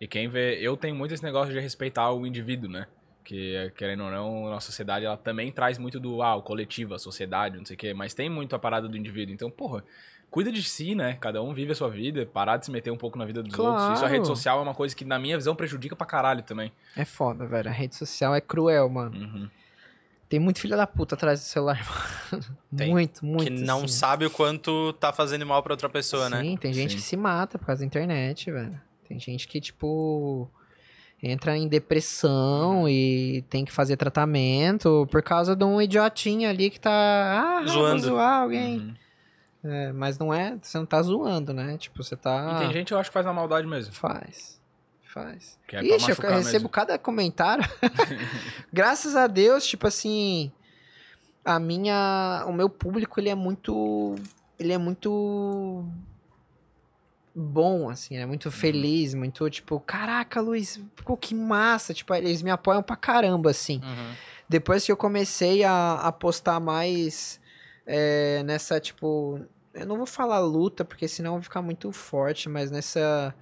E 0.00 0.06
quem 0.06 0.28
vê, 0.28 0.58
eu 0.60 0.74
tenho 0.76 0.94
muito 0.94 1.12
esse 1.12 1.22
negócio 1.22 1.52
de 1.52 1.60
respeitar 1.60 2.10
o 2.10 2.26
indivíduo, 2.26 2.70
né? 2.70 2.86
Que, 3.22 3.70
querendo 3.76 4.04
ou 4.04 4.10
não, 4.10 4.46
a 4.46 4.50
nossa 4.52 4.66
sociedade, 4.66 5.04
ela 5.04 5.16
também 5.16 5.50
traz 5.52 5.76
muito 5.78 6.00
do, 6.00 6.22
ah, 6.22 6.36
o 6.36 6.42
coletivo, 6.42 6.94
a 6.94 6.98
sociedade, 6.98 7.58
não 7.58 7.66
sei 7.66 7.74
o 7.74 7.78
quê, 7.78 7.92
mas 7.92 8.14
tem 8.14 8.30
muito 8.30 8.56
a 8.56 8.58
parada 8.58 8.88
do 8.88 8.96
indivíduo. 8.96 9.34
Então, 9.34 9.50
porra, 9.50 9.84
cuida 10.30 10.50
de 10.50 10.62
si, 10.62 10.94
né? 10.94 11.18
Cada 11.20 11.42
um 11.42 11.52
vive 11.52 11.72
a 11.72 11.74
sua 11.74 11.90
vida, 11.90 12.24
parar 12.24 12.56
de 12.56 12.64
se 12.66 12.70
meter 12.70 12.90
um 12.90 12.96
pouco 12.96 13.18
na 13.18 13.24
vida 13.26 13.42
dos 13.42 13.58
outros. 13.58 13.82
Isso 13.84 13.92
a 13.94 13.98
Claro. 13.98 14.12
rede 14.14 14.26
social 14.26 14.58
é 14.60 14.62
uma 14.62 14.74
coisa 14.74 14.94
que, 14.96 15.04
na 15.04 15.18
minha 15.18 15.36
visão, 15.36 15.54
prejudica 15.56 15.94
pra 15.96 16.06
caralho 16.06 16.42
também. 16.42 16.72
É 16.96 17.04
foda, 17.04 17.44
velho. 17.46 17.68
A 17.68 17.72
rede 17.72 17.94
social 17.96 18.34
é 18.34 18.40
cruel, 18.40 18.88
mano. 18.88 19.16
Uhum. 19.18 19.50
Tem 20.28 20.40
muito 20.40 20.58
filho 20.58 20.76
da 20.76 20.86
puta 20.86 21.14
atrás 21.14 21.40
do 21.40 21.44
celular, 21.44 21.80
mano. 22.32 22.44
Tem. 22.76 22.90
Muito, 22.90 23.24
muito. 23.24 23.44
Que 23.44 23.50
não 23.50 23.78
assim. 23.84 23.88
sabe 23.88 24.26
o 24.26 24.30
quanto 24.30 24.92
tá 24.94 25.12
fazendo 25.12 25.46
mal 25.46 25.62
pra 25.62 25.72
outra 25.72 25.88
pessoa, 25.88 26.28
né? 26.28 26.40
Sim, 26.40 26.56
tem 26.56 26.72
gente 26.72 26.90
Sim. 26.90 26.96
que 26.96 27.02
se 27.02 27.16
mata 27.16 27.58
por 27.58 27.66
causa 27.66 27.80
da 27.80 27.86
internet, 27.86 28.50
velho. 28.50 28.80
Tem 29.08 29.20
gente 29.20 29.46
que, 29.46 29.60
tipo, 29.60 30.50
entra 31.22 31.56
em 31.56 31.68
depressão 31.68 32.88
e 32.88 33.42
tem 33.48 33.64
que 33.64 33.70
fazer 33.70 33.96
tratamento 33.96 35.06
por 35.10 35.22
causa 35.22 35.54
de 35.54 35.64
um 35.64 35.80
idiotinho 35.80 36.48
ali 36.48 36.70
que 36.70 36.80
tá. 36.80 36.90
Ah, 36.90 37.58
vou 37.60 37.68
Zoando. 37.68 38.02
zoar 38.02 38.42
alguém. 38.42 38.78
Uhum. 38.78 38.94
É, 39.70 39.92
mas 39.92 40.18
não 40.18 40.32
é. 40.32 40.56
Você 40.60 40.78
não 40.78 40.86
tá 40.86 41.00
zoando, 41.02 41.52
né? 41.52 41.76
Tipo, 41.78 42.02
você 42.02 42.16
tá. 42.16 42.56
E 42.56 42.64
tem 42.64 42.72
gente, 42.72 42.92
eu 42.92 42.98
acho, 42.98 43.10
que 43.10 43.14
faz 43.14 43.26
na 43.26 43.32
maldade 43.32 43.66
mesmo. 43.66 43.92
Faz. 43.92 44.55
Faz. 45.16 45.58
Que 45.66 45.76
é 45.76 45.80
Ixi, 45.82 46.10
eu 46.10 46.16
recebo 46.16 46.52
mesmo. 46.52 46.68
cada 46.68 46.98
comentário. 46.98 47.64
Graças 48.70 49.16
a 49.16 49.26
Deus, 49.26 49.66
tipo 49.66 49.86
assim, 49.86 50.52
a 51.42 51.58
minha, 51.58 52.44
o 52.46 52.52
meu 52.52 52.68
público 52.68 53.18
ele 53.18 53.30
é 53.30 53.34
muito, 53.34 54.14
ele 54.58 54.74
é 54.74 54.78
muito 54.78 55.82
bom, 57.34 57.88
assim, 57.88 58.16
é 58.16 58.22
Uhum. 58.22 58.28
muito 58.28 58.50
feliz, 58.50 59.14
muito 59.14 59.48
tipo, 59.48 59.80
caraca, 59.80 60.40
Luiz, 60.40 60.78
pô, 61.04 61.16
que 61.16 61.34
massa, 61.34 61.94
tipo, 61.94 62.14
eles 62.14 62.42
me 62.42 62.50
apoiam 62.50 62.82
pra 62.82 62.96
caramba, 62.96 63.50
assim. 63.50 63.80
Uhum. 63.82 64.14
Depois 64.48 64.84
que 64.84 64.92
eu 64.92 64.96
comecei 64.98 65.64
a, 65.64 65.94
a 65.94 66.12
postar 66.12 66.60
mais 66.60 67.40
é, 67.86 68.42
nessa, 68.44 68.78
tipo. 68.78 69.40
Eu 69.74 69.86
não 69.86 69.96
vou 69.96 70.06
falar 70.06 70.38
luta, 70.40 70.84
porque 70.84 71.08
senão 71.08 71.34
vai 71.34 71.42
ficar 71.42 71.60
muito 71.62 71.90
forte, 71.92 72.48
mas 72.48 72.70
nessa 72.70 73.34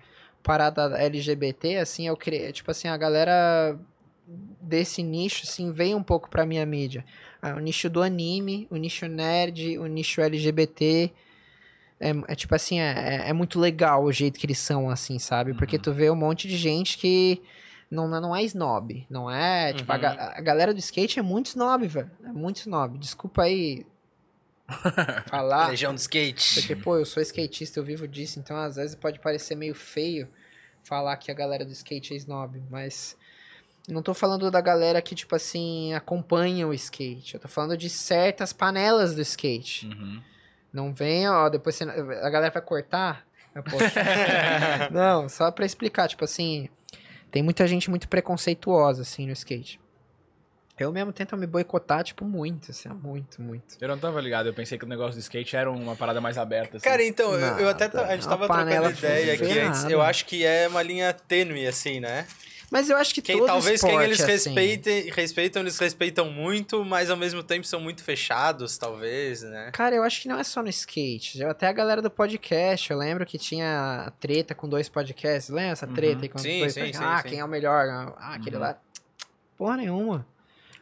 parada 0.45 0.97
LGBT, 0.97 1.79
assim, 1.79 2.07
eu 2.07 2.16
criei. 2.16 2.53
Tipo 2.53 2.71
assim, 2.71 2.87
a 2.87 2.97
galera 2.97 3.77
desse 4.61 5.03
nicho, 5.03 5.43
assim, 5.45 5.73
veio 5.73 5.97
um 5.97 6.03
pouco 6.03 6.31
pra 6.31 6.47
minha 6.47 6.65
mídia. 6.65 7.05
Ah, 7.43 7.55
o 7.57 7.59
nicho 7.59 7.91
do 7.91 8.01
anime, 8.03 8.66
o 8.71 8.77
nicho 8.77 9.07
nerd, 9.07 9.77
o 9.79 9.87
nicho 9.87 10.21
LGBT. 10.21 11.11
É, 12.01 12.11
é 12.29 12.35
tipo 12.35 12.55
assim, 12.55 12.81
é, 12.81 13.25
é 13.29 13.33
muito 13.33 13.59
legal 13.59 14.05
o 14.05 14.12
jeito 14.12 14.39
que 14.39 14.47
eles 14.47 14.59
são, 14.59 14.89
assim, 14.91 15.19
sabe? 15.19 15.55
Porque 15.55 15.77
Uhum. 15.77 15.83
tu 15.83 15.93
vê 15.93 16.11
um 16.11 16.15
monte 16.16 16.47
de 16.49 16.57
gente 16.57 16.99
que 16.99 17.41
não, 17.91 18.09
não 18.09 18.35
é 18.35 18.43
snob. 18.43 19.07
Não 19.09 19.31
é. 19.31 19.73
Tipo, 19.73 19.91
a, 19.93 19.95
Uhum. 19.95 20.01
ga- 20.01 20.33
a 20.37 20.41
galera 20.41 20.73
do 20.75 20.79
skate 20.81 21.19
é 21.19 21.23
muito 21.23 21.47
snob, 21.47 21.87
velho. 21.87 22.11
É 22.25 22.33
muito 22.33 22.57
snob. 22.57 22.99
Desculpa 22.99 23.43
aí. 23.43 23.87
falar. 25.28 25.69
Legião 25.69 25.95
do 25.95 25.99
skate. 25.99 26.55
Porque, 26.61 26.77
pô, 26.77 26.97
eu 26.97 27.05
sou 27.05 27.23
skatista, 27.23 27.78
eu 27.78 27.85
vivo 27.85 28.09
disso, 28.09 28.39
então 28.39 28.57
às 28.57 28.77
vezes 28.77 28.95
pode 28.95 29.20
parecer 29.20 29.55
meio 29.55 29.74
feio 29.74 30.28
falar 30.82 31.16
que 31.16 31.31
a 31.31 31.35
galera 31.35 31.65
do 31.65 31.73
skate 31.73 32.12
é 32.12 32.16
snob, 32.16 32.62
mas 32.70 33.16
não 33.89 34.03
tô 34.03 34.15
falando 34.15 34.51
da 34.51 34.61
galera 34.61 35.01
que, 35.03 35.15
tipo 35.15 35.35
assim, 35.35 35.93
acompanha 35.95 36.66
o 36.66 36.74
skate. 36.74 37.35
Eu 37.35 37.41
tô 37.41 37.49
falando 37.49 37.77
de 37.77 37.91
certas 37.91 38.53
panelas 38.53 39.15
do 39.15 39.20
skate. 39.20 39.86
Uhum. 39.86 40.23
Não 40.73 40.93
venha, 40.93 41.32
ó, 41.32 41.49
depois 41.49 41.74
você, 41.74 41.85
a 41.85 42.31
galera 42.31 42.51
vai 42.51 42.62
cortar. 42.62 43.27
Não, 44.91 45.28
só 45.28 45.51
pra 45.53 45.65
explicar, 45.65 46.09
tipo 46.09 46.24
assim, 46.24 46.69
tem 47.31 47.41
muita 47.41 47.66
gente 47.69 47.89
muito 47.89 48.09
preconceituosa, 48.09 49.03
assim, 49.03 49.27
no 49.27 49.32
skate. 49.32 49.81
Eu 50.79 50.91
mesmo 50.93 51.13
tento 51.13 51.37
me 51.37 51.47
boicotar, 51.47 52.03
tipo, 52.03 52.25
muito, 52.25 52.73
assim, 52.73 52.89
muito, 52.89 53.41
muito. 53.41 53.77
Eu 53.81 53.87
não 53.87 53.97
tava 53.97 54.21
ligado, 54.21 54.47
eu 54.47 54.55
pensei 54.55 54.77
que 54.77 54.85
o 54.85 54.89
negócio 54.89 55.15
do 55.15 55.21
skate 55.21 55.55
era 55.55 55.71
uma 55.71 55.95
parada 55.95 56.21
mais 56.21 56.37
aberta. 56.37 56.79
Assim. 56.79 56.85
Cara, 56.89 57.05
então, 57.05 57.33
eu, 57.33 57.59
eu 57.61 57.69
até. 57.69 57.87
Nada, 57.87 58.07
A 58.09 58.17
gente 58.17 58.27
uma 58.27 58.31
tava 58.37 58.47
trocando 58.49 58.91
ideia 58.91 59.35
aqui 59.35 59.59
antes. 59.61 59.85
Eu 59.85 60.03
acho 60.03 60.27
que 60.27 60.45
é 60.45 60.67
uma 60.67 60.83
linha 60.83 61.13
tênue, 61.13 61.67
assim, 61.67 62.01
né? 62.01 62.27
Mas 62.71 62.91
eu 62.91 62.97
acho 62.97 63.15
que 63.15 63.23
Quem, 63.23 63.37
todo 63.39 63.47
talvez 63.47 63.81
quem 63.81 63.95
eles 64.03 64.19
é 64.19 64.25
assim. 64.25 64.33
respeitem, 64.51 65.11
respeitam, 65.13 65.63
eles 65.63 65.79
respeitam 65.79 66.29
muito, 66.29 66.85
mas 66.85 67.09
ao 67.09 67.17
mesmo 67.17 67.41
tempo 67.41 67.65
são 67.65 67.79
muito 67.79 68.03
fechados, 68.03 68.77
talvez, 68.77 69.43
né? 69.43 69.71
Cara, 69.73 69.95
eu 69.95 70.03
acho 70.03 70.23
que 70.23 70.29
não 70.29 70.41
é 70.41 70.43
só 70.43 70.61
no 70.61 70.69
skate. 70.71 71.41
Eu- 71.41 71.51
Até 71.51 71.69
a 71.69 71.73
galera 71.73 72.03
do 72.03 72.11
podcast, 72.11 72.91
eu 72.91 72.99
lembro 72.99 73.25
que 73.25 73.39
tinha 73.39 74.13
treta 74.19 74.57
com 74.57 74.69
dois 74.69 74.89
podcasts. 74.89 75.51
Lembra 75.51 75.73
essa 75.73 75.87
treta 75.87 76.23
aí 76.23 76.29
com 76.29 76.39
Uhum. 76.39 76.43
Sim, 76.43 76.59
dois 76.61 76.73
sim, 76.75 76.81
podcasts? 76.81 76.99
sim, 77.09 77.15
Ah, 77.15 77.23
sim. 77.23 77.29
quem 77.29 77.39
é 77.39 77.45
o 77.45 77.49
melhor? 77.49 77.87
Ah, 78.19 78.35
aquele 78.35 78.57
Uhum. 78.57 78.63
lá. 78.63 78.77
Porra 79.57 79.77
nenhuma. 79.77 80.27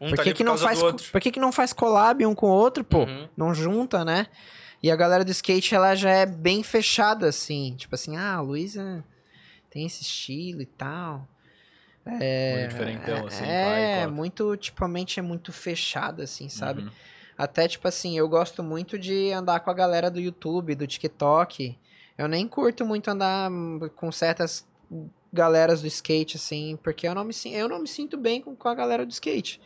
Um 0.03 0.09
por 0.11 0.17
tá 0.17 0.23
que, 0.25 0.29
ali 0.31 0.37
que 0.37 0.45
por 0.45 0.51
não 0.51 0.59
faz, 0.59 0.83
por 0.83 1.21
que, 1.21 1.31
que 1.31 1.41
não 1.41 1.53
faz 1.53 1.73
collab 1.73 2.27
um 2.27 2.35
com 2.35 2.47
o 2.47 2.53
outro, 2.53 2.83
pô? 2.83 3.05
Uhum. 3.05 3.29
Não 3.37 3.55
junta, 3.55 4.05
né? 4.05 4.27
E 4.83 4.91
a 4.91 4.97
galera 4.97 5.25
do 5.25 5.31
skate, 5.31 5.77
ela 5.77 5.95
já 5.95 6.11
é 6.11 6.27
bem 6.27 6.65
fechada, 6.65 7.29
assim. 7.29 7.77
Tipo 7.77 7.95
assim, 7.95 8.17
ah, 8.17 8.35
a 8.35 8.41
Luísa 8.41 9.05
tem 9.71 9.87
esse 9.87 10.03
estilo 10.03 10.61
e 10.61 10.67
tal. 10.67 11.29
Muito 12.05 12.69
diferentão, 12.69 13.27
assim, 13.29 13.45
é, 13.45 13.65
vai 13.65 13.85
e 13.85 13.97
corta. 13.99 14.11
muito, 14.11 14.57
tipo, 14.57 14.85
a 14.85 14.89
mente 14.89 15.21
é 15.21 15.23
muito 15.23 15.53
fechada, 15.53 16.25
assim, 16.25 16.49
sabe? 16.49 16.83
Uhum. 16.83 16.91
Até, 17.39 17.69
tipo 17.69 17.87
assim, 17.87 18.19
eu 18.19 18.29
gosto 18.29 18.61
muito 18.61 18.99
de 18.99 19.31
andar 19.31 19.61
com 19.61 19.71
a 19.71 19.75
galera 19.75 20.11
do 20.11 20.19
YouTube, 20.19 20.75
do 20.75 20.85
TikTok. 20.85 21.79
Eu 22.19 22.27
nem 22.27 22.49
curto 22.49 22.85
muito 22.85 23.09
andar 23.09 23.49
com 23.95 24.11
certas 24.11 24.67
galeras 25.33 25.81
do 25.81 25.87
skate, 25.87 26.37
assim, 26.37 26.77
porque 26.83 27.07
eu 27.07 27.15
não 27.15 27.25
me, 27.25 27.33
eu 27.53 27.69
não 27.69 27.79
me 27.79 27.89
sinto 27.89 28.17
bem 28.17 28.43
com, 28.43 28.55
com 28.57 28.69
a 28.69 28.75
galera 28.75 29.07
do 29.07 29.13
skate. 29.13 29.61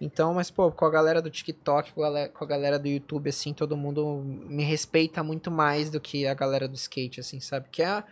Então, 0.00 0.34
mas, 0.34 0.50
pô, 0.50 0.70
com 0.70 0.84
a 0.84 0.90
galera 0.90 1.20
do 1.20 1.30
TikTok, 1.30 1.92
com 1.92 2.02
a 2.02 2.04
galera, 2.04 2.28
com 2.28 2.44
a 2.44 2.46
galera 2.46 2.78
do 2.78 2.86
YouTube, 2.88 3.28
assim, 3.28 3.52
todo 3.52 3.76
mundo 3.76 4.22
me 4.24 4.62
respeita 4.62 5.22
muito 5.22 5.50
mais 5.50 5.90
do 5.90 6.00
que 6.00 6.26
a 6.26 6.34
galera 6.34 6.68
do 6.68 6.74
skate, 6.76 7.20
assim, 7.20 7.40
sabe? 7.40 7.66
Que 7.70 7.82
é, 7.82 8.02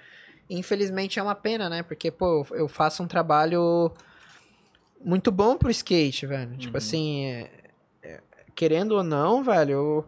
infelizmente, 0.51 1.19
é 1.19 1.23
uma 1.23 1.35
pena, 1.35 1.69
né? 1.69 1.83
Porque, 1.83 2.11
pô, 2.11 2.45
eu 2.51 2.67
faço 2.67 3.03
um 3.03 3.07
trabalho 3.07 3.93
muito 5.05 5.31
bom 5.31 5.57
pro 5.57 5.71
skate, 5.71 6.27
velho. 6.27 6.57
Tipo 6.57 6.75
Uhum. 6.75 6.79
assim, 6.79 7.25
é- 7.27 7.51
é- 8.03 8.21
querendo 8.55 8.93
ou 8.93 9.03
não, 9.05 9.43
velho, 9.45 9.73
eu- 9.73 10.05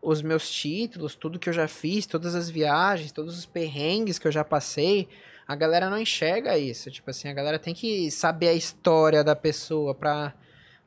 os 0.00 0.22
meus 0.22 0.48
títulos, 0.50 1.14
tudo 1.14 1.38
que 1.38 1.48
eu 1.48 1.52
já 1.52 1.66
fiz, 1.68 2.06
todas 2.06 2.34
as 2.34 2.48
viagens, 2.48 3.12
todos 3.12 3.36
os 3.36 3.44
perrengues 3.44 4.18
que 4.18 4.26
eu 4.28 4.32
já 4.32 4.44
passei, 4.44 5.08
a 5.46 5.54
galera 5.56 5.90
não 5.90 5.98
enxerga 5.98 6.56
isso. 6.56 6.90
Tipo 6.90 7.10
assim, 7.10 7.28
a 7.28 7.32
galera 7.34 7.58
tem 7.58 7.74
que 7.74 8.10
saber 8.10 8.48
a 8.48 8.54
história 8.54 9.24
da 9.24 9.34
pessoa 9.34 9.94
pra, 9.94 10.32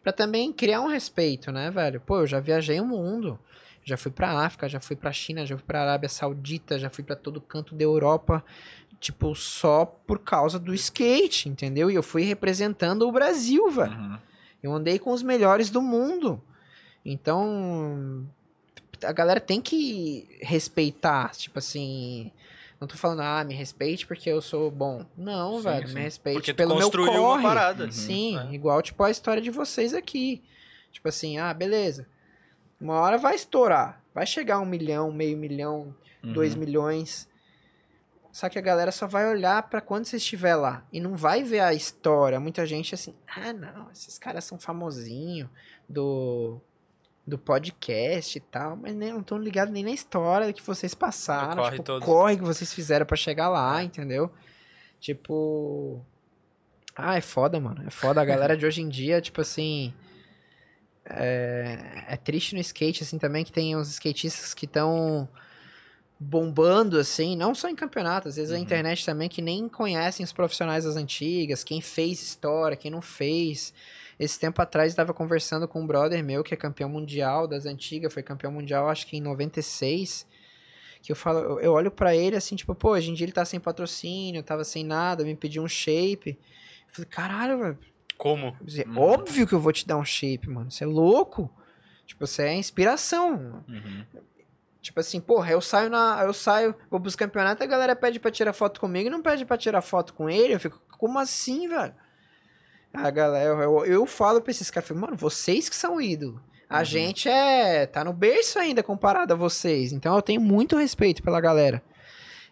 pra 0.01 0.11
também 0.11 0.51
criar 0.51 0.81
um 0.81 0.87
respeito, 0.87 1.51
né, 1.51 1.69
velho? 1.69 2.01
Pô, 2.01 2.19
eu 2.19 2.27
já 2.27 2.39
viajei 2.39 2.79
o 2.79 2.85
mundo. 2.85 3.39
Já 3.83 3.97
fui 3.97 4.11
pra 4.11 4.45
África, 4.45 4.69
já 4.69 4.79
fui 4.79 4.95
pra 4.95 5.11
China, 5.11 5.45
já 5.45 5.57
fui 5.57 5.65
pra 5.65 5.81
Arábia 5.81 6.07
Saudita, 6.07 6.77
já 6.77 6.89
fui 6.89 7.03
pra 7.03 7.15
todo 7.15 7.41
canto 7.41 7.73
da 7.73 7.83
Europa, 7.83 8.43
tipo, 8.99 9.33
só 9.33 9.85
por 9.85 10.19
causa 10.19 10.59
do 10.59 10.73
skate, 10.73 11.49
entendeu? 11.49 11.89
E 11.89 11.95
eu 11.95 12.03
fui 12.03 12.21
representando 12.23 13.07
o 13.07 13.11
Brasil, 13.11 13.69
velho. 13.71 13.91
Uhum. 13.91 14.17
Eu 14.61 14.73
andei 14.73 14.99
com 14.99 15.11
os 15.11 15.23
melhores 15.23 15.71
do 15.71 15.81
mundo. 15.81 16.39
Então, 17.03 18.27
a 19.03 19.11
galera 19.11 19.39
tem 19.39 19.59
que 19.59 20.37
respeitar, 20.41 21.31
tipo 21.31 21.57
assim, 21.57 22.31
não 22.81 22.87
tô 22.87 22.97
falando, 22.97 23.21
ah, 23.21 23.43
me 23.43 23.53
respeite 23.53 24.05
porque 24.07 24.29
eu 24.29 24.41
sou 24.41 24.69
bom. 24.71 25.05
Não, 25.15 25.57
Sim, 25.57 25.61
velho, 25.63 25.87
sim. 25.87 25.93
me 25.93 26.01
respeite 26.01 26.35
Porque 26.37 26.53
pelo 26.53 26.75
meu 26.75 26.89
corre. 26.91 27.17
uma 27.19 27.41
parada. 27.41 27.85
Uhum. 27.85 27.91
Sim, 27.91 28.37
É. 28.39 28.53
igual 28.53 28.81
tipo 28.81 29.01
a 29.03 29.11
história 29.11 29.41
de 29.41 29.51
vocês 29.51 29.93
aqui. 29.93 30.41
Tipo 30.91 31.07
assim, 31.07 31.37
ah, 31.37 31.53
beleza. 31.53 32.07
Uma 32.79 32.95
hora 32.95 33.17
vai 33.17 33.35
estourar. 33.35 34.01
Vai 34.13 34.25
chegar 34.25 34.59
um 34.59 34.65
milhão, 34.65 35.11
meio 35.11 35.37
milhão, 35.37 35.95
Uhum. 36.23 36.33
dois 36.33 36.55
milhões. 36.55 37.29
Só 38.31 38.49
que 38.49 38.57
a 38.57 38.61
galera 38.61 38.91
só 38.91 39.05
vai 39.07 39.29
olhar 39.29 39.61
pra 39.69 39.79
quando 39.81 40.05
você 40.05 40.17
estiver 40.17 40.55
lá. 40.55 40.83
E 40.91 40.99
não 40.99 41.15
vai 41.15 41.43
ver 41.43 41.59
a 41.59 41.73
história. 41.73 42.39
Muita 42.39 42.65
gente 42.65 42.95
assim, 42.95 43.13
ah, 43.27 43.53
não, 43.53 43.91
esses 43.91 44.17
caras 44.17 44.43
são 44.45 44.57
famosinhos 44.59 45.49
do, 45.87 46.59
do 47.25 47.37
podcast 47.37 48.37
e 48.37 48.41
tal. 48.41 48.75
Mas 48.75 48.95
nem, 48.95 49.11
não 49.13 49.19
estão 49.21 49.37
ligados 49.37 49.73
nem 49.73 49.83
na 49.83 49.91
história 49.91 50.51
que 50.53 50.61
vocês 50.61 50.93
passaram. 50.93 51.61
corre 51.63 51.77
tipo, 51.77 51.99
corre 52.01 52.37
que 52.37 52.43
vocês 52.43 52.73
fizeram 52.73 53.05
pra 53.05 53.15
chegar 53.17 53.49
lá, 53.49 53.83
entendeu? 53.83 54.31
Tipo. 54.99 56.03
Ah, 56.95 57.15
é 57.17 57.21
foda, 57.21 57.59
mano. 57.59 57.83
É 57.87 57.89
foda. 57.89 58.21
A 58.21 58.25
galera 58.25 58.55
de 58.57 58.65
hoje 58.65 58.81
em 58.81 58.89
dia, 58.89 59.21
tipo 59.21 59.41
assim. 59.41 59.93
É, 61.05 62.03
é 62.09 62.17
triste 62.17 62.53
no 62.53 62.61
skate, 62.61 63.03
assim, 63.03 63.17
também, 63.17 63.43
que 63.43 63.51
tem 63.51 63.75
uns 63.75 63.89
skatistas 63.89 64.53
que 64.53 64.65
estão 64.65 65.27
bombando, 66.19 66.99
assim, 66.99 67.35
não 67.35 67.55
só 67.55 67.67
em 67.67 67.75
campeonato, 67.75 68.27
às 68.27 68.35
vezes 68.35 68.51
a 68.51 68.55
Uhum. 68.55 68.61
internet 68.61 69.03
também, 69.03 69.27
que 69.27 69.41
nem 69.41 69.67
conhecem 69.67 70.23
os 70.23 70.31
profissionais 70.31 70.83
das 70.83 70.95
antigas, 70.95 71.63
quem 71.63 71.81
fez 71.81 72.21
história, 72.21 72.77
quem 72.77 72.91
não 72.91 73.01
fez. 73.01 73.73
Esse 74.23 74.39
tempo 74.39 74.61
atrás, 74.61 74.91
estava 74.91 75.13
conversando 75.13 75.67
com 75.67 75.81
um 75.81 75.87
brother 75.87 76.23
meu, 76.23 76.43
que 76.43 76.53
é 76.53 76.57
campeão 76.57 76.87
mundial 76.87 77.47
das 77.47 77.65
antigas, 77.65 78.13
foi 78.13 78.21
campeão 78.21 78.51
mundial, 78.51 78.87
acho 78.87 79.07
que 79.07 79.17
em 79.17 79.21
96, 79.21 80.27
que 81.01 81.11
eu 81.11 81.15
falo, 81.15 81.59
eu- 81.59 81.71
olho 81.73 81.89
pra 81.89 82.15
ele 82.15 82.35
assim, 82.35 82.55
tipo, 82.55 82.75
pô, 82.75 82.91
hoje 82.91 83.09
em 83.09 83.13
dia 83.15 83.25
ele 83.25 83.31
tá 83.31 83.43
sem 83.43 83.59
patrocínio, 83.59 84.43
tava 84.43 84.63
sem 84.63 84.83
nada, 84.85 85.23
me 85.23 85.35
pediu 85.35 85.63
um 85.63 85.67
shape. 85.67 86.37
Eu 86.87 86.93
falei, 86.93 87.09
caralho, 87.09 87.57
velho, 87.59 87.79
Como? 88.17 88.55
Dizer, 88.61 88.87
Uhum. 88.87 88.99
Óbvio 88.99 89.47
que 89.47 89.53
eu 89.53 89.59
vou 89.59 89.71
te 89.73 89.87
dar 89.87 89.97
um 89.97 90.05
shape, 90.05 90.47
mano. 90.47 90.69
Você 90.69 90.83
é 90.83 90.87
louco. 90.87 91.51
Tipo, 92.05 92.27
você 92.27 92.43
é 92.43 92.53
inspiração. 92.53 93.63
Uhum. 93.67 94.05
Tipo 94.79 94.99
assim, 94.99 95.19
porra, 95.19 95.51
eu 95.51 95.59
saio 95.61 95.89
na. 95.89 96.21
Eu 96.23 96.31
saio, 96.33 96.75
vou 96.91 96.99
pros 96.99 97.15
campeonatos, 97.15 97.63
a 97.63 97.67
galera 97.67 97.95
pede 97.95 98.19
pra 98.19 98.29
tirar 98.29 98.53
foto 98.53 98.79
comigo 98.79 99.07
e 99.07 99.09
não 99.09 99.23
pede 99.23 99.43
pra 99.45 99.57
tirar 99.57 99.81
foto 99.81 100.13
com 100.13 100.29
ele. 100.29 100.53
Eu 100.53 100.59
fico, 100.59 100.79
como 100.99 101.17
assim, 101.17 101.67
velho? 101.67 101.95
A 102.93 103.09
galera, 103.09 103.63
eu, 103.63 103.85
eu 103.85 104.05
falo 104.05 104.41
pra 104.41 104.51
esses 104.51 104.69
caras, 104.69 104.89
mano, 104.91 105.15
vocês 105.15 105.69
que 105.69 105.75
são 105.75 106.01
ídolo. 106.01 106.41
A 106.69 106.79
Uhum. 106.79 106.85
gente 106.85 107.27
é. 107.29 107.85
tá 107.85 108.03
no 108.03 108.13
berço 108.13 108.57
ainda 108.59 108.81
comparado 108.83 109.33
a 109.33 109.35
vocês. 109.35 109.91
Então 109.91 110.15
eu 110.15 110.21
tenho 110.21 110.39
muito 110.41 110.75
respeito 110.77 111.21
pela 111.21 111.39
galera. 111.41 111.81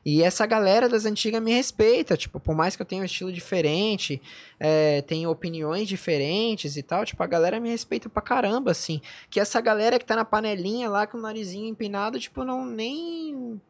E 0.05 0.23
essa 0.23 0.45
galera 0.45 0.87
das 0.87 1.05
antigas 1.05 1.41
me 1.41 1.53
respeita, 1.53 2.15
tipo, 2.15 2.39
por 2.39 2.55
mais 2.55 2.73
que 2.75 2.81
eu 2.81 2.85
tenha 2.85 3.01
um 3.01 3.05
estilo 3.05 3.31
diferente, 3.33 4.21
é, 4.57 5.01
tenho 5.01 5.29
opiniões 5.29 5.89
diferentes 5.89 6.77
e 6.77 6.83
tal, 6.83 7.03
tipo, 7.05 7.21
a 7.21 7.27
galera 7.27 7.59
me 7.59 7.69
respeita 7.69 8.07
pra 8.09 8.21
caramba, 8.21 8.71
assim. 8.71 9.01
Que 9.29 9.41
essa 9.41 9.59
galera 9.59 9.99
que 9.99 10.05
tá 10.05 10.15
na 10.15 10.23
panelinha 10.23 10.89
lá 10.89 11.05
com 11.05 11.17
o 11.17 11.21
narizinho 11.21 11.67
empinado, 11.67 12.17
tipo, 12.19 12.45
não 12.45 12.65
nem. 12.65 13.61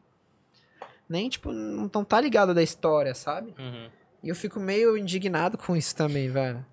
Nem, 1.10 1.28
tipo, 1.30 1.52
não 1.52 1.90
tão 1.90 2.04
tá 2.04 2.22
ligado 2.22 2.54
da 2.54 2.62
história, 2.62 3.16
sabe? 3.16 3.54
Uhum. 3.58 3.90
E 4.22 4.30
eu 4.30 4.36
fico 4.36 4.60
meio 4.60 4.98
indignado 4.98 5.58
com 5.58 5.76
isso 5.76 5.96
também, 5.96 6.30
velho. 6.30 6.66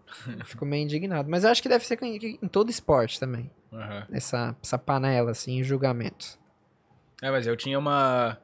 Fico 0.45 0.65
meio 0.67 0.83
indignado. 0.85 1.29
Mas 1.31 1.45
eu 1.45 1.51
acho 1.51 1.63
que 1.63 1.69
deve 1.69 1.85
ser 1.87 1.99
em 2.03 2.49
todo 2.49 2.71
esporte 2.71 3.21
também. 3.21 3.51
Uhum. 3.71 4.03
Essa, 4.11 4.57
essa 4.63 4.79
panela, 4.79 5.31
assim, 5.31 5.59
em 5.59 5.63
julgamento. 5.63 6.39
É, 7.23 7.31
mas 7.31 7.47
eu 7.47 7.57
tinha 7.57 7.79
uma. 7.79 8.39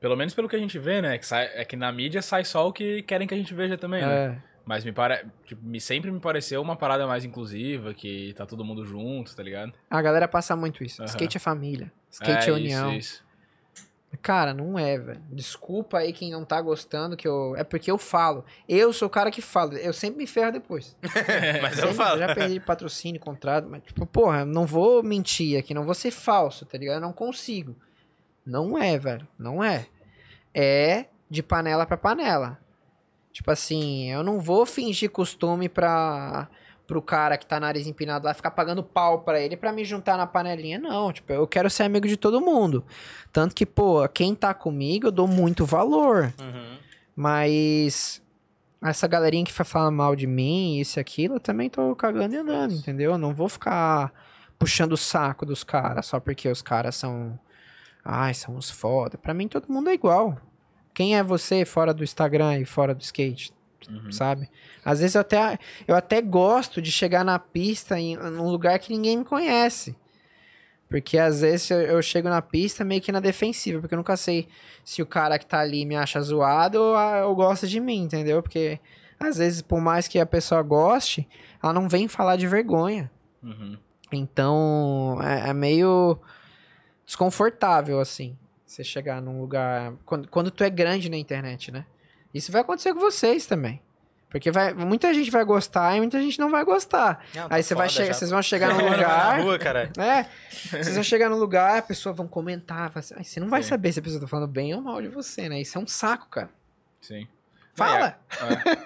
Pelo 0.00 0.16
menos 0.16 0.34
pelo 0.34 0.48
que 0.48 0.56
a 0.56 0.58
gente 0.58 0.78
vê, 0.78 1.00
né? 1.00 1.18
Que 1.18 1.26
sai... 1.26 1.50
É 1.54 1.64
que 1.64 1.76
na 1.76 1.90
mídia 1.90 2.20
sai 2.20 2.44
só 2.44 2.68
o 2.68 2.72
que 2.72 3.02
querem 3.02 3.26
que 3.26 3.34
a 3.34 3.36
gente 3.36 3.54
veja 3.54 3.76
também, 3.76 4.04
né? 4.04 4.26
É. 4.26 4.42
Mas 4.66 4.84
me 4.84 4.92
pare... 4.92 5.26
tipo, 5.44 5.64
me 5.64 5.80
sempre 5.80 6.10
me 6.10 6.20
pareceu 6.20 6.60
uma 6.62 6.76
parada 6.76 7.06
mais 7.06 7.24
inclusiva, 7.24 7.92
que 7.92 8.32
tá 8.34 8.46
todo 8.46 8.64
mundo 8.64 8.84
junto, 8.84 9.34
tá 9.34 9.42
ligado? 9.42 9.72
A 9.90 10.00
galera 10.00 10.28
passa 10.28 10.54
muito 10.54 10.84
isso. 10.84 11.02
Aham. 11.02 11.08
Skate 11.08 11.36
é 11.36 11.40
família. 11.40 11.92
Skate 12.10 12.50
é, 12.50 12.52
união. 12.52 12.94
Isso, 12.94 13.14
isso. 13.14 13.23
Cara, 14.22 14.52
não 14.54 14.78
é, 14.78 14.98
velho. 14.98 15.20
Desculpa 15.30 15.98
aí 15.98 16.12
quem 16.12 16.30
não 16.30 16.44
tá 16.44 16.60
gostando, 16.60 17.16
que 17.16 17.26
eu. 17.26 17.54
É 17.56 17.64
porque 17.64 17.90
eu 17.90 17.98
falo. 17.98 18.44
Eu 18.68 18.92
sou 18.92 19.06
o 19.08 19.10
cara 19.10 19.30
que 19.30 19.40
fala. 19.42 19.74
Eu 19.74 19.92
sempre 19.92 20.18
me 20.18 20.26
ferro 20.26 20.52
depois. 20.52 20.96
Mas 21.62 21.78
eu 21.78 21.88
Sempre- 21.88 21.94
falo. 21.94 22.18
já 22.18 22.34
perdi 22.34 22.60
patrocínio, 22.60 23.20
contrato, 23.20 23.68
mas, 23.68 23.82
tipo, 23.82 24.04
porra, 24.06 24.40
eu 24.40 24.46
não 24.46 24.66
vou 24.66 25.02
mentir 25.02 25.58
aqui, 25.58 25.72
não 25.74 25.84
vou 25.84 25.94
ser 25.94 26.10
falso, 26.10 26.64
tá 26.66 26.76
ligado? 26.78 26.96
Eu 26.96 27.00
não 27.00 27.12
consigo. 27.12 27.74
Não 28.46 28.76
é, 28.78 28.98
velho. 28.98 29.26
Não 29.38 29.62
é. 29.64 29.86
É 30.52 31.06
de 31.30 31.42
panela 31.42 31.86
pra 31.86 31.96
panela. 31.96 32.58
Tipo 33.32 33.50
assim, 33.50 34.10
eu 34.12 34.22
não 34.22 34.38
vou 34.38 34.64
fingir 34.64 35.10
costume 35.10 35.68
pra. 35.68 36.48
Pro 36.86 37.00
cara 37.00 37.38
que 37.38 37.46
tá 37.46 37.58
nariz 37.58 37.86
empinado 37.86 38.26
lá 38.26 38.34
ficar 38.34 38.50
pagando 38.50 38.82
pau 38.82 39.20
pra 39.20 39.40
ele 39.40 39.56
pra 39.56 39.72
me 39.72 39.84
juntar 39.84 40.18
na 40.18 40.26
panelinha. 40.26 40.78
Não, 40.78 41.12
tipo, 41.12 41.32
eu 41.32 41.46
quero 41.46 41.70
ser 41.70 41.84
amigo 41.84 42.06
de 42.06 42.16
todo 42.16 42.40
mundo. 42.40 42.84
Tanto 43.32 43.54
que, 43.54 43.64
pô, 43.64 44.06
quem 44.08 44.34
tá 44.34 44.52
comigo 44.52 45.06
eu 45.06 45.12
dou 45.12 45.26
muito 45.26 45.64
valor. 45.64 46.32
Uhum. 46.38 46.76
Mas 47.16 48.22
essa 48.82 49.08
galerinha 49.08 49.46
que 49.46 49.52
vai 49.52 49.64
falar 49.64 49.90
mal 49.90 50.14
de 50.14 50.26
mim, 50.26 50.78
isso 50.78 50.98
e 50.98 51.00
aquilo, 51.00 51.36
eu 51.36 51.40
também 51.40 51.70
tô 51.70 51.96
cagando 51.96 52.34
e 52.34 52.38
andando, 52.38 52.74
entendeu? 52.74 53.12
Eu 53.12 53.18
não 53.18 53.32
vou 53.32 53.48
ficar 53.48 54.12
puxando 54.58 54.92
o 54.92 54.96
saco 54.96 55.46
dos 55.46 55.64
caras 55.64 56.04
só 56.04 56.20
porque 56.20 56.48
os 56.48 56.60
caras 56.60 56.94
são. 56.96 57.38
Ai, 58.04 58.34
são 58.34 58.54
uns 58.54 58.70
foda. 58.70 59.16
Pra 59.16 59.32
mim 59.32 59.48
todo 59.48 59.72
mundo 59.72 59.88
é 59.88 59.94
igual. 59.94 60.36
Quem 60.92 61.16
é 61.16 61.22
você 61.22 61.64
fora 61.64 61.94
do 61.94 62.04
Instagram 62.04 62.58
e 62.58 62.66
fora 62.66 62.94
do 62.94 63.00
skate? 63.00 63.53
Uhum. 63.88 64.10
sabe? 64.12 64.48
Às 64.84 65.00
vezes 65.00 65.14
eu 65.14 65.20
até, 65.20 65.58
eu 65.86 65.94
até 65.94 66.20
gosto 66.20 66.80
de 66.80 66.90
chegar 66.90 67.24
na 67.24 67.38
pista 67.38 67.98
em 67.98 68.16
num 68.16 68.48
lugar 68.48 68.78
que 68.78 68.92
ninguém 68.92 69.18
me 69.18 69.24
conhece. 69.24 69.96
Porque 70.88 71.18
às 71.18 71.40
vezes 71.40 71.70
eu, 71.70 71.80
eu 71.80 72.02
chego 72.02 72.28
na 72.28 72.40
pista 72.40 72.84
meio 72.84 73.00
que 73.00 73.10
na 73.10 73.20
defensiva, 73.20 73.80
porque 73.80 73.94
eu 73.94 73.98
nunca 73.98 74.16
sei 74.16 74.48
se 74.84 75.02
o 75.02 75.06
cara 75.06 75.38
que 75.38 75.46
tá 75.46 75.60
ali 75.60 75.84
me 75.84 75.96
acha 75.96 76.20
zoado 76.20 76.80
ou, 76.80 76.94
ah, 76.94 77.26
ou 77.26 77.34
gosta 77.34 77.66
de 77.66 77.80
mim, 77.80 78.02
entendeu? 78.02 78.42
Porque 78.42 78.78
às 79.18 79.38
vezes, 79.38 79.62
por 79.62 79.80
mais 79.80 80.06
que 80.06 80.18
a 80.18 80.26
pessoa 80.26 80.62
goste, 80.62 81.26
ela 81.62 81.72
não 81.72 81.88
vem 81.88 82.08
falar 82.08 82.36
de 82.36 82.46
vergonha. 82.46 83.10
Uhum. 83.42 83.78
Então, 84.12 85.18
é, 85.22 85.50
é 85.50 85.52
meio 85.52 86.18
desconfortável, 87.04 88.00
assim, 88.00 88.36
você 88.64 88.84
chegar 88.84 89.20
num 89.20 89.40
lugar. 89.40 89.94
Quando, 90.04 90.28
quando 90.28 90.50
tu 90.50 90.62
é 90.62 90.70
grande 90.70 91.08
na 91.08 91.16
internet, 91.16 91.70
né? 91.70 91.86
Isso 92.34 92.50
vai 92.52 92.60
acontecer 92.62 92.92
com 92.92 93.00
vocês 93.00 93.46
também. 93.46 93.80
Porque 94.28 94.50
vai, 94.50 94.74
muita 94.74 95.14
gente 95.14 95.30
vai 95.30 95.44
gostar 95.44 95.94
e 95.96 96.00
muita 96.00 96.20
gente 96.20 96.40
não 96.40 96.50
vai 96.50 96.64
gostar. 96.64 97.24
Não, 97.32 97.48
tá 97.48 97.54
Aí 97.54 97.62
você 97.62 97.72
vai 97.72 97.88
chegar, 97.88 98.14
vocês 98.14 98.30
vão 98.32 98.42
chegar 98.42 98.70
num 98.74 98.74
Vai 98.74 98.84
na 98.90 98.96
lugar. 98.96 99.40
rua, 99.40 99.58
cara. 99.60 99.92
É, 99.96 100.26
vocês 100.70 100.94
vão 100.94 101.04
chegar 101.04 101.30
num 101.30 101.36
lugar, 101.38 101.78
a 101.78 101.82
pessoa 101.82 102.12
vão 102.12 102.26
comentar. 102.26 102.90
vai 102.90 103.00
"Ai, 103.16 103.22
você 103.22 103.38
não 103.38 103.48
vai 103.48 103.62
Sim. 103.62 103.68
saber 103.68 103.92
se 103.92 104.00
a 104.00 104.02
pessoa 104.02 104.20
tá 104.20 104.26
falando 104.26 104.48
bem 104.50 104.74
ou 104.74 104.80
mal 104.80 105.00
de 105.00 105.06
você, 105.06 105.48
né? 105.48 105.60
Isso 105.60 105.78
é 105.78 105.80
um 105.80 105.86
saco, 105.86 106.28
cara. 106.28 106.50
Sim. 107.00 107.28
Fala! 107.76 108.18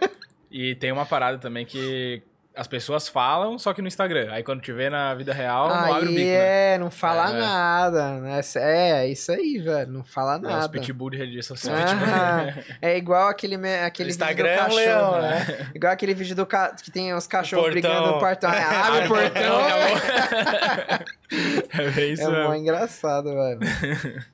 É. 0.03 0.11
E 0.51 0.75
tem 0.75 0.93
uma 0.93 1.07
parada 1.07 1.39
também 1.39 1.65
que 1.65 2.23
as 2.59 2.67
pessoas 2.67 3.09
falam, 3.09 3.59
só 3.59 3.73
que 3.73 3.81
no 3.81 3.87
Instagram. 3.89 4.29
Aí 4.33 4.43
quando 4.43 4.61
te 4.61 4.73
vê 4.73 4.91
na 4.91 5.15
vida 5.15 5.33
real, 5.33 5.69
não 5.69 5.77
abre 5.77 5.93
o 5.93 5.97
Aí 5.97 6.07
bico, 6.15 6.19
né? 6.29 6.75
é, 6.75 6.79
não 6.79 6.91
fala 6.91 7.31
É. 7.31 7.39
nada, 7.39 8.21
né? 8.21 8.41
É, 8.57 8.91
é 9.05 9.09
isso 9.09 9.31
aí, 9.31 9.59
velho. 9.59 9.91
Não 9.93 10.05
fala 10.05 10.35
É, 10.35 10.37
os 10.39 10.43
nada. 10.43 10.69
pitbull 10.69 11.11
de 11.11 11.19
rede 11.19 11.41
social. 11.43 11.75
Ah, 11.77 12.53
é 12.83 12.97
igual 12.99 13.29
aquele, 13.29 13.55
aquele 13.55 13.71
O 13.71 13.73
vídeo 13.87 14.05
do 14.05 14.11
Instagram 14.11 14.49
é 14.49 14.57
cachorro, 14.57 14.77
leão, 14.77 15.23
né? 15.23 15.71
Igual 15.75 15.93
aquele 15.93 16.15
vídeo 16.15 16.35
do 16.35 16.47
ca... 16.47 16.75
que 16.75 16.91
tem 16.91 17.15
os 17.15 17.27
cachorros 17.27 17.71
brigando 17.71 18.13
no 18.13 18.19
portão. 18.19 18.51
É, 18.53 18.63
abre 18.63 19.05
o 19.05 19.09
portão. 19.09 19.61
é 21.79 21.91
bem 21.91 22.13
isso 22.13 22.23
É 22.23 22.31
mesmo. 22.31 22.45
mó 22.45 22.55
engraçado, 22.55 23.33
velho. 23.35 23.61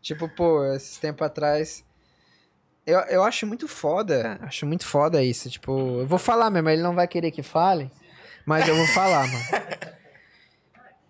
tipo, 0.00 0.28
pô, 0.28 0.64
esses 0.74 0.96
tempos 0.98 1.26
atrás. 1.26 1.84
Eu, 2.86 2.98
eu 3.00 3.22
acho 3.22 3.46
muito 3.46 3.66
foda. 3.66 4.38
Acho 4.42 4.66
muito 4.66 4.86
foda 4.86 5.22
isso. 5.22 5.48
Tipo, 5.50 6.00
eu 6.00 6.06
vou 6.06 6.18
falar 6.18 6.50
mesmo, 6.50 6.68
ele 6.68 6.82
não 6.82 6.94
vai 6.94 7.08
querer 7.08 7.30
que 7.30 7.42
fale. 7.42 7.90
Mas 8.46 8.68
eu 8.68 8.76
vou 8.76 8.86
falar, 8.88 9.26
mano. 9.26 9.44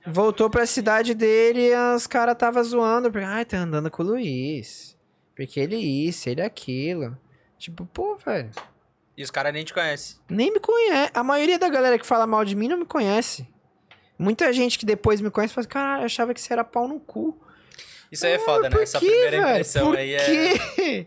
Voltou 0.07 0.51
pra 0.51 0.67
cidade 0.67 1.15
dele 1.15 1.71
e 1.73 1.95
os 1.97 2.07
caras 2.07 2.37
tava 2.37 2.63
zoando. 2.63 3.11
Porque, 3.11 3.25
ai, 3.27 3.45
tá 3.45 3.59
andando 3.59 3.91
com 3.91 4.03
o 4.03 4.07
Luiz. 4.07 4.97
Porque 5.35 5.59
ele 5.59 5.77
isso, 5.77 6.29
ele 6.29 6.43
aquilo. 6.43 7.17
Tipo, 7.59 7.87
pô, 7.87 8.17
velho. 8.17 8.51
E 9.17 9.23
os 9.23 9.31
caras 9.31 9.53
nem 9.53 9.65
te 9.65 9.73
conhecem. 9.73 10.17
Nem 10.29 10.53
me 10.53 10.61
conhece. 10.61 11.11
A 11.15 11.23
maioria 11.25 11.59
da 11.59 11.69
galera 11.69 11.99
que 11.99 12.07
fala 12.07 12.27
mal 12.27 12.45
de 12.45 12.55
mim 12.55 12.69
não 12.69 12.79
me 12.79 12.85
conhece. 12.85 13.49
Muita 14.19 14.53
gente 14.53 14.79
que 14.79 14.85
depois 14.87 15.21
me 15.21 15.31
conhece 15.31 15.55
fala 15.55 15.63
assim, 15.63 15.71
cara, 15.73 16.03
eu 16.03 16.07
achava 16.07 16.35
que 16.35 16.41
você 16.41 16.53
era 16.53 16.63
pau 16.65 16.87
no 16.87 17.01
cu. 17.01 17.37
Isso 18.13 18.27
aí 18.27 18.33
é 18.33 18.39
foda, 18.39 18.69
né? 18.71 18.83
Essa 18.83 19.01
quê, 19.01 19.07
primeira 19.07 19.31
velho? 19.39 19.51
impressão 19.51 19.87
Por 19.87 19.97
aí 19.97 20.15
é. 20.15 20.25
quê? 20.59 21.07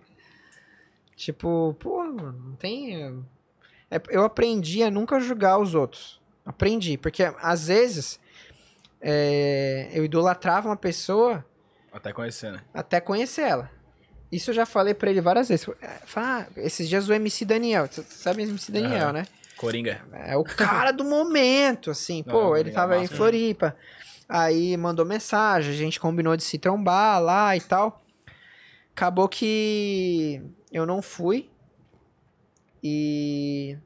tipo, 1.15 1.75
pô, 1.79 2.03
mano, 2.03 2.33
não 2.49 2.55
tem. 2.55 2.95
é- 3.89 4.01
eu 4.09 4.23
aprendi 4.23 4.83
a 4.83 4.91
nunca 4.91 5.19
julgar 5.19 5.57
os 5.59 5.73
outros. 5.75 6.16
Aprendi, 6.47 6.97
porque 6.97 7.23
às 7.41 7.67
vezes 7.67 8.19
é, 9.01 9.89
eu 9.93 10.05
idolatrava 10.05 10.69
uma 10.69 10.77
pessoa 10.77 11.45
Até 11.91 12.13
conhecer, 12.13 12.53
né? 12.53 12.61
até 12.73 13.01
conhecer 13.01 13.41
ela. 13.41 13.71
Isso 14.31 14.49
eu 14.51 14.55
já 14.55 14.65
falei 14.65 14.93
pra 14.93 15.09
ele 15.09 15.19
várias 15.21 15.49
vezes. 15.49 15.67
É, 15.81 15.87
fala, 16.05 16.41
ah, 16.41 16.47
esses 16.57 16.87
dias 16.87 17.07
o 17.09 17.13
MC 17.13 17.43
Daniel, 17.45 17.87
você 17.87 18.01
sabe 18.03 18.43
o 18.43 18.47
MC 18.49 18.71
Daniel, 18.71 19.07
Aham. 19.07 19.13
né? 19.13 19.27
Coringa. 19.57 20.01
É 20.13 20.37
o 20.37 20.43
cara 20.43 20.91
do 20.91 21.03
momento, 21.03 21.91
assim. 21.91 22.23
Não, 22.25 22.33
Pô, 22.33 22.55
é 22.55 22.61
ele 22.61 22.71
tava 22.71 22.95
em 22.97 23.01
massa, 23.01 23.11
né? 23.13 23.17
Floripa. 23.17 23.75
Aí 24.29 24.77
mandou 24.77 25.05
mensagem, 25.05 25.73
a 25.73 25.77
gente 25.77 25.99
combinou 25.99 26.37
de 26.37 26.43
se 26.43 26.57
trombar 26.57 27.21
lá 27.21 27.55
e 27.57 27.61
tal. 27.61 28.01
Acabou 28.95 29.27
que 29.27 30.41
eu 30.71 30.85
não 30.85 31.01
fui. 31.01 31.49
E. 32.83 33.77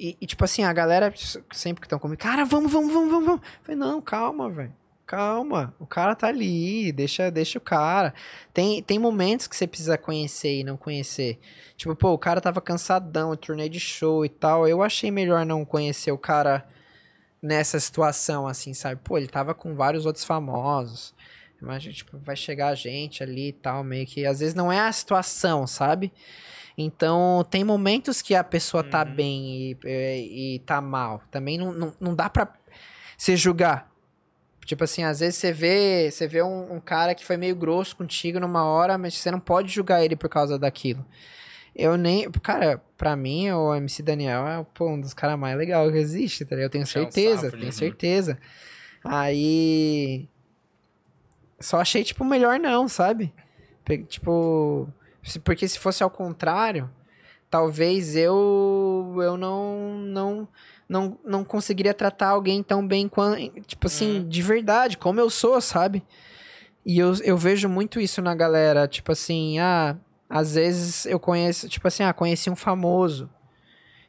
E, 0.00 0.16
e, 0.18 0.26
tipo 0.26 0.42
assim, 0.42 0.64
a 0.64 0.72
galera 0.72 1.12
sempre 1.52 1.82
que 1.82 1.86
estão 1.86 1.98
comigo, 1.98 2.22
cara, 2.22 2.42
vamos, 2.46 2.72
vamos, 2.72 2.90
vamos, 2.90 3.10
vamos, 3.10 3.26
vamos. 3.26 3.42
Falei, 3.62 3.78
não, 3.78 4.00
calma, 4.00 4.48
velho. 4.48 4.72
Calma, 5.06 5.74
o 5.78 5.84
cara 5.84 6.14
tá 6.14 6.28
ali, 6.28 6.90
deixa, 6.90 7.30
deixa 7.30 7.58
o 7.58 7.60
cara. 7.60 8.14
Tem, 8.54 8.82
tem 8.82 8.98
momentos 8.98 9.46
que 9.46 9.54
você 9.54 9.66
precisa 9.66 9.98
conhecer 9.98 10.60
e 10.60 10.64
não 10.64 10.76
conhecer. 10.76 11.38
Tipo, 11.76 11.94
pô, 11.94 12.12
o 12.12 12.18
cara 12.18 12.40
tava 12.40 12.62
cansadão, 12.62 13.36
turnê 13.36 13.68
de 13.68 13.78
show 13.78 14.24
e 14.24 14.28
tal. 14.30 14.66
Eu 14.66 14.82
achei 14.82 15.10
melhor 15.10 15.44
não 15.44 15.64
conhecer 15.64 16.12
o 16.12 16.18
cara 16.18 16.66
nessa 17.42 17.78
situação, 17.78 18.46
assim, 18.46 18.72
sabe? 18.72 19.00
Pô, 19.04 19.18
ele 19.18 19.28
tava 19.28 19.52
com 19.52 19.74
vários 19.74 20.06
outros 20.06 20.24
famosos. 20.24 21.14
Imagina, 21.60 21.92
tipo, 21.92 22.16
vai 22.16 22.36
chegar 22.36 22.68
a 22.68 22.74
gente 22.74 23.22
ali 23.22 23.48
e 23.48 23.52
tal, 23.52 23.84
meio 23.84 24.06
que. 24.06 24.24
Às 24.24 24.40
vezes 24.40 24.54
não 24.54 24.72
é 24.72 24.80
a 24.80 24.92
situação, 24.92 25.66
sabe? 25.66 26.10
Então, 26.82 27.44
tem 27.50 27.62
momentos 27.64 28.22
que 28.22 28.34
a 28.34 28.42
pessoa 28.44 28.82
tá 28.82 29.04
Uhum. 29.04 29.14
bem 29.14 29.46
e, 29.46 29.78
e, 29.84 30.54
e 30.54 30.58
tá 30.60 30.80
mal. 30.80 31.22
Também 31.30 31.58
não, 31.58 31.72
não, 31.72 31.94
não 32.00 32.14
dá 32.14 32.28
pra 32.30 32.52
se 33.16 33.36
julgar. 33.36 33.90
Tipo 34.64 34.84
assim, 34.84 35.02
às 35.02 35.20
vezes 35.20 35.36
você 35.36 35.52
vê, 35.52 36.10
você 36.10 36.28
vê 36.28 36.42
um, 36.42 36.74
um 36.74 36.80
cara 36.80 37.14
que 37.14 37.24
foi 37.24 37.36
meio 37.36 37.56
grosso 37.56 37.96
contigo 37.96 38.38
numa 38.38 38.64
hora, 38.64 38.96
mas 38.96 39.14
você 39.14 39.30
não 39.30 39.40
pode 39.40 39.68
julgar 39.72 40.04
ele 40.04 40.14
por 40.14 40.28
causa 40.28 40.58
daquilo. 40.58 41.04
Eu 41.74 41.96
nem. 41.96 42.30
Cara, 42.30 42.80
pra 42.96 43.16
mim, 43.16 43.50
o 43.50 43.74
MC 43.74 44.02
Daniel 44.02 44.46
é 44.46 44.66
pô, 44.74 44.88
um 44.88 45.00
dos 45.00 45.14
caras 45.14 45.38
mais 45.38 45.56
legais 45.56 45.90
que 45.90 45.98
existe, 45.98 46.44
tá? 46.44 46.54
Eu 46.56 46.68
tenho 46.70 46.82
um 46.84 46.86
certeza, 46.86 47.42
sapo, 47.42 47.52
tenho 47.52 47.64
né? 47.66 47.72
certeza. 47.72 48.38
Aí. 49.04 50.28
Só 51.58 51.80
achei, 51.80 52.02
tipo, 52.04 52.24
melhor 52.24 52.58
não, 52.58 52.88
sabe? 52.88 53.32
Tipo. 54.08 54.88
Porque 55.44 55.66
se 55.68 55.78
fosse 55.78 56.02
ao 56.02 56.10
contrário, 56.10 56.90
talvez 57.50 58.16
eu. 58.16 59.16
Eu 59.22 59.36
não. 59.36 59.98
Não. 59.98 60.48
Não, 60.88 61.16
não 61.24 61.44
conseguiria 61.44 61.94
tratar 61.94 62.30
alguém 62.30 62.64
tão 62.64 62.84
bem 62.84 63.08
quanto. 63.08 63.60
Tipo 63.60 63.86
assim, 63.86 64.26
de 64.28 64.42
verdade, 64.42 64.98
como 64.98 65.20
eu 65.20 65.30
sou, 65.30 65.60
sabe? 65.60 66.02
E 66.84 66.98
eu, 66.98 67.14
eu 67.22 67.36
vejo 67.36 67.68
muito 67.68 68.00
isso 68.00 68.20
na 68.20 68.34
galera. 68.34 68.88
Tipo 68.88 69.12
assim, 69.12 69.60
ah, 69.60 69.96
às 70.28 70.54
vezes 70.54 71.06
eu 71.06 71.20
conheço, 71.20 71.68
tipo 71.68 71.86
assim, 71.86 72.02
ah, 72.02 72.12
conheci 72.12 72.50
um 72.50 72.56
famoso. 72.56 73.30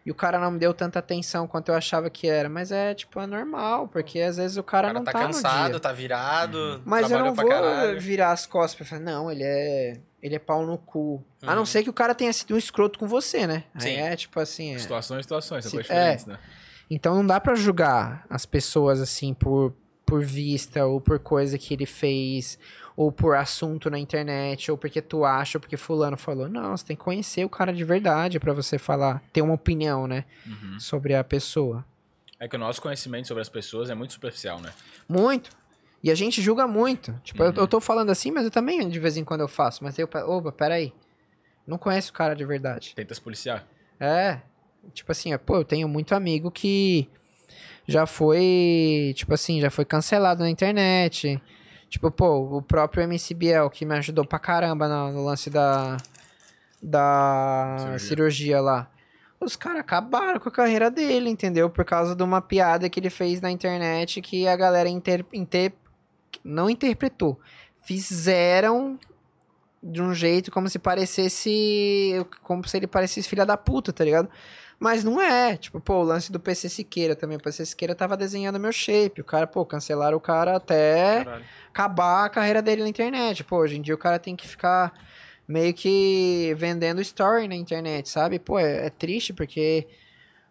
E 0.05 0.09
o 0.09 0.15
cara 0.15 0.39
não 0.39 0.49
me 0.51 0.57
deu 0.59 0.73
tanta 0.73 0.97
atenção 0.99 1.45
quanto 1.47 1.69
eu 1.69 1.75
achava 1.75 2.09
que 2.09 2.27
era. 2.27 2.49
Mas 2.49 2.71
é, 2.71 2.93
tipo, 2.95 3.19
é 3.19 3.27
normal, 3.27 3.87
porque 3.87 4.19
às 4.19 4.37
vezes 4.37 4.57
o 4.57 4.61
O 4.61 4.63
cara, 4.63 4.87
cara 4.87 4.93
não 4.99 5.03
tá, 5.05 5.11
tá, 5.11 5.19
no 5.19 5.25
cansado, 5.27 5.69
dia. 5.71 5.79
tá 5.79 5.91
virado, 5.93 6.81
Mas 6.85 7.11
eu 7.11 7.19
não 7.19 7.35
vou 7.35 7.47
caralho. 7.47 7.99
virar 7.99 8.31
as 8.31 8.45
costas 8.47 8.75
pra 8.75 8.85
falar, 8.85 9.01
não, 9.01 9.31
ele 9.31 9.43
é. 9.43 9.99
Ele 10.23 10.35
é 10.35 10.39
pau 10.39 10.65
no 10.65 10.77
cu. 10.77 11.23
A 11.41 11.53
não 11.53 11.61
Uhum. 11.61 11.65
ser 11.65 11.81
que 11.83 11.89
o 11.89 11.93
cara 11.93 12.13
tenha 12.13 12.31
sido 12.31 12.53
um 12.53 12.57
escroto 12.57 12.97
com 12.99 13.07
você, 13.07 13.47
né? 13.47 13.63
Aí 13.73 13.81
Sim. 13.81 13.95
é 13.97 14.15
tipo 14.15 14.39
assim. 14.39 14.75
é- 14.75 14.77
Situações, 14.79 15.23
situações, 15.25 15.63
são 15.65 15.71
Se- 15.71 15.77
coisas 15.77 15.91
é. 15.91 15.95
diferentes, 16.15 16.25
né? 16.27 16.37
Então 16.89 17.15
não 17.15 17.25
dá 17.25 17.39
pra 17.39 17.55
julgar 17.55 18.25
as 18.29 18.45
pessoas 18.45 19.01
assim 19.01 19.33
por, 19.33 19.73
por 20.05 20.23
vista 20.23 20.85
ou 20.85 20.99
por 21.01 21.17
coisa 21.19 21.57
que 21.57 21.73
ele 21.73 21.85
fez 21.87 22.59
ou 23.01 23.11
por 23.11 23.35
assunto 23.35 23.89
na 23.89 23.97
internet 23.97 24.69
ou 24.71 24.77
porque 24.77 25.01
tu 25.01 25.25
acha 25.25 25.57
ou 25.57 25.61
porque 25.61 25.75
fulano 25.77 26.15
falou. 26.17 26.47
Não, 26.47 26.75
você 26.77 26.85
tem 26.85 26.95
que 26.95 27.03
conhecer 27.03 27.43
o 27.43 27.49
cara 27.49 27.73
de 27.73 27.83
verdade 27.83 28.39
pra 28.39 28.53
você 28.53 28.77
falar, 28.77 29.23
ter 29.33 29.41
uma 29.41 29.53
opinião, 29.55 30.05
né, 30.07 30.23
Uhum. 30.45 30.79
sobre 30.79 31.15
a 31.15 31.23
pessoa. 31.23 31.83
É 32.39 32.47
que 32.47 32.55
o 32.55 32.59
nosso 32.59 32.81
conhecimento 32.81 33.27
sobre 33.27 33.41
as 33.41 33.49
pessoas 33.49 33.89
é 33.89 33.95
muito 33.95 34.13
superficial, 34.13 34.59
né? 34.61 34.71
Muito. 35.07 35.49
E 36.03 36.09
a 36.11 36.15
gente 36.15 36.41
julga 36.41 36.67
muito. 36.67 37.13
Tipo, 37.23 37.43
eu, 37.43 37.49
Uhum. 37.49 37.55
eu 37.57 37.67
tô 37.67 37.79
falando 37.79 38.09
assim, 38.09 38.31
mas 38.31 38.43
eu 38.45 38.51
também 38.51 38.87
de 38.89 38.99
vez 38.99 39.17
em 39.17 39.23
quando 39.23 39.41
eu 39.41 39.47
faço. 39.47 39.83
Mas 39.83 39.97
eu, 39.99 40.07
opa, 40.27 40.51
peraí. 40.51 40.91
Não 41.67 41.77
conheço 41.77 42.09
o 42.11 42.13
cara 42.13 42.35
de 42.35 42.43
verdade. 42.45 42.93
Tenta 42.95 43.13
se 43.13 43.21
policiar. 43.21 43.65
É. 43.99 44.39
Tipo 44.93 45.11
assim, 45.11 45.35
pô, 45.37 45.57
eu 45.57 45.63
tenho 45.63 45.87
muito 45.87 46.15
amigo 46.15 46.49
que 46.49 47.07
já 47.87 48.05
foi, 48.07 49.13
tipo 49.15 49.33
assim, 49.33 49.61
já 49.61 49.69
foi 49.69 49.85
cancelado 49.85 50.41
na 50.43 50.49
internet. 50.49 51.39
Tipo, 51.91 52.09
pô, 52.09 52.57
o 52.57 52.61
próprio 52.61 53.03
MC 53.03 53.33
Biel, 53.33 53.69
que 53.69 53.83
me 53.85 53.93
ajudou 53.97 54.25
pra 54.25 54.39
caramba 54.39 54.87
no, 54.87 55.11
no 55.11 55.25
lance 55.25 55.49
da, 55.49 55.97
da 56.81 57.75
Cirurgia. 57.79 57.99
cirurgia. 57.99 58.61
lá. 58.61 58.89
Os 59.39 59.55
caras 59.57 59.81
acabaram 59.81 60.39
com 60.39 60.47
a 60.49 60.51
carreira 60.51 60.89
dele, 60.89 61.29
entendeu? 61.29 61.69
Por 61.69 61.83
causa 61.83 62.15
de 62.15 62.23
uma 62.23 62.41
piada 62.41 62.89
que 62.89 62.99
ele 62.99 63.09
fez 63.09 63.41
na 63.41 63.51
internet 63.51 64.21
que 64.21 64.47
a 64.47 64.55
galera 64.55 64.87
inter, 64.87 65.25
inter- 65.33 65.73
não 66.43 66.69
interpretou. 66.69 67.37
Fizeram 67.81 68.97
de 69.81 70.01
um 70.01 70.13
jeito 70.13 70.51
como 70.51 70.69
se 70.69 70.79
parecesse. 70.79 72.25
Como 72.43 72.67
se 72.67 72.77
ele 72.77 72.87
parecesse 72.87 73.27
filha 73.27 73.45
da 73.45 73.57
puta, 73.57 73.91
tá 73.91 74.03
ligado? 74.03 74.29
Mas 74.79 75.03
não 75.03 75.21
é. 75.21 75.57
Tipo, 75.57 75.79
pô, 75.79 75.95
o 75.99 76.03
lance 76.03 76.31
do 76.31 76.39
PC 76.39 76.67
Siqueira 76.69 77.15
também. 77.15 77.37
O 77.37 77.41
PC 77.41 77.65
Siqueira 77.65 77.93
tava 77.93 78.17
desenhando 78.17 78.59
meu 78.59 78.71
shape. 78.71 79.21
O 79.21 79.23
cara, 79.23 79.45
pô, 79.45 79.65
cancelaram 79.65 80.17
o 80.17 80.21
cara 80.21 80.55
até 80.55 81.23
Caralho. 81.23 81.45
acabar 81.69 82.25
a 82.25 82.29
carreira 82.29 82.61
dele 82.61 82.81
na 82.83 82.89
internet. 82.89 83.43
Pô, 83.43 83.57
hoje 83.57 83.77
em 83.77 83.81
dia 83.81 83.93
o 83.93 83.97
cara 83.97 84.17
tem 84.17 84.35
que 84.35 84.47
ficar 84.47 84.93
meio 85.47 85.73
que 85.73 86.55
vendendo 86.57 87.01
story 87.01 87.47
na 87.47 87.55
internet, 87.55 88.09
sabe? 88.09 88.39
Pô, 88.39 88.57
é, 88.57 88.87
é 88.87 88.89
triste 88.89 89.33
porque 89.33 89.87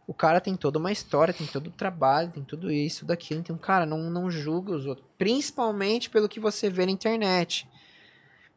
o 0.07 0.15
cara 0.15 0.41
tem 0.41 0.55
toda 0.57 0.79
uma 0.79 0.93
história, 0.93 1.35
tem 1.35 1.47
todo 1.47 1.69
o 1.69 1.73
trabalho, 1.73 2.31
tem 2.31 2.43
tudo 2.45 2.71
isso, 2.71 3.05
daquilo. 3.05 3.41
Então, 3.41 3.57
cara, 3.57 3.87
não, 3.87 4.11
não 4.11 4.31
julga 4.31 4.73
os 4.73 4.87
outros. 4.87 5.07
Principalmente 5.17 6.11
pelo 6.11 6.29
que 6.29 6.39
você 6.39 6.71
vê 6.71 6.87
na 6.87 6.93
internet. 6.93 7.69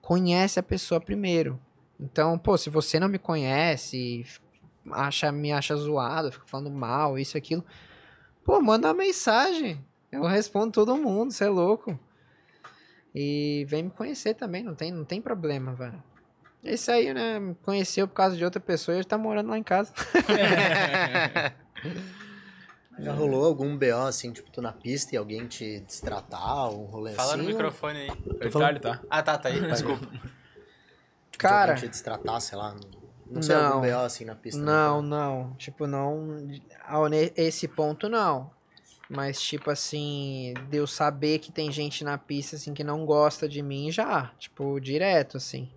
Conhece 0.04 0.60
a 0.60 0.64
pessoa 0.64 1.00
primeiro. 1.00 1.58
Então, 1.98 2.38
pô, 2.38 2.58
se 2.58 2.70
você 2.70 3.00
não 3.00 3.08
me 3.08 3.18
conhece, 3.18 4.26
acha, 4.92 5.32
me 5.32 5.54
acha 5.54 5.74
zoado, 5.78 6.30
fica 6.30 6.46
falando 6.46 6.70
mal, 6.70 7.18
isso, 7.18 7.38
aquilo. 7.38 7.64
Pô, 8.44 8.62
manda 8.62 8.90
uma 8.90 8.94
mensagem. 8.94 9.82
Eu 10.12 10.24
respondo 10.24 10.74
todo 10.74 10.98
mundo, 10.98 11.32
você 11.32 11.46
é 11.46 11.50
louco. 11.50 11.98
E 13.16 13.66
vem 13.70 13.84
me 13.84 13.92
conhecer 13.92 14.34
também, 14.34 14.62
não 14.62 14.76
tem, 14.76 14.92
não 14.92 15.06
tem 15.06 15.22
problema, 15.22 15.74
velho. 15.74 16.04
Esse 16.62 16.92
aí, 16.92 17.14
né, 17.14 17.56
conheceu 17.64 18.06
por 18.06 18.14
causa 18.14 18.36
de 18.36 18.44
outra 18.44 18.60
pessoa 18.60 18.96
e 18.96 18.98
ele 18.98 19.06
tá 19.06 19.18
morando 19.18 19.52
lá 19.52 19.58
em 19.58 19.64
casa. 19.64 19.94
Já 22.99 23.11
rolou 23.11 23.45
algum 23.45 23.76
BO 23.78 24.06
assim, 24.07 24.32
tipo, 24.32 24.52
tu 24.52 24.61
na 24.61 24.72
pista 24.72 25.15
e 25.15 25.18
alguém 25.18 25.48
te 25.48 25.80
destratar, 25.80 26.70
um 26.70 26.86
rolê 26.86 27.14
Fala 27.14 27.34
assim? 27.34 27.41
no 27.41 27.48
ou- 27.48 27.49
microfone 27.52 27.98
aí. 27.99 28.10
O 28.10 28.36
Tô 28.36 28.52
falando- 28.52 28.80
tá. 28.80 29.02
Ah, 29.10 29.24
tá, 29.24 29.38
tá 29.38 29.49
aí. 29.49 29.60
Desculpa. 29.68 30.06
Tipo, 30.06 30.28
de 31.32 31.38
Cara, 31.38 31.72
alguém 31.74 31.88
te 31.90 31.91
destratar, 31.91 32.40
sei 32.41 32.57
lá. 32.57 32.76
Não 33.26 33.41
sei, 33.41 33.56
Não. 33.56 33.65
algum 33.74 33.88
BO 33.88 33.98
assim 34.06 34.26
na 34.26 34.36
pista. 34.36 34.61
Não, 34.61 35.02
não. 35.02 35.53
Tipo, 35.56 35.88
não. 35.88 36.38
Ao 36.88 37.07
ne- 37.07 37.34
esse 37.36 37.68
ponto, 37.68 38.07
não. 38.07 38.52
Mas, 39.10 39.41
tipo 39.41 39.70
assim, 39.72 40.53
de 40.70 40.78
eu 40.78 40.86
saber 40.88 41.40
que 41.40 41.52
tem 41.52 41.72
gente 41.72 42.03
na 42.03 42.18
pista, 42.18 42.56
assim, 42.56 42.74
que 42.74 42.84
não 42.84 43.06
gosta 43.06 43.49
de 43.49 43.61
mim 43.61 43.91
já. 43.91 44.32
Tipo, 44.38 44.80
direto, 44.80 45.38
assim. 45.38 45.70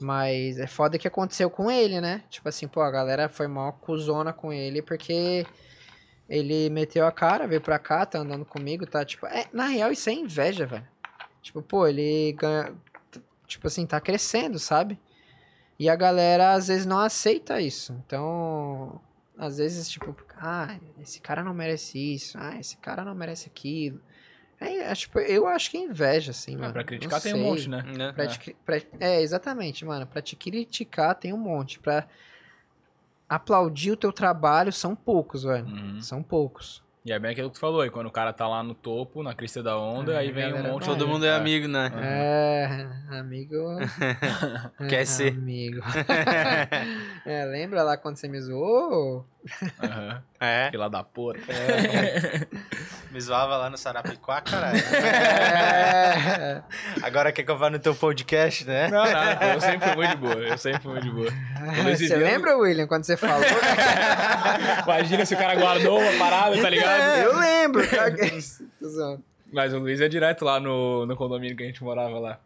Mas 0.00 0.58
é 0.58 0.66
foda 0.66 0.98
que 0.98 1.08
aconteceu 1.08 1.48
com 1.48 1.70
ele, 1.70 2.00
né? 2.00 2.22
Tipo 2.28 2.48
assim, 2.48 2.68
pô, 2.68 2.80
a 2.82 2.90
galera 2.90 3.28
foi 3.28 3.46
mó 3.46 3.72
cuzona 3.72 4.32
com 4.32 4.52
ele 4.52 4.82
porque 4.82 5.46
ele 6.28 6.68
meteu 6.70 7.06
a 7.06 7.12
cara, 7.12 7.46
veio 7.46 7.60
pra 7.60 7.78
cá, 7.78 8.04
tá 8.06 8.18
andando 8.18 8.44
comigo, 8.44 8.86
tá? 8.86 9.04
Tipo, 9.04 9.26
é, 9.26 9.46
na 9.52 9.66
real, 9.66 9.92
isso 9.92 10.08
é 10.10 10.12
inveja, 10.12 10.66
velho. 10.66 10.86
Tipo, 11.42 11.62
pô, 11.62 11.86
ele 11.86 12.32
ganha. 12.32 12.74
Tipo 13.46 13.68
assim, 13.68 13.86
tá 13.86 14.00
crescendo, 14.00 14.58
sabe? 14.58 14.98
E 15.78 15.88
a 15.88 15.94
galera 15.94 16.52
às 16.52 16.68
vezes 16.68 16.86
não 16.86 16.98
aceita 16.98 17.60
isso. 17.60 17.92
Então, 18.06 19.00
às 19.38 19.58
vezes, 19.58 19.88
tipo, 19.88 20.16
ah, 20.38 20.76
esse 21.00 21.20
cara 21.20 21.44
não 21.44 21.54
merece 21.54 21.98
isso, 22.14 22.36
ah, 22.40 22.56
esse 22.58 22.76
cara 22.78 23.04
não 23.04 23.14
merece 23.14 23.46
aquilo. 23.48 24.00
É, 24.58 24.78
é, 24.90 24.94
tipo, 24.94 25.18
eu 25.20 25.46
acho 25.46 25.70
que 25.70 25.76
é 25.76 25.80
inveja, 25.80 26.30
assim, 26.30 26.56
Ah, 26.56 26.60
mano. 26.60 26.72
pra 26.72 26.80
Não 26.82 26.86
criticar 26.86 27.20
tem 27.20 27.34
um 27.34 27.42
monte, 27.42 27.68
né? 27.68 27.82
Né? 27.82 28.12
Pra 28.12 28.26
te 28.26 28.38
cri- 28.40 28.56
pra- 28.64 28.80
é, 28.98 29.20
exatamente, 29.20 29.84
mano. 29.84 30.06
Pra 30.06 30.22
te 30.22 30.34
criticar 30.34 31.14
tem 31.14 31.32
um 31.32 31.36
monte. 31.36 31.78
Pra 31.78 32.08
aplaudir 33.28 33.92
o 33.92 33.96
teu 33.96 34.12
trabalho 34.12 34.72
são 34.72 34.94
poucos, 34.94 35.42
velho. 35.42 35.66
Uhum. 35.66 36.00
São 36.00 36.22
poucos. 36.22 36.84
E 37.06 37.12
é 37.12 37.20
bem 37.20 37.30
aquilo 37.30 37.48
que 37.50 37.54
tu 37.54 37.60
falou, 37.60 37.86
e 37.86 37.90
quando 37.90 38.08
o 38.08 38.10
cara 38.10 38.32
tá 38.32 38.48
lá 38.48 38.64
no 38.64 38.74
topo, 38.74 39.22
na 39.22 39.32
crista 39.32 39.62
da 39.62 39.78
onda, 39.78 40.16
Ah, 40.16 40.18
aí 40.18 40.32
vem 40.32 40.52
um 40.52 40.60
monte. 40.60 40.86
Todo 40.86 41.06
mundo 41.06 41.24
é 41.24 41.36
amigo, 41.36 41.68
né? 41.68 41.88
É, 41.94 43.16
amigo. 43.16 43.54
Quer 44.88 45.02
é, 45.02 45.04
ser. 45.04 45.32
Amigo. 45.34 45.80
é, 47.24 47.44
lembra 47.44 47.84
lá 47.84 47.96
quando 47.96 48.16
você 48.16 48.26
me 48.26 48.40
zoou? 48.40 49.24
Aham. 49.80 50.22
É. 50.40 50.68
Fila 50.70 50.88
da 50.90 51.02
porra. 51.02 51.38
Me 53.10 53.20
zoava 53.20 53.56
lá 53.56 53.70
no 53.70 53.78
Sarapiquá, 53.78 54.40
caralho. 54.42 54.76
É. 54.78 56.62
Agora 57.02 57.32
quer 57.32 57.42
que 57.44 57.50
eu 57.50 57.56
vá 57.56 57.70
no 57.70 57.78
teu 57.78 57.94
podcast, 57.94 58.64
né? 58.66 58.88
Não, 58.88 59.04
nada, 59.04 59.54
eu 59.54 59.60
sempre 59.60 59.86
fui 59.88 59.96
muito 59.96 60.10
de 60.10 60.16
boa. 60.16 60.34
Eu 60.34 60.58
sempre 60.58 60.82
fui 60.82 60.92
muito 60.92 61.04
de 61.04 61.10
boa. 61.10 61.28
O 61.78 61.82
Luiz 61.84 61.98
Você 62.00 62.16
lembra, 62.16 62.56
William, 62.58 62.86
quando 62.86 63.04
você 63.04 63.16
falou? 63.16 63.40
Imagina 64.84 65.24
se 65.24 65.34
o 65.34 65.38
cara 65.38 65.54
guardou 65.54 65.98
uma 66.00 66.18
parada, 66.18 66.60
tá 66.60 66.68
ligado? 66.70 67.18
Eu 67.22 67.38
lembro. 67.38 67.82
zoando. 68.84 69.24
Mas 69.52 69.72
o 69.72 69.78
Luiz 69.78 70.00
é 70.00 70.08
direto 70.08 70.44
lá 70.44 70.60
no, 70.60 71.06
no 71.06 71.16
condomínio 71.16 71.56
que 71.56 71.62
a 71.62 71.66
gente 71.66 71.82
morava 71.82 72.18
lá. 72.18 72.38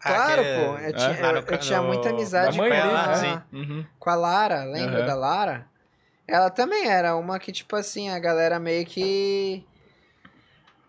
Claro, 0.00 0.40
Aquele- 0.40 0.64
pô. 0.66 0.78
Eu 0.78 0.92
tinha, 0.92 1.22
lá 1.22 1.32
eu- 1.32 1.44
eu 1.46 1.58
tinha 1.58 1.82
muita 1.82 2.10
amizade 2.10 2.56
mãe 2.58 2.70
com, 2.70 2.76
dele, 2.76 2.88
a, 2.96 3.06
né? 3.06 3.14
Sim. 3.16 3.40
Uhum. 3.56 3.84
com 3.98 4.10
a 4.10 4.14
Lara. 4.14 4.64
Lembra 4.64 4.98
Aham. 4.98 5.06
da 5.06 5.14
Lara? 5.14 5.66
Ela 6.28 6.50
também 6.50 6.88
era 6.88 7.14
uma 7.16 7.38
que, 7.38 7.52
tipo 7.52 7.76
assim, 7.76 8.08
a 8.10 8.18
galera 8.18 8.58
meio 8.58 8.84
que. 8.84 9.64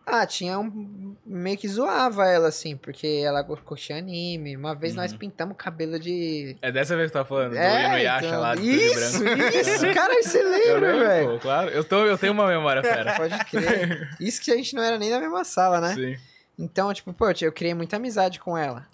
Ah, 0.10 0.26
tinha 0.26 0.58
um. 0.58 1.16
meio 1.26 1.58
que 1.58 1.68
zoava 1.68 2.26
ela, 2.26 2.48
assim, 2.48 2.78
porque 2.78 3.22
ela 3.26 3.44
curtia 3.44 3.98
anime. 3.98 4.56
Uma 4.56 4.74
vez 4.74 4.96
nós 4.96 5.12
Uhum. 5.12 5.18
pintamos 5.18 5.54
o 5.54 5.58
cabelo 5.58 6.00
de. 6.00 6.56
É 6.62 6.72
dessa 6.72 6.96
vez 6.96 7.08
que 7.12 7.18
tu 7.18 7.22
tá 7.22 7.26
falando, 7.26 7.52
do 7.52 7.58
É, 7.58 7.86
Inuyasha 7.88 8.28
então, 8.28 8.40
lá, 8.40 8.56
de 8.56 8.62
tudo 8.62 8.72
de 8.72 8.84
Isso, 8.86 9.20
branco. 9.24 9.44
isso, 9.58 9.94
cara, 9.94 10.24
você 10.24 10.42
lembra, 10.44 10.98
velho? 11.00 11.32
pô, 11.34 11.40
claro. 11.40 11.70
Eu, 11.72 11.84
tô, 11.84 12.06
eu 12.06 12.18
tenho 12.18 12.32
uma 12.32 12.48
memória 12.48 12.82
fera. 12.82 13.16
Pode 13.20 13.38
crer. 13.46 14.10
Isso 14.20 14.42
que 14.42 14.50
a 14.50 14.56
gente 14.56 14.74
não 14.76 14.82
era 14.82 14.98
nem 14.98 15.10
na 15.10 15.20
mesma 15.20 15.44
sala, 15.44 15.82
né? 15.82 15.94
Sim. 15.94 16.16
Então, 16.58 16.92
tipo, 16.94 17.12
pô, 17.14 17.30
eu 17.42 17.52
criei 17.52 17.74
muita 17.74 17.98
amizade 17.98 18.40
com 18.40 18.58
ela. 18.58 18.88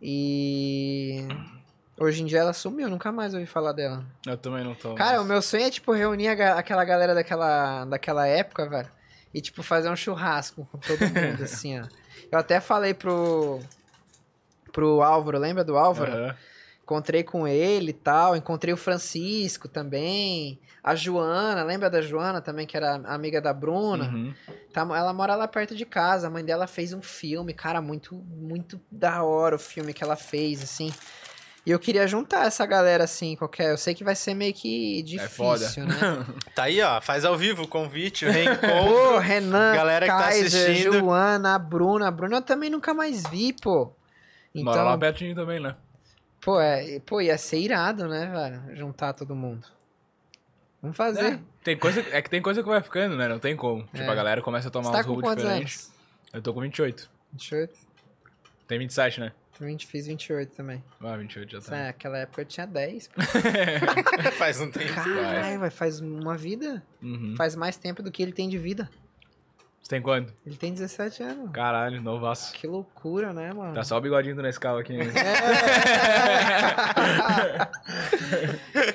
E. 0.00 1.26
Hoje 2.00 2.22
em 2.22 2.26
dia 2.26 2.38
ela 2.38 2.54
sumiu, 2.54 2.88
nunca 2.88 3.12
mais 3.12 3.34
ouvi 3.34 3.44
falar 3.44 3.72
dela. 3.72 4.02
Eu 4.26 4.36
também 4.38 4.64
não 4.64 4.74
tô. 4.74 4.94
Cara, 4.94 5.16
o 5.16 5.20
mas- 5.20 5.28
meu 5.28 5.42
sonho 5.42 5.64
é, 5.64 5.70
tipo, 5.70 5.92
reunir 5.92 6.28
a 6.28 6.58
aquela 6.58 6.82
galera 6.82 7.14
daquela, 7.14 7.84
daquela 7.84 8.26
época, 8.26 8.66
velho. 8.68 8.88
E, 9.34 9.40
tipo, 9.40 9.62
fazer 9.62 9.90
um 9.90 9.94
churrasco 9.96 10.66
com 10.72 10.78
todo 10.78 10.98
mundo, 11.00 11.42
assim, 11.44 11.78
ó. 11.78 11.84
Eu 12.32 12.38
até 12.38 12.58
falei 12.58 12.94
pro. 12.94 13.60
Pro 14.72 15.02
Álvaro, 15.02 15.38
lembra 15.38 15.62
do 15.62 15.76
Álvaro? 15.76 16.12
Aham. 16.12 16.36
Encontrei 16.82 17.22
com 17.22 17.46
ele 17.46 17.90
e 17.90 17.92
tal. 17.94 18.34
Encontrei 18.34 18.72
o 18.72 18.76
Francisco 18.76 19.68
também. 19.68 20.58
A 20.82 20.94
Joana, 20.94 21.62
lembra 21.62 21.88
da 21.90 22.00
Joana 22.00 22.40
também, 22.40 22.66
que 22.66 22.76
era 22.76 22.94
amiga 23.04 23.40
da 23.40 23.52
Bruna? 23.52 24.06
Uhum. 24.06 24.34
Tá, 24.72 24.80
ela 24.82 25.12
mora 25.12 25.36
lá 25.36 25.46
perto 25.46 25.76
de 25.76 25.84
casa. 25.84 26.26
A 26.26 26.30
mãe 26.30 26.44
dela 26.44 26.66
fez 26.66 26.92
um 26.92 27.02
filme, 27.02 27.52
cara, 27.52 27.80
muito, 27.80 28.14
muito 28.14 28.80
da 28.90 29.22
hora 29.22 29.56
o 29.56 29.58
filme 29.58 29.92
que 29.92 30.02
ela 30.02 30.16
fez, 30.16 30.62
assim. 30.62 30.92
E 31.66 31.70
eu 31.70 31.78
queria 31.78 32.06
juntar 32.08 32.46
essa 32.46 32.64
galera, 32.64 33.04
assim, 33.04 33.36
qualquer. 33.36 33.70
Eu 33.70 33.76
sei 33.76 33.94
que 33.94 34.02
vai 34.02 34.14
ser 34.16 34.32
meio 34.34 34.52
que 34.54 35.04
É 35.18 35.28
foda. 35.28 35.58
difícil, 35.60 35.86
né? 35.86 35.94
Tá 36.54 36.64
aí, 36.64 36.80
ó. 36.80 37.00
Faz 37.02 37.24
ao 37.24 37.36
vivo 37.36 37.64
o 37.64 37.68
convite, 37.68 38.24
o 38.26 38.28
Pô, 38.28 38.32
reencontro. 38.34 39.18
Renan, 39.18 39.74
Galera 39.74 40.06
que 40.06 40.12
tá 40.12 40.18
Kaiser, 40.22 40.70
assistindo. 40.70 40.98
Joana, 41.00 41.54
a 41.54 41.58
Bruna. 41.58 42.08
A 42.08 42.10
Bruna 42.10 42.36
eu 42.38 42.42
também 42.42 42.70
nunca 42.70 42.94
mais 42.94 43.22
vi, 43.28 43.52
pô. 43.52 43.92
Mora 44.54 44.82
lá 44.82 44.88
Então, 44.90 44.98
pertinho 45.00 45.34
também, 45.34 45.60
né? 45.60 45.76
pô, 46.40 46.58
é, 46.58 46.98
pô, 47.00 47.20
ia 47.20 47.36
ser 47.36 47.58
irado, 47.58 48.08
né, 48.08 48.26
velho? 48.26 48.76
Juntar 48.76 49.12
todo 49.12 49.36
mundo. 49.36 49.66
Vamos 50.80 50.96
fazer. 50.96 51.34
É, 51.34 51.38
tem 51.62 51.76
coisa, 51.76 52.00
é 52.10 52.22
que 52.22 52.30
tem 52.30 52.40
coisa 52.40 52.62
que 52.62 52.68
vai 52.68 52.80
ficando, 52.82 53.14
né? 53.16 53.28
Não 53.28 53.38
tem 53.38 53.54
como. 53.54 53.82
Tipo, 53.88 53.98
É. 53.98 54.08
a 54.08 54.14
galera 54.14 54.40
começa 54.40 54.68
a 54.68 54.70
tomar 54.70 54.86
Você 54.86 54.92
tá 54.92 54.98
uns 55.00 55.04
com 55.04 55.10
rumos 55.12 55.24
quantos 55.24 55.44
diferentes. 55.44 55.84
anos? 55.84 55.92
Eu 56.32 56.40
tô 56.42 56.54
com 56.54 56.60
28. 56.62 57.10
28. 57.32 57.74
Tem 58.66 58.78
27, 58.78 59.20
né? 59.20 59.32
Também 59.60 59.78
fiz 59.78 60.06
28 60.06 60.54
também. 60.56 60.82
Ah, 61.02 61.14
28 61.18 61.52
já 61.52 61.60
tá. 61.60 61.76
É, 61.76 61.88
aquela 61.90 62.16
época 62.16 62.40
eu 62.40 62.46
tinha 62.46 62.66
10. 62.66 63.08
pô. 63.08 63.20
Faz 64.38 64.58
um 64.58 64.70
tempo. 64.70 64.90
Caralho, 64.94 65.60
vai, 65.60 65.68
faz 65.70 66.00
uma 66.00 66.34
vida. 66.34 66.82
Uhum. 67.02 67.34
Faz 67.36 67.54
mais 67.54 67.76
tempo 67.76 68.02
do 68.02 68.10
que 68.10 68.22
ele 68.22 68.32
tem 68.32 68.48
de 68.48 68.56
vida. 68.56 68.88
Você 69.82 69.90
tem 69.90 70.00
quanto? 70.00 70.32
Ele 70.46 70.56
tem 70.56 70.72
17 70.72 71.22
anos. 71.22 71.50
Caralho, 71.52 72.00
novaço. 72.00 72.54
Que 72.54 72.66
loucura, 72.66 73.34
né, 73.34 73.52
mano? 73.52 73.74
Tá 73.74 73.84
só 73.84 73.98
o 73.98 74.00
bigodinho 74.00 74.34
do 74.34 74.40
Nescau 74.42 74.78
aqui. 74.78 74.96
né? 74.96 75.04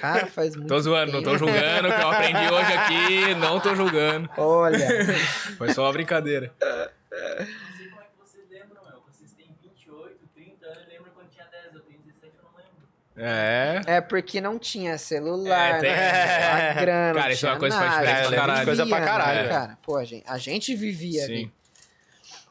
Cara, 0.01 0.25
faz 0.27 0.55
muito 0.55 0.67
tô 0.69 0.79
zoando, 0.79 1.11
não 1.11 1.21
tô 1.21 1.31
tempo. 1.31 1.45
julgando, 1.45 1.89
que 1.93 2.01
eu 2.01 2.09
aprendi 2.09 2.47
hoje 2.51 2.73
aqui, 2.73 3.35
não 3.35 3.59
tô 3.59 3.75
julgando. 3.75 4.27
Olha, 4.37 4.79
Foi 5.57 5.71
só 5.73 5.83
uma 5.83 5.91
brincadeira. 5.93 6.51
Não 6.59 6.67
sei 7.77 7.87
como 7.89 8.01
é 8.01 8.05
que 8.05 8.17
vocês 8.17 8.49
lembram, 8.49 8.81
meu. 8.85 9.03
Vocês 9.11 9.33
têm 9.33 9.55
28, 9.61 10.17
30 10.33 10.65
anos, 10.65 10.77
eu 10.83 10.89
lembro 10.89 11.11
quando 11.13 11.29
tinha 11.29 11.45
10, 11.45 11.75
eu 11.75 11.81
tenho 11.81 11.99
17, 11.99 12.33
eu 12.37 12.43
não 12.43 12.51
lembro. 12.57 12.71
É. 13.17 13.81
é 13.85 14.01
porque 14.01 14.41
não 14.41 14.59
tinha 14.59 14.97
celular, 14.97 15.77
É, 15.77 15.79
tem- 15.79 15.91
né? 15.91 16.69
A 16.71 16.73
grana, 16.81 17.13
Cara, 17.13 17.25
não 17.27 17.31
isso 17.31 17.45
é 17.45 17.49
uma 17.49 17.57
tinha 17.57 17.59
coisa 17.59 17.77
que 17.77 17.83
faz 17.83 17.95
nada, 17.95 18.05
pra 18.05 18.23
gente 18.23 18.35
caralho. 18.35 18.65
Coisa 18.65 18.85
pra 18.85 19.01
caralho. 19.01 19.41
Né, 19.43 19.47
cara? 19.49 19.77
Pô, 19.83 19.95
a 19.97 20.03
gente, 20.03 20.23
a 20.27 20.37
gente 20.37 20.75
vivia 20.75 21.25
Sim. 21.25 21.33
ali. 21.33 21.51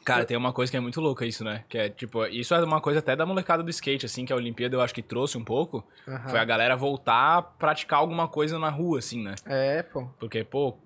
Cara, 0.05 0.25
tem 0.27 0.37
uma 0.37 0.53
coisa 0.53 0.71
que 0.71 0.77
é 0.77 0.81
muito 0.81 1.01
louca 1.01 1.25
isso, 1.25 1.43
né? 1.43 1.65
Que 1.67 1.79
é, 1.79 1.89
tipo, 1.89 2.27
isso 2.27 2.55
é 2.55 2.63
uma 2.63 2.79
coisa 2.81 2.99
até 2.99 3.17
da 3.17 3.25
molecada 3.25 3.63
do 3.63 3.71
skate, 3.71 4.05
assim, 4.05 4.27
que 4.27 4.33
a 4.35 4.37
Olimpíada 4.37 4.77
eu 4.77 4.83
acho 4.83 4.93
que 4.95 5.01
trouxe 5.03 5.39
um 5.39 5.45
pouco. 5.45 5.83
Foi 6.29 6.39
a 6.39 6.45
galera 6.45 6.77
voltar 6.77 7.39
a 7.39 7.43
praticar 7.43 8.01
alguma 8.01 8.29
coisa 8.29 8.59
na 8.59 8.69
rua, 8.69 8.99
assim, 8.99 9.23
né? 9.23 9.35
É, 9.47 9.83
pô. 9.83 10.07
Porque, 10.19 10.45
pô, 10.45 10.77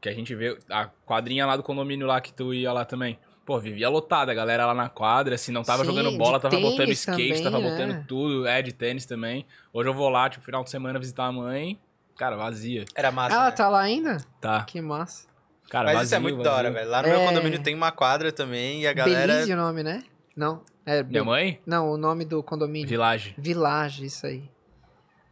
que 0.00 0.08
a 0.08 0.12
gente 0.12 0.34
vê 0.34 0.58
a 0.68 0.86
quadrinha 1.06 1.46
lá 1.46 1.56
do 1.56 1.62
condomínio 1.62 2.04
lá 2.04 2.20
que 2.20 2.32
tu 2.32 2.52
ia 2.52 2.72
lá 2.72 2.84
também. 2.84 3.16
Pô, 3.44 3.58
vivia 3.60 3.88
lotada, 3.90 4.32
a 4.32 4.34
galera 4.34 4.64
lá 4.66 4.72
na 4.74 4.88
quadra, 4.88 5.36
se 5.36 5.52
não 5.52 5.62
tava 5.62 5.84
Sim, 5.84 5.90
jogando 5.90 6.16
bola, 6.16 6.40
tava 6.40 6.58
botando 6.58 6.88
skate, 6.92 7.28
também, 7.28 7.42
tava 7.42 7.58
né? 7.58 7.70
botando 7.70 8.06
tudo, 8.06 8.46
é, 8.46 8.62
de 8.62 8.72
tênis 8.72 9.04
também. 9.04 9.44
Hoje 9.72 9.88
eu 9.88 9.92
vou 9.94 10.08
lá, 10.08 10.30
tipo, 10.30 10.44
final 10.44 10.64
de 10.64 10.70
semana 10.70 10.98
visitar 10.98 11.26
a 11.26 11.32
mãe, 11.32 11.78
cara, 12.16 12.36
vazia. 12.36 12.86
Era 12.94 13.12
massa. 13.12 13.34
Ela 13.36 13.44
né? 13.46 13.50
tá 13.50 13.68
lá 13.68 13.80
ainda? 13.80 14.16
Tá. 14.40 14.64
Que 14.64 14.80
massa. 14.80 15.26
Cara, 15.68 15.86
Mas 15.86 15.94
vazio, 15.94 16.06
isso 16.06 16.14
é 16.14 16.18
muito 16.20 16.36
vazio. 16.36 16.50
da 16.50 16.56
hora, 16.56 16.70
velho. 16.70 16.88
Lá 16.90 17.02
no 17.02 17.08
É. 17.08 17.10
meu 17.18 17.26
condomínio 17.28 17.62
tem 17.62 17.74
uma 17.74 17.92
quadra 17.92 18.32
também 18.32 18.82
e 18.82 18.86
a 18.86 18.92
galera. 18.94 19.34
Belize 19.34 19.52
o 19.52 19.56
nome, 19.56 19.82
né? 19.82 20.02
Não. 20.34 20.62
É, 20.86 21.02
Minha 21.02 21.24
mãe? 21.24 21.60
Não, 21.66 21.90
o 21.90 21.96
nome 21.98 22.24
do 22.24 22.42
condomínio. 22.42 22.88
Village. 22.88 23.34
Village, 23.36 24.04
isso 24.06 24.26
aí. 24.26 24.44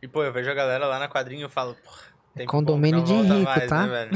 E, 0.02 0.08
pô, 0.08 0.22
eu 0.22 0.32
vejo 0.32 0.50
a 0.50 0.54
galera 0.54 0.86
lá 0.86 0.98
na 0.98 1.08
quadrinha 1.08 1.40
e 1.40 1.44
eu 1.44 1.50
falo, 1.50 1.74
porra, 1.82 1.98
tem 2.34 2.46
Condomínio 2.46 3.02
de 3.02 3.12
rico, 3.12 3.66
tá? 3.68 3.86
Né, 3.86 4.08
velho? 4.08 4.10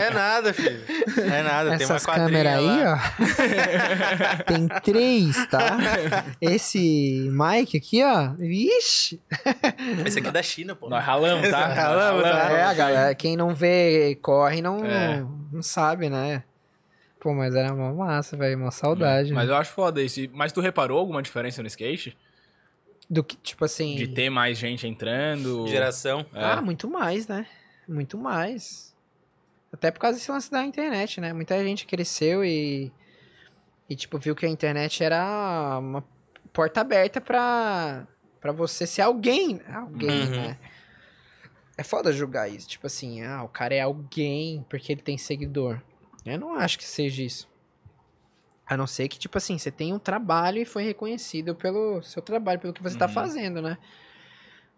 é 0.00 0.10
nada, 0.10 0.54
filho. 0.54 0.80
É 1.18 1.42
nada, 1.42 1.76
tem 1.76 1.86
uma 1.86 1.96
Essas 1.96 2.06
câmeras 2.06 2.54
aí, 2.58 2.82
lá. 2.82 2.94
ó. 4.38 4.42
tem 4.44 4.68
três, 4.82 5.46
tá? 5.46 5.76
Esse 6.40 7.28
Mike 7.30 7.76
aqui, 7.76 8.02
ó. 8.02 8.30
Vixe. 8.38 9.20
Esse 10.06 10.18
aqui 10.18 10.28
é 10.28 10.32
da 10.32 10.42
China, 10.42 10.74
pô. 10.74 10.88
Nós 10.88 11.04
ralamos, 11.04 11.48
tá? 11.50 11.68
Nós 11.68 11.76
Ralamos, 11.76 12.22
tá? 12.22 12.50
É, 12.52 12.62
a 12.64 12.74
galera, 12.74 13.14
quem 13.14 13.36
não 13.36 13.54
vê, 13.54 14.18
corre, 14.22 14.62
não, 14.62 14.84
É. 14.84 15.22
não 15.52 15.62
sabe, 15.62 16.08
né? 16.08 16.42
Pô, 17.20 17.34
mas 17.34 17.54
era 17.54 17.72
uma 17.74 17.92
massa, 17.92 18.34
velho. 18.34 18.56
Uma 18.56 18.70
saudade. 18.70 19.32
Mas 19.34 19.48
eu 19.48 19.56
acho 19.56 19.70
foda 19.72 20.00
isso. 20.02 20.20
Mas 20.32 20.52
tu 20.52 20.60
reparou 20.62 20.98
alguma 20.98 21.22
diferença 21.22 21.60
no 21.60 21.68
skate? 21.68 22.16
Do 23.12 23.24
que, 23.24 23.36
tipo 23.36 23.64
assim. 23.64 23.96
De 23.96 24.06
ter 24.06 24.30
mais 24.30 24.56
gente 24.56 24.86
entrando? 24.86 25.66
Geração. 25.66 26.24
É. 26.32 26.44
Ah, 26.44 26.62
muito 26.62 26.88
mais, 26.88 27.26
né? 27.26 27.44
Muito 27.88 28.16
mais. 28.16 28.94
Até 29.72 29.90
por 29.90 29.98
causa 29.98 30.16
desse 30.16 30.30
lance 30.30 30.48
da 30.50 30.64
internet, 30.64 31.20
né? 31.20 31.32
Muita 31.32 31.60
gente 31.64 31.86
cresceu 31.86 32.44
e. 32.44 32.92
E, 33.88 33.96
tipo, 33.96 34.16
viu 34.18 34.36
que 34.36 34.46
a 34.46 34.48
internet 34.48 35.02
era 35.02 35.78
uma 35.80 36.04
porta 36.52 36.80
aberta 36.80 37.20
pra, 37.20 38.06
pra 38.40 38.52
você 38.52 38.86
ser 38.86 39.02
alguém. 39.02 39.60
Alguém, 39.68 40.08
Uhum. 40.22 40.30
né? 40.30 40.58
É 41.76 41.82
foda 41.82 42.12
julgar 42.12 42.48
isso. 42.48 42.68
Tipo 42.68 42.86
assim, 42.86 43.22
ah, 43.24 43.42
o 43.42 43.48
cara 43.48 43.74
é 43.74 43.80
alguém 43.80 44.64
porque 44.68 44.92
ele 44.92 45.02
tem 45.02 45.18
seguidor. 45.18 45.80
Eu 46.24 46.38
não 46.38 46.54
acho 46.54 46.78
que 46.78 46.84
seja 46.84 47.22
isso. 47.24 47.48
A 48.70 48.76
não 48.76 48.86
ser 48.86 49.08
que, 49.08 49.18
tipo 49.18 49.36
assim, 49.36 49.58
você 49.58 49.68
tem 49.68 49.92
um 49.92 49.98
trabalho 49.98 50.58
e 50.58 50.64
foi 50.64 50.84
reconhecido 50.84 51.56
pelo 51.56 52.00
seu 52.02 52.22
trabalho, 52.22 52.60
pelo 52.60 52.72
que 52.72 52.80
você 52.80 52.96
tá 52.96 53.06
Uhum. 53.06 53.12
fazendo, 53.12 53.60
né? 53.60 53.76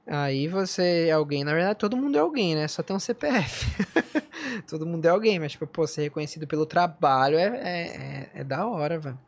Aí 0.06 0.48
você 0.48 1.08
é 1.08 1.12
alguém, 1.12 1.44
na 1.44 1.52
verdade 1.52 1.78
todo 1.78 1.96
mundo 1.96 2.16
é 2.16 2.20
alguém, 2.20 2.54
né? 2.54 2.66
Só 2.68 2.82
tem 2.82 2.96
um 2.96 2.98
CPF. 2.98 3.66
todo 4.66 4.86
mundo 4.86 5.04
é 5.04 5.10
alguém, 5.10 5.38
mas 5.38 5.52
tipo, 5.52 5.66
pô, 5.66 5.86
ser 5.86 6.02
reconhecido 6.04 6.46
pelo 6.46 6.64
trabalho 6.64 7.36
é, 7.36 7.44
é, 7.44 7.80
é, 7.80 8.30
é 8.40 8.44
da 8.44 8.66
hora, 8.66 8.98
velho. 8.98 9.18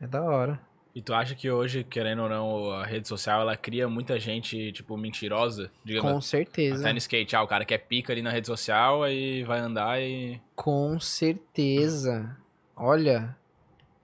É 0.00 0.06
da 0.08 0.22
hora. 0.22 0.60
E 0.94 1.00
tu 1.00 1.14
acha 1.14 1.34
que 1.34 1.48
hoje, 1.50 1.84
querendo 1.84 2.22
ou 2.22 2.28
não, 2.28 2.70
a 2.72 2.84
rede 2.84 3.06
social, 3.06 3.42
ela 3.42 3.56
cria 3.56 3.88
muita 3.88 4.18
gente, 4.18 4.72
tipo, 4.72 4.96
mentirosa? 4.96 5.70
Digamos, 5.84 6.10
Com 6.10 6.20
certeza. 6.20 6.80
até 6.80 6.92
no 6.92 6.98
skate. 6.98 7.36
Ah, 7.36 7.42
o 7.42 7.46
cara 7.46 7.64
que 7.64 7.74
é 7.74 7.78
pica 7.78 8.12
ali 8.12 8.22
na 8.22 8.30
rede 8.30 8.46
social, 8.46 9.02
aí 9.02 9.44
vai 9.44 9.58
andar 9.60 10.02
e... 10.02 10.40
Com 10.54 10.98
certeza. 10.98 12.36
Olha, 12.76 13.34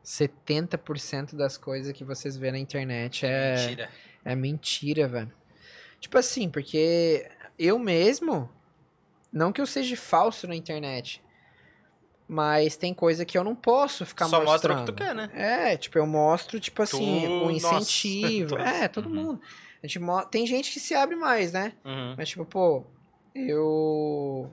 70% 0.03 1.37
das 1.37 1.57
coisas 1.57 1.93
que 1.93 2.05
vocês 2.05 2.37
vê 2.37 2.51
na 2.51 2.59
internet 2.59 3.27
é 3.27 3.55
Mentira. 3.57 3.91
É 4.25 4.35
mentira, 4.37 5.09
velho. 5.09 5.33
Tipo 6.01 6.19
assim, 6.19 6.49
porque 6.49 7.29
eu 7.59 7.79
mesmo, 7.79 8.49
não 9.33 9.53
que 9.53 9.61
eu 9.61 9.67
seja 9.67 9.97
falso 9.97 10.47
na 10.49 10.55
internet, 10.57 11.23
mas 12.27 12.77
tem 12.77 12.95
coisa 12.95 13.25
que 13.25 13.37
eu 13.37 13.45
não 13.45 13.55
posso 13.55 14.07
ficar 14.07 14.27
Só 14.29 14.43
mostra 14.43 14.73
o 14.73 14.77
mostrando. 14.77 14.97
que 14.97 15.03
tu 15.03 15.05
quer, 15.07 15.15
né? 15.15 15.31
É, 15.35 15.77
tipo, 15.77 15.99
eu 15.99 16.07
mostro, 16.07 16.59
tipo 16.59 16.83
assim, 16.83 17.27
o 17.29 17.51
incentivo. 17.53 18.57
é, 18.59 18.89
todo 18.89 19.09
Uhum. 19.09 19.15
mundo. 19.15 19.41
A 19.83 19.87
gente 19.87 19.99
mo- 19.99 20.25
Tem 20.25 20.47
gente 20.47 20.73
que 20.73 20.81
se 20.81 20.95
abre 20.95 21.15
mais, 21.17 21.53
né? 21.53 21.73
Uhum. 21.85 22.15
Mas, 22.17 22.29
tipo, 22.31 22.45
pô, 22.45 22.85
eu. 23.35 24.51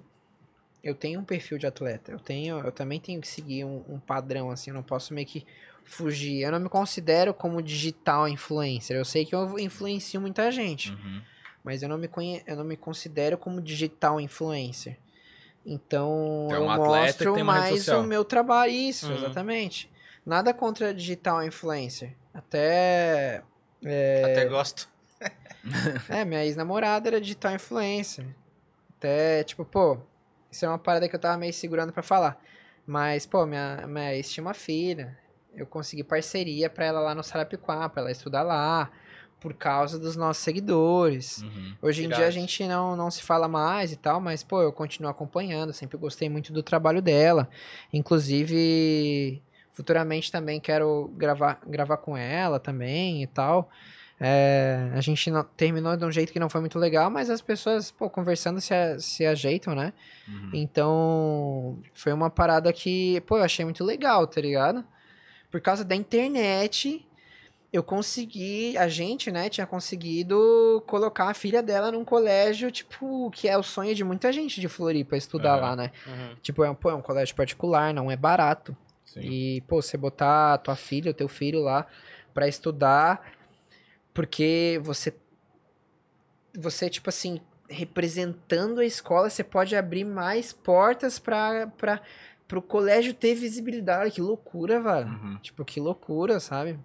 Eu 0.84 0.96
tenho 0.96 1.20
um 1.20 1.24
perfil 1.24 1.58
de 1.58 1.68
atleta. 1.68 2.12
Eu 2.12 2.20
tenho. 2.20 2.60
Eu 2.60 2.72
também 2.72 3.00
tenho 3.00 3.20
que 3.20 3.28
seguir 3.28 3.66
um, 3.66 3.84
um 3.90 4.00
padrão, 4.00 4.50
assim. 4.50 4.70
Eu 4.70 4.76
não 4.76 4.84
posso 4.84 5.14
meio 5.14 5.28
que 5.28 5.46
fugir. 5.84 6.42
Eu 6.42 6.52
não 6.52 6.60
me 6.60 6.70
considero 6.70 7.34
como 7.34 7.62
digital 7.62 8.28
influencer. 8.28 8.96
Eu 8.96 9.06
sei 9.06 9.26
que 9.26 9.36
eu 9.36 9.60
influencio 9.60 10.22
muita 10.22 10.52
gente. 10.52 10.92
Uhum. 10.92 11.22
Mas 11.64 11.84
eu 11.84 11.90
não 11.90 11.98
me, 11.98 12.08
conhe... 12.08 12.42
eu 12.48 12.56
não 12.56 12.64
me 12.64 12.78
considero 12.78 13.38
como 13.38 13.62
digital 13.62 14.20
influencer. 14.22 14.98
Então, 15.66 16.48
é 16.50 16.56
eu 16.56 16.62
um 16.62 16.76
mostro 16.76 17.44
mais 17.44 17.88
o 17.90 18.04
meu 18.04 18.24
trabalho. 18.24 18.72
Isso, 18.72 19.08
Uhum. 19.08 19.16
exatamente. 19.18 19.92
Nada 20.26 20.54
contra 20.54 20.94
digital 20.94 21.44
influencer. 21.44 22.16
Até. 22.34 23.44
É, 23.84 24.24
Até 24.32 24.46
gosto. 24.46 24.88
é, 26.10 26.24
minha 26.24 26.46
ex-namorada 26.46 27.10
era 27.10 27.20
digital 27.20 27.54
influencer. 27.54 28.26
Até, 28.98 29.44
tipo, 29.44 29.66
pô, 29.66 29.98
isso 30.52 30.66
é 30.66 30.68
uma 30.68 30.78
parada 30.80 31.08
que 31.08 31.16
eu 31.16 31.20
tava 31.20 31.38
meio 31.38 31.54
segurando 31.54 31.94
pra 31.94 32.04
falar. 32.04 32.42
Mas, 32.86 33.26
pô, 33.26 33.46
minha, 33.46 33.86
minha 33.88 34.16
ex 34.16 34.32
tinha 34.32 34.44
uma 34.44 34.54
filha. 34.54 35.18
Eu 35.56 35.66
consegui 35.66 36.04
parceria 36.04 36.70
pra 36.70 36.86
ela 36.86 37.00
lá 37.00 37.14
no 37.14 37.24
Sarapiquá, 37.24 37.88
pra 37.90 38.02
ela 38.02 38.12
estudar 38.12 38.42
lá, 38.42 38.90
por 39.40 39.54
causa 39.54 40.00
dos 40.00 40.16
nossos 40.16 40.44
seguidores. 40.44 41.42
Uhum. 41.42 41.76
Hoje 41.82 42.06
em 42.06 42.10
dia 42.10 42.28
a 42.28 42.32
gente 42.32 42.66
não, 42.68 42.96
não 42.96 43.10
se 43.10 43.22
fala 43.22 43.48
mais 43.48 43.92
e 43.92 43.96
tal, 43.96 44.20
mas, 44.20 44.44
pô, 44.44 44.62
eu 44.62 44.72
continuo 44.72 45.10
acompanhando, 45.10 45.72
sempre 45.72 45.98
gostei 45.98 46.30
muito 46.30 46.52
do 46.52 46.64
trabalho 46.64 47.02
dela. 47.02 47.50
Inclusive, 47.94 49.42
futuramente 49.72 50.32
também 50.32 50.60
quero 50.60 51.12
gravar, 51.16 51.62
gravar 51.68 51.98
com 51.98 52.18
ela 52.18 52.60
também 52.60 53.24
e 53.24 53.28
tal. 53.28 53.70
É, 54.20 54.90
a 54.94 55.00
gente 55.02 55.32
não- 55.32 55.44
terminou 55.44 55.96
de 55.96 56.04
um 56.04 56.12
jeito 56.12 56.34
que 56.34 56.40
não 56.40 56.50
foi 56.50 56.60
muito 56.60 56.78
legal, 56.78 57.10
mas 57.10 57.30
as 57.30 57.42
pessoas, 57.42 57.90
pô, 57.90 58.10
conversando 58.10 58.60
se, 58.60 58.74
a- 58.74 59.00
se 59.00 59.26
ajeitam, 59.26 59.74
né? 59.74 59.94
Uhum. 60.28 60.50
Então, 60.54 61.80
foi 61.94 62.12
uma 62.12 62.30
parada 62.30 62.72
que, 62.74 63.22
pô, 63.22 63.38
eu 63.38 63.44
achei 63.44 63.64
muito 63.64 63.84
legal, 63.84 64.28
tá 64.28 64.42
ligado? 64.42 64.84
Por 65.50 65.62
causa 65.62 65.86
da 65.86 65.96
internet, 65.96 67.06
eu 67.72 67.82
consegui, 67.82 68.78
a 68.78 68.88
gente, 68.90 69.32
né, 69.32 69.48
tinha 69.48 69.66
conseguido 69.66 70.84
colocar 70.86 71.30
a 71.30 71.34
filha 71.34 71.64
dela 71.64 71.92
num 71.92 72.04
colégio, 72.04 72.70
tipo, 72.72 73.30
que 73.32 73.48
é 73.48 73.58
o 73.58 73.64
sonho 73.64 73.96
de 73.96 74.04
muita 74.04 74.34
gente 74.34 74.60
de 74.60 74.68
Floripa 74.68 75.16
estudar 75.16 75.56
lá, 75.56 75.76
né? 75.76 75.92
Uhum. 76.06 76.36
Tipo, 76.42 76.64
é 76.64 76.70
um, 76.70 76.76
pô, 76.76 76.90
é 76.90 76.96
um 76.96 77.02
colégio 77.02 77.36
particular, 77.36 77.94
não 77.94 78.12
é 78.12 78.18
barato. 78.18 78.76
Sim. 79.06 79.22
E, 79.22 79.62
pô, 79.62 79.82
você 79.82 79.98
botar 79.98 80.54
a 80.54 80.58
tua 80.58 80.76
filha, 80.76 81.12
o 81.12 81.14
teu 81.14 81.28
filho 81.28 81.62
lá 81.62 81.88
pra 82.34 82.48
estudar, 82.48 83.22
porque 84.20 84.82
você, 84.84 85.16
você, 86.54 86.90
tipo 86.90 87.08
assim, 87.08 87.40
representando 87.70 88.82
a 88.82 88.86
escola, 88.86 89.30
você 89.30 89.46
pode 89.46 89.78
abrir 89.78 90.04
mais 90.04 90.52
portas 90.52 91.18
pra, 91.18 91.68
pra, 91.68 92.02
pro 92.46 92.62
colégio 92.62 93.14
ter 93.14 93.34
visibilidade. 93.34 94.16
Que 94.16 94.22
loucura, 94.22 94.82
velho. 94.82 95.08
Uhum. 95.08 95.38
Tipo, 95.38 95.64
que 95.64 95.80
loucura, 95.80 96.38
sabe? 96.42 96.78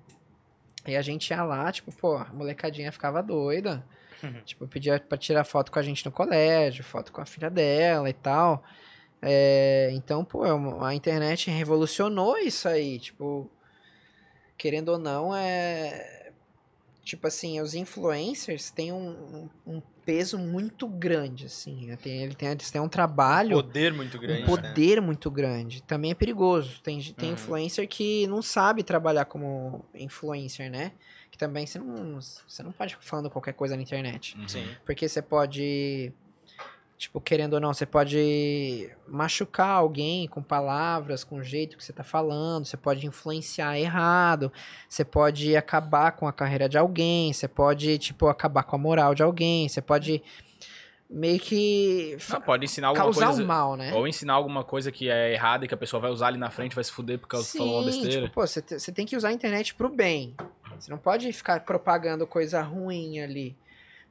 E 0.86 0.94
a 0.94 1.02
gente 1.02 1.28
ia 1.31 1.43
lá, 1.43 1.73
tipo, 1.73 1.90
pô, 1.90 2.19
a 2.19 2.27
molecadinha 2.32 2.93
ficava 2.93 3.20
doida. 3.20 3.85
Uhum. 4.23 4.40
Tipo, 4.44 4.69
pedia 4.69 5.01
pra 5.01 5.19
tirar 5.19 5.43
foto 5.43 5.73
com 5.73 5.81
a 5.81 5.82
gente 5.82 6.06
no 6.06 6.12
colégio, 6.12 6.85
foto 6.85 7.11
com 7.11 7.20
a 7.20 7.27
filha 7.27 7.51
dela 7.51 8.09
e 8.09 8.15
tal. 8.15 8.62
É, 9.20 9.90
então, 9.90 10.24
pô, 10.24 10.47
é 10.47 10.51
a 10.86 10.94
internet 10.94 11.51
revolucionou 11.51 12.39
isso 12.39 12.69
aí. 12.69 13.01
Tipo, 13.01 13.51
querendo 14.56 14.90
ou 14.90 14.98
não, 14.98 15.35
é. 15.35 16.14
Tipo 17.05 17.26
assim, 17.26 17.60
os 17.60 17.74
influencers 17.74 18.70
têm 18.70 18.90
um, 18.93 19.48
um, 19.66 19.74
um 19.76 19.82
peso 20.06 20.39
muito 20.39 20.89
grande, 20.89 21.47
assim. 21.47 21.86
né? 21.86 21.97
Tem, 21.97 22.22
ele 22.22 22.35
tem, 22.35 22.48
eles 22.48 22.70
têm 22.70 22.81
um 22.81 22.89
trabalho 22.89 23.56
Poder 23.56 23.93
muito 23.93 24.18
grande. 24.18 24.43
um 24.43 24.47
né? 24.47 24.47
poder 24.47 25.01
muito 25.02 25.31
grande. 25.31 25.82
Também 25.82 26.12
é 26.12 26.14
perigoso. 26.14 26.81
Tem, 26.82 27.01
tem 27.12 27.28
Uhum. 27.28 27.35
influencer 27.35 27.86
que 27.86 28.26
não 28.26 28.40
sabe 28.40 28.82
trabalhar 28.82 29.26
como 29.26 29.85
influencer, 29.94 30.70
né? 30.70 30.93
Que 31.31 31.36
também 31.36 31.66
você 31.66 31.78
não, 31.78 32.20
você 32.20 32.62
não 32.62 32.72
pode 32.72 32.94
ficar 32.94 33.05
falando 33.06 33.28
qualquer 33.31 33.52
coisa 33.52 33.76
na 33.76 33.82
internet. 33.82 34.36
Uhum. 34.39 34.48
Sim. 34.48 34.66
Porque 34.86 35.09
você 35.09 35.20
pode. 35.20 36.12
Tipo, 36.97 37.21
querendo 37.21 37.55
ou 37.55 37.61
não, 37.61 37.75
você 37.75 37.85
pode 37.85 38.89
machucar 39.07 39.69
alguém 39.71 40.29
com 40.29 40.41
palavras, 40.43 41.25
com 41.25 41.37
o 41.37 41.43
jeito 41.43 41.77
que 41.77 41.85
você 41.85 41.93
tá 41.93 42.05
falando, 42.05 42.65
você 42.65 42.77
pode 42.77 43.05
influenciar 43.07 43.79
errado, 43.79 44.53
você 44.89 45.05
pode 45.05 45.57
acabar 45.57 46.12
com 46.12 46.27
a 46.27 46.33
carreira 46.33 46.69
de 46.69 46.79
alguém, 46.79 47.33
você 47.33 47.49
pode, 47.49 47.99
tipo, 47.99 48.29
acabar 48.29 48.62
com 48.62 48.77
a 48.77 48.79
moral 48.79 49.15
de 49.15 49.23
alguém, 49.23 49.69
você 49.69 49.83
pode 49.83 50.23
meio 51.11 51.39
que 51.39 52.16
Não, 52.31 52.41
pode 52.41 52.65
ensinar 52.65 52.89
alguma 52.89 53.05
causar 53.05 53.27
coisa... 53.27 53.43
um 53.43 53.47
mal, 53.47 53.77
né? 53.77 53.93
Ou 53.93 54.09
ensinar 54.09 54.33
alguma 54.35 54.65
coisa 54.65 54.91
que 54.91 55.11
é 55.11 55.33
errada 55.33 55.65
e 55.65 55.69
que 55.69 55.75
a 55.75 55.77
pessoa 55.77 56.01
vai 56.01 56.11
usar 56.11 56.29
ali 56.29 56.39
na 56.39 56.51
frente 56.51 56.75
vai 56.75 56.83
se 56.85 56.93
fuder 56.93 57.19
porque 57.19 57.37
ela 57.37 57.45
falou 57.45 57.77
uma 57.81 57.85
besteira. 57.85 58.23
Tipo, 58.23 58.35
pô, 58.35 58.47
você 58.47 58.62
te- 58.62 58.79
você 58.79 58.91
tem 58.93 59.05
que 59.05 59.16
usar 59.16 59.29
a 59.29 59.33
internet 59.33 59.75
pro 59.75 59.89
bem. 59.89 60.35
Você 60.79 60.91
não 60.91 60.99
pode 60.99 61.31
ficar 61.33 61.61
propagando 61.61 62.27
coisa 62.27 62.62
ruim 62.62 63.21
ali. 63.21 63.57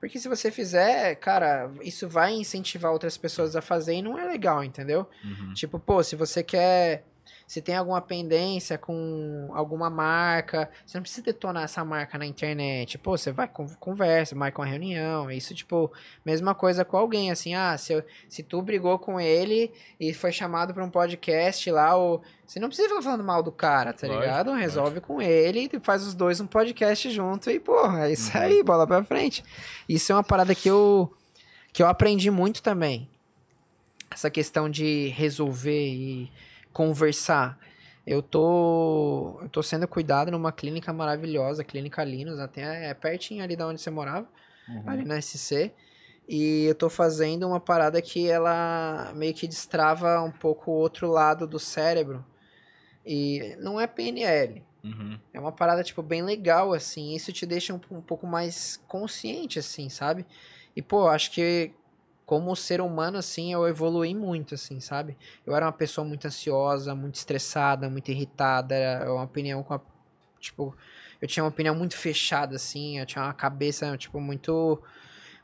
Porque 0.04 0.20
se 0.20 0.28
você 0.28 0.52
fizer, 0.52 1.16
cara, 1.16 1.72
isso 1.82 2.10
vai 2.10 2.34
incentivar 2.34 2.92
outras 2.92 3.16
pessoas 3.16 3.56
a 3.56 3.62
fazer 3.62 3.94
e 3.94 4.02
não 4.02 4.20
é 4.20 4.26
legal, 4.26 4.62
entendeu? 4.62 5.08
Uhum. 5.24 5.54
Tipo, 5.54 5.80
pô, 5.80 6.04
se 6.04 6.14
você 6.14 6.44
quer 6.44 7.06
se 7.48 7.62
tem 7.62 7.76
alguma 7.76 8.02
pendência 8.02 8.78
com 8.78 9.50
alguma 9.54 9.90
marca, 9.90 10.70
você 10.86 10.98
não 10.98 11.04
precisa 11.04 11.22
detonar 11.24 11.64
essa 11.64 11.84
marca 11.86 12.18
na 12.18 12.26
internet. 12.26 12.98
Pô, 12.98 13.18
você 13.18 13.32
vai, 13.32 13.48
con- 13.48 13.70
conversa, 13.80 14.36
marca 14.36 14.60
uma 14.62 14.68
reunião. 14.68 15.30
Isso, 15.30 15.54
tipo, 15.54 15.92
mesma 16.26 16.56
coisa 16.56 16.84
com 16.84 16.98
alguém, 16.98 17.30
assim, 17.32 17.54
ah, 17.54 17.78
se, 17.78 17.94
eu- 17.94 18.04
se 18.28 18.42
tu 18.44 18.62
brigou 18.62 18.98
com 18.98 19.20
ele 19.20 19.72
e 20.00 20.14
foi 20.14 20.32
chamado 20.32 20.74
pra 20.74 20.84
um 20.84 20.90
podcast 20.90 21.70
lá, 21.72 21.96
ou. 21.96 22.22
Você 22.46 22.60
não 22.60 22.68
precisa 22.68 22.90
ficar 22.90 23.02
falando 23.02 23.24
mal 23.24 23.42
do 23.42 23.52
cara, 23.52 23.94
tá 23.94 24.06
Lógico, 24.06 24.22
ligado? 24.24 24.52
Resolve 24.54 25.02
com 25.02 25.22
ele 25.22 25.70
e 25.74 25.80
faz 25.80 26.06
os 26.06 26.14
dois 26.14 26.40
um 26.40 26.46
podcast 26.46 27.10
junto 27.10 27.50
e, 27.50 27.60
porra, 27.60 28.08
é 28.08 28.12
isso 28.12 28.38
aí, 28.38 28.62
bola 28.64 28.86
pra 28.86 29.04
frente. 29.04 29.44
Isso 29.90 30.12
é 30.12 30.16
uma 30.16 30.24
parada 30.24 30.54
que 30.54 30.70
eu, 30.70 31.12
que 31.72 31.82
eu 31.82 31.88
aprendi 31.88 32.30
muito 32.30 32.62
também. 32.62 33.10
Essa 34.12 34.30
questão 34.30 34.70
de 34.70 35.08
resolver 35.08 35.88
e 35.88 36.32
conversar. 36.74 37.58
Eu 38.06 38.22
tô, 38.22 39.40
eu 39.42 39.48
tô 39.50 39.64
sendo 39.64 39.88
cuidado 39.88 40.30
numa 40.30 40.52
clínica 40.52 40.92
maravilhosa, 40.92 41.64
Clínica 41.64 42.04
Linus, 42.04 42.38
até 42.40 42.90
é 42.90 42.94
pertinho 42.94 43.42
ali 43.44 43.56
da 43.56 43.66
onde 43.68 43.80
você 43.80 43.90
morava, 43.90 44.28
ali 44.86 45.06
na 45.06 45.18
SC. 45.22 45.72
E 46.28 46.66
eu 46.66 46.76
tô 46.76 46.90
fazendo 46.90 47.48
uma 47.48 47.60
parada 47.60 48.02
que 48.02 48.30
ela 48.30 49.14
meio 49.16 49.34
que 49.34 49.48
destrava 49.48 50.22
um 50.22 50.32
pouco 50.32 50.72
o 50.72 50.74
outro 50.76 51.10
lado 51.10 51.48
do 51.48 51.60
cérebro. 51.60 52.26
E 53.06 53.56
não 53.60 53.80
é 53.80 53.88
PNL, 53.88 54.64
Uhum. 54.84 55.18
é 55.34 55.40
uma 55.40 55.52
parada, 55.54 55.82
tipo, 55.82 56.02
bem 56.02 56.22
legal, 56.22 56.74
assim. 56.74 57.16
Isso 57.16 57.32
te 57.32 57.46
deixa 57.46 57.74
um, 57.74 57.80
um 57.92 58.02
pouco 58.02 58.28
mais 58.28 58.82
consciente, 58.88 59.60
assim, 59.60 59.88
sabe? 59.88 60.26
E, 60.76 60.82
pô, 60.82 61.08
acho 61.08 61.32
que 61.32 61.72
como 62.26 62.56
ser 62.56 62.82
humano, 62.82 63.18
assim, 63.18 63.52
eu 63.52 63.68
evoluí 63.68 64.16
muito, 64.16 64.56
assim, 64.56 64.80
sabe? 64.80 65.18
Eu 65.46 65.56
era 65.56 65.66
uma 65.66 65.72
pessoa 65.72 66.06
muito 66.08 66.26
ansiosa, 66.26 66.96
muito 66.96 67.16
estressada, 67.16 67.90
muito 67.90 68.10
irritada. 68.10 68.76
Era 68.76 69.14
uma 69.14 69.24
opinião 69.24 69.62
com 69.64 69.74
a... 69.74 69.82
Tipo, 70.40 70.76
eu 71.22 71.28
tinha 71.28 71.44
uma 71.44 71.50
opinião 71.50 71.76
muito 71.76 71.98
fechada, 71.98 72.56
assim. 72.56 73.00
Eu 73.00 73.06
tinha 73.06 73.24
uma 73.24 73.34
cabeça, 73.34 73.98
tipo, 73.98 74.20
muito... 74.20 74.82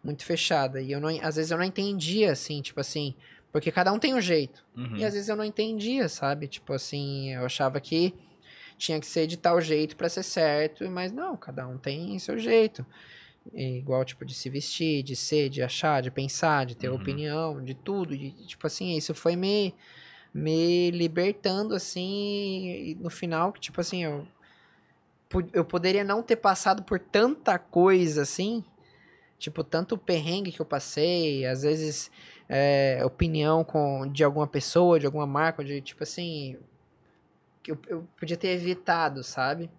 Muito 0.03 0.23
fechada. 0.23 0.81
E 0.81 0.91
eu 0.91 1.01
não... 1.01 1.09
Às 1.21 1.35
vezes 1.35 1.51
eu 1.51 1.57
não 1.57 1.65
entendia, 1.65 2.31
assim, 2.31 2.61
tipo 2.61 2.79
assim... 2.79 3.13
Porque 3.51 3.71
cada 3.71 3.91
um 3.91 3.97
tem 3.97 4.13
um 4.13 4.21
jeito. 4.21 4.63
Uhum. 4.77 4.95
E 4.97 5.03
às 5.03 5.13
vezes 5.13 5.27
eu 5.27 5.35
não 5.35 5.43
entendia, 5.43 6.07
sabe? 6.07 6.47
Tipo 6.47 6.73
assim, 6.73 7.33
eu 7.33 7.45
achava 7.45 7.81
que 7.81 8.13
tinha 8.77 8.99
que 8.99 9.07
ser 9.07 9.27
de 9.27 9.37
tal 9.37 9.59
jeito 9.59 9.95
pra 9.97 10.07
ser 10.07 10.23
certo, 10.23 10.89
mas 10.89 11.11
não, 11.11 11.35
cada 11.35 11.67
um 11.67 11.77
tem 11.77 12.17
seu 12.19 12.37
jeito. 12.37 12.85
E 13.53 13.77
igual, 13.77 14.05
tipo, 14.05 14.23
de 14.25 14.33
se 14.33 14.49
vestir, 14.49 15.03
de 15.03 15.15
ser, 15.15 15.49
de 15.49 15.61
achar, 15.61 16.01
de 16.01 16.11
pensar, 16.11 16.65
de 16.65 16.75
ter 16.75 16.89
Uhum. 16.89 16.95
opinião, 16.95 17.63
de 17.63 17.73
tudo. 17.73 18.13
E, 18.13 18.31
tipo 18.45 18.67
assim, 18.67 18.95
isso 18.95 19.13
foi 19.13 19.35
me, 19.35 19.73
me 20.33 20.91
libertando, 20.91 21.73
assim, 21.73 22.91
e 22.91 22.95
no 22.99 23.09
final, 23.09 23.51
que, 23.51 23.59
tipo 23.59 23.81
assim, 23.81 24.03
eu, 24.03 24.27
eu 25.53 25.65
poderia 25.65 26.03
não 26.03 26.21
ter 26.21 26.35
passado 26.35 26.83
por 26.83 26.99
tanta 26.99 27.57
coisa, 27.57 28.21
assim, 28.23 28.63
tipo, 29.37 29.63
tanto 29.63 29.97
perrengue 29.97 30.51
que 30.51 30.59
eu 30.59 30.65
passei, 30.65 31.45
às 31.45 31.63
vezes 31.63 32.11
é, 32.47 33.01
opinião 33.05 33.63
com, 33.63 34.07
de 34.11 34.23
alguma 34.23 34.47
pessoa, 34.47 34.99
de 34.99 35.05
alguma 35.05 35.27
marca, 35.27 35.63
de 35.63 35.79
tipo 35.81 36.03
assim. 36.03 36.57
Que 37.61 37.71
eu, 37.71 37.79
eu 37.87 38.07
podia 38.19 38.35
ter 38.37 38.49
evitado, 38.49 39.23
sabe? 39.23 39.69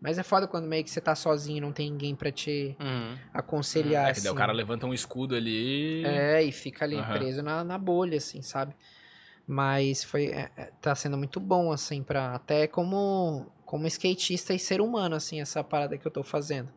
Mas 0.00 0.18
é 0.18 0.22
foda 0.22 0.46
quando 0.46 0.66
meio 0.66 0.84
que 0.84 0.90
você 0.90 1.00
tá 1.00 1.14
sozinho, 1.14 1.60
não 1.60 1.72
tem 1.72 1.90
ninguém 1.90 2.14
pra 2.14 2.30
te 2.30 2.76
Uhum. 2.78 3.16
aconselhar. 3.34 4.10
É, 4.10 4.14
que 4.14 4.20
daí 4.20 4.28
o 4.30 4.32
assim. 4.32 4.36
cara 4.36 4.52
levanta 4.52 4.86
um 4.86 4.94
escudo 4.94 5.34
ali. 5.34 6.04
É, 6.04 6.42
e 6.42 6.52
fica 6.52 6.84
ali 6.84 6.96
Aham. 6.96 7.18
preso 7.18 7.42
na, 7.42 7.64
na 7.64 7.76
bolha, 7.78 8.18
assim, 8.18 8.40
sabe? 8.42 8.74
Mas 9.46 10.04
foi, 10.04 10.26
é, 10.26 10.50
é, 10.56 10.64
tá 10.80 10.94
sendo 10.94 11.16
muito 11.16 11.40
bom, 11.40 11.72
assim, 11.72 12.02
pra, 12.02 12.34
até 12.34 12.66
como, 12.66 13.46
como 13.64 13.86
skatista 13.86 14.52
e 14.54 14.58
ser 14.58 14.80
humano, 14.80 15.16
assim, 15.16 15.40
essa 15.40 15.64
parada 15.64 15.96
que 15.96 16.06
eu 16.06 16.10
tô 16.10 16.22
fazendo. 16.22 16.68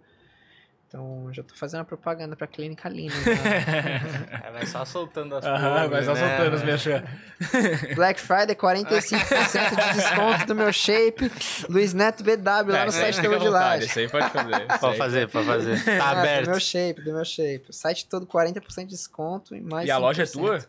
Então, 0.93 1.30
já 1.31 1.41
tô 1.41 1.55
fazendo 1.55 1.80
a 1.81 1.85
propaganda 1.85 2.35
pra 2.35 2.45
Clínica 2.45 2.89
Lina. 2.89 3.15
né? 3.23 4.41
É, 4.45 4.51
vai 4.51 4.65
só 4.65 4.84
soltando 4.84 5.34
as 5.38 5.45
Aham, 5.45 5.88
vai 5.88 6.03
só 6.03 6.13
né? 6.13 6.27
soltando 6.38 6.53
os 6.57 6.63
mexer. 6.63 7.05
Black 7.95 8.19
Friday, 8.19 8.53
45% 8.57 9.69
de 9.69 9.93
desconto 9.93 10.45
do 10.47 10.53
meu 10.53 10.73
shape. 10.73 11.31
Luiz 11.69 11.93
Neto 11.93 12.26
BW, 12.26 12.72
lá 12.73 12.85
no 12.85 12.91
site 12.91 13.22
da 13.22 13.30
Woodlage. 13.30 13.85
Isso 13.85 13.99
aí 13.99 14.09
pode 14.09 14.30
fazer. 14.31 14.68
Pode 14.81 14.97
fazer, 14.97 15.30
pode 15.30 15.45
fazer. 15.47 15.81
Tá 15.97 16.09
Ah, 16.09 16.13
Do 16.15 16.19
aberto. 16.19 16.49
meu 16.49 16.59
shape, 16.59 17.01
do 17.01 17.13
meu 17.13 17.23
shape. 17.23 17.65
O 17.69 17.73
site 17.73 18.05
todo 18.07 18.26
40% 18.27 18.81
de 18.81 18.88
desconto 18.88 19.55
e 19.55 19.61
mais 19.61 19.88
E 19.88 19.91
a 19.91 19.97
loja 19.97 20.23
é 20.23 20.26
5%. 20.26 20.31
tua? 20.34 20.59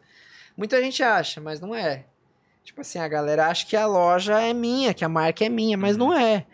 Muita 0.57 0.81
gente 0.81 1.03
acha, 1.03 1.40
mas 1.40 1.61
não 1.61 1.74
é. 1.74 2.05
Tipo 2.62 2.81
assim, 2.82 3.01
a 3.01 3.09
galera 3.09 3.49
acha 3.49 3.66
que 3.66 3.77
a 3.77 3.86
loja 3.86 4.40
é 4.40 4.53
minha, 4.55 4.94
que 4.94 5.05
a 5.05 5.09
marca 5.09 5.44
é 5.44 5.49
minha, 5.49 5.77
mas 5.77 5.97
Uhum. 5.97 6.11
não 6.11 6.16
é. 6.16 6.47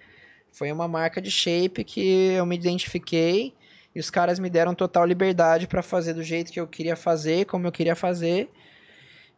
Foi 0.53 0.73
uma 0.73 0.89
marca 0.89 1.21
de 1.21 1.31
shape 1.31 1.85
que 1.85 2.33
eu 2.33 2.47
me 2.47 2.57
identifiquei 2.57 3.53
e 3.99 4.01
os 4.01 4.11
caras 4.11 4.39
me 4.39 4.49
deram 4.49 4.77
total 4.77 5.05
liberdade 5.05 5.67
pra 5.67 5.83
fazer 5.83 6.15
do 6.15 6.23
jeito 6.23 6.53
que 6.53 6.61
eu 6.61 6.69
queria 6.69 6.95
fazer, 6.95 7.47
como 7.47 7.67
eu 7.67 7.73
queria 7.73 7.97
fazer. 7.97 8.49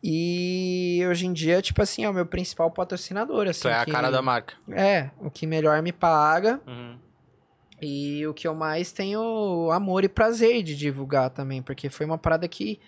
E 0.03 1.03
hoje 1.09 1.27
em 1.27 1.33
dia, 1.33 1.63
tipo 1.63 1.81
assim, 1.81 2.05
é 2.05 2.11
o 2.11 2.13
meu 2.13 2.27
principal 2.27 2.71
patrocinador, 2.71 3.47
assim. 3.49 3.63
Tu 3.63 3.69
é 3.69 3.75
a 3.75 3.85
que- 3.87 3.91
cara 3.93 4.11
da 4.11 4.21
marca. 4.21 4.55
É, 4.71 5.11
o 5.19 5.31
que 5.31 5.47
melhor 5.47 5.81
me 5.83 5.93
paga 5.93 6.61
Uhum. 6.67 6.99
e 7.81 8.27
o 8.27 8.35
que 8.35 8.47
eu 8.47 8.55
mais 8.55 8.93
tenho 8.93 9.71
amor 9.73 10.05
e 10.05 10.09
prazer 10.11 10.63
de 10.63 10.77
divulgar 10.77 11.31
também, 11.31 11.63
porque 11.63 11.89
foi 11.89 12.05
uma 12.05 12.19
parada 12.19 12.47
que, 12.47 12.79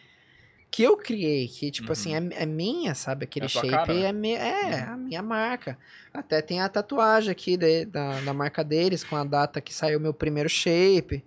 que 0.71 0.83
eu 0.83 0.97
criei, 0.97 1.49
que, 1.49 1.71
tipo 1.71 1.91
assim, 1.93 2.15
é, 2.15 2.43
é 2.43 2.47
minha, 2.47 2.95
sabe? 2.95 3.25
Aquele 3.25 3.47
É 3.47 3.49
shape 3.49 3.69
cara, 3.71 3.93
né? 3.95 4.03
é, 4.09 4.13
me- 4.13 4.33
é 4.35 4.83
a 4.83 4.97
minha 4.97 5.23
marca. 5.23 5.79
Até 6.15 6.41
tem 6.43 6.61
a 6.61 6.69
tatuagem 6.69 7.31
aqui 7.31 7.57
de- 7.57 7.85
da, 7.87 8.21
da 8.21 8.33
marca 8.35 8.63
deles, 8.63 9.03
com 9.05 9.17
a 9.17 9.25
data 9.25 9.59
que 9.61 9.73
saiu 9.73 9.99
meu 10.01 10.15
primeiro 10.15 10.49
shape. 10.51 11.23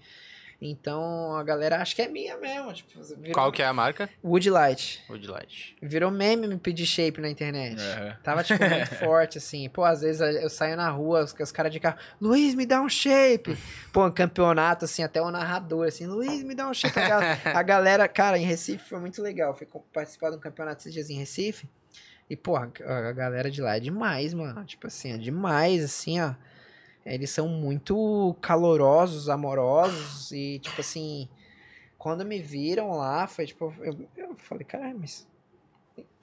Então 0.61 1.36
a 1.36 1.44
galera 1.44 1.82
acha 1.82 1.95
que 1.95 2.02
é 2.02 2.07
minha 2.07 2.38
mesmo. 2.38 2.73
Tipo, 2.73 3.02
virou 3.03 3.34
Qual 3.34 3.52
que 3.52 3.61
é 3.61 3.65
a 3.65 3.73
marca? 3.73 4.10
Woodlight. 4.23 5.03
Woodlight. 5.10 5.76
Virou 5.82 6.10
meme 6.10 6.48
me 6.48 6.57
pedir 6.57 6.86
shape 6.86 7.19
na 7.19 7.30
internet. 7.30 7.82
É. 7.82 8.18
Tava, 8.23 8.44
tipo, 8.44 8.64
muito 8.64 8.95
forte, 8.95 9.38
assim. 9.38 9.68
Pô, 9.69 9.84
às 9.84 10.02
vezes 10.02 10.22
eu 10.22 10.49
saio 10.49 10.77
na 10.77 10.90
rua, 10.90 11.23
os, 11.23 11.34
os 11.34 11.52
caras 11.52 11.72
de 11.72 11.80
carro, 11.80 11.98
Luiz, 12.19 12.56
me 12.56 12.65
dá 12.65 12.82
um 12.82 12.90
shape. 12.90 13.57
Pô, 13.91 14.06
um 14.06 14.11
campeonato, 14.11 14.86
assim, 14.86 15.03
até 15.03 15.22
o 15.22 15.30
narrador, 15.30 15.88
assim, 15.88 16.06
Luiz, 16.07 16.44
me 16.44 16.56
dá 16.56 16.68
um 16.69 16.73
shape. 16.73 16.98
A 16.99 17.07
galera, 17.07 17.40
a 17.60 17.64
galera, 17.64 18.07
cara, 18.07 18.38
em 18.38 18.45
Recife 18.45 18.88
foi 18.88 18.99
muito 18.99 19.22
legal. 19.22 19.56
Fui 19.56 19.68
participar 19.94 20.30
de 20.32 20.38
um 20.38 20.40
campeonato 20.40 20.82
esses 20.82 20.94
dias 20.94 21.10
em 21.10 21.18
Recife. 21.18 21.69
E, 22.30 22.36
pô, 22.36 22.56
a, 22.56 22.64
a 22.64 23.11
galera 23.11 23.52
de 23.52 23.61
lá 23.61 23.77
é 23.77 23.80
demais, 23.80 24.34
mano. 24.34 24.64
Tipo 24.65 24.88
assim, 24.88 25.11
é 25.14 25.18
demais, 25.18 25.84
assim, 25.84 26.19
ó. 26.19 26.34
Eles 27.06 27.30
são 27.30 27.48
muito 27.48 28.36
calorosos, 28.41 29.30
amorosos 29.30 30.32
e, 30.32 30.60
tipo 30.60 30.82
assim, 30.82 31.30
quando 31.98 32.26
me 32.26 32.40
viram 32.41 32.91
lá, 32.98 33.27
foi 33.27 33.45
tipo, 33.45 33.73
eu, 33.80 33.95
eu 34.18 34.36
falei, 34.36 34.65
caralho, 34.65 34.98
mas 34.99 35.27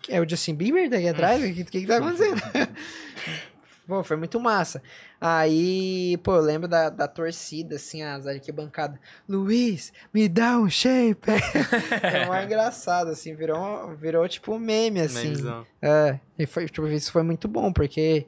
é 0.08 0.20
o 0.20 0.28
Justin 0.28 0.54
Bieber 0.54 0.90
daí 0.90 1.08
atrás? 1.08 1.42
O 1.42 1.54
que, 1.54 1.64
que, 1.64 1.80
que 1.82 1.86
tá 1.86 1.98
acontecendo? 1.98 2.40
pô, 3.86 4.02
foi 4.02 4.16
muito 4.16 4.40
massa. 4.40 4.82
Aí, 5.20 6.16
pô, 6.22 6.36
eu 6.36 6.40
lembro 6.40 6.66
da, 6.66 6.88
da 6.90 7.06
torcida, 7.06 7.76
assim, 7.76 8.02
as 8.02 8.26
arquibancadas. 8.26 8.98
Luiz, 9.28 9.92
me 10.12 10.28
dá 10.28 10.58
um 10.58 10.68
shape. 10.68 11.30
é 12.02 12.26
mais 12.26 12.46
engraçado, 12.46 13.10
assim, 13.10 13.34
virou, 13.34 13.94
virou 13.96 14.28
tipo 14.28 14.54
um 14.54 14.58
meme, 14.58 15.00
assim. 15.00 15.28
Memezão. 15.28 15.66
É, 15.80 16.18
e 16.38 16.46
foi, 16.46 16.66
tipo, 16.66 16.86
isso 16.88 17.12
foi 17.12 17.22
muito 17.22 17.46
bom, 17.46 17.72
porque 17.72 18.26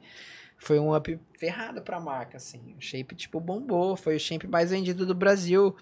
foi 0.57 0.79
um 0.79 0.95
up 0.95 1.19
ferrado 1.37 1.81
pra 1.81 1.99
marca, 1.99 2.37
assim. 2.37 2.75
O 2.77 2.81
shape, 2.81 3.15
tipo, 3.15 3.39
bombou. 3.39 3.95
Foi 3.95 4.15
o 4.15 4.19
shape 4.19 4.47
mais 4.47 4.71
vendido 4.71 5.05
do 5.05 5.13
Brasil 5.13 5.75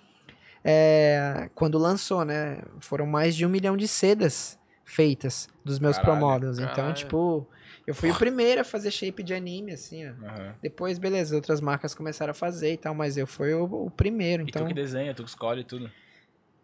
é, 0.64 1.50
quando 1.56 1.78
lançou, 1.78 2.24
né? 2.24 2.62
Foram 2.80 3.06
mais 3.06 3.36
de 3.36 3.46
um 3.46 3.50
milhão 3.50 3.78
de 3.78 3.88
sedas 3.88 4.60
feitas 4.86 5.48
dos 5.64 5.80
meus 5.80 5.98
Caralho, 5.98 6.20
Pro 6.20 6.28
Models. 6.28 6.60
Então, 6.60 6.76
caralho. 6.76 6.94
tipo, 6.94 7.48
eu 7.86 7.94
fui 7.94 8.12
o 8.12 8.16
primeiro 8.16 8.62
a 8.62 8.64
fazer 8.64 8.92
shape 8.92 9.24
de 9.24 9.34
anime, 9.34 9.74
assim, 9.74 10.08
ó. 10.08 10.12
Aham. 10.26 10.56
Depois, 10.62 10.98
beleza, 10.98 11.36
outras 11.36 11.60
marcas 11.60 11.94
começaram 11.94 12.32
a 12.32 12.36
fazer 12.36 12.74
e 12.74 12.78
tal, 12.78 12.96
mas 12.96 13.18
eu 13.18 13.28
fui 13.28 13.54
o, 13.54 13.64
o 13.64 13.92
primeiro, 13.92 14.44
E 14.44 14.46
então... 14.50 14.64
tu 14.64 14.68
que 14.68 14.74
desenha, 14.74 15.14
tu 15.14 15.24
que 15.24 15.30
escolhe 15.30 15.64
tudo. 15.64 15.92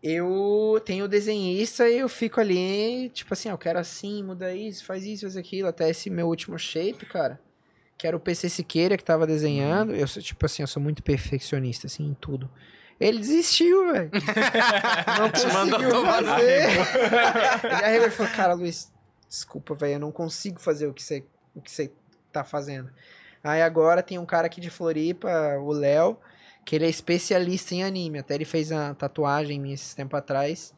Eu 0.02 0.81
tenho 0.86 1.06
o 1.06 1.07
desenhista 1.10 1.90
e 1.90 1.99
eu 1.99 2.07
fico 2.07 2.40
ali, 2.40 3.10
tipo 3.10 3.34
assim, 3.34 3.49
eu 3.49 3.57
quero 3.57 3.77
assim, 3.80 4.23
muda 4.23 4.56
isso, 4.56 4.86
faz 4.86 5.06
isso, 5.06 5.23
faz 5.23 5.36
aquilo. 5.36 5.68
Até 5.68 5.90
esse 5.90 6.10
meu 6.10 6.27
último 6.27 6.57
shape, 6.57 7.06
cara, 7.06 7.38
que 7.99 8.07
era 8.07 8.15
o 8.15 8.19
PC 8.19 8.47
Siqueira 8.47 8.95
que 8.95 9.03
tava 9.03 9.27
desenhando. 9.27 9.93
Eu 9.93 10.07
sou, 10.07 10.23
tipo 10.23 10.45
assim, 10.45 10.63
eu 10.63 10.67
sou 10.67 10.81
muito 10.81 11.03
perfeccionista, 11.03 11.85
assim, 11.85 12.07
em 12.07 12.13
tudo. 12.13 12.49
Ele 12.97 13.19
desistiu, 13.19 13.91
velho. 13.91 14.09
Não 15.19 15.30
Te 15.30 15.41
conseguiu 15.43 16.05
fazer. 16.05 16.69
Ele 17.65 17.85
arregou 17.85 18.07
e 18.07 18.11
falou, 18.11 18.31
cara, 18.31 18.53
Luiz, 18.53 18.89
desculpa, 19.27 19.76
velho, 19.76 19.95
eu 19.95 19.99
não 19.99 20.11
consigo 20.11 20.59
fazer 20.59 20.88
o 20.88 20.93
que 20.93 21.03
você 21.03 21.26
o 21.53 21.61
que 21.61 21.69
você 21.69 21.91
tá 22.31 22.43
fazendo. 22.43 22.89
Aí 23.43 23.61
agora 23.61 24.01
tem 24.01 24.17
um 24.17 24.26
cara 24.26 24.47
aqui 24.47 24.61
de 24.61 24.69
Floripa, 24.69 25.57
o 25.59 25.71
Léo, 25.71 26.17
que 26.65 26.76
ele 26.76 26.85
é 26.85 26.89
especialista 26.89 27.76
em 27.76 27.84
anime. 27.84 28.19
Até 28.19 28.35
ele 28.35 28.45
fez 28.45 28.71
a 28.71 28.93
tatuagem 28.93 29.57
em 29.57 29.59
mim 29.59 29.73
esses 29.73 29.93
tempo 29.93 30.15
atrás. 30.15 30.73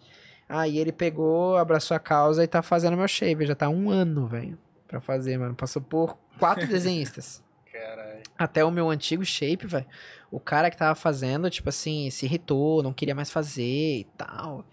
Aí 0.49 0.79
ele 0.79 0.91
pegou, 0.91 1.55
abraçou 1.55 1.95
a 1.95 1.99
causa 1.99 2.43
e 2.43 2.47
tá 2.47 2.63
fazendo 2.63 2.97
meu 2.97 3.07
shape. 3.07 3.45
Já 3.45 3.55
tá 3.55 3.69
um 3.69 3.91
ano, 3.91 4.27
velho, 4.27 4.57
pra 4.87 4.99
fazer, 4.99 5.37
mano. 5.37 5.53
Passou 5.53 5.81
por 5.81 6.17
quatro 6.39 6.67
desenhistas. 6.67 7.41
Caralho. 7.71 8.21
Até 8.37 8.65
o 8.65 8.71
meu 8.71 8.89
antigo 8.89 9.23
shape, 9.23 9.65
velho. 9.65 9.85
O 10.29 10.39
cara 10.39 10.69
que 10.69 10.77
tava 10.77 10.95
fazendo, 10.95 11.49
tipo 11.49 11.69
assim, 11.69 12.09
se 12.09 12.25
irritou, 12.25 12.83
não 12.83 12.93
queria 12.93 13.15
mais 13.15 13.31
fazer 13.31 13.99
e 13.99 14.07
tal. 14.17 14.65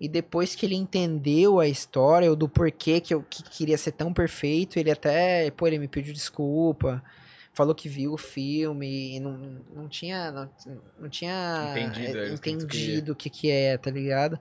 E 0.00 0.08
depois 0.08 0.56
que 0.56 0.66
ele 0.66 0.74
entendeu 0.74 1.60
a 1.60 1.68
história, 1.68 2.34
do 2.34 2.48
porquê 2.48 3.00
que 3.00 3.14
eu 3.14 3.22
que 3.22 3.42
queria 3.44 3.78
ser 3.78 3.92
tão 3.92 4.12
perfeito, 4.12 4.76
ele 4.76 4.90
até, 4.90 5.48
pô, 5.52 5.66
ele 5.66 5.78
me 5.78 5.86
pediu 5.86 6.12
desculpa. 6.12 7.02
Falou 7.54 7.74
que 7.74 7.88
viu 7.88 8.14
o 8.14 8.18
filme 8.18 9.16
e 9.16 9.20
não, 9.20 9.60
não 9.72 9.88
tinha. 9.88 10.32
Não, 10.32 10.50
não 10.98 11.08
tinha 11.08 11.74
Entendido, 11.76 12.18
é, 12.18 12.32
entendido 12.32 13.12
o 13.12 13.14
que, 13.14 13.30
que 13.30 13.50
é, 13.50 13.76
tá 13.76 13.90
ligado? 13.90 14.40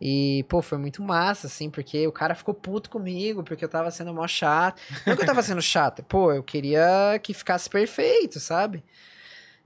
E, 0.00 0.44
pô, 0.48 0.62
foi 0.62 0.78
muito 0.78 1.02
massa, 1.02 1.46
assim, 1.46 1.68
porque 1.70 2.06
o 2.06 2.12
cara 2.12 2.34
ficou 2.34 2.54
puto 2.54 2.88
comigo, 2.88 3.44
porque 3.44 3.64
eu 3.64 3.68
tava 3.68 3.90
sendo 3.90 4.14
mó 4.14 4.26
chato. 4.26 4.80
Não 5.06 5.14
que 5.14 5.22
eu 5.22 5.26
tava 5.26 5.42
sendo 5.42 5.60
chato, 5.60 6.02
pô, 6.02 6.32
eu 6.32 6.42
queria 6.42 7.18
que 7.22 7.34
ficasse 7.34 7.68
perfeito, 7.68 8.40
sabe? 8.40 8.82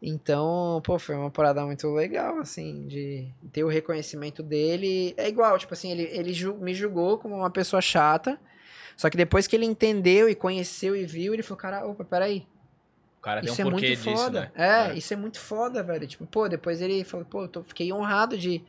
Então, 0.02 0.82
pô, 0.84 0.98
foi 0.98 1.14
uma 1.14 1.30
parada 1.30 1.64
muito 1.64 1.88
legal, 1.92 2.38
assim, 2.38 2.86
de 2.86 3.28
ter 3.52 3.64
o 3.64 3.68
reconhecimento 3.68 4.42
dele. 4.42 5.14
É 5.16 5.28
igual, 5.28 5.58
tipo 5.58 5.72
assim, 5.72 5.90
ele, 5.90 6.02
ele 6.12 6.32
ju- 6.32 6.56
me 6.58 6.74
julgou 6.74 7.16
como 7.18 7.36
uma 7.36 7.50
pessoa 7.50 7.80
chata. 7.80 8.38
Só 8.96 9.10
que 9.10 9.16
depois 9.16 9.46
que 9.46 9.56
ele 9.56 9.64
entendeu 9.64 10.28
e 10.28 10.34
conheceu 10.34 10.94
e 10.94 11.04
viu, 11.06 11.32
ele 11.34 11.42
falou, 11.42 11.58
cara, 11.58 11.86
opa, 11.86 12.04
peraí. 12.04 12.46
O 13.18 13.22
cara 13.22 13.40
tem 13.40 13.50
Isso 13.50 13.62
um 13.62 13.66
é 13.66 13.70
porquê 13.70 13.90
muito 13.90 14.02
disso, 14.02 14.04
foda. 14.04 14.40
né? 14.42 14.50
É, 14.54 14.92
isso 14.94 15.14
é 15.14 15.16
muito 15.16 15.40
foda, 15.40 15.82
velho. 15.82 16.06
Tipo, 16.06 16.26
pô, 16.26 16.48
depois 16.48 16.82
ele 16.82 17.02
falou, 17.04 17.24
pô, 17.26 17.42
eu 17.42 17.48
tô, 17.48 17.62
fiquei 17.64 17.92
honrado 17.92 18.36
de, 18.36 18.62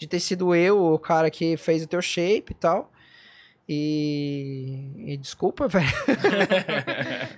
de 0.00 0.06
ter 0.06 0.18
sido 0.18 0.54
eu 0.54 0.82
o 0.82 0.98
cara 0.98 1.30
que 1.30 1.58
fez 1.58 1.84
o 1.84 1.86
teu 1.86 2.00
shape 2.00 2.52
e 2.52 2.54
tal. 2.54 2.90
E, 3.68 4.94
e 4.96 5.16
desculpa, 5.18 5.68
velho. 5.68 5.86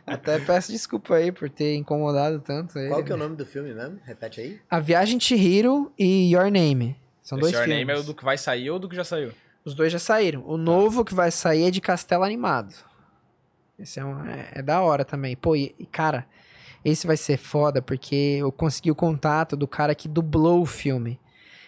Até 0.06 0.38
peço 0.38 0.70
desculpa 0.70 1.16
aí 1.16 1.32
por 1.32 1.50
ter 1.50 1.74
incomodado 1.74 2.40
tanto 2.40 2.78
ele. 2.78 2.88
Qual 2.88 3.02
que 3.02 3.10
é 3.10 3.14
o 3.16 3.18
nome 3.18 3.34
do 3.34 3.44
filme 3.44 3.74
mesmo? 3.74 3.98
Repete 4.04 4.40
aí. 4.40 4.60
A 4.70 4.78
Viagem 4.78 5.18
Chihiro 5.18 5.92
e 5.98 6.32
Your 6.32 6.52
Name. 6.52 6.96
São 7.20 7.36
dois 7.36 7.52
Esse 7.52 7.58
Your 7.60 7.66
filmes. 7.66 7.86
Name 7.86 7.98
é 7.98 8.00
o 8.00 8.06
do 8.06 8.14
que 8.14 8.24
vai 8.24 8.38
sair 8.38 8.70
ou 8.70 8.78
do 8.78 8.88
que 8.88 8.94
já 8.94 9.04
saiu? 9.04 9.32
Os 9.64 9.74
dois 9.74 9.92
já 9.92 9.98
saíram. 9.98 10.44
O 10.46 10.56
novo 10.56 11.04
que 11.04 11.14
vai 11.14 11.32
sair 11.32 11.64
é 11.64 11.70
de 11.70 11.80
Castelo 11.80 12.22
Animado. 12.22 12.72
Esse 13.76 13.98
é, 13.98 14.04
um, 14.04 14.24
é, 14.24 14.52
é 14.52 14.62
da 14.62 14.80
hora 14.80 15.04
também. 15.04 15.36
Pô, 15.36 15.56
e, 15.56 15.74
e, 15.76 15.84
cara, 15.84 16.26
esse 16.84 17.08
vai 17.08 17.16
ser 17.16 17.36
foda 17.36 17.82
porque 17.82 18.36
eu 18.38 18.52
consegui 18.52 18.92
o 18.92 18.94
contato 18.94 19.56
do 19.56 19.66
cara 19.66 19.96
que 19.96 20.06
dublou 20.06 20.62
o 20.62 20.66
filme. 20.66 21.18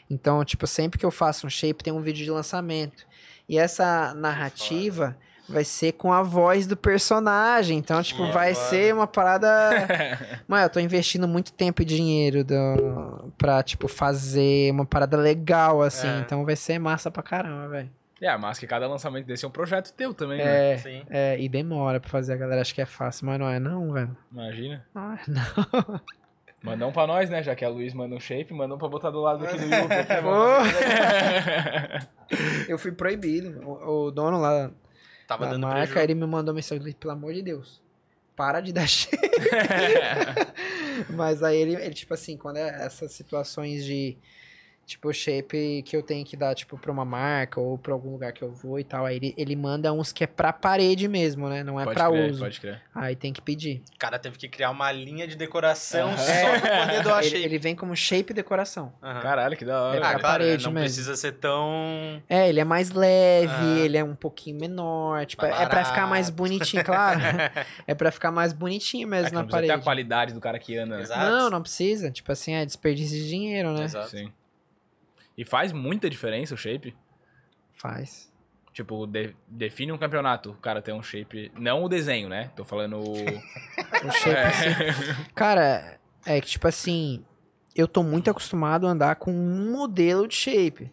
Então, 0.08 0.44
tipo, 0.44 0.66
sempre 0.66 0.98
que 0.98 1.06
eu 1.06 1.10
faço 1.10 1.46
um 1.46 1.50
shape 1.50 1.82
tem 1.82 1.92
um 1.92 2.00
vídeo 2.00 2.24
de 2.24 2.30
lançamento. 2.30 3.06
E 3.48 3.58
essa 3.58 4.14
narrativa 4.14 5.16
vai 5.48 5.64
ser 5.64 5.92
com 5.92 6.12
a 6.12 6.22
voz 6.22 6.66
do 6.66 6.76
personagem. 6.76 7.78
Então, 7.78 8.02
tipo, 8.02 8.26
vai 8.32 8.54
ser 8.54 8.94
uma 8.94 9.06
parada. 9.06 9.48
Mano, 10.48 10.64
eu 10.64 10.70
tô 10.70 10.80
investindo 10.80 11.28
muito 11.28 11.52
tempo 11.52 11.82
e 11.82 11.84
dinheiro 11.84 12.44
do... 12.44 13.32
pra, 13.36 13.62
tipo, 13.62 13.88
fazer 13.88 14.70
uma 14.72 14.86
parada 14.86 15.16
legal, 15.16 15.82
assim. 15.82 16.08
É. 16.08 16.18
Então 16.20 16.44
vai 16.44 16.56
ser 16.56 16.78
massa 16.78 17.10
pra 17.10 17.22
caramba, 17.22 17.68
velho. 17.68 17.90
É, 18.20 18.34
mas 18.38 18.58
que 18.58 18.66
cada 18.66 18.86
lançamento 18.86 19.26
desse 19.26 19.44
é 19.44 19.48
um 19.48 19.50
projeto 19.50 19.92
teu 19.92 20.14
também, 20.14 20.38
né? 20.38 20.72
É, 20.72 20.78
Sim. 20.78 21.02
é, 21.10 21.38
e 21.38 21.48
demora 21.48 22.00
pra 22.00 22.08
fazer. 22.08 22.32
A 22.32 22.36
galera 22.36 22.62
acha 22.62 22.72
que 22.72 22.80
é 22.80 22.86
fácil, 22.86 23.26
mas 23.26 23.38
não 23.38 23.48
é 23.48 23.58
não, 23.58 23.92
velho. 23.92 24.16
Imagina. 24.32 24.84
Não 24.94 25.12
é 25.12 25.20
não. 25.26 26.00
Manda 26.64 26.86
um 26.86 26.92
pra 26.92 27.06
nós, 27.06 27.28
né? 27.28 27.42
Já 27.42 27.54
que 27.54 27.62
a 27.62 27.68
Luiz 27.68 27.92
manda 27.92 28.14
um 28.16 28.20
shape, 28.20 28.54
manda 28.54 28.74
um 28.74 28.78
pra 28.78 28.88
botar 28.88 29.10
do 29.10 29.20
lado 29.20 29.44
aqui 29.44 29.58
do 29.58 29.64
YouTube. 29.64 29.90
Pô, 30.24 30.38
eu 32.68 32.78
fui 32.78 32.90
proibido. 32.90 33.60
O, 33.68 34.06
o 34.06 34.10
dono 34.10 34.40
lá 34.40 34.70
Tava 35.28 35.44
da 35.44 35.52
dando 35.52 35.62
marca, 35.66 35.80
prejuízo. 35.92 36.00
ele 36.04 36.14
me 36.14 36.26
mandou 36.26 36.54
mensagem, 36.54 36.92
pelo 36.92 37.12
amor 37.12 37.34
de 37.34 37.42
Deus. 37.42 37.82
Para 38.34 38.60
de 38.62 38.72
dar 38.72 38.88
shape. 38.88 39.16
Mas 41.10 41.42
aí 41.42 41.56
ele, 41.58 41.74
ele, 41.74 41.94
tipo 41.94 42.14
assim, 42.14 42.36
quando 42.38 42.56
é 42.56 42.84
essas 42.86 43.12
situações 43.12 43.84
de 43.84 44.16
tipo 44.86 45.12
shape 45.12 45.82
que 45.82 45.96
eu 45.96 46.02
tenho 46.02 46.24
que 46.24 46.36
dar, 46.36 46.54
tipo, 46.54 46.76
pra 46.78 46.90
uma 46.92 47.04
marca 47.04 47.60
ou 47.60 47.78
pra 47.78 47.92
algum 47.92 48.10
lugar 48.12 48.32
que 48.32 48.42
eu 48.42 48.52
vou 48.52 48.78
e 48.78 48.84
tal, 48.84 49.06
aí 49.06 49.16
ele, 49.16 49.34
ele 49.36 49.56
manda 49.56 49.92
uns 49.92 50.12
que 50.12 50.24
é 50.24 50.26
pra 50.26 50.52
parede 50.52 51.08
mesmo, 51.08 51.48
né? 51.48 51.62
Não 51.62 51.80
é 51.80 51.84
pode 51.84 51.94
pra 51.96 52.08
crer, 52.10 52.30
uso. 52.30 52.40
pode 52.42 52.60
crer. 52.60 52.82
Aí 52.94 53.16
tem 53.16 53.32
que 53.32 53.40
pedir. 53.40 53.82
O 53.94 53.98
cara 53.98 54.18
teve 54.18 54.36
que 54.38 54.48
criar 54.48 54.70
uma 54.70 54.90
linha 54.92 55.26
de 55.26 55.36
decoração 55.36 56.08
Aham. 56.10 56.16
só 56.18 56.60
pra 56.60 56.86
poder 56.86 57.02
doar 57.04 57.20
Ele, 57.20 57.30
shape. 57.30 57.44
ele 57.44 57.58
vem 57.58 57.74
como 57.76 57.96
shape 57.96 58.32
decoração. 58.34 58.92
Aham. 59.02 59.20
Caralho, 59.20 59.56
que 59.56 59.64
da 59.64 59.82
hora. 59.82 59.96
É 59.96 59.98
ah, 59.98 60.10
pra 60.10 60.18
claro, 60.20 60.42
né? 60.44 60.48
parede 60.50 60.64
não 60.64 60.72
mesmo. 60.72 60.84
precisa 60.86 61.16
ser 61.16 61.32
tão... 61.32 62.22
É, 62.28 62.48
ele 62.48 62.60
é 62.60 62.64
mais 62.64 62.90
leve, 62.90 63.52
Ah. 63.52 63.78
ele 63.78 63.96
é 63.96 64.04
um 64.04 64.14
pouquinho 64.14 64.58
menor, 64.58 65.24
tipo, 65.26 65.42
Mais 65.46 65.60
é 65.60 65.66
pra 65.66 65.84
ficar 65.84 66.06
mais 66.06 66.30
bonitinho, 66.30 66.84
claro. 66.84 67.20
é 67.86 67.94
pra 67.94 68.10
ficar 68.10 68.30
mais 68.30 68.52
bonitinho 68.52 69.06
É 69.06 69.10
mesmo 69.10 69.28
que 69.28 69.34
na 69.34 69.40
não 69.40 69.46
precisa 69.48 69.62
ter 69.66 69.70
a 69.70 69.72
parede. 69.74 69.84
qualidade 69.84 70.34
do 70.34 70.40
cara 70.40 70.58
que 70.58 70.76
anda, 70.76 70.96
né? 70.96 71.02
Exato. 71.02 71.20
Não, 71.30 71.50
não 71.50 71.62
precisa. 71.62 72.10
Tipo 72.10 72.32
assim, 72.32 72.52
é 72.54 72.64
desperdício 72.64 73.16
de 73.18 73.28
dinheiro, 73.28 73.72
né? 73.72 73.84
Exato. 73.84 74.10
Sim. 74.10 74.30
E 75.36 75.44
faz 75.44 75.72
muita 75.72 76.08
diferença 76.08 76.54
o 76.54 76.58
shape? 76.58 76.94
Faz. 77.72 78.32
Tipo, 78.72 79.06
de- 79.06 79.34
define 79.48 79.92
um 79.92 79.98
campeonato, 79.98 80.50
o 80.50 80.54
cara 80.56 80.82
tem 80.82 80.92
um 80.94 81.02
shape... 81.02 81.50
Não 81.58 81.84
o 81.84 81.88
desenho, 81.88 82.28
né? 82.28 82.50
Tô 82.56 82.64
falando 82.64 82.98
o... 82.98 83.14
O 84.04 84.10
shape, 84.12 84.30
É. 84.36 84.46
assim. 84.88 85.24
Cara, 85.34 85.98
é 86.26 86.40
que 86.40 86.48
tipo 86.48 86.66
assim, 86.68 87.24
eu 87.74 87.86
tô 87.88 88.02
muito 88.02 88.28
acostumado 88.30 88.86
a 88.86 88.90
andar 88.90 89.16
com 89.16 89.32
um 89.32 89.72
modelo 89.72 90.26
de 90.28 90.34
shape. 90.34 90.92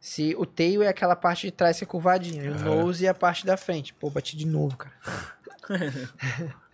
Se 0.00 0.34
o 0.36 0.44
tail 0.44 0.82
é 0.82 0.88
aquela 0.88 1.14
parte 1.16 1.46
de 1.46 1.52
trás 1.52 1.78
que 1.78 1.84
é 1.84 1.86
curvadinha, 1.86 2.42
e 2.44 2.48
o 2.48 2.58
nose 2.58 3.06
é 3.06 3.08
a 3.08 3.14
parte 3.14 3.46
da 3.46 3.56
frente. 3.56 3.94
Pô, 3.94 4.10
bati 4.10 4.36
de 4.36 4.46
novo, 4.46 4.76
cara. 4.76 4.94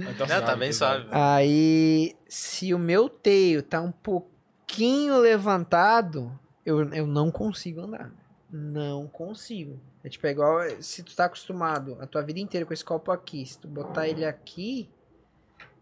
Então, 0.01 0.27
Não, 0.27 0.45
tá 0.45 0.57
bem 0.57 0.73
suave. 0.73 1.07
Aí, 1.13 2.17
se 2.27 2.73
o 2.73 2.79
meu 2.79 3.09
tail 3.09 3.63
tá 3.63 3.81
um 3.83 3.93
pouquinho 3.93 5.19
levantado, 5.19 6.33
eu, 6.69 6.93
eu 6.93 7.07
não 7.07 7.31
consigo 7.31 7.81
andar. 7.81 8.13
Não 8.51 9.07
consigo. 9.07 9.79
É 10.03 10.09
tipo, 10.09 10.27
é 10.27 10.31
igual 10.31 10.61
se 10.81 11.03
tu 11.03 11.15
tá 11.15 11.27
acostumado 11.27 11.97
a 12.01 12.07
tua 12.07 12.23
vida 12.23 12.41
inteira 12.41 12.65
com 12.65 12.73
esse 12.73 12.85
copo 12.85 13.11
aqui, 13.11 13.45
se 13.45 13.59
tu 13.59 13.69
botar 13.69 14.09
ele 14.09 14.25
aqui, 14.25 14.89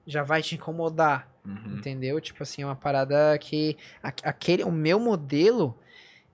já 0.07 0.23
vai 0.23 0.43
te 0.43 0.55
incomodar, 0.55 1.29
Uhum. 1.45 1.77
entendeu? 1.77 2.21
Tipo 2.21 2.43
assim, 2.43 2.63
é 2.63 2.67
uma 2.67 2.75
parada 2.77 3.39
que 3.39 3.77
aquele, 4.03 4.65
o 4.65 4.73
meu 4.73 4.99
modelo, 4.99 5.79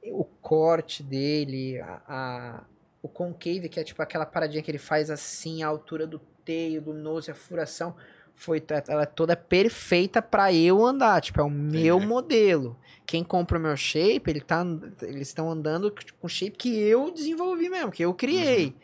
o 0.05 0.25
corte 0.25 1.03
dele, 1.03 1.79
a, 1.81 2.01
a- 2.09 2.65
o 3.03 3.09
concave, 3.09 3.69
que 3.69 3.79
é 3.81 3.85
tipo 3.85 4.01
aquela 4.01 4.25
paradinha 4.25 4.63
que 4.63 4.71
ele 4.71 4.79
faz 4.79 5.11
assim, 5.11 5.63
a 5.63 5.67
altura 5.69 6.07
do 6.07 6.19
teio, 6.45 6.81
do 6.81 6.95
nose, 6.95 7.31
a 7.31 7.35
furação, 7.35 7.95
foi 8.35 8.63
ela 8.89 9.03
é 9.03 9.07
toda 9.07 9.37
perfeita 9.37 10.21
pra 10.21 10.53
eu 10.53 10.85
andar, 10.85 11.21
tipo, 11.21 11.41
é 11.41 11.45
o 11.45 11.51
meu 11.51 12.01
modelo. 12.01 12.77
Quem 13.07 13.23
compra 13.23 13.59
o 13.59 13.61
meu 13.61 13.77
shape, 13.77 14.31
ele 14.31 14.41
tá, 14.41 14.65
eles 15.03 15.29
estão 15.29 15.51
andando 15.51 15.93
com 16.21 16.27
o 16.27 16.31
shape 16.31 16.57
que 16.57 16.79
eu 16.79 17.11
desenvolvi 17.11 17.69
mesmo, 17.69 17.93
que 17.93 18.05
eu 18.05 18.15
criei. 18.15 18.75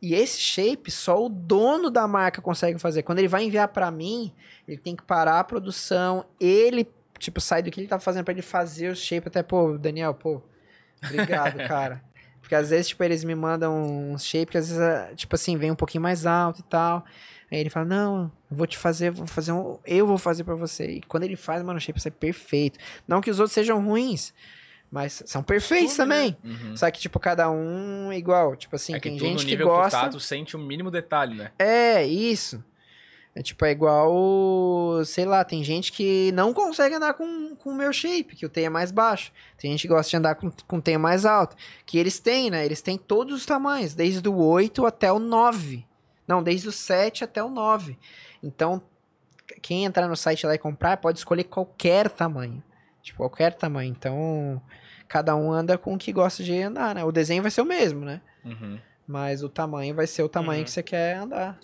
E 0.00 0.14
esse 0.14 0.40
shape 0.40 0.90
só 0.90 1.24
o 1.24 1.28
dono 1.28 1.90
da 1.90 2.08
marca 2.08 2.40
consegue 2.40 2.78
fazer. 2.78 3.02
Quando 3.02 3.18
ele 3.18 3.28
vai 3.28 3.44
enviar 3.44 3.68
pra 3.68 3.90
mim, 3.90 4.32
ele 4.66 4.78
tem 4.78 4.96
que 4.96 5.02
parar 5.02 5.40
a 5.40 5.44
produção, 5.44 6.24
ele 6.40 6.88
tipo 7.18 7.38
sai 7.38 7.62
do 7.62 7.70
que 7.70 7.78
ele 7.78 7.86
tá 7.86 8.00
fazendo 8.00 8.24
pra 8.24 8.32
ele 8.32 8.40
fazer 8.40 8.88
o 8.88 8.96
shape 8.96 9.28
até 9.28 9.42
pô, 9.42 9.76
Daniel, 9.76 10.14
pô, 10.14 10.40
obrigado, 11.04 11.58
cara. 11.68 12.02
Porque 12.40 12.54
às 12.54 12.70
vezes, 12.70 12.88
tipo, 12.88 13.04
eles 13.04 13.22
me 13.22 13.34
mandam 13.34 14.12
um 14.12 14.18
shape 14.18 14.52
que 14.52 14.58
às 14.58 14.68
vezes, 14.68 14.82
é, 14.82 15.14
tipo 15.14 15.34
assim, 15.36 15.56
vem 15.56 15.70
um 15.70 15.76
pouquinho 15.76 16.02
mais 16.02 16.26
alto 16.26 16.60
e 16.60 16.64
tal. 16.64 17.04
Aí 17.50 17.58
ele 17.58 17.70
fala, 17.70 17.86
não, 17.86 18.32
eu 18.50 18.56
vou 18.56 18.66
te 18.66 18.78
fazer, 18.78 19.10
vou 19.10 19.26
fazer 19.26 19.52
um. 19.52 19.78
Eu 19.84 20.06
vou 20.06 20.18
fazer 20.18 20.44
pra 20.44 20.54
você. 20.54 20.86
E 20.86 21.02
quando 21.02 21.24
ele 21.24 21.34
faz, 21.36 21.62
mano, 21.62 21.78
o 21.78 21.80
shape 21.80 22.00
sai 22.00 22.12
perfeito. 22.12 22.78
Não 23.08 23.20
que 23.20 23.30
os 23.30 23.40
outros 23.40 23.52
sejam 23.52 23.84
ruins, 23.84 24.32
mas 24.90 25.22
são 25.26 25.42
perfeitos 25.42 25.96
Tudo, 25.96 26.06
né? 26.06 26.14
também. 26.14 26.36
Uhum. 26.44 26.76
Só 26.76 26.88
que, 26.90 27.00
tipo, 27.00 27.18
cada 27.18 27.50
um 27.50 28.12
igual. 28.12 28.54
Tipo 28.54 28.76
assim, 28.76 28.94
é 28.94 29.00
que 29.00 29.08
tem 29.08 29.18
gente 29.18 29.44
que 29.44 29.50
nível 29.50 29.66
gosta. 29.66 29.98
que 29.98 30.04
tá, 30.04 30.10
tu 30.10 30.20
sente 30.20 30.54
o 30.54 30.60
mínimo 30.60 30.92
detalhe, 30.92 31.34
né? 31.34 31.50
É, 31.58 32.06
isso. 32.06 32.62
É 33.34 33.42
tipo, 33.42 33.64
é 33.64 33.70
igual, 33.70 35.04
sei 35.04 35.24
lá, 35.24 35.44
tem 35.44 35.62
gente 35.62 35.92
que 35.92 36.32
não 36.32 36.52
consegue 36.52 36.96
andar 36.96 37.14
com, 37.14 37.54
com 37.54 37.70
o 37.70 37.74
meu 37.76 37.92
shape, 37.92 38.34
que 38.34 38.44
o 38.44 38.48
T 38.48 38.62
é 38.62 38.68
mais 38.68 38.90
baixo. 38.90 39.32
Tem 39.56 39.70
gente 39.70 39.82
que 39.82 39.88
gosta 39.88 40.10
de 40.10 40.16
andar 40.16 40.34
com, 40.34 40.50
com 40.50 40.78
o 40.78 40.82
T 40.82 40.98
mais 40.98 41.24
alto. 41.24 41.56
Que 41.86 41.96
eles 41.96 42.18
têm, 42.18 42.50
né? 42.50 42.64
Eles 42.64 42.82
têm 42.82 42.98
todos 42.98 43.34
os 43.34 43.46
tamanhos, 43.46 43.94
desde 43.94 44.28
o 44.28 44.36
8 44.36 44.84
até 44.84 45.12
o 45.12 45.20
9. 45.20 45.86
Não, 46.30 46.42
desde 46.42 46.68
o 46.68 46.72
7 46.72 47.24
até 47.24 47.42
o 47.42 47.48
9. 47.50 47.98
Então, 48.42 48.80
quem 49.60 49.84
entrar 49.84 50.06
no 50.08 50.16
site 50.16 50.46
lá 50.46 50.54
e 50.54 50.58
comprar, 50.58 50.96
pode 50.98 51.18
escolher 51.18 51.44
qualquer 51.44 52.08
tamanho. 52.08 52.62
Tipo, 53.02 53.18
qualquer 53.18 53.52
tamanho. 53.54 53.90
Então, 53.90 54.62
cada 55.08 55.34
um 55.34 55.50
anda 55.50 55.76
com 55.76 55.94
o 55.94 55.98
que 55.98 56.12
gosta 56.12 56.42
de 56.44 56.60
andar, 56.62 56.94
né? 56.94 57.02
O 57.04 57.10
desenho 57.10 57.42
vai 57.42 57.50
ser 57.50 57.62
o 57.62 57.64
mesmo, 57.66 58.04
né? 58.04 58.20
Uhum. 58.44 58.78
Mas 59.06 59.42
o 59.42 59.48
tamanho 59.48 59.92
vai 59.94 60.06
ser 60.06 60.22
o 60.22 60.28
tamanho 60.28 60.60
Uhum. 60.60 60.64
que 60.64 60.70
você 60.70 60.82
quer 60.84 61.16
andar. 61.16 61.58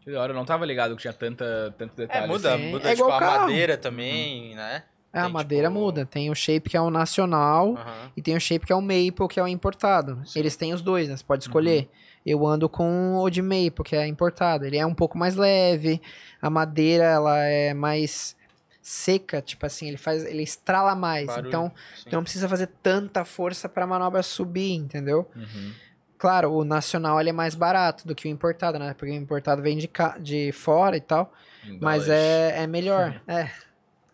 Que 0.00 0.12
da 0.12 0.20
hora, 0.22 0.32
eu 0.32 0.36
não 0.36 0.44
tava 0.44 0.64
ligado 0.64 0.94
que 0.94 1.02
tinha 1.02 1.12
tanta, 1.12 1.74
tanto 1.76 1.92
É, 1.94 2.06
detalhe. 2.06 2.26
muda, 2.28 2.54
assim. 2.54 2.70
muda 2.70 2.88
É 2.88 2.90
tipo, 2.94 3.02
igual 3.04 3.16
a 3.16 3.20
carro. 3.20 3.40
madeira 3.42 3.76
também, 3.76 4.54
né? 4.54 4.84
É, 5.12 5.18
a 5.18 5.22
Tem, 5.24 5.32
madeira 5.32 5.68
tipo- 5.68 5.80
muda. 5.80 6.06
Tem 6.06 6.30
o 6.30 6.34
shape 6.34 6.70
que 6.70 6.76
é 6.76 6.80
o 6.80 6.88
nacional 6.88 7.74
e 8.16 8.22
tem 8.22 8.36
o 8.36 8.40
shape 8.40 8.64
que 8.64 8.72
é 8.72 8.76
o 8.76 8.80
maple, 8.80 9.26
que 9.28 9.40
é 9.40 9.42
o 9.42 9.48
importado. 9.48 10.22
Eles 10.36 10.56
têm 10.56 10.72
os 10.72 10.80
dois, 10.80 11.08
né? 11.08 11.16
Você 11.16 11.24
pode 11.24 11.42
escolher. 11.42 11.90
Eu 12.24 12.46
ando 12.46 12.68
com 12.68 13.16
o 13.16 13.30
de 13.30 13.40
maple, 13.40 13.82
que 13.84 13.96
é 13.96 14.06
importado. 14.06 14.64
Ele 14.66 14.76
é 14.76 14.84
um 14.84 14.94
pouco 14.94 15.16
mais 15.16 15.36
leve. 15.36 16.00
A 16.40 16.50
madeira, 16.50 17.04
ela 17.04 17.38
é 17.44 17.72
mais 17.74 18.36
seca, 18.82 19.40
tipo 19.42 19.64
assim, 19.66 19.88
ele 19.88 19.96
faz, 19.96 20.24
ele 20.24 20.42
estrala 20.42 20.94
mais. 20.94 21.26
Barulho, 21.26 21.48
Então, 21.48 21.72
sim. 21.96 22.10
tu 22.10 22.16
não 22.16 22.22
precisa 22.22 22.48
fazer 22.48 22.66
tanta 22.82 23.24
força 23.24 23.68
pra 23.68 23.86
manobra 23.86 24.22
subir, 24.22 24.72
entendeu? 24.74 25.28
Uhum. 25.34 25.72
Claro, 26.18 26.52
o 26.52 26.64
nacional 26.64 27.18
ele 27.18 27.30
é 27.30 27.32
mais 27.32 27.54
barato 27.54 28.06
do 28.06 28.14
que 28.14 28.28
o 28.28 28.30
importado, 28.30 28.78
né? 28.78 28.92
Porque 28.94 29.10
o 29.12 29.16
importado 29.16 29.62
vem 29.62 29.78
de, 29.78 29.88
ca- 29.88 30.18
de 30.18 30.52
fora 30.52 30.96
e 30.96 31.00
tal. 31.00 31.32
Em 31.64 31.78
Mas 31.80 32.04
dólares. 32.06 32.08
é, 32.24 32.62
é 32.62 32.66
melhor. 32.66 33.20
É. 33.26 33.50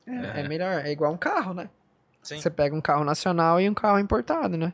É, 0.09 0.41
é 0.43 0.49
melhor. 0.49 0.85
É 0.87 0.93
igual 0.93 1.13
um 1.13 1.17
carro, 1.17 1.53
né? 1.53 1.69
Sim. 2.23 2.39
Você 2.39 2.49
pega 2.49 2.77
um 2.77 2.81
carro 2.81 3.03
nacional 3.05 3.61
e 3.61 3.69
um 3.69 3.75
carro 3.75 3.99
importado, 3.99 4.57
né? 4.57 4.73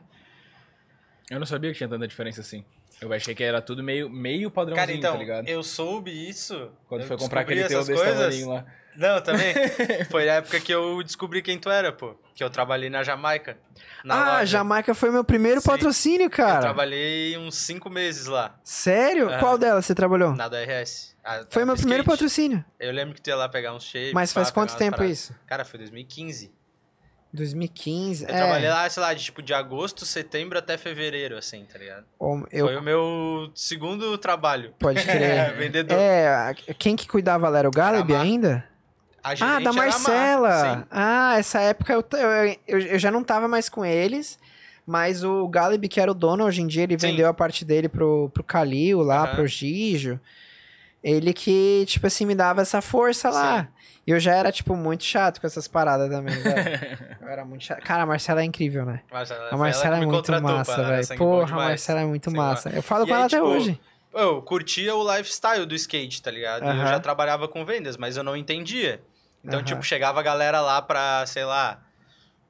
Eu 1.29 1.39
não 1.39 1.45
sabia 1.47 1.71
que 1.71 1.77
tinha 1.77 1.89
tanta 1.89 2.07
diferença 2.07 2.41
assim. 2.41 2.63
Eu 3.03 3.13
achei 3.13 3.35
que 3.35 3.43
era 3.43 3.61
tudo 3.61 3.83
meio, 3.83 4.09
meio 4.09 4.49
padrãozinho, 4.49 4.85
Cara, 4.87 4.97
então, 4.97 5.13
tá 5.13 5.19
ligado? 5.19 5.47
eu 5.47 5.61
soube 5.61 6.11
isso. 6.29 6.69
Quando 6.87 7.01
eu 7.01 7.07
foi 7.07 7.17
comprar 7.17 7.41
aquele 7.41 7.65
teu 7.65 7.83
desse 7.83 7.93
coisas. 7.93 8.45
lá. 8.45 8.65
Não, 8.95 9.19
também. 9.21 9.53
Foi 10.11 10.29
a 10.29 10.35
época 10.35 10.59
que 10.59 10.71
eu 10.71 11.01
descobri 11.01 11.41
quem 11.41 11.57
tu 11.57 11.67
era, 11.67 11.91
pô. 11.91 12.15
Que 12.35 12.43
eu 12.43 12.49
trabalhei 12.49 12.91
na 12.91 13.01
Jamaica. 13.01 13.57
Na 14.05 14.13
ah, 14.15 14.33
loja. 14.33 14.45
Jamaica 14.45 14.93
foi 14.93 15.09
meu 15.09 15.23
primeiro 15.23 15.61
Sim. 15.61 15.67
patrocínio, 15.67 16.25
Eu 16.25 16.29
cara. 16.29 16.59
trabalhei 16.61 17.35
uns 17.35 17.55
cinco 17.55 17.89
meses 17.89 18.27
lá, 18.27 18.55
Sério? 18.63 19.29
Aham. 19.29 19.39
Qual 19.39 19.57
delas 19.57 19.85
você 19.85 19.95
trabalhou? 19.95 20.35
na 20.35 20.47
do 20.47 20.55
RS. 20.55 21.15
A- 21.23 21.43
Foi 21.49 21.65
meu 21.65 21.73
do 21.73 21.79
primeiro 21.79 22.03
skate. 22.03 22.17
patrocínio. 22.17 22.63
Eu 22.79 22.91
lembro 22.91 23.15
que 23.15 23.21
tu 23.21 23.29
ia 23.29 23.35
lá 23.35 23.49
pegar 23.49 23.73
uns 23.73 23.83
shapes. 23.83 24.13
Mas 24.13 24.31
faz 24.31 24.51
quanto 24.51 24.75
tempo 24.77 24.97
paradas. 24.97 25.17
isso? 25.17 25.35
Cara, 25.47 25.65
foi 25.65 25.79
2015. 25.79 26.53
2015. 27.33 28.23
Eu 28.23 28.29
é. 28.29 28.37
trabalhei 28.37 28.69
lá, 28.69 28.89
sei 28.89 29.01
lá, 29.01 29.13
de 29.13 29.23
tipo 29.23 29.41
de 29.41 29.53
agosto, 29.53 30.05
setembro 30.05 30.57
até 30.57 30.77
fevereiro, 30.77 31.35
assim, 31.37 31.65
tá 31.65 31.79
ligado? 31.79 32.05
Eu- 32.51 32.67
Foi 32.67 32.75
o 32.77 32.81
meu 32.81 33.51
segundo 33.55 34.17
trabalho. 34.17 34.73
Pode 34.79 34.99
É, 35.01 35.03
crer. 35.03 35.57
vendedor. 35.57 35.97
é, 35.97 36.53
quem 36.77 36.95
que 36.95 37.07
cuidava 37.07 37.49
lá 37.49 37.59
era 37.59 37.67
o 37.67 37.71
Galeb 37.71 38.13
ainda? 38.15 38.63
Ah, 39.23 39.59
da 39.59 39.71
Marcela. 39.71 40.85
Ah, 40.91 41.35
essa 41.39 41.61
época 41.61 41.93
eu, 41.93 42.05
eu, 42.67 42.79
eu, 42.79 42.99
já 42.99 43.09
não 43.09 43.23
tava 43.23 43.47
mais 43.47 43.69
com 43.69 43.85
eles, 43.85 44.37
mas 44.85 45.23
o 45.23 45.47
Galeb, 45.47 45.87
que 45.87 45.99
era 46.01 46.11
o 46.11 46.13
dono 46.13 46.43
hoje 46.43 46.61
em 46.61 46.67
dia, 46.67 46.83
ele 46.83 46.99
Sim. 46.99 47.07
vendeu 47.07 47.27
a 47.29 47.33
parte 47.33 47.63
dele 47.63 47.87
pro, 47.87 48.29
pro 48.33 48.43
Calil 48.43 48.99
lá, 49.01 49.23
Aham. 49.23 49.35
pro 49.35 49.47
Gijo. 49.47 50.19
Ele 51.03 51.33
que, 51.33 51.83
tipo 51.85 52.07
assim, 52.07 52.25
me 52.25 52.33
dava 52.33 52.61
essa 52.61 52.81
força 52.81 53.29
lá. 53.29 53.67
E 54.07 54.11
eu 54.11 54.19
já 54.19 54.33
era, 54.33 54.51
tipo, 54.51 54.75
muito 54.75 55.03
chato 55.03 55.41
com 55.41 55.47
essas 55.47 55.67
paradas 55.67 56.09
também, 56.09 56.35
velho. 56.35 56.97
Eu 57.21 57.27
era 57.27 57.45
muito 57.45 57.63
chato. 57.63 57.81
Cara, 57.81 58.03
a 58.03 58.05
Marcela 58.05 58.41
é 58.41 58.43
incrível, 58.43 58.85
né? 58.85 59.01
Marcela, 59.11 59.49
A 59.49 59.57
Marcela 59.57 59.95
ela 59.95 60.03
é 60.03 60.07
muito 60.07 60.41
massa, 60.41 60.83
velho. 60.83 61.17
Porra, 61.17 61.53
a. 61.53 61.55
Marcela 61.55 62.01
é 62.01 62.05
muito 62.05 62.31
massa. 62.31 62.69
Eu 62.69 62.81
falo 62.81 63.05
E 63.05 63.07
com 63.07 63.13
aí, 63.13 63.17
ela 63.17 63.25
até 63.27 63.37
tipo, 63.37 63.47
hoje. 63.47 63.79
Eu 64.13 64.41
curtia 64.41 64.93
o 64.95 65.15
lifestyle 65.15 65.65
do 65.65 65.73
skate, 65.73 66.21
tá 66.21 66.29
ligado? 66.29 66.65
Eu 66.65 66.75
já 66.87 66.99
trabalhava 66.99 67.47
com 67.47 67.65
vendas, 67.65 67.97
mas 67.97 68.15
eu 68.17 68.23
não 68.23 68.35
entendia. 68.35 69.01
Então, 69.43 69.63
tipo, 69.63 69.81
chegava 69.83 70.19
a 70.19 70.23
galera 70.23 70.61
lá 70.61 70.81
pra, 70.81 71.25
sei 71.25 71.43
lá, 71.45 71.81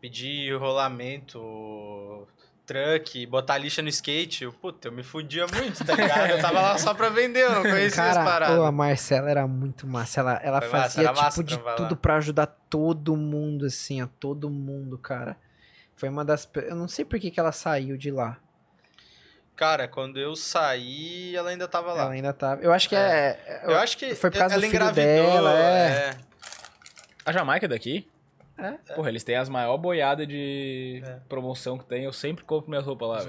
pedir 0.01 0.55
rolamento, 0.57 2.27
truck, 2.65 3.25
botar 3.27 3.57
lixa 3.57 3.81
no 3.81 3.89
skate. 3.89 4.43
Eu, 4.43 4.53
puta, 4.53 4.87
eu 4.87 4.91
me 4.91 5.03
fudia 5.03 5.45
muito, 5.47 5.83
tá 5.85 5.95
ligado? 5.95 6.31
Eu 6.31 6.41
tava 6.41 6.61
lá 6.61 6.77
só 6.77 6.93
pra 6.93 7.09
vender, 7.09 7.43
eu 7.43 7.51
não 7.51 7.61
conhecia 7.61 8.03
as 8.03 8.13
Cara, 8.13 8.23
paradas. 8.23 8.55
pô, 8.57 8.63
a 8.63 8.71
Marcela 8.71 9.29
era 9.29 9.47
muito 9.47 9.85
massa. 9.87 10.21
Ela, 10.21 10.41
ela 10.43 10.61
Foi 10.61 10.69
massa, 10.69 10.83
fazia 10.83 11.03
era 11.03 11.13
tipo 11.13 11.23
massa 11.23 11.43
de 11.43 11.59
tudo 11.77 11.95
pra 11.95 12.15
ajudar 12.17 12.47
todo 12.69 13.15
mundo, 13.15 13.65
assim, 13.65 14.01
ó. 14.01 14.07
Todo 14.19 14.49
mundo, 14.49 14.97
cara. 14.97 15.37
Foi 15.95 16.09
uma 16.09 16.25
das. 16.25 16.49
Eu 16.55 16.75
não 16.75 16.87
sei 16.87 17.05
por 17.05 17.19
que, 17.19 17.31
que 17.31 17.39
ela 17.39 17.51
saiu 17.51 17.97
de 17.97 18.11
lá. 18.11 18.37
Cara, 19.55 19.87
quando 19.87 20.19
eu 20.19 20.35
saí, 20.35 21.35
ela 21.35 21.51
ainda 21.51 21.67
tava 21.67 21.93
lá. 21.93 22.03
Ela 22.03 22.11
ainda 22.13 22.33
tava. 22.33 22.61
Eu 22.61 22.73
acho 22.73 22.89
que 22.89 22.95
é. 22.95 23.61
Eu 23.63 23.77
acho 23.77 23.97
que 23.97 24.15
Foi 24.15 24.31
por 24.31 24.39
causa 24.39 24.55
ela 24.55 24.61
do 24.61 24.67
filho 24.67 24.75
engravidou, 24.81 25.05
dela, 25.05 25.59
é. 25.59 25.87
é. 25.87 26.17
A 27.25 27.31
Jamaica 27.31 27.67
é 27.67 27.69
daqui? 27.69 28.07
É. 28.57 28.71
Porra, 28.93 29.09
eles 29.09 29.23
têm 29.23 29.35
as 29.35 29.49
maior 29.49 29.77
boiadas 29.77 30.27
de 30.27 31.01
É. 31.03 31.19
promoção 31.27 31.77
que 31.77 31.85
tem. 31.85 32.03
Eu 32.03 32.13
sempre 32.13 32.43
compro 32.43 32.69
minhas 32.69 32.85
roupas 32.85 33.09
lá, 33.09 33.17
Os 33.17 33.25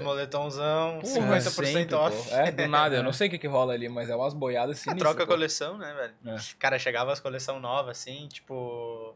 Porra, 0.99 1.37
50% 1.39 1.65
sempre, 1.65 1.95
off. 1.95 2.29
pô. 2.29 2.35
É, 2.35 2.51
do 2.51 2.67
nada. 2.69 2.95
Eu 2.95 3.03
não 3.03 3.11
sei 3.11 3.27
o 3.27 3.31
que, 3.31 3.39
que 3.39 3.47
rola 3.47 3.73
ali, 3.73 3.89
mas 3.89 4.09
é 4.09 4.15
umas 4.15 4.33
boiadas 4.35 4.77
É, 4.77 4.81
sinistras. 4.83 4.99
troca 5.11 5.23
a 5.23 5.25
pô. 5.25 5.33
coleção, 5.33 5.77
né, 5.77 5.93
velho? 5.93 6.35
É. 6.35 6.39
Cara, 6.59 6.77
chegava 6.77 7.11
as 7.11 7.19
coleção 7.19 7.59
nova, 7.59 7.89
assim, 7.91 8.27
tipo. 8.27 9.15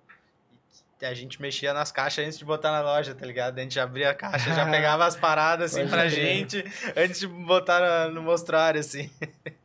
e 1.00 1.06
A 1.06 1.14
gente 1.14 1.40
mexia 1.42 1.74
nas 1.74 1.92
caixas 1.92 2.26
antes 2.26 2.40
de 2.40 2.44
botar 2.46 2.72
na 2.72 2.82
loja, 2.82 3.14
tá 3.14 3.26
ligado? 3.26 3.60
A 3.60 3.62
gente 3.62 3.80
abria 3.80 4.10
a 4.10 4.14
caixa, 4.16 4.52
já 4.54 4.66
pegava 4.72 5.06
as 5.06 5.16
paradas, 5.16 5.72
assim, 5.72 5.82
Pode 5.82 5.92
pra 5.92 6.10
gente, 6.10 6.58
antes 6.98 7.20
de 7.20 7.28
botar 7.28 7.80
na- 7.80 8.08
no 8.08 8.22
mostruário, 8.24 8.80
assim. 8.80 9.10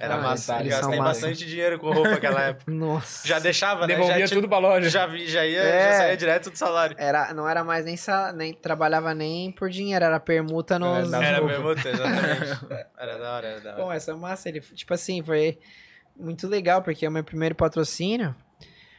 Era 0.00 0.14
Ah, 0.14 0.18
massa. 0.22 0.60
eles 0.60 0.74
Gastei 0.78 0.98
bastante 0.98 1.44
dinheiro 1.44 1.76
com 1.78 1.90
roupa 1.90 2.10
naquela 2.10 2.40
época. 2.54 2.70
Nossa. 2.70 3.26
Já 3.26 3.40
deixava, 3.40 3.80
né? 3.80 3.88
Devolvia 3.94 4.20
já, 4.20 4.26
tinha- 4.28 4.40
tudo 4.40 4.48
pra 4.48 4.58
loja. 4.58 4.88
já, 4.88 5.06
vi, 5.06 5.26
já 5.26 5.44
ia, 5.44 5.58
É. 5.60 5.90
já 5.92 5.98
saía 5.98 6.16
direto 6.16 6.50
do 6.50 6.56
salário. 6.56 6.94
Era, 6.98 7.34
não 7.34 7.48
era 7.48 7.64
mais 7.64 7.84
nem, 7.84 7.96
sa, 7.96 8.32
nem 8.32 8.54
trabalhava 8.54 9.12
nem 9.12 9.50
por 9.50 9.68
dinheiro, 9.70 10.04
era 10.04 10.20
permuta 10.20 10.78
nos. 10.78 11.12
Era 11.12 11.38
roupas. 11.38 11.56
permuta, 11.56 11.88
exatamente. 11.88 12.66
Era 12.96 13.18
da 13.18 13.32
hora, 13.34 13.46
era 13.48 13.60
da 13.60 13.70
hora. 13.74 13.82
Bom, 13.82 13.92
essa 13.92 14.16
massa, 14.16 14.48
ele, 14.48 14.60
tipo 14.60 14.94
assim, 14.94 15.20
foi 15.22 15.58
muito 16.16 16.46
legal, 16.46 16.80
porque 16.82 17.06
o 17.06 17.10
meu 17.10 17.24
primeiro 17.24 17.54
patrocínio 17.56 18.34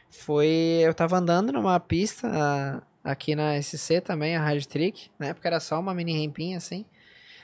foi. 0.08 0.80
Eu 0.82 0.92
tava 0.94 1.16
andando 1.16 1.52
numa 1.52 1.78
pista 1.80 2.28
ah, 2.30 2.82
aqui 3.04 3.34
na 3.34 3.60
SC 3.60 4.00
também, 4.00 4.36
a 4.36 4.40
Hard 4.42 4.64
Trick. 4.66 5.10
Na 5.18 5.28
época 5.28 5.48
era 5.48 5.60
só 5.60 5.78
uma 5.80 5.94
mini 5.94 6.24
rampinha 6.26 6.56
assim. 6.56 6.84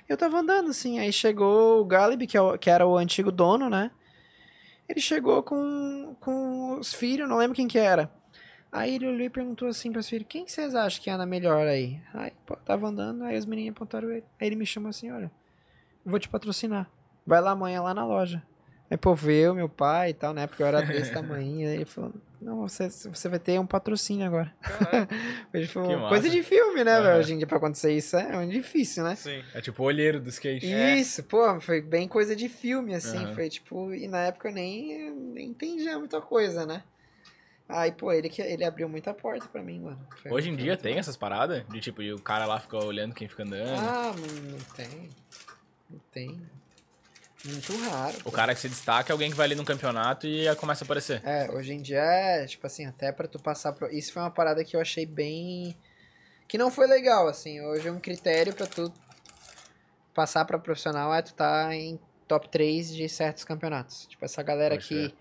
Eu 0.09 0.17
tava 0.17 0.39
andando 0.39 0.71
assim, 0.71 0.99
aí 0.99 1.13
chegou 1.13 1.81
o 1.81 1.85
Galib, 1.85 2.27
que, 2.27 2.37
é 2.37 2.41
o- 2.41 2.57
que 2.59 2.71
era 2.71 2.87
o 2.87 2.97
antigo 2.97 3.33
dono, 3.33 3.69
né? 3.69 3.91
Ele 4.89 5.01
chegou 5.01 5.43
com, 5.43 6.17
com 6.21 6.79
os 6.79 6.95
filhos, 6.95 7.29
não 7.29 7.39
lembro 7.39 7.57
quem 7.57 7.67
que 7.67 7.79
era. 7.79 8.11
Aí 8.71 8.95
ele 8.95 9.07
olhou 9.07 9.21
e 9.27 9.31
perguntou 9.31 9.67
assim 9.69 9.91
pros 9.91 10.09
filhos, 10.09 10.27
quem 10.29 10.45
que 10.45 10.53
vocês 10.53 10.75
acham 10.75 11.03
que 11.03 11.11
anda 11.11 11.27
melhor 11.27 11.67
aí? 11.67 12.01
Aí, 12.15 12.33
pô, 12.45 12.55
tava 12.57 12.87
andando, 12.87 13.25
aí 13.25 13.37
os 13.37 13.47
meninos 13.47 13.73
apontaram 13.77 14.11
ele. 14.11 14.25
Aí 14.41 14.47
ele 14.47 14.57
me 14.57 14.67
chamou 14.67 14.91
assim, 14.91 15.11
olha, 15.11 15.31
vou 16.05 16.19
te 16.21 16.29
patrocinar. 16.29 16.89
Vai 17.27 17.41
lá 17.41 17.53
amanhã 17.53 17.83
lá 17.83 17.93
na 17.95 18.05
loja. 18.07 18.43
Aí, 18.91 18.97
pô, 18.97 19.15
veio 19.15 19.55
meu 19.55 19.69
pai 19.69 20.11
e 20.11 20.15
tal, 20.15 20.33
na 20.33 20.43
época 20.43 20.63
eu 20.63 20.67
era 20.67 20.81
desse 20.83 21.13
tamanho. 21.13 21.69
Aí 21.69 21.75
ele 21.75 21.85
falou, 21.85 22.13
não, 22.41 22.69
você, 22.69 22.89
você 22.89 23.29
vai 23.29 23.39
ter 23.39 23.59
um 23.59 23.67
patrocínio 23.67 24.27
agora. 24.27 24.55
Ele 25.53 25.67
falou, 25.67 26.09
coisa 26.09 26.29
de 26.31 26.43
filme, 26.43 26.85
né, 26.85 26.93
Aham. 26.99 27.03
velho? 27.03 27.19
Hoje 27.19 27.33
em 27.35 27.39
dia 27.39 27.47
pra 27.47 27.57
acontecer 27.57 27.93
isso 27.93 28.17
é 28.17 28.37
muito 28.37 28.53
difícil, 28.53 29.03
né? 29.03 29.17
Sim. 29.17 29.43
É 29.55 29.61
tipo 29.61 29.83
o 29.83 29.87
olheiro 29.87 30.21
do 30.21 30.29
skate. 30.29 30.67
Isso, 30.67 31.25
pô, 31.25 31.61
foi 31.61 31.81
bem 31.81 32.07
coisa 32.07 32.37
de 32.37 32.49
filme, 32.49 32.95
assim. 32.95 33.25
Aham. 33.25 33.35
Foi 33.35 33.49
tipo, 33.49 33.93
e 33.95 34.07
na 34.07 34.19
época 34.27 34.49
eu 34.51 34.53
nem, 34.53 35.11
nem 35.11 35.49
entendia 35.49 35.99
muita 35.99 36.21
coisa, 36.21 36.65
né? 36.67 36.83
Aí, 37.69 37.91
pô, 37.91 38.13
ele, 38.13 38.31
ele 38.39 38.65
abriu 38.65 38.89
muita 38.89 39.13
porta 39.13 39.49
pra 39.49 39.63
mim, 39.63 39.81
mano. 39.81 40.07
Foi- 40.23 40.31
Hoje 40.31 40.51
em 40.51 40.57
dia 40.57 40.77
tem 40.77 40.93
massa. 40.93 41.01
essas 41.01 41.17
paradas? 41.17 41.67
De 41.69 41.81
tipo, 41.81 42.01
e 42.03 42.13
o 42.13 42.21
cara 42.21 42.47
lá 42.47 42.61
fica 42.61 42.77
olhando 42.77 43.15
quem 43.15 43.27
fica 43.27 43.43
andando. 43.43 43.81
Ah, 43.89 44.13
não 44.15 44.59
tem. 44.77 45.11
Não 45.91 46.01
tem. 46.13 46.41
Muito 47.47 47.77
raro. 47.91 48.17
O 48.25 48.33
cara 48.33 48.55
que 48.55 48.61
se 48.61 48.69
destaca 48.69 49.11
é 49.11 49.13
alguém 49.13 49.31
que 49.31 49.37
vai 49.37 49.47
ali 49.47 49.55
no 49.55 49.65
campeonato 49.65 50.27
e 50.27 50.55
começa 50.57 50.85
a 50.85 50.87
aparecer. 50.87 51.23
É, 51.25 51.51
hoje 51.51 51.73
em 51.73 51.81
dia 51.81 51.99
é, 52.01 52.47
tipo 52.47 52.67
assim, 52.67 52.87
até 52.87 53.13
pra 53.13 53.29
tu 53.29 53.39
passar 53.39 53.73
pro... 53.73 53.91
Isso 53.93 54.13
foi 54.13 54.23
uma 54.23 54.31
parada 54.31 54.65
que 54.65 54.77
eu 54.77 54.81
achei 54.81 55.07
bem... 55.07 55.77
Que 56.49 56.57
não 56.57 56.71
foi 56.71 56.87
legal, 56.87 57.27
assim. 57.29 57.61
Hoje 57.61 57.91
um 57.91 57.99
critério 57.99 58.55
pra 58.55 58.67
tu 58.67 58.93
passar 60.15 60.45
pra 60.45 60.59
profissional 60.59 61.13
é 61.15 61.21
tu 61.21 61.35
tá 61.35 61.75
em 61.75 61.99
top 62.27 62.49
3 62.49 62.95
de 62.95 63.09
certos 63.09 63.45
campeonatos. 63.45 64.07
Tipo, 64.07 64.25
essa 64.25 64.43
galera 64.43 64.77
Pode 64.77 64.89
que 64.89 65.07
ser. 65.09 65.15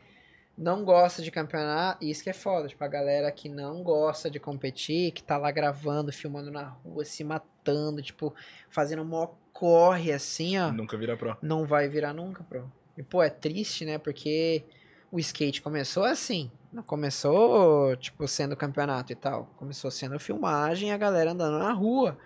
não 0.58 0.86
gosta 0.86 1.22
de 1.22 1.32
campeonato, 1.32 2.04
isso 2.04 2.24
que 2.24 2.30
é 2.30 2.34
foda. 2.34 2.68
Tipo, 2.68 2.84
a 2.84 2.88
galera 2.88 3.32
que 3.32 3.50
não 3.50 3.84
gosta 3.84 4.30
de 4.30 4.40
competir, 4.40 5.12
que 5.12 5.24
tá 5.24 5.38
lá 5.38 5.52
gravando, 5.52 6.12
filmando 6.14 6.52
na 6.52 6.64
rua, 6.64 7.04
se 7.04 7.24
matando, 7.24 7.55
tipo, 8.02 8.34
fazendo 8.70 9.04
maior 9.06 9.36
corre, 9.54 10.12
assim, 10.12 10.58
ó 10.60 10.72
Nunca 10.72 10.98
vira 10.98 11.16
pro. 11.16 11.38
não 11.42 11.66
vai 11.66 11.88
virar 11.88 12.14
nunca, 12.14 12.44
bro. 12.44 12.72
E, 12.98 13.04
pô, 13.04 13.24
é 13.24 13.30
triste, 13.30 13.86
né? 13.86 13.98
Porque 13.98 14.64
o 15.12 15.18
skate 15.20 15.62
começou 15.62 16.04
assim. 16.04 16.52
Não 16.74 16.84
começou, 16.84 17.96
tipo, 17.98 18.28
sendo 18.28 18.56
campeonato 18.56 19.12
e 19.14 19.16
tal. 19.16 19.46
Começou 19.58 19.90
sendo 19.90 20.20
filmagem 20.20 20.90
e 20.90 20.92
a 20.92 20.98
galera 20.98 21.32
andando 21.32 21.58
na 21.60 21.72
rua. 21.72 22.18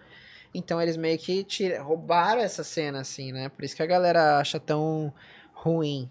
Então 0.54 0.82
eles 0.82 0.98
meio 0.98 1.20
que 1.20 1.44
tira, 1.44 1.82
roubaram 1.84 2.42
essa 2.42 2.64
cena, 2.64 3.02
assim, 3.02 3.32
né? 3.32 3.50
Por 3.50 3.64
isso 3.64 3.76
que 3.76 3.84
a 3.84 3.88
galera 3.88 4.40
acha 4.40 4.60
tão 4.60 5.14
ruim. 5.54 6.10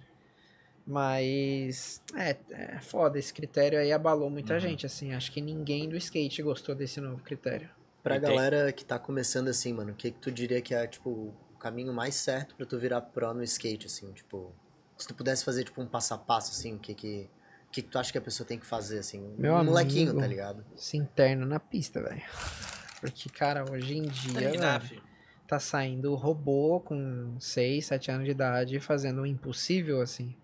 Mas, 0.87 2.03
é, 2.17 2.37
é 2.51 2.81
foda. 2.81 3.19
Esse 3.19 3.35
critério 3.35 3.79
aí 3.79 3.93
abalou 3.93 4.31
muita 4.31 4.55
Uhum. 4.55 4.61
gente, 4.61 4.87
assim. 4.87 5.13
Acho 5.15 5.31
que 5.33 5.41
ninguém 5.41 5.89
do 5.89 5.97
skate 5.97 6.43
gostou 6.43 6.75
desse 6.75 7.01
novo 7.01 7.23
critério. 7.23 7.69
Pra 8.09 8.17
E 8.17 8.21
tem- 8.21 8.29
galera 8.37 8.73
que 8.73 8.85
tá 8.85 8.99
começando 8.99 9.49
assim, 9.49 9.73
mano, 9.73 9.93
o 9.93 9.95
que 9.95 10.11
que 10.11 10.19
tu 10.19 10.31
diria 10.33 10.61
que 10.61 10.75
é, 10.75 10.87
tipo, 10.87 11.11
o 11.11 11.35
caminho 11.59 11.93
mais 11.93 12.15
certo 12.15 12.55
pra 12.57 12.65
tu 12.67 12.79
virar 12.79 13.01
pro 13.01 13.33
no 13.35 13.43
skate, 13.43 13.87
assim, 13.87 14.13
tipo... 14.13 14.53
Se 14.97 15.07
tu 15.07 15.15
pudesse 15.15 15.45
fazer, 15.45 15.65
tipo, 15.65 15.81
um 15.81 15.87
passo 15.87 16.13
a 16.15 16.19
passo, 16.19 16.51
assim, 16.53 16.75
o 16.75 16.79
que 16.79 16.93
que 16.95 17.31
O 17.67 17.71
que, 17.71 17.83
que 17.83 17.89
tu 17.91 17.99
acha 17.99 18.11
que 18.11 18.17
a 18.19 18.21
pessoa 18.23 18.47
tem 18.47 18.59
que 18.59 18.65
fazer, 18.67 18.99
assim? 18.99 19.21
Um 19.21 19.35
Meu 19.37 19.63
molequinho, 19.63 20.09
amigo. 20.11 20.21
tá 20.21 20.27
ligado? 20.27 20.65
Se 20.75 20.97
interna 20.97 21.45
na 21.45 21.61
pista, 21.61 22.03
velho. 22.03 22.23
Porque, 23.01 23.29
cara, 23.29 23.65
hoje 23.71 23.97
em 23.99 24.03
dia, 24.09 24.33
velho, 24.51 24.81
filho. 24.81 25.03
tá 25.47 25.61
saindo 25.61 26.15
robô 26.15 26.81
com 26.81 27.37
6, 27.39 27.85
7 27.87 28.11
anos 28.11 28.25
de 28.25 28.31
idade 28.33 28.81
fazendo 28.81 29.21
o 29.23 29.27
impossível, 29.27 30.01
assim. 30.01 30.35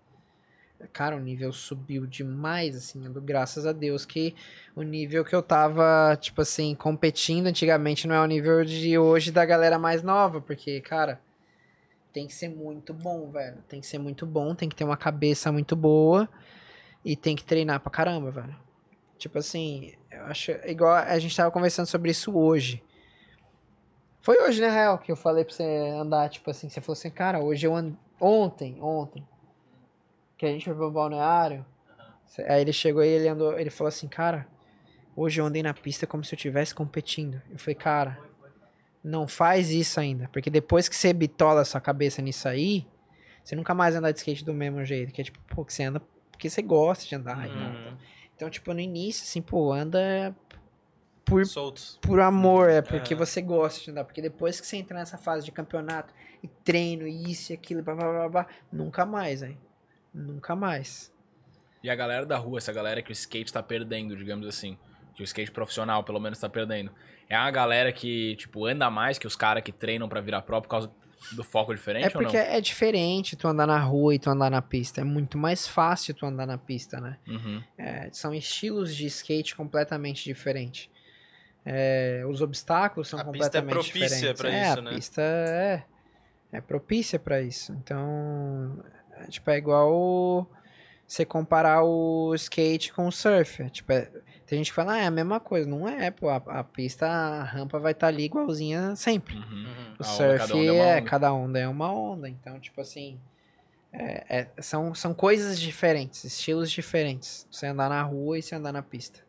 Cara, 0.91 1.15
o 1.15 1.19
nível 1.19 1.51
subiu 1.51 2.05
demais, 2.05 2.75
assim. 2.75 3.01
Graças 3.23 3.65
a 3.65 3.71
Deus 3.71 4.05
que 4.05 4.35
o 4.75 4.81
nível 4.81 5.23
que 5.23 5.35
eu 5.35 5.41
tava, 5.41 6.17
tipo 6.19 6.41
assim, 6.41 6.75
competindo 6.75 7.47
antigamente 7.47 8.07
não 8.07 8.15
é 8.15 8.21
o 8.21 8.25
nível 8.25 8.63
de 8.63 8.97
hoje 8.97 9.31
da 9.31 9.45
galera 9.45 9.79
mais 9.79 10.03
nova. 10.03 10.41
Porque, 10.41 10.81
cara, 10.81 11.19
tem 12.13 12.27
que 12.27 12.33
ser 12.33 12.49
muito 12.49 12.93
bom, 12.93 13.29
velho. 13.29 13.57
Tem 13.67 13.81
que 13.81 13.87
ser 13.87 13.99
muito 13.99 14.25
bom, 14.25 14.55
tem 14.55 14.69
que 14.69 14.75
ter 14.75 14.83
uma 14.83 14.97
cabeça 14.97 15.51
muito 15.51 15.75
boa 15.75 16.29
e 17.03 17.15
tem 17.15 17.35
que 17.35 17.43
treinar 17.43 17.79
pra 17.79 17.91
caramba, 17.91 18.31
velho. 18.31 18.55
Tipo 19.17 19.37
assim, 19.37 19.93
eu 20.11 20.23
acho. 20.25 20.51
Igual 20.65 20.93
a 20.93 21.19
gente 21.19 21.35
tava 21.35 21.51
conversando 21.51 21.87
sobre 21.87 22.11
isso 22.11 22.35
hoje. 22.35 22.83
Foi 24.21 24.41
hoje, 24.41 24.59
né, 24.59 24.69
Real, 24.69 24.97
que 24.97 25.11
eu 25.11 25.15
falei 25.15 25.45
pra 25.45 25.53
você 25.53 25.63
andar, 25.63 26.29
tipo 26.29 26.49
assim, 26.49 26.67
você 26.67 26.81
falou 26.81 26.93
assim, 26.93 27.11
cara, 27.11 27.39
hoje 27.39 27.67
eu 27.67 27.75
ando. 27.75 27.95
Ontem, 28.19 28.81
ontem. 28.81 29.23
Que 30.37 30.45
a 30.45 30.49
gente 30.49 30.65
foi 30.65 30.75
pro 30.75 30.91
balneário. 30.91 31.65
cê- 32.25 32.43
Aí 32.43 32.61
ele 32.61 32.73
chegou 32.73 33.03
e 33.03 33.07
ele 33.07 33.27
andou. 33.27 33.57
Ele 33.57 33.69
falou 33.69 33.87
assim, 33.89 34.07
cara, 34.07 34.47
hoje 35.15 35.39
eu 35.39 35.45
andei 35.45 35.63
na 35.63 35.73
pista 35.73 36.05
como 36.05 36.23
se 36.23 36.33
eu 36.33 36.37
estivesse 36.37 36.73
competindo. 36.75 37.41
Eu 37.49 37.57
falei, 37.57 37.75
cara, 37.75 38.19
não 39.03 39.27
faz 39.27 39.69
isso 39.69 39.99
ainda. 39.99 40.27
Porque 40.33 40.49
depois 40.49 40.89
que 40.89 40.95
você 40.95 41.13
bitola 41.13 41.61
a 41.61 41.65
sua 41.65 41.79
cabeça 41.79 42.21
nisso 42.21 42.47
aí, 42.47 42.85
você 43.43 43.55
nunca 43.55 43.73
mais 43.73 43.95
anda 43.95 44.11
de 44.11 44.19
skate 44.19 44.43
do 44.43 44.53
mesmo 44.53 44.83
jeito. 44.83 45.13
Que 45.13 45.21
é 45.21 45.23
tipo, 45.23 45.39
pô, 45.47 45.63
que 45.63 45.73
você 45.73 45.83
anda 45.83 46.01
porque 46.31 46.49
você 46.49 46.61
gosta 46.61 47.05
de 47.05 47.15
andar 47.15 47.47
tal. 47.47 47.57
Uhum. 47.57 47.97
Então, 48.35 48.49
tipo, 48.49 48.73
no 48.73 48.81
início, 48.81 49.23
assim, 49.23 49.41
pô, 49.41 49.71
anda 49.71 50.35
por, 51.23 51.45
Soltos. 51.45 51.97
por 52.01 52.19
amor, 52.19 52.69
é 52.69 52.81
porque 52.81 53.13
Aham. 53.13 53.25
você 53.25 53.41
gosta 53.41 53.81
de 53.81 53.89
andar. 53.91 54.03
Porque 54.03 54.21
depois 54.21 54.59
que 54.59 54.67
você 54.67 54.75
entra 54.75 54.97
nessa 54.99 55.17
fase 55.17 55.45
de 55.45 55.51
campeonato 55.53 56.13
e 56.43 56.47
treino, 56.49 57.07
e 57.07 57.31
isso 57.31 57.53
e 57.53 57.55
aquilo, 57.55 57.81
blá, 57.81 57.95
blá, 57.95 58.11
blá, 58.11 58.29
blá, 58.29 58.47
nunca 58.69 59.05
mais, 59.05 59.41
hein? 59.41 59.57
Nunca 60.15 60.55
mais. 60.55 61.13
E 61.83 61.89
a 61.89 61.95
galera 61.95 62.25
da 62.25 62.37
rua, 62.37 62.57
essa 62.57 62.71
galera 62.73 63.01
que 63.01 63.11
o 63.11 63.13
skate 63.13 63.51
tá 63.51 63.61
perdendo, 63.61 64.15
digamos 64.15 64.47
assim. 64.47 64.77
Que 65.13 65.21
o 65.21 65.25
skate 65.25 65.51
profissional, 65.51 66.03
pelo 66.03 66.19
menos, 66.19 66.39
tá 66.39 66.49
perdendo. 66.49 66.91
É 67.29 67.35
a 67.35 67.49
galera 67.51 67.91
que, 67.91 68.35
tipo, 68.37 68.65
anda 68.65 68.89
mais 68.89 69.17
que 69.17 69.27
os 69.27 69.35
caras 69.35 69.61
que 69.63 69.71
treinam 69.71 70.07
pra 70.09 70.21
virar 70.21 70.41
pró 70.41 70.61
por 70.61 70.67
causa 70.69 70.91
do 71.31 71.43
foco 71.43 71.73
diferente 71.73 72.05
É 72.05 72.07
ou 72.07 72.13
não? 72.15 72.21
porque 72.23 72.37
é 72.37 72.59
diferente 72.61 73.35
tu 73.35 73.47
andar 73.47 73.65
na 73.65 73.79
rua 73.79 74.13
e 74.15 74.19
tu 74.19 74.29
andar 74.29 74.49
na 74.51 74.61
pista. 74.61 75.01
É 75.01 75.03
muito 75.03 75.37
mais 75.37 75.67
fácil 75.67 76.13
tu 76.13 76.25
andar 76.25 76.45
na 76.45 76.57
pista, 76.57 76.99
né? 76.99 77.17
Uhum. 77.27 77.63
É, 77.77 78.09
são 78.11 78.33
estilos 78.33 78.95
de 78.95 79.05
skate 79.07 79.55
completamente 79.55 80.23
diferentes. 80.23 80.89
É, 81.65 82.23
os 82.29 82.41
obstáculos 82.41 83.07
são 83.07 83.19
A 83.19 83.25
pista 83.25 83.57
é 83.57 83.61
completamente 83.61 83.91
propícia 83.91 84.33
diferentes. 84.33 84.41
pra 84.41 84.51
é, 84.51 84.69
isso, 84.69 84.79
a 84.79 84.81
né? 84.81 84.89
pista 84.91 85.21
é, 85.21 85.83
é 86.51 86.61
propícia 86.61 87.17
pra 87.19 87.41
isso. 87.41 87.71
Então, 87.73 88.83
tipo, 89.29 89.49
é 89.49 89.57
igual 89.57 90.49
você 91.07 91.23
comparar 91.25 91.83
o 91.83 92.33
skate 92.35 92.93
com 92.93 93.07
o 93.07 93.11
surf. 93.11 93.61
É, 93.63 93.69
tipo, 93.69 93.91
é- 93.91 94.09
tem 94.47 94.57
gente 94.59 94.67
que 94.69 94.75
fala, 94.75 94.93
ah, 94.93 94.97
é 94.99 95.05
a 95.07 95.11
mesma 95.11 95.39
coisa. 95.39 95.67
Não 95.67 95.87
é, 95.87 96.11
pô. 96.11 96.29
A, 96.29 96.35
a 96.37 96.63
pista, 96.63 97.07
a 97.07 97.43
rampa 97.43 97.79
vai 97.79 97.93
estar 97.93 98.07
ali 98.07 98.25
igualzinha 98.25 98.95
sempre. 98.95 99.35
Uhum. 99.35 99.43
Uhum. 99.43 99.95
O 99.99 100.03
A 100.03 100.07
onda, 100.07 100.37
surf 100.37 100.37
cada 100.39 100.53
onda 100.55 100.63
é 100.65 100.71
uma 100.71 100.83
é, 100.85 100.97
onda. 100.97 101.09
cada 101.09 101.33
onda 101.33 101.59
é 101.59 101.67
uma 101.67 101.91
onda. 101.93 102.29
Então, 102.29 102.59
tipo 102.59 102.79
assim, 102.81 103.19
é- 103.91 104.39
é- 104.55 104.61
são, 104.61 104.93
são 104.93 105.13
coisas 105.13 105.59
diferentes, 105.59 106.23
estilos 106.23 106.69
diferentes. 106.69 107.47
Você 107.49 107.65
andar 107.67 107.89
na 107.89 108.03
rua 108.03 108.37
e 108.37 108.41
você 108.43 108.53
andar 108.55 108.71
na 108.71 108.83
pista. 108.83 109.19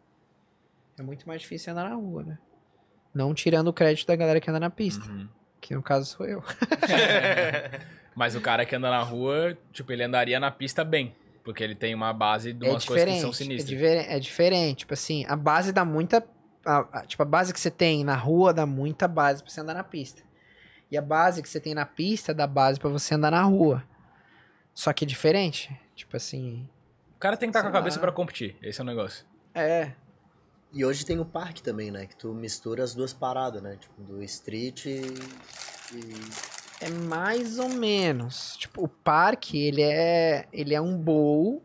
É 0.98 1.02
muito 1.02 1.26
mais 1.26 1.40
difícil 1.42 1.72
andar 1.72 1.88
na 1.88 1.94
rua, 1.94 2.22
né? 2.22 2.38
Não 3.14 3.32
tirando 3.32 3.68
o 3.68 3.72
crédito 3.72 4.06
da 4.06 4.16
galera 4.16 4.40
que 4.40 4.50
anda 4.50 4.60
na 4.60 4.68
pista, 4.70 5.06
Uhum. 5.10 5.28
que 5.60 5.74
no 5.74 5.82
caso 5.82 6.04
sou 6.06 6.26
eu. 6.26 6.42
Mas 8.16 8.34
o 8.34 8.40
cara 8.40 8.64
que 8.64 8.74
anda 8.74 8.90
na 8.90 9.02
rua, 9.02 9.56
tipo, 9.72 9.92
ele 9.92 10.02
andaria 10.02 10.40
na 10.40 10.50
pista 10.50 10.82
bem. 10.82 11.14
Porque 11.44 11.62
ele 11.62 11.74
tem 11.76 11.94
uma 11.94 12.12
base 12.12 12.52
de 12.52 12.66
É 12.66 12.70
umas 12.70 12.84
coisas 12.84 13.04
que 13.04 13.10
diferente, 13.12 13.20
são 13.20 13.30
é, 13.30 13.32
sinistras. 13.34 13.68
diver- 13.68 14.10
é 14.10 14.18
diferente. 14.18 14.78
Tipo 14.78 14.94
assim, 14.94 15.24
a 15.28 15.36
base 15.36 15.70
dá 15.70 15.84
muita. 15.84 16.26
a- 16.64 16.88
a- 17.00 17.06
tipo, 17.06 17.22
a 17.22 17.26
base 17.26 17.52
que 17.52 17.60
você 17.60 17.70
tem 17.70 18.02
na 18.02 18.16
rua 18.16 18.52
dá 18.52 18.66
muita 18.66 19.06
base 19.06 19.40
pra 19.40 19.52
você 19.52 19.60
andar 19.60 19.74
na 19.74 19.84
pista. 19.84 20.22
E 20.90 20.96
a 20.98 21.02
base 21.02 21.40
que 21.42 21.48
você 21.48 21.60
tem 21.60 21.72
na 21.74 21.86
pista 21.86 22.34
dá 22.34 22.44
base 22.46 22.80
pra 22.80 22.88
você 22.90 23.14
andar 23.14 23.30
na 23.30 23.42
rua. 23.42 23.84
Só 24.74 24.92
que 24.92 25.04
é 25.04 25.06
diferente. 25.06 25.70
Tipo 25.94 26.16
assim. 26.16 26.68
O 27.14 27.18
cara 27.20 27.36
tem 27.36 27.48
que 27.48 27.56
estar 27.56 27.62
com 27.62 27.68
a 27.68 27.72
cabeça 27.72 28.00
pra 28.00 28.10
competir. 28.10 28.56
Esse 28.60 28.80
é 28.80 28.82
o 28.82 28.86
negócio. 28.86 29.24
É. 29.54 29.92
E 30.72 30.84
hoje 30.84 31.06
tem 31.06 31.20
o 31.20 31.24
parque 31.24 31.62
também, 31.62 31.90
né? 31.92 32.06
Que 32.06 32.16
tu 32.16 32.34
mistura 32.34 32.82
as 32.82 32.92
duas 32.94 33.12
paradas, 33.12 33.62
né? 33.62 33.76
Tipo, 33.80 34.02
do 34.02 34.20
street 34.24 34.86
e... 34.86 35.02
e- 35.94 36.55
É 36.80 36.90
mais 36.90 37.58
ou 37.58 37.68
menos. 37.68 38.56
Tipo, 38.56 38.84
o 38.84 38.88
parque, 38.88 39.58
ele 39.58 39.82
é, 39.82 40.46
ele 40.52 40.74
é 40.74 40.80
um 40.80 40.96
bowl 40.96 41.62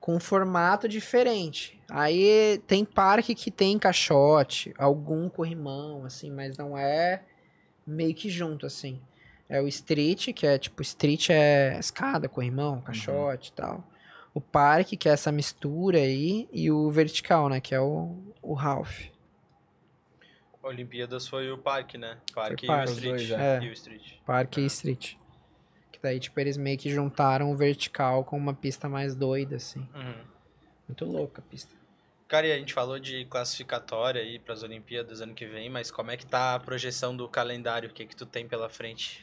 com 0.00 0.16
um 0.16 0.20
formato 0.20 0.88
diferente. 0.88 1.80
Aí 1.88 2.60
tem 2.66 2.84
parque 2.84 3.34
que 3.34 3.50
tem 3.50 3.78
caixote, 3.78 4.74
algum 4.78 5.28
corrimão, 5.28 6.04
assim, 6.04 6.30
mas 6.30 6.56
não 6.56 6.76
é 6.76 7.22
meio 7.86 8.14
que 8.14 8.30
junto, 8.30 8.66
assim. 8.66 9.00
É 9.48 9.60
o 9.60 9.68
street, 9.68 10.32
que 10.32 10.46
é 10.46 10.58
tipo, 10.58 10.80
street 10.82 11.28
é 11.30 11.78
escada, 11.78 12.28
corrimão, 12.28 12.80
caixote 12.80 13.50
e 13.50 13.52
tal. 13.52 13.84
O 14.34 14.40
parque, 14.40 14.96
que 14.96 15.08
é 15.08 15.12
essa 15.12 15.30
mistura 15.30 15.98
aí, 15.98 16.48
e 16.50 16.70
o 16.70 16.90
vertical, 16.90 17.50
né, 17.50 17.60
que 17.60 17.74
é 17.74 17.80
o, 17.80 18.16
o 18.40 18.54
Ralph. 18.54 19.11
Olimpíadas 20.62 21.26
foi 21.26 21.50
o 21.50 21.58
parque, 21.58 21.98
né? 21.98 22.18
Parque, 22.34 22.66
parque. 22.66 22.90
e 22.90 22.92
o 22.92 22.94
street. 22.94 23.20
Os 23.20 23.28
dois, 23.28 23.40
é. 23.40 23.62
E 23.62 23.68
o 23.68 23.72
street. 23.72 24.12
Parque 24.24 24.60
e 24.60 24.66
Street. 24.66 25.14
Que 25.90 25.98
daí, 26.00 26.20
tipo, 26.20 26.38
eles 26.38 26.56
meio 26.56 26.78
que 26.78 26.90
juntaram 26.90 27.50
o 27.50 27.56
vertical 27.56 28.24
com 28.24 28.36
uma 28.36 28.54
pista 28.54 28.88
mais 28.88 29.14
doida, 29.14 29.56
assim. 29.56 29.80
Uhum. 29.94 30.14
Muito 30.88 31.04
louca 31.04 31.42
a 31.42 31.50
pista. 31.50 31.74
Cara, 32.28 32.46
e 32.46 32.52
a 32.52 32.56
gente 32.56 32.72
falou 32.72 32.98
de 32.98 33.26
classificatória 33.26 34.22
aí 34.22 34.38
para 34.38 34.54
as 34.54 34.62
Olimpíadas 34.62 35.20
ano 35.20 35.34
que 35.34 35.44
vem, 35.44 35.68
mas 35.68 35.90
como 35.90 36.10
é 36.10 36.16
que 36.16 36.24
tá 36.24 36.54
a 36.54 36.60
projeção 36.60 37.14
do 37.14 37.28
calendário? 37.28 37.90
O 37.90 37.92
que 37.92 38.06
que 38.06 38.16
tu 38.16 38.24
tem 38.24 38.48
pela 38.48 38.70
frente? 38.70 39.22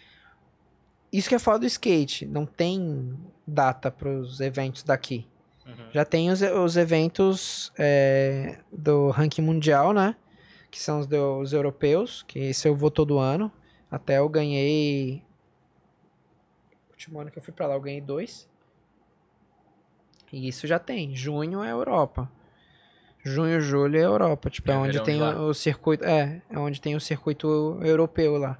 Isso 1.11 1.27
que 1.27 1.33
é 1.33 1.39
foda 1.39 1.59
do 1.59 1.65
skate. 1.65 2.25
Não 2.25 2.45
tem 2.45 3.17
data 3.47 3.89
pros 3.89 4.39
eventos 4.41 4.83
daqui. 4.83 5.25
Uhum. 5.65 5.91
Já 5.91 6.05
tem 6.05 6.29
os, 6.29 6.41
os 6.41 6.77
eventos 6.77 7.71
é, 7.79 8.59
do 8.71 9.09
ranking 9.09 9.41
mundial, 9.41 9.91
né? 9.91 10.15
Que 10.71 10.79
são 10.79 10.99
os, 10.99 11.07
os 11.11 11.53
europeus, 11.53 12.23
que 12.23 12.39
esse 12.39 12.67
eu 12.67 12.75
vou 12.75 12.91
todo 12.91 13.17
ano. 13.17 13.51
Até 13.89 14.19
eu 14.19 14.29
ganhei. 14.29 15.23
O 16.89 16.91
último 16.91 17.19
ano 17.19 17.31
que 17.31 17.37
eu 17.37 17.41
fui 17.41 17.53
pra 17.53 17.67
lá, 17.67 17.73
eu 17.75 17.81
ganhei 17.81 18.01
dois. 18.01 18.47
E 20.31 20.47
isso 20.47 20.67
já 20.67 20.77
tem. 20.77 21.15
Junho 21.15 21.63
é 21.63 21.71
Europa. 21.71 22.29
Junho, 23.23 23.59
julho 23.59 23.97
é 23.97 24.03
Europa. 24.03 24.49
Tipo, 24.49 24.71
É 24.71 24.75
é 24.75 24.77
onde 24.77 25.03
tem 25.03 25.21
o 25.21 25.53
circuito. 25.53 26.05
É, 26.05 26.41
é 26.49 26.59
onde 26.59 26.79
tem 26.79 26.95
o 26.95 27.01
circuito 27.01 27.79
europeu 27.81 28.37
lá. 28.37 28.57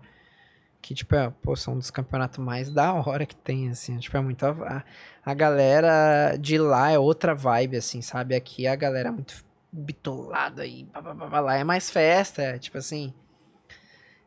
Que, 0.81 0.95
tipo, 0.95 1.14
é, 1.15 1.30
pô, 1.41 1.56
são 1.56 1.73
um 1.73 1.77
dos 1.77 1.91
campeonatos 1.91 2.40
mais 2.40 2.72
da 2.72 2.94
hora 2.94 3.26
que 3.26 3.36
tem, 3.36 3.69
assim. 3.69 3.98
Tipo, 3.98 4.18
é 4.18 4.22
muito. 4.22 4.45
A, 4.45 4.84
a 5.23 5.34
galera 5.34 6.36
de 6.38 6.57
lá 6.57 6.90
é 6.91 6.98
outra 6.98 7.36
vibe, 7.36 7.77
assim, 7.77 8.02
sabe? 8.02 8.36
Aqui 8.36 8.65
a 8.65 8.76
galera 8.76 9.10
é 9.10 9.11
muito 9.11 9.44
bitolada 9.72 10.66
e 10.66 10.86
pá, 10.86 11.02
pá, 11.02 11.16
pá, 11.16 11.40
lá 11.40 11.56
é 11.58 11.64
mais 11.64 11.90
festa, 11.90 12.41
é, 12.41 12.58
tipo 12.58 12.78
assim. 12.78 13.14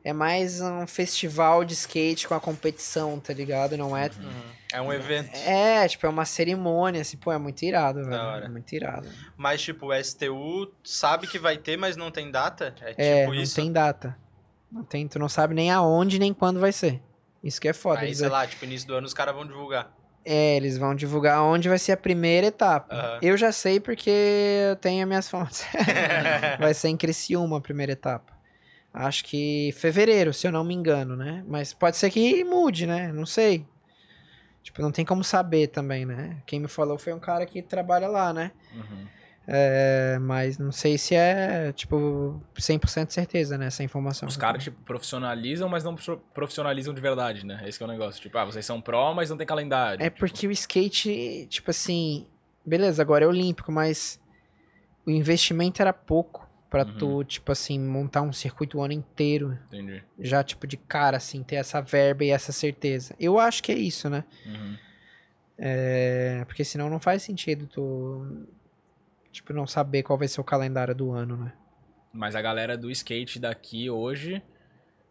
É 0.05 0.13
mais 0.13 0.61
um 0.61 0.85
festival 0.85 1.65
de 1.65 1.75
skate 1.75 2.27
com 2.27 2.35
a 2.35 2.41
competição, 2.41 3.21
tá 3.21 3.33
ligado? 3.33 3.77
Não 3.77 3.97
é. 3.97 4.07
Uhum. 4.07 4.43
É 4.73 4.81
um 4.81 4.93
evento. 4.93 5.31
É, 5.37 5.87
tipo, 5.87 6.05
é 6.05 6.09
uma 6.09 6.25
cerimônia, 6.25 7.03
assim, 7.03 7.17
pô, 7.17 7.31
é 7.31 7.39
muito 7.39 7.63
irado, 7.63 8.05
velho. 8.05 8.45
É 8.45 8.49
muito 8.49 8.73
irado. 8.73 9.09
Mas, 9.37 9.63
tipo, 9.63 9.93
o 9.93 10.05
STU 10.05 10.73
sabe 10.83 11.29
que 11.29 11.39
vai 11.39 11.57
ter, 11.57 11.77
mas 11.77 11.97
não 11.97 12.11
tem 12.11 12.33
data? 12.33 12.75
É 12.81 12.95
É, 12.97 13.21
tipo 13.21 13.35
não 13.35 13.41
isso? 13.43 13.55
tem 13.55 13.71
data. 13.71 14.19
Não 14.73 14.83
tem, 14.83 15.07
tu 15.07 15.21
não 15.21 15.29
sabe 15.29 15.55
nem 15.55 15.71
aonde 15.71 16.19
nem 16.19 16.35
quando 16.35 16.59
vai 16.59 16.73
ser. 16.73 17.01
Isso 17.45 17.61
que 17.61 17.69
é 17.69 17.73
foda. 17.73 18.01
Aí, 18.01 18.13
sei 18.13 18.29
lá, 18.29 18.45
tipo, 18.45 18.65
início 18.65 18.89
do 18.89 18.95
ano 18.95 19.07
os 19.07 19.15
caras 19.15 19.35
vão 19.35 19.47
divulgar. 19.47 19.93
É, 20.25 20.57
eles 20.57 20.79
vão 20.79 20.95
divulgar 20.95 21.43
onde 21.43 21.69
vai 21.69 21.79
ser 21.79 21.93
a 21.93 21.97
primeira 21.97 22.47
etapa. 22.47 22.95
Aham. 22.95 23.19
Eu 23.21 23.37
já 23.37 23.51
sei 23.51 23.81
porque 23.81 24.11
eu 24.71 24.77
tenho 24.77 25.07
minhas 25.07 25.29
fontes. 25.29 25.67
vai 26.61 26.73
ser 26.75 26.89
em 26.89 26.97
Criciúma 26.97 27.59
a 27.59 27.61
primeira 27.61 27.93
etapa. 27.93 28.33
Acho 28.95 29.25
que 29.25 29.73
fevereiro, 29.79 30.33
se 30.33 30.47
eu 30.47 30.53
não 30.53 30.63
me 30.63 30.75
engano, 30.75 31.17
né? 31.17 31.43
Mas 31.47 31.73
pode 31.73 31.97
ser 31.97 32.11
que 32.11 32.45
mude, 32.45 32.87
né? 32.87 33.11
Não 33.13 33.25
sei. 33.25 33.67
Tipo, 34.63 34.81
não 34.81 34.93
tem 34.93 35.05
como 35.05 35.25
saber 35.25 35.69
também, 35.69 36.07
né? 36.07 36.37
Quem 36.47 36.61
me 36.61 36.69
falou 36.69 36.99
foi 36.99 37.13
um 37.13 37.19
cara 37.19 37.45
que 37.45 37.61
trabalha 37.63 38.07
lá, 38.07 38.33
né? 38.33 38.53
Uhum. 38.75 39.07
É, 39.47 40.19
mas 40.21 40.57
não 40.57 40.71
sei 40.71 40.97
se 40.97 41.15
é, 41.17 41.73
tipo, 41.73 42.41
100% 42.55 43.11
certeza, 43.11 43.59
né? 43.59 43.67
Essa 43.67 43.83
informação. 43.83 44.29
Os 44.29 44.37
caras, 44.37 44.63
tipo, 44.63 44.81
profissionalizam, 44.85 45.69
mas 45.69 45.83
não 45.83 45.97
pro- 45.97 46.19
profissionalizam 46.33 46.95
de 46.95 47.01
verdade, 47.01 47.45
né? 47.45 47.61
Esse 47.67 47.77
que 47.77 47.83
é 47.83 47.87
o 47.87 47.91
negócio. 47.91 48.23
Tipo, 48.23 48.39
ah, 48.39 48.45
vocês 48.45 48.65
são 48.65 48.81
pró, 48.81 49.13
mas 49.13 49.31
não 49.31 49.37
tem 49.37 49.47
calendário. 49.47 50.01
É 50.01 50.09
Tipo, 50.11 50.21
porque 50.21 50.47
o 50.47 50.51
skate, 50.53 51.47
tipo 51.51 51.71
assim, 51.71 52.27
beleza, 52.65 53.03
agora 53.03 53.25
é 53.25 53.29
olímpico, 53.29 53.73
mas 53.73 54.21
o 55.05 55.11
investimento 55.11 55.83
era 55.83 55.93
pouco 55.93 56.49
pra 56.71 56.85
Uhum. 56.85 56.97
tu, 56.97 57.25
tipo 57.25 57.51
assim, 57.53 57.79
montar 57.81 58.23
um 58.23 58.33
circuito 58.33 58.79
o 58.79 58.83
ano 58.83 58.95
inteiro, 58.95 59.59
Entendi. 59.67 60.03
já 60.21 60.43
tipo 60.45 60.67
de 60.67 60.77
cara 60.79 61.17
assim, 61.19 61.43
ter 61.43 61.57
essa 61.57 61.83
verba 61.83 62.25
e 62.25 62.31
essa 62.31 62.51
certeza. 62.53 63.15
Eu 63.21 63.39
acho 63.39 63.63
que 63.63 63.73
é 63.73 63.75
isso, 63.75 64.09
né? 64.09 64.25
Uhum. 64.47 64.77
É, 65.59 66.45
porque 66.47 66.65
senão 66.65 66.89
não 66.89 66.99
faz 66.99 67.23
sentido 67.23 67.67
tu 67.67 68.47
tipo 69.33 69.53
não 69.53 69.67
saber 69.67 70.03
qual 70.03 70.19
vai 70.19 70.29
ser 70.29 70.41
o 70.41 70.45
calendário 70.45 70.95
do 70.95 71.11
ano, 71.11 71.37
né? 71.37 71.53
Mas 72.13 72.37
a 72.37 72.43
galera 72.43 72.77
do 72.77 72.91
skate 72.91 73.41
daqui 73.41 73.89
hoje 73.91 74.43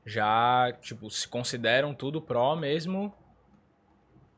já, 0.06 0.72
tipo, 0.82 1.10
se 1.10 1.28
consideram 1.28 1.94
tudo 1.94 2.22
pró 2.22 2.56
mesmo 2.56 3.14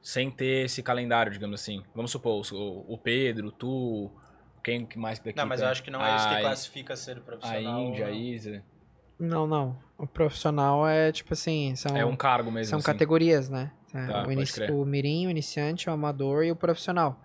sem 0.01 0.29
ter 0.29 0.65
esse 0.65 0.81
calendário, 0.83 1.31
digamos 1.31 1.61
assim. 1.61 1.83
Vamos 1.95 2.11
supor, 2.11 2.41
o, 2.53 2.93
o 2.93 2.97
Pedro, 2.97 3.51
tu, 3.51 4.11
quem 4.63 4.85
que 4.85 4.97
mais 4.97 5.19
que 5.19 5.25
daqui 5.25 5.37
Não, 5.37 5.45
mas 5.45 5.59
tem? 5.59 5.65
eu 5.67 5.71
acho 5.71 5.83
que 5.83 5.91
não 5.91 6.03
é 6.05 6.15
isso 6.15 6.27
que 6.29 6.35
A- 6.35 6.41
classifica 6.41 6.95
ser 6.95 7.17
A 7.17 7.21
profissional. 7.21 7.81
Índia, 7.81 8.05
a 8.07 8.09
não. 8.09 8.15
Isa. 8.17 8.63
Não, 9.19 9.47
não. 9.47 9.77
O 9.97 10.07
profissional 10.07 10.87
é 10.87 11.11
tipo 11.11 11.33
assim, 11.33 11.75
são 11.75 11.95
É 11.95 12.03
um 12.05 12.15
cargo 12.15 12.51
mesmo, 12.51 12.69
São 12.69 12.79
assim. 12.79 12.85
categorias, 12.85 13.49
né? 13.49 13.71
É, 13.93 14.07
Tá, 14.07 14.25
o, 14.27 14.31
inici- 14.31 14.71
o 14.71 14.83
mirim, 14.85 15.27
o 15.27 15.29
iniciante, 15.29 15.89
o 15.89 15.93
amador 15.93 16.43
e 16.43 16.51
o 16.51 16.55
profissional. 16.55 17.21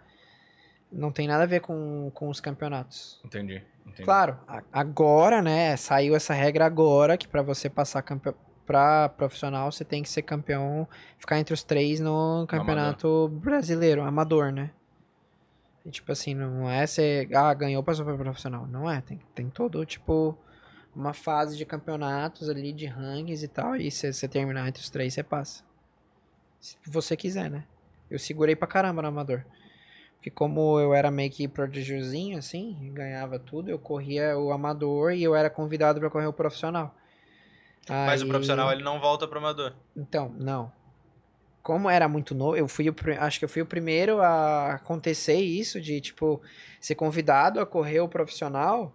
Não 0.90 1.12
tem 1.12 1.28
nada 1.28 1.42
a 1.42 1.46
ver 1.46 1.60
com, 1.60 2.10
com 2.14 2.28
os 2.28 2.40
campeonatos. 2.40 3.20
Entendi, 3.24 3.62
entendi. 3.86 4.04
Claro, 4.04 4.38
agora, 4.72 5.42
né? 5.42 5.76
Saiu 5.76 6.16
essa 6.16 6.32
regra 6.32 6.64
agora 6.64 7.16
que 7.18 7.28
pra 7.28 7.42
você 7.42 7.68
passar 7.68 8.00
campe... 8.02 8.32
pra 8.64 9.08
profissional 9.10 9.70
você 9.70 9.84
tem 9.84 10.02
que 10.02 10.08
ser 10.08 10.22
campeão, 10.22 10.88
ficar 11.18 11.38
entre 11.38 11.52
os 11.52 11.62
três 11.62 12.00
no 12.00 12.46
campeonato 12.48 13.28
brasileiro, 13.28 14.02
amador, 14.02 14.50
né? 14.50 14.70
E, 15.84 15.90
tipo 15.90 16.12
assim, 16.12 16.34
não 16.34 16.68
é 16.68 16.86
você, 16.86 17.28
ah, 17.34 17.52
ganhou, 17.54 17.82
passou 17.82 18.04
pra 18.04 18.16
profissional. 18.16 18.66
Não 18.66 18.90
é, 18.90 19.00
tem, 19.00 19.18
tem 19.34 19.48
todo, 19.48 19.84
tipo, 19.86 20.36
uma 20.94 21.14
fase 21.14 21.56
de 21.56 21.64
campeonatos 21.64 22.48
ali, 22.48 22.72
de 22.72 22.86
rankings 22.86 23.42
e 23.42 23.48
tal, 23.48 23.76
e 23.76 23.90
se 23.90 24.12
você 24.12 24.28
terminar 24.28 24.68
entre 24.68 24.82
os 24.82 24.90
três, 24.90 25.14
você 25.14 25.22
passa. 25.22 25.64
Se 26.60 26.76
você 26.86 27.16
quiser, 27.16 27.50
né? 27.50 27.64
Eu 28.10 28.18
segurei 28.18 28.56
pra 28.56 28.66
caramba 28.66 29.00
no 29.00 29.08
amador. 29.08 29.44
Porque 30.18 30.30
como 30.30 30.78
eu 30.80 30.92
era 30.94 31.10
meio 31.10 31.30
que 31.30 31.46
prodigiozinho, 31.48 32.38
assim, 32.38 32.76
ganhava 32.92 33.38
tudo, 33.38 33.70
eu 33.70 33.78
corria 33.78 34.36
o 34.36 34.50
amador 34.52 35.12
e 35.12 35.22
eu 35.22 35.34
era 35.34 35.48
convidado 35.48 36.00
pra 36.00 36.10
correr 36.10 36.26
o 36.26 36.32
profissional. 36.32 36.94
Mas 37.88 38.20
o 38.20 38.24
Aí- 38.24 38.30
profissional 38.30 38.70
ele 38.72 38.82
não 38.82 39.00
volta 39.00 39.26
pro 39.26 39.38
amador. 39.38 39.72
então, 39.96 40.34
não. 40.38 40.70
Como 41.62 41.88
era 41.90 42.08
muito 42.08 42.34
novo, 42.34 42.56
eu 42.56 42.66
fui 42.66 42.88
o, 42.88 42.94
acho 43.20 43.38
que 43.38 43.44
eu 43.44 43.48
fui 43.48 43.60
o 43.62 43.66
primeiro 43.66 44.20
a 44.22 44.74
acontecer 44.74 45.34
isso 45.36 45.78
de 45.80 46.00
tipo 46.00 46.40
ser 46.80 46.94
convidado 46.94 47.60
a 47.60 47.66
correr 47.66 48.00
o 48.00 48.08
profissional 48.08 48.94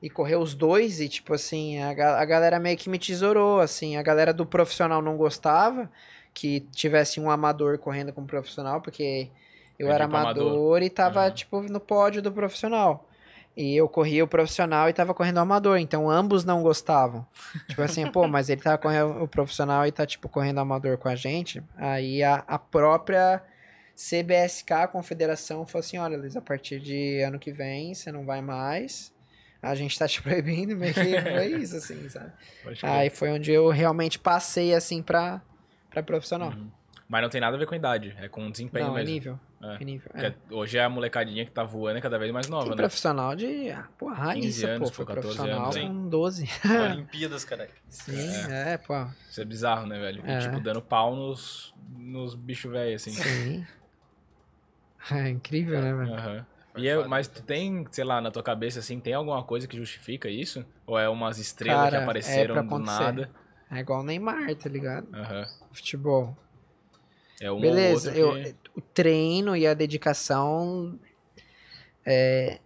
e 0.00 0.08
correr 0.08 0.36
os 0.36 0.54
dois 0.54 1.00
e 1.00 1.08
tipo 1.08 1.34
assim, 1.34 1.78
a, 1.80 1.90
a 2.18 2.24
galera 2.24 2.58
meio 2.58 2.78
que 2.78 2.88
me 2.88 2.98
tesourou, 2.98 3.60
assim, 3.60 3.96
a 3.96 4.02
galera 4.02 4.32
do 4.32 4.46
profissional 4.46 5.02
não 5.02 5.16
gostava 5.18 5.90
que 6.32 6.60
tivesse 6.72 7.20
um 7.20 7.30
amador 7.30 7.78
correndo 7.78 8.10
com 8.12 8.22
um 8.22 8.26
profissional, 8.26 8.80
porque 8.80 9.28
eu 9.78 9.86
Entendi, 9.86 9.94
era 9.94 10.04
amador. 10.04 10.42
amador 10.46 10.82
e 10.82 10.90
tava 10.90 11.24
Uhum. 11.26 11.30
tipo 11.32 11.60
no 11.62 11.80
pódio 11.80 12.20
do 12.22 12.30
profissional. 12.32 13.08
E 13.56 13.76
eu 13.76 13.88
corria 13.88 14.24
o 14.24 14.26
profissional 14.28 14.88
e 14.88 14.92
tava 14.92 15.14
correndo 15.14 15.36
o 15.36 15.40
amador, 15.40 15.78
então 15.78 16.10
ambos 16.10 16.44
não 16.44 16.60
gostavam. 16.60 17.24
Tipo 17.68 17.82
assim, 17.82 18.04
pô, 18.10 18.26
mas 18.26 18.48
ele 18.48 18.60
tá 18.60 18.76
correndo 18.76 19.22
o 19.22 19.28
profissional 19.28 19.86
e 19.86 19.92
tá, 19.92 20.04
tipo, 20.04 20.28
correndo 20.28 20.58
amador 20.58 20.98
com 20.98 21.08
a 21.08 21.14
gente. 21.14 21.62
Aí 21.76 22.20
a, 22.24 22.42
a 22.48 22.58
própria 22.58 23.40
CBSK, 23.94 24.72
a 24.72 24.88
confederação, 24.88 25.64
falou 25.64 25.84
assim: 25.84 25.98
olha, 25.98 26.18
Luiz, 26.18 26.36
a 26.36 26.40
partir 26.40 26.80
de 26.80 27.20
ano 27.20 27.38
que 27.38 27.52
vem 27.52 27.94
você 27.94 28.10
não 28.10 28.24
vai 28.24 28.40
mais. 28.42 29.12
A 29.62 29.74
gente 29.76 29.96
tá 29.98 30.08
te 30.08 30.20
proibindo, 30.22 30.74
meio 30.76 30.92
que 30.92 31.20
foi 31.22 31.46
isso, 31.62 31.76
assim, 31.76 32.08
sabe? 32.08 32.32
Aí 32.82 33.08
foi 33.08 33.30
onde 33.30 33.52
eu 33.52 33.68
realmente 33.70 34.18
passei, 34.18 34.74
assim, 34.74 35.00
pra, 35.00 35.40
pra 35.90 36.02
profissional. 36.02 36.50
Uhum. 36.50 36.68
Mas 37.14 37.22
não 37.22 37.28
tem 37.28 37.40
nada 37.40 37.54
a 37.54 37.58
ver 37.60 37.66
com 37.66 37.76
idade, 37.76 38.12
é 38.18 38.28
com 38.28 38.50
desempenho 38.50 38.88
não, 38.88 38.98
é 38.98 39.04
mesmo. 39.04 39.14
nível. 39.14 39.40
É. 39.62 39.76
É 39.80 39.84
nível. 39.84 40.10
É. 40.16 40.34
hoje 40.50 40.80
a 40.80 40.88
molecadinha 40.88 41.44
que 41.44 41.52
tá 41.52 41.62
voando 41.62 41.98
é 41.98 42.00
cada 42.00 42.18
vez 42.18 42.32
mais 42.32 42.48
nova, 42.48 42.62
Tem 42.64 42.70
né? 42.72 42.76
profissional 42.76 43.36
de. 43.36 43.70
Ah, 43.70 43.86
pô, 43.96 44.08
raiz, 44.08 44.64
anos, 44.64 44.90
pô. 44.90 44.96
Foi 44.96 45.04
pô, 45.06 45.14
14 45.14 45.36
profissional 45.36 45.62
anos, 45.66 45.76
hein? 45.76 45.86
com 45.86 46.08
12. 46.08 46.48
Olimpíadas, 46.92 47.44
cara. 47.44 47.68
Sim, 47.88 48.50
é, 48.50 48.76
pô. 48.78 49.06
Isso 49.30 49.40
é 49.40 49.44
bizarro, 49.44 49.86
né, 49.86 49.96
velho? 50.00 50.26
E, 50.26 50.28
É. 50.28 50.38
tipo, 50.40 50.58
dando 50.58 50.82
pau 50.82 51.14
nos, 51.14 51.72
nos 51.96 52.34
bichos 52.34 52.72
velhos, 52.72 53.00
assim. 53.00 53.12
Sim. 53.12 53.64
É 55.12 55.28
incrível, 55.28 55.80
né, 55.80 55.94
velho? 55.94 56.14
Aham. 56.14 56.46
Foi 56.72 56.82
E 56.82 56.88
é- 56.88 57.06
mas 57.06 57.28
tu 57.28 57.44
tem, 57.44 57.86
sei 57.92 58.02
lá, 58.02 58.20
na 58.20 58.32
tua 58.32 58.42
cabeça, 58.42 58.80
assim, 58.80 58.98
tem 58.98 59.14
alguma 59.14 59.44
coisa 59.44 59.68
que 59.68 59.76
justifica 59.76 60.28
isso? 60.28 60.64
Ou 60.84 60.98
é 60.98 61.08
umas 61.08 61.38
estrelas 61.38 61.78
Cara, 61.78 61.90
que 61.90 61.96
é 61.96 62.02
apareceram 62.02 62.54
pra 62.54 62.62
do 62.62 62.66
acontecer. 62.66 63.02
nada? 63.04 63.30
É 63.70 63.78
igual 63.78 64.00
o 64.00 64.02
Neymar, 64.02 64.52
tá 64.56 64.68
ligado? 64.68 65.06
Aham. 65.14 65.44
Futebol. 65.72 66.36
É 67.40 67.50
um 67.50 67.60
Beleza, 67.60 68.10
ou 68.10 68.16
eu, 68.16 68.32
que... 68.34 68.54
o 68.76 68.80
treino 68.80 69.56
e 69.56 69.66
a 69.66 69.74
dedicação 69.74 70.98
é, 72.06 72.60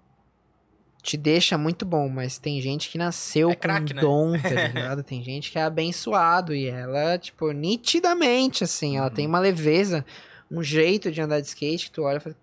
te 1.02 1.16
deixa 1.16 1.56
muito 1.56 1.86
bom, 1.86 2.08
mas 2.08 2.38
tem 2.38 2.60
gente 2.60 2.90
que 2.90 2.98
nasceu 2.98 3.50
É 3.50 3.54
com 3.54 3.60
craque, 3.60 3.94
né? 3.94 4.00
dom, 4.00 4.32
tá 4.38 4.48
ligado? 4.66 5.02
tem 5.02 5.22
gente 5.22 5.50
que 5.50 5.58
é 5.58 5.62
abençoado 5.62 6.54
e 6.54 6.66
ela, 6.66 7.18
tipo, 7.18 7.50
nitidamente, 7.52 8.64
assim, 8.64 8.96
ela 8.96 9.08
Uhum. 9.08 9.14
tem 9.14 9.26
uma 9.26 9.38
leveza, 9.38 10.04
um 10.50 10.62
jeito 10.62 11.10
de 11.10 11.20
andar 11.20 11.40
de 11.40 11.46
skate 11.46 11.86
que 11.86 11.92
tu 11.92 12.02
olha 12.02 12.18
e 12.18 12.20
fala, 12.20 12.36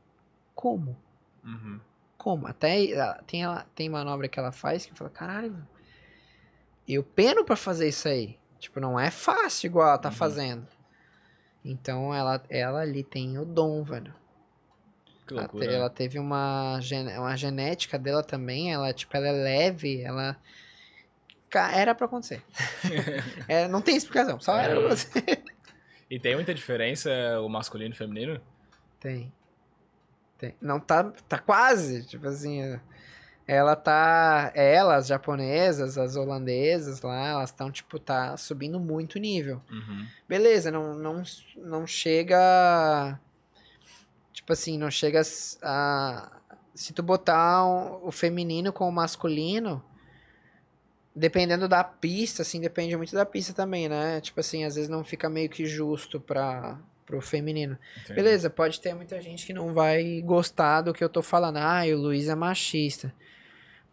como? 0.55 0.97
Uhum. 1.43 1.79
Como? 2.17 2.47
Até 2.47 2.85
ela- 2.91 3.21
tem, 3.27 3.43
ela, 3.43 3.65
tem 3.75 3.87
manobra 3.89 4.27
que 4.27 4.39
ela 4.39 4.51
faz 4.51 4.85
que 4.85 4.91
eu 4.93 4.95
falo, 4.95 5.11
caralho, 5.11 5.55
eu 6.87 7.03
peno 7.03 7.43
pra 7.45 7.55
fazer 7.55 7.87
isso 7.89 8.07
aí. 8.07 8.37
Tipo, 8.59 8.79
não 8.79 8.99
é 8.99 9.11
fácil 9.11 9.67
igual 9.67 9.89
ela 9.89 9.97
tá 9.97 10.09
Uhum. 10.09 10.15
fazendo. 10.15 10.67
Então 11.65 12.13
ela, 12.13 12.41
ela 12.49 12.81
ali 12.81 13.03
tem 13.03 13.37
o 13.39 13.43
dom, 13.45 13.83
velho. 13.83 14.13
Que 15.27 15.33
Ela, 15.33 15.41
loucura. 15.41 15.65
te- 15.65 15.71
né? 15.71 15.75
ela 15.77 15.89
teve 15.89 16.19
uma, 16.19 16.79
uma 17.17 17.35
genética 17.35 17.97
dela 17.97 18.21
também, 18.23 18.71
ela, 18.71 18.93
tipo, 18.93 19.17
ela 19.17 19.27
é 19.27 19.31
leve, 19.31 20.01
ela... 20.01 20.37
Era 21.73 21.95
pra 21.95 22.05
acontecer. 22.05 22.43
É, 23.47 23.67
não 23.67 23.81
tem 23.81 23.95
explicação, 23.95 24.39
só 24.39 24.55
era 24.57 24.73
pra 24.75 24.81
É. 24.83 24.85
acontecer. 24.85 25.43
E 26.07 26.19
tem 26.19 26.35
muita 26.35 26.53
diferença 26.53 27.09
o 27.41 27.49
masculino 27.49 27.89
e 27.89 27.95
o 27.95 27.97
feminino? 27.97 28.39
Tem. 28.99 29.33
Tem. 30.37 30.53
Não 30.61 30.79
tá, 30.79 31.03
tá 31.27 31.39
quase, 31.39 32.05
tipo 32.05 32.27
assim, 32.27 32.79
ela 33.47 33.75
tá, 33.75 34.51
ela, 34.55 34.95
as 34.95 35.07
japonesas, 35.07 35.97
as 35.97 36.15
holandesas 36.15 37.01
lá, 37.01 37.27
elas 37.27 37.51
estão, 37.51 37.71
tipo, 37.71 37.99
tá 37.99 38.35
subindo 38.37 38.79
muito 38.79 39.15
o 39.15 39.19
nível. 39.19 39.61
Uhum. 39.69 40.07
Beleza, 40.27 40.71
não, 40.71 40.95
não, 40.95 41.23
não 41.57 41.85
chega, 41.85 43.19
tipo 44.33 44.51
assim, 44.51 44.77
não 44.77 44.89
chega 44.89 45.21
a, 45.61 46.41
se 46.73 46.91
tu 46.91 47.03
botar 47.03 47.65
o 48.03 48.11
feminino 48.11 48.73
com 48.73 48.89
o 48.89 48.91
masculino, 48.91 49.83
dependendo 51.15 51.67
da 51.67 51.83
pista, 51.83 52.41
assim, 52.41 52.59
depende 52.59 52.97
muito 52.97 53.13
da 53.13 53.25
pista 53.25 53.53
também, 53.53 53.87
né? 53.87 54.19
Tipo 54.21 54.39
assim, 54.39 54.63
às 54.65 54.75
vezes 54.75 54.89
não 54.89 55.03
fica 55.03 55.29
meio 55.29 55.49
que 55.49 55.65
justo 55.65 56.19
para 56.19 56.77
pro 57.05 57.21
feminino. 57.21 57.77
Entendi. 57.97 58.15
Beleza, 58.15 58.49
pode 58.49 58.81
ter 58.81 58.95
muita 58.95 59.21
gente 59.21 59.45
que 59.45 59.53
não 59.53 59.71
vai 59.71 60.21
gostar 60.21 60.81
do 60.81 60.91
que 60.91 61.03
eu 61.03 61.09
tô 61.09 61.21
falando. 61.21 61.57
Ah, 61.57 61.83
o 61.85 61.95
Luiz 61.95 62.27
é 62.27 62.33
machista. 62.33 63.13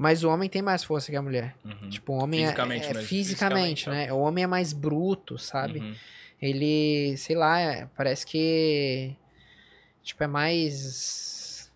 Mas 0.02 0.24
o 0.24 0.28
homem 0.28 0.48
tem 0.48 0.60
mais 0.62 0.82
força 0.82 1.10
que 1.12 1.16
a 1.16 1.22
mulher. 1.22 1.54
Uhum. 1.64 1.88
Tipo, 1.88 2.12
o 2.14 2.16
homem 2.22 2.40
é- 2.40 2.46
Fisicamente 2.46 2.84
é, 2.86 2.88
mesmo. 2.94 3.08
fisicamente, 3.08 3.84
Fisicamente, 3.84 3.90
né? 4.08 4.12
O 4.12 4.18
homem 4.18 4.42
é 4.44 4.46
mais 4.46 4.72
bruto, 4.72 5.38
sabe? 5.38 5.78
Uhum. 5.78 5.94
Ele, 6.40 7.16
sei 7.16 7.36
lá, 7.36 7.60
é- 7.60 7.86
parece 7.96 8.26
que 8.26 9.14
tipo 10.02 10.24
é 10.24 10.26
mais 10.26 11.70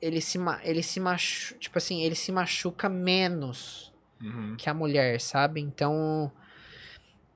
ele- 0.00 0.20
se 0.22 0.38
ele 0.62 0.82
se 0.82 0.98
machu... 0.98 1.54
tipo 1.58 1.76
assim, 1.76 2.02
ele 2.02 2.14
se 2.14 2.32
machuca 2.32 2.88
menos 2.88 3.92
Uhum. 4.22 4.56
que 4.56 4.70
a 4.70 4.74
mulher, 4.74 5.20
sabe? 5.20 5.60
Então 5.60 6.32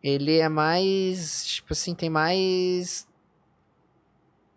ele 0.02 0.38
é 0.38 0.48
mais, 0.48 1.44
tipo 1.46 1.72
assim, 1.74 1.94
tem 1.94 2.08
mais 2.08 3.06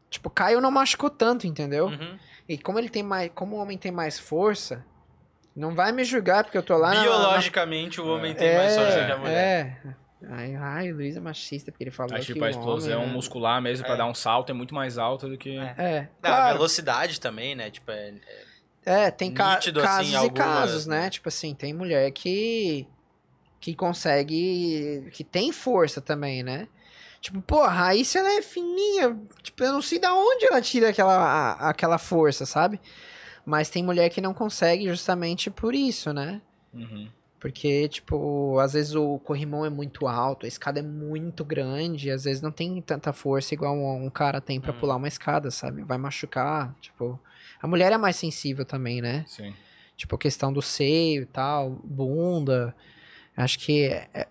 tipo, 0.09 0.29
Caio 0.29 0.61
não 0.61 0.71
machucou 0.71 1.09
tanto, 1.09 1.45
entendeu? 1.47 1.87
Uhum. 1.87 2.17
E 2.47 2.57
como 2.57 2.79
ele 2.79 2.89
tem 2.89 3.03
mais, 3.03 3.31
como 3.33 3.55
o 3.55 3.59
homem 3.59 3.77
tem 3.77 3.91
mais 3.91 4.17
força, 4.19 4.85
não 5.55 5.73
vai 5.75 5.91
me 5.91 6.03
julgar 6.03 6.43
porque 6.43 6.57
eu 6.57 6.63
tô 6.63 6.77
lá 6.77 6.89
na- 6.89 6.95
na, 6.95 7.01
Biologicamente, 7.03 7.99
o 8.01 8.07
homem 8.07 8.33
tem 8.33 8.55
mais 8.57 8.75
força 8.75 9.05
que 9.05 9.11
a 9.11 9.17
mulher. 9.17 9.81
é. 9.85 10.01
Ai, 10.29 10.55
ai, 10.55 10.91
Luiz 10.91 11.17
é 11.17 11.19
machista 11.19 11.71
porque 11.71 11.83
ele 11.83 11.89
falou 11.91 12.13
Aí, 12.13 12.21
que 12.21 12.27
tipo, 12.33 12.43
a 12.43 12.47
o 12.47 12.49
explosão 12.51 12.99
homem, 12.99 13.09
é- 13.09 13.13
muscular 13.13 13.59
mesmo 13.61 13.83
pra 13.85 13.95
É. 13.95 13.97
dar 13.97 14.05
um 14.05 14.13
salto 14.13 14.51
é 14.51 14.53
muito 14.53 14.73
mais 14.75 14.99
alta 14.99 15.27
do 15.27 15.35
que... 15.37 15.57
É. 15.57 15.73
É, 15.77 15.99
Não, 16.21 16.31
a 16.31 16.35
claro. 16.35 16.53
velocidade 16.57 17.19
também, 17.19 17.55
né? 17.55 17.71
Tipo, 17.71 17.89
é, 17.89 18.13
É, 18.85 19.09
tem 19.11 19.33
ca 19.33 19.55
nítido, 19.55 19.79
assim, 19.79 19.87
casos 19.87 20.11
e 20.11 20.15
algumas, 20.15 20.45
casos, 20.45 20.85
né? 20.87 21.01
né? 21.01 21.09
Tipo 21.09 21.27
assim, 21.29 21.53
tem 21.55 21.73
mulher 21.73 22.11
que 22.11 22.87
que 23.59 23.75
consegue, 23.75 25.07
que 25.11 25.23
tem 25.23 25.51
força 25.51 26.01
também, 26.01 26.41
né? 26.41 26.67
Tipo, 27.19 27.39
pô, 27.43 27.61
a 27.61 27.69
Raíssa, 27.69 28.17
ela 28.17 28.31
é 28.33 28.41
fininha. 28.41 29.15
Tipo, 29.43 29.63
eu 29.63 29.73
não 29.73 29.81
sei 29.83 29.99
da 29.99 30.11
onde 30.15 30.45
ela 30.45 30.59
tira 30.61 30.89
aquela, 30.89 31.15
a- 31.15 31.69
aquela 31.69 31.99
força, 31.99 32.43
sabe? 32.45 32.81
Mas 33.51 33.69
tem 33.69 33.83
mulher 33.83 34.09
que 34.09 34.21
não 34.21 34.33
consegue 34.33 34.87
justamente 34.87 35.51
por 35.51 35.75
isso, 35.75 36.13
né? 36.13 36.41
Uhum. 36.73 37.09
Porque, 37.37 37.89
tipo, 37.89 38.57
às 38.59 38.71
vezes 38.71 38.95
o 38.95 39.19
corrimão 39.19 39.65
é 39.65 39.69
muito 39.69 40.07
alto, 40.07 40.45
a 40.45 40.47
escada 40.47 40.79
é 40.79 40.83
muito 40.83 41.43
grande, 41.43 42.09
às 42.09 42.23
vezes 42.23 42.41
não 42.41 42.49
tem 42.51 42.79
tanta 42.81 43.11
força 43.11 43.53
igual 43.53 43.75
um, 43.75 44.05
um 44.05 44.09
cara 44.09 44.39
tem 44.39 44.61
pra 44.61 44.71
Hum. 44.71 44.79
pular 44.79 44.95
uma 44.95 45.07
escada, 45.09 45.51
sabe? 45.51 45.81
Vai 45.83 45.97
machucar, 45.97 46.73
tipo... 46.79 47.19
A 47.61 47.67
mulher 47.67 47.91
é 47.91 47.97
mais 47.97 48.15
sensível 48.15 48.63
também, 48.63 49.01
né? 49.01 49.25
Sim. 49.27 49.53
Tipo, 49.97 50.15
a 50.15 50.19
questão 50.19 50.53
do 50.53 50.61
seio 50.61 51.23
e 51.23 51.25
tal, 51.25 51.71
bunda. 51.83 52.73
Acho 53.35 53.59
que 53.59 53.83
é, 53.83 54.07
é- 54.13 54.27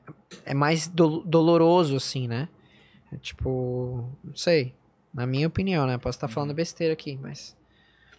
é 0.46 0.54
mais 0.54 0.88
do- 0.88 1.20
doloroso, 1.26 1.94
assim, 1.96 2.26
né? 2.26 2.48
É 3.12 3.16
tipo, 3.18 4.08
não 4.24 4.34
sei. 4.34 4.72
Na 5.12 5.26
minha 5.26 5.46
opinião, 5.46 5.86
né? 5.86 5.98
Posso 5.98 6.16
estar 6.16 6.28
falando 6.28 6.54
besteira 6.54 6.94
aqui, 6.94 7.18
mas. 7.20 7.54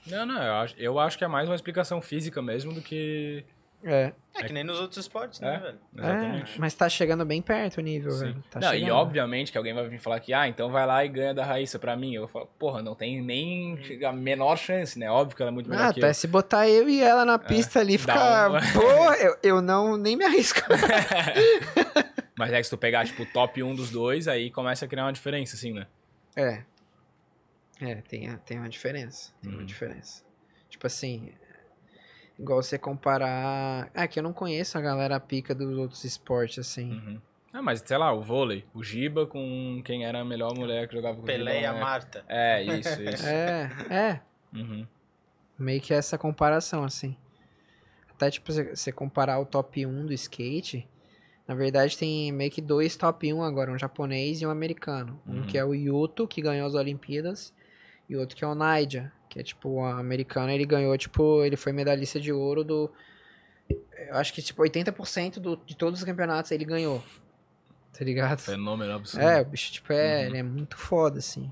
Não, 0.08 0.26
não, 0.26 0.42
eu 0.44 0.54
acho, 0.56 0.76
eu 0.78 1.00
acho 1.00 1.18
que 1.18 1.24
é 1.24 1.28
mais 1.28 1.48
uma 1.48 1.56
explicação 1.56 2.02
física 2.02 2.42
mesmo 2.42 2.74
do 2.74 2.82
que. 2.82 3.44
É. 3.84 4.14
É 4.36 4.44
que 4.44 4.54
nem 4.54 4.64
nos 4.64 4.80
outros 4.80 4.98
esportes, 5.00 5.40
né, 5.40 5.56
É. 5.56 5.60
velho? 5.60 5.80
Exatamente. 5.98 6.56
É, 6.56 6.60
mas 6.60 6.74
tá 6.76 6.88
chegando 6.88 7.26
bem 7.26 7.42
perto 7.42 7.80
o 7.80 7.82
nível, 7.82 8.12
Sim. 8.12 8.26
velho. 8.26 8.44
Tá 8.52 8.60
não, 8.60 8.74
e 8.76 8.80
chegando. 8.82 8.96
obviamente 8.96 9.52
que 9.52 9.58
alguém 9.58 9.74
vai 9.74 9.88
vir 9.90 9.98
falar 10.00 10.20
que, 10.20 10.34
ah, 10.34 10.48
então 10.48 10.70
vai 10.72 10.86
lá 10.86 11.04
e 11.04 11.10
ganha 11.10 11.34
da 11.34 11.44
Raíssa 11.44 11.80
pra 11.80 11.96
mim. 11.98 12.14
Eu 12.14 12.28
falo, 12.28 12.46
porra, 12.60 12.82
não 12.84 12.94
tem 12.94 13.22
nem 13.24 13.80
a 14.06 14.12
menor 14.14 14.56
chance, 14.56 15.00
né? 15.00 15.10
Óbvio 15.10 15.36
que 15.36 15.42
ela 15.42 15.50
é 15.50 15.54
muito 15.54 15.68
melhor 15.70 15.88
Ah, 15.90 15.94
que 15.94 16.00
até 16.00 16.10
eu. 16.10 16.14
se 16.14 16.28
botar 16.28 16.70
eu 16.70 16.88
e 16.88 17.02
ela 17.02 17.26
na 17.26 17.40
pista 17.40 17.80
ali, 17.80 17.98
dá 17.98 18.02
ficar. 18.14 18.50
uma- 18.52 18.60
Pô, 18.74 19.14
eu, 19.16 19.36
eu 19.42 19.62
não 19.64 19.98
nem 19.98 20.16
me 20.16 20.26
arrisco. 20.26 20.62
Mas 22.38 22.54
é 22.54 22.58
que 22.58 22.64
se 22.64 22.70
tu 22.70 22.78
pegar, 22.78 23.06
tipo, 23.06 23.24
o 23.24 23.26
top 23.26 23.62
1 23.62 23.76
dos 23.76 23.90
dois, 23.92 24.28
aí 24.28 24.50
começa 24.50 24.86
a 24.86 24.88
criar 24.88 25.06
uma 25.06 25.14
diferença, 25.14 25.56
assim, 25.56 25.74
né? 25.74 25.86
É. 26.36 26.64
É, 27.82 27.96
tem, 27.96 28.30
a- 28.30 28.38
tem 28.38 28.58
uma 28.60 28.70
diferença. 28.70 29.34
Tem 29.42 29.52
uma 29.52 29.60
Uhum. 29.60 29.66
diferença. 29.66 30.24
Tipo 30.70 30.88
assim, 30.88 31.34
igual 32.40 32.62
você 32.62 32.78
comparar. 32.78 33.90
Ah, 33.94 34.08
que 34.08 34.20
eu 34.20 34.24
não 34.24 34.34
conheço 34.34 34.78
a 34.78 34.82
galera 34.82 35.20
pica 35.20 35.54
dos 35.56 35.78
outros 35.78 36.04
esportes, 36.04 36.60
assim. 36.60 36.92
Uhum. 36.92 37.22
Ah, 37.54 37.62
mas 37.62 37.82
sei 37.86 37.98
lá, 37.98 38.14
o 38.14 38.22
vôlei. 38.22 38.64
O 38.74 38.82
Giba 38.84 39.26
com 39.28 39.82
quem 39.84 40.06
era 40.06 40.22
a 40.22 40.26
melhor 40.26 40.56
mulher 40.56 40.88
que 40.88 40.96
jogava 40.96 41.18
com 41.18 41.24
o 41.24 41.26
Pelé 41.26 41.62
e 41.62 41.66
a 41.66 41.74
né? 41.74 41.80
Marta. 41.82 42.24
É, 42.28 42.64
isso, 42.64 43.02
isso. 43.04 43.26
É, 43.28 43.70
é. 43.90 44.22
Uhum. 44.58 44.88
Meio 45.60 45.82
que 45.82 45.94
essa 45.94 46.18
comparação, 46.18 46.84
assim. 46.84 47.18
Até, 48.12 48.32
tipo, 48.32 48.52
você- 48.52 48.76
você 48.76 48.92
comparar 48.92 49.40
o 49.40 49.46
top 49.46 49.86
1 49.86 50.06
do 50.06 50.14
skate. 50.14 50.88
Na 51.48 51.56
verdade, 51.56 51.98
tem 51.98 52.32
meio 52.32 52.50
que 52.52 52.62
dois 52.62 52.96
top 52.96 53.32
1 53.34 53.44
agora, 53.44 53.72
um 53.72 53.78
japonês 53.78 54.42
e 54.42 54.46
um 54.46 54.50
americano. 54.50 55.20
Um 55.28 55.40
Uhum. 55.42 55.44
que 55.48 55.58
é 55.58 55.66
o 55.66 55.74
Yuto, 55.74 56.26
que 56.28 56.42
ganhou 56.42 56.66
as 56.68 56.74
Olimpíadas, 56.76 57.54
e 58.12 58.18
outro 58.18 58.36
que 58.36 58.44
é 58.44 58.48
o 58.48 58.54
Naija, 58.54 59.12
que 59.30 59.40
é 59.40 59.44
tipo, 59.44 59.70
o 59.70 59.86
americano, 59.86 60.52
ele 60.52 60.66
ganhou, 60.66 60.98
tipo, 60.98 61.44
ele 61.44 61.56
foi 61.56 61.72
medalhista 61.72 62.20
de 62.20 62.32
ouro 62.34 62.64
do. 62.64 62.92
Eu 64.10 64.16
acho 64.18 64.34
que, 64.34 64.42
tipo, 64.42 64.62
80% 64.62 65.40
do, 65.40 65.56
de 65.66 65.76
todos 65.78 66.00
os 66.00 66.06
campeonatos 66.06 66.52
ele 66.52 66.66
ganhou. 66.66 67.02
Tá 67.98 68.04
ligado? 68.04 68.40
Fenômeno 68.40 68.92
absurdo. 68.94 69.24
É, 69.26 69.42
o 69.42 69.46
bicho, 69.46 69.72
tipo, 69.72 69.94
é, 69.94 70.20
Uhum. 70.22 70.26
ele 70.26 70.38
é 70.38 70.44
muito 70.44 70.76
foda, 70.78 71.20
assim. 71.20 71.52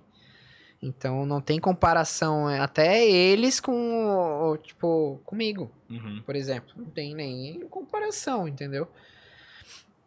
Então 0.81 1.25
não 1.25 1.39
tem 1.41 1.59
comparação, 1.59 2.49
é, 2.49 2.59
até 2.59 3.05
eles 3.05 3.59
com, 3.59 4.57
tipo, 4.63 5.21
comigo, 5.25 5.71
Uhum. 5.89 6.21
por 6.25 6.35
exemplo. 6.35 6.73
Não 6.75 6.85
tem 6.85 7.13
nem 7.15 7.61
comparação, 7.69 8.47
entendeu? 8.47 8.87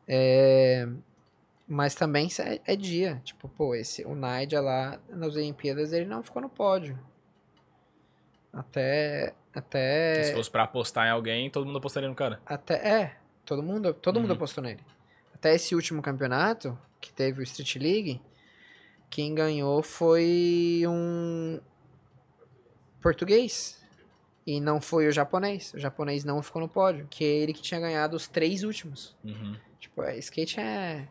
É, 0.08 0.88
mas 1.66 1.94
também 1.94 2.28
é, 2.40 2.60
é 2.72 2.76
dia. 2.76 3.20
Tipo, 3.24 3.48
pô, 3.48 3.74
esse, 3.74 4.04
o 4.04 4.14
Naija 4.14 4.60
lá 4.60 5.00
nas 5.08 5.34
Olimpíadas, 5.36 5.92
ele 5.92 6.06
não 6.06 6.22
ficou 6.22 6.42
no 6.42 6.48
pódio. 6.48 6.98
Até. 8.52 9.34
Até. 9.54 10.24
Se 10.24 10.32
fosse 10.34 10.50
pra 10.50 10.62
apostar 10.64 11.06
em 11.06 11.10
alguém, 11.10 11.50
todo 11.50 11.66
mundo 11.66 11.78
apostaria 11.78 12.08
no 12.08 12.14
cara. 12.14 12.40
Até, 12.46 12.74
é, 12.74 13.16
todo 13.44 13.62
mundo, 13.62 13.92
todo 13.94 14.20
mundo 14.20 14.30
Uhum. 14.30 14.36
apostou 14.36 14.62
nele. 14.64 14.80
Até 15.34 15.54
esse 15.54 15.74
último 15.74 16.00
campeonato, 16.00 16.78
que 17.00 17.12
teve 17.12 17.40
o 17.40 17.42
Street 17.42 17.76
League, 17.76 18.20
quem 19.10 19.34
ganhou 19.34 19.82
foi 19.82 20.82
um 20.86 21.60
português. 23.00 23.80
E 24.46 24.60
não 24.60 24.80
foi 24.80 25.06
o 25.06 25.12
japonês. 25.12 25.72
O 25.74 25.78
japonês 25.78 26.24
não 26.24 26.42
ficou 26.42 26.60
no 26.60 26.68
pódio, 26.68 27.06
que 27.08 27.24
é 27.24 27.28
ele 27.28 27.52
que 27.52 27.62
tinha 27.62 27.78
ganhado 27.78 28.16
os 28.16 28.26
três 28.26 28.64
últimos. 28.64 29.16
Uhum. 29.22 29.56
Tipo, 29.78 30.02
é, 30.02 30.16
skate 30.18 30.58
é. 30.58 31.06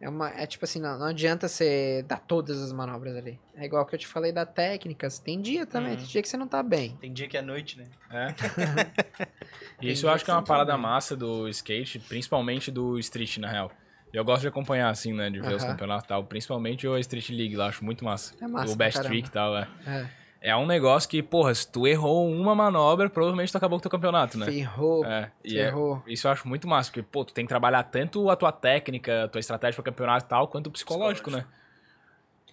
É, 0.00 0.08
uma, 0.08 0.28
é 0.30 0.46
tipo 0.46 0.64
assim, 0.64 0.80
não, 0.80 0.98
não 0.98 1.06
adianta 1.06 1.48
você 1.48 2.04
dar 2.06 2.18
todas 2.18 2.60
as 2.60 2.72
manobras 2.72 3.16
ali. 3.16 3.40
É 3.54 3.64
igual 3.64 3.86
que 3.86 3.94
eu 3.94 3.98
te 3.98 4.06
falei 4.06 4.32
da 4.32 4.44
técnicas. 4.44 5.18
Tem 5.18 5.40
dia 5.40 5.64
também, 5.64 5.92
Uhum. 5.92 5.96
tem 5.98 6.06
dia 6.06 6.22
que 6.22 6.28
você 6.28 6.36
não 6.36 6.48
tá 6.48 6.62
bem. 6.62 6.96
Tem 7.00 7.12
dia 7.12 7.28
que 7.28 7.36
é 7.36 7.42
noite, 7.42 7.78
né? 7.78 7.86
É. 8.10 8.34
Isso 9.80 10.06
eu 10.06 10.10
acho 10.10 10.24
que 10.24 10.30
é 10.30 10.34
uma 10.34 10.42
parada 10.42 10.76
massa 10.76 11.16
do 11.16 11.48
skate, 11.48 11.98
principalmente 12.00 12.70
do 12.70 12.98
street, 12.98 13.38
na 13.38 13.48
real. 13.48 13.70
Eu 14.12 14.24
gosto 14.24 14.42
de 14.42 14.48
acompanhar, 14.48 14.90
assim, 14.90 15.12
né? 15.12 15.28
De 15.28 15.40
ver 15.40 15.54
os 15.54 15.62
Aham. 15.62 15.72
campeonatos 15.72 16.04
e 16.04 16.08
tal. 16.08 16.24
Principalmente 16.24 16.86
o 16.86 16.96
Street 16.98 17.30
League 17.30 17.56
lá, 17.56 17.66
acho 17.66 17.84
muito 17.84 18.04
massa. 18.04 18.32
É 18.40 18.46
massa 18.46 18.72
o 18.72 18.76
Best 18.76 18.96
caramba. 18.98 19.08
Trick 19.12 19.28
e 19.28 19.32
tal, 19.32 19.56
é. 19.56 19.68
É. 19.86 20.06
É 20.46 20.54
um 20.54 20.66
negócio 20.66 21.08
que, 21.08 21.22
porra, 21.22 21.54
se 21.54 21.66
tu 21.66 21.86
errou 21.86 22.30
uma 22.30 22.54
manobra, 22.54 23.08
provavelmente 23.08 23.50
tu 23.50 23.56
acabou 23.56 23.78
com 23.78 23.80
o 23.80 23.82
teu 23.88 23.90
campeonato, 23.90 24.36
né? 24.36 24.44
Ferrou. 24.44 25.02
É, 25.02 25.30
e 25.42 25.58
é, 25.58 25.64
Ferrou. 25.64 26.02
isso 26.06 26.26
eu 26.26 26.32
acho 26.32 26.46
muito 26.46 26.68
massa, 26.68 26.90
porque, 26.90 27.02
pô, 27.02 27.24
tu 27.24 27.32
tem 27.32 27.46
que 27.46 27.48
trabalhar 27.48 27.82
tanto 27.84 28.28
a 28.28 28.36
tua 28.36 28.52
técnica, 28.52 29.24
a 29.24 29.28
tua 29.28 29.38
estratégia 29.38 29.82
pra 29.82 29.90
campeonato 29.90 30.26
e 30.26 30.28
tal, 30.28 30.46
quanto 30.48 30.66
o 30.66 30.70
psicológico, 30.70 31.30
né? 31.30 31.46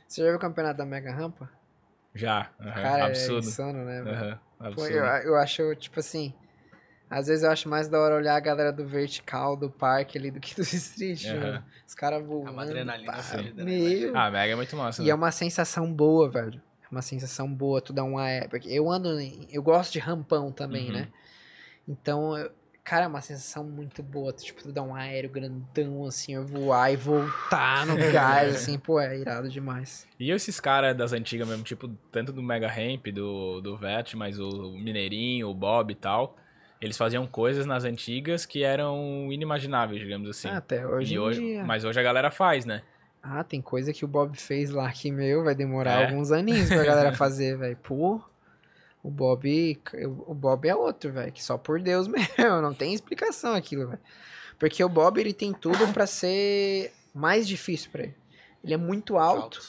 Você 0.07 0.21
já 0.21 0.27
viu 0.29 0.37
o 0.37 0.39
campeonato 0.39 0.77
da 0.77 0.85
Mega 0.85 1.11
Rampa? 1.11 1.49
Já, 2.15 2.49
aham, 2.61 2.81
Cara, 2.81 3.05
absurdo. 3.07 3.33
é 3.33 3.39
insano, 3.39 3.83
né? 3.83 4.01
velho? 4.03 4.15
Aham, 4.15 4.39
Pô, 4.57 4.65
absurdo. 4.67 4.93
eu, 4.93 5.05
eu 5.05 5.35
acho, 5.35 5.75
tipo 5.75 5.99
assim. 5.99 6.33
Às 7.09 7.27
vezes 7.27 7.43
eu 7.43 7.51
acho 7.51 7.67
mais 7.67 7.89
da 7.89 7.99
hora 7.99 8.15
olhar 8.15 8.37
a 8.37 8.39
galera 8.39 8.71
do 8.71 8.87
vertical, 8.87 9.57
do 9.57 9.69
parque 9.69 10.17
ali, 10.17 10.31
do 10.31 10.39
que 10.39 10.55
do 10.55 10.61
street. 10.61 11.25
Mano. 11.33 11.65
Os 11.85 11.93
caras 11.93 12.25
voando. 12.25 12.47
É 12.47 12.51
uma 12.51 12.63
adrenalina 12.63 13.11
pá, 13.11 13.21
né, 13.37 13.51
Meu. 13.53 14.15
Ah, 14.15 14.31
Mega 14.31 14.53
é 14.53 14.55
muito 14.55 14.77
massa, 14.77 15.01
E 15.01 15.07
né? 15.07 15.11
é 15.11 15.13
uma 15.13 15.29
sensação 15.29 15.93
boa, 15.93 16.29
velho. 16.29 16.61
É 16.91 16.95
uma 16.95 17.01
sensação 17.01 17.51
boa, 17.51 17.81
tu 17.81 17.93
dá 17.93 18.03
um 18.03 18.17
aéreo. 18.17 18.49
Porque 18.49 18.67
eu 18.69 18.89
ando. 18.91 19.09
Eu 19.49 19.63
gosto 19.63 19.93
de 19.93 19.99
rampão 19.99 20.51
também, 20.51 20.87
Uhum. 20.87 20.93
né? 20.93 21.07
Então, 21.87 22.37
eu- 22.37 22.51
cara, 22.83 23.05
é 23.05 23.07
uma 23.07 23.21
sensação 23.21 23.63
muito 23.63 24.03
boa. 24.03 24.33
Tu, 24.33 24.43
tipo, 24.45 24.61
tu 24.63 24.71
dá 24.71 24.81
um 24.83 24.93
aéreo 24.93 25.29
grandão, 25.29 26.05
assim, 26.05 26.33
eu 26.35 26.45
voar 26.45 26.91
e 26.91 26.95
voltar 26.97 27.85
no 27.85 27.95
gás, 28.11 28.55
assim, 28.55 28.77
pô, 28.77 28.99
é 28.99 29.17
irado 29.17 29.49
demais. 29.49 30.05
E 30.19 30.31
esses 30.31 30.59
caras 30.59 30.95
das 30.95 31.13
antigas 31.13 31.47
mesmo, 31.47 31.63
tipo, 31.63 31.87
tanto 32.11 32.31
do 32.33 32.43
Mega 32.43 32.67
Ramp, 32.67 33.07
do, 33.07 33.61
do 33.61 33.77
Vet, 33.77 34.15
mas 34.15 34.37
o 34.39 34.71
Mineirinho, 34.73 35.49
o 35.49 35.53
Bob 35.53 35.91
e 35.91 35.95
tal, 35.95 36.35
eles 36.81 36.97
faziam 36.97 37.25
coisas 37.25 37.65
nas 37.65 37.83
antigas 37.83 38.45
que 38.45 38.63
eram 38.63 39.29
inimagináveis, 39.31 39.99
digamos 40.01 40.29
assim. 40.29 40.47
Ah, 40.49 40.57
Até 40.57 40.85
hoje 40.85 41.13
E 41.13 41.15
em 41.15 41.19
hoje- 41.19 41.39
dia. 41.39 41.63
Mas 41.63 41.83
hoje 41.83 41.99
a 41.99 42.03
galera 42.03 42.29
faz, 42.31 42.65
né? 42.65 42.81
Ah, 43.23 43.43
tem 43.43 43.61
coisa 43.61 43.93
que 43.93 44.03
o 44.03 44.07
Bob 44.07 44.35
fez 44.35 44.71
lá 44.71 44.91
que, 44.91 45.11
meu, 45.11 45.43
vai 45.43 45.53
demorar 45.53 46.01
É. 46.01 46.05
alguns 46.05 46.31
aninhos 46.31 46.67
pra 46.69 46.83
galera 46.83 47.13
fazer, 47.15 47.57
velho. 47.57 47.77
Pô, 47.83 48.19
o 49.03 49.09
Bob, 49.11 49.79
o 50.25 50.33
Bob 50.33 50.67
é 50.67 50.75
outro, 50.75 51.11
velho, 51.11 51.31
que 51.31 51.43
só 51.43 51.57
por 51.57 51.79
Deus 51.81 52.07
mesmo, 52.09 52.61
não 52.61 52.73
tem 52.73 52.93
explicação 52.93 53.53
aquilo, 53.53 53.87
velho. 53.87 53.99
Porque 54.57 54.83
o 54.83 54.89
Bob, 54.89 55.19
ele 55.19 55.33
tem 55.33 55.53
tudo 55.53 55.87
pra 55.93 56.05
ser 56.07 56.91
mais 57.13 57.47
difícil 57.47 57.89
pra 57.91 58.03
ele. 58.03 58.15
Ele 58.63 58.73
é 58.73 58.77
muito 58.77 59.17
alto. 59.17 59.59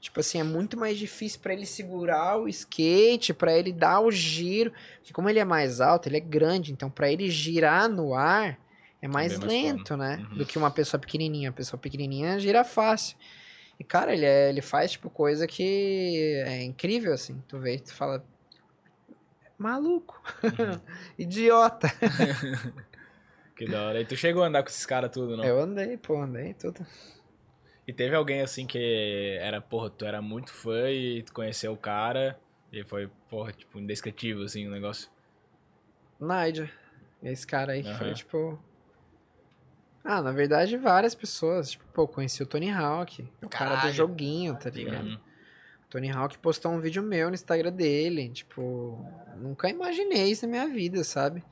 Tipo 0.00 0.18
assim, 0.18 0.40
é 0.40 0.42
muito 0.42 0.76
mais 0.76 0.98
difícil 0.98 1.38
pra 1.40 1.52
ele 1.52 1.64
segurar 1.64 2.36
o 2.36 2.48
skate, 2.48 3.32
pra 3.32 3.56
ele 3.56 3.72
dar 3.72 4.00
o 4.00 4.10
giro. 4.10 4.72
Porque 4.98 5.12
como 5.12 5.28
ele 5.30 5.38
é 5.38 5.44
mais 5.44 5.80
alto, 5.80 6.08
ele 6.08 6.16
é 6.16 6.20
grande, 6.20 6.72
então 6.72 6.90
pra 6.90 7.10
ele 7.12 7.30
girar 7.30 7.88
no 7.88 8.12
ar 8.12 8.58
é 9.02 9.08
mais 9.08 9.38
bem 9.38 9.64
mais 9.64 9.74
lento, 9.76 9.96
né? 9.96 10.26
Uhum. 10.30 10.38
Do 10.38 10.46
que 10.46 10.56
uma 10.56 10.70
pessoa 10.70 10.98
pequenininha. 11.00 11.50
A 11.50 11.52
pessoa 11.52 11.78
pequenininha 11.78 12.38
gira 12.40 12.64
fácil. 12.64 13.16
E 13.78 13.84
cara, 13.84 14.12
ele, 14.14 14.24
é, 14.24 14.48
ele 14.48 14.62
faz 14.62 14.92
tipo 14.92 15.10
coisa 15.10 15.46
que 15.46 16.42
é 16.46 16.62
incrível 16.62 17.12
assim. 17.12 17.42
Tu 17.48 17.58
vê, 17.58 17.78
tu 17.78 17.92
fala 17.92 18.24
maluco, 19.58 20.22
Uhum. 20.42 20.80
idiota. 21.18 21.88
Que 23.54 23.66
da 23.66 23.82
hora. 23.86 24.00
E 24.00 24.04
tu 24.04 24.16
chegou 24.16 24.42
a 24.42 24.46
andar 24.46 24.62
com 24.62 24.70
esses 24.70 24.86
caras 24.86 25.10
tudo, 25.10 25.36
não? 25.36 25.44
Eu 25.44 25.60
andei, 25.60 25.96
pô, 25.98 26.20
andei 26.20 26.54
tudo. 26.54 26.84
E 27.86 27.92
teve 27.92 28.16
alguém 28.16 28.40
assim 28.40 28.66
que 28.66 29.36
era, 29.40 29.60
porra, 29.60 29.90
tu 29.90 30.06
era 30.06 30.22
muito 30.22 30.50
fã 30.50 30.90
e 30.90 31.22
tu 31.22 31.32
conheceu 31.34 31.72
o 31.72 31.76
cara 31.76 32.40
e 32.72 32.82
foi, 32.82 33.10
porra, 33.28 33.52
tipo, 33.52 33.78
indescritível, 33.78 34.42
assim, 34.44 34.66
o 34.66 34.70
negócio. 34.70 35.10
Naija. 36.18 36.70
Esse 37.22 37.46
cara 37.46 37.72
aí 37.72 37.82
que 37.82 37.94
foi, 37.94 38.14
tipo. 38.14 38.58
Ah, 40.04 40.20
na 40.20 40.32
verdade, 40.32 40.76
várias 40.76 41.14
pessoas. 41.14 41.70
Tipo, 41.72 41.84
pô, 41.92 42.08
conheci 42.08 42.42
o 42.42 42.46
Tony 42.46 42.70
Hawk, 42.70 43.22
o 43.42 43.48
cara 43.48 43.70
do 43.70 43.76
Caralho. 43.76 43.94
joguinho, 43.94 44.54
tá 44.56 44.68
ligado? 44.70 45.06
Uhum. 45.06 45.14
O 45.14 45.88
Tony 45.90 46.10
Hawk 46.10 46.38
postou 46.38 46.72
um 46.72 46.80
vídeo 46.80 47.02
meu 47.02 47.28
no 47.28 47.34
Instagram 47.34 47.72
dele. 47.72 48.28
Tipo, 48.30 48.98
nunca 49.36 49.68
imaginei 49.68 50.30
isso 50.30 50.44
na 50.46 50.50
minha 50.50 50.66
vida, 50.68 51.04
sabe? 51.04 51.44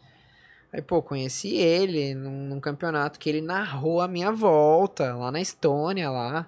Aí, 0.72 0.80
pô, 0.82 1.02
conheci 1.02 1.56
ele 1.56 2.14
num, 2.14 2.46
num 2.48 2.60
campeonato 2.60 3.18
que 3.18 3.28
ele 3.28 3.40
narrou 3.40 4.00
a 4.00 4.08
minha 4.08 4.30
volta, 4.32 5.14
lá 5.14 5.30
na 5.30 5.40
Estônia, 5.40 6.10
lá. 6.10 6.46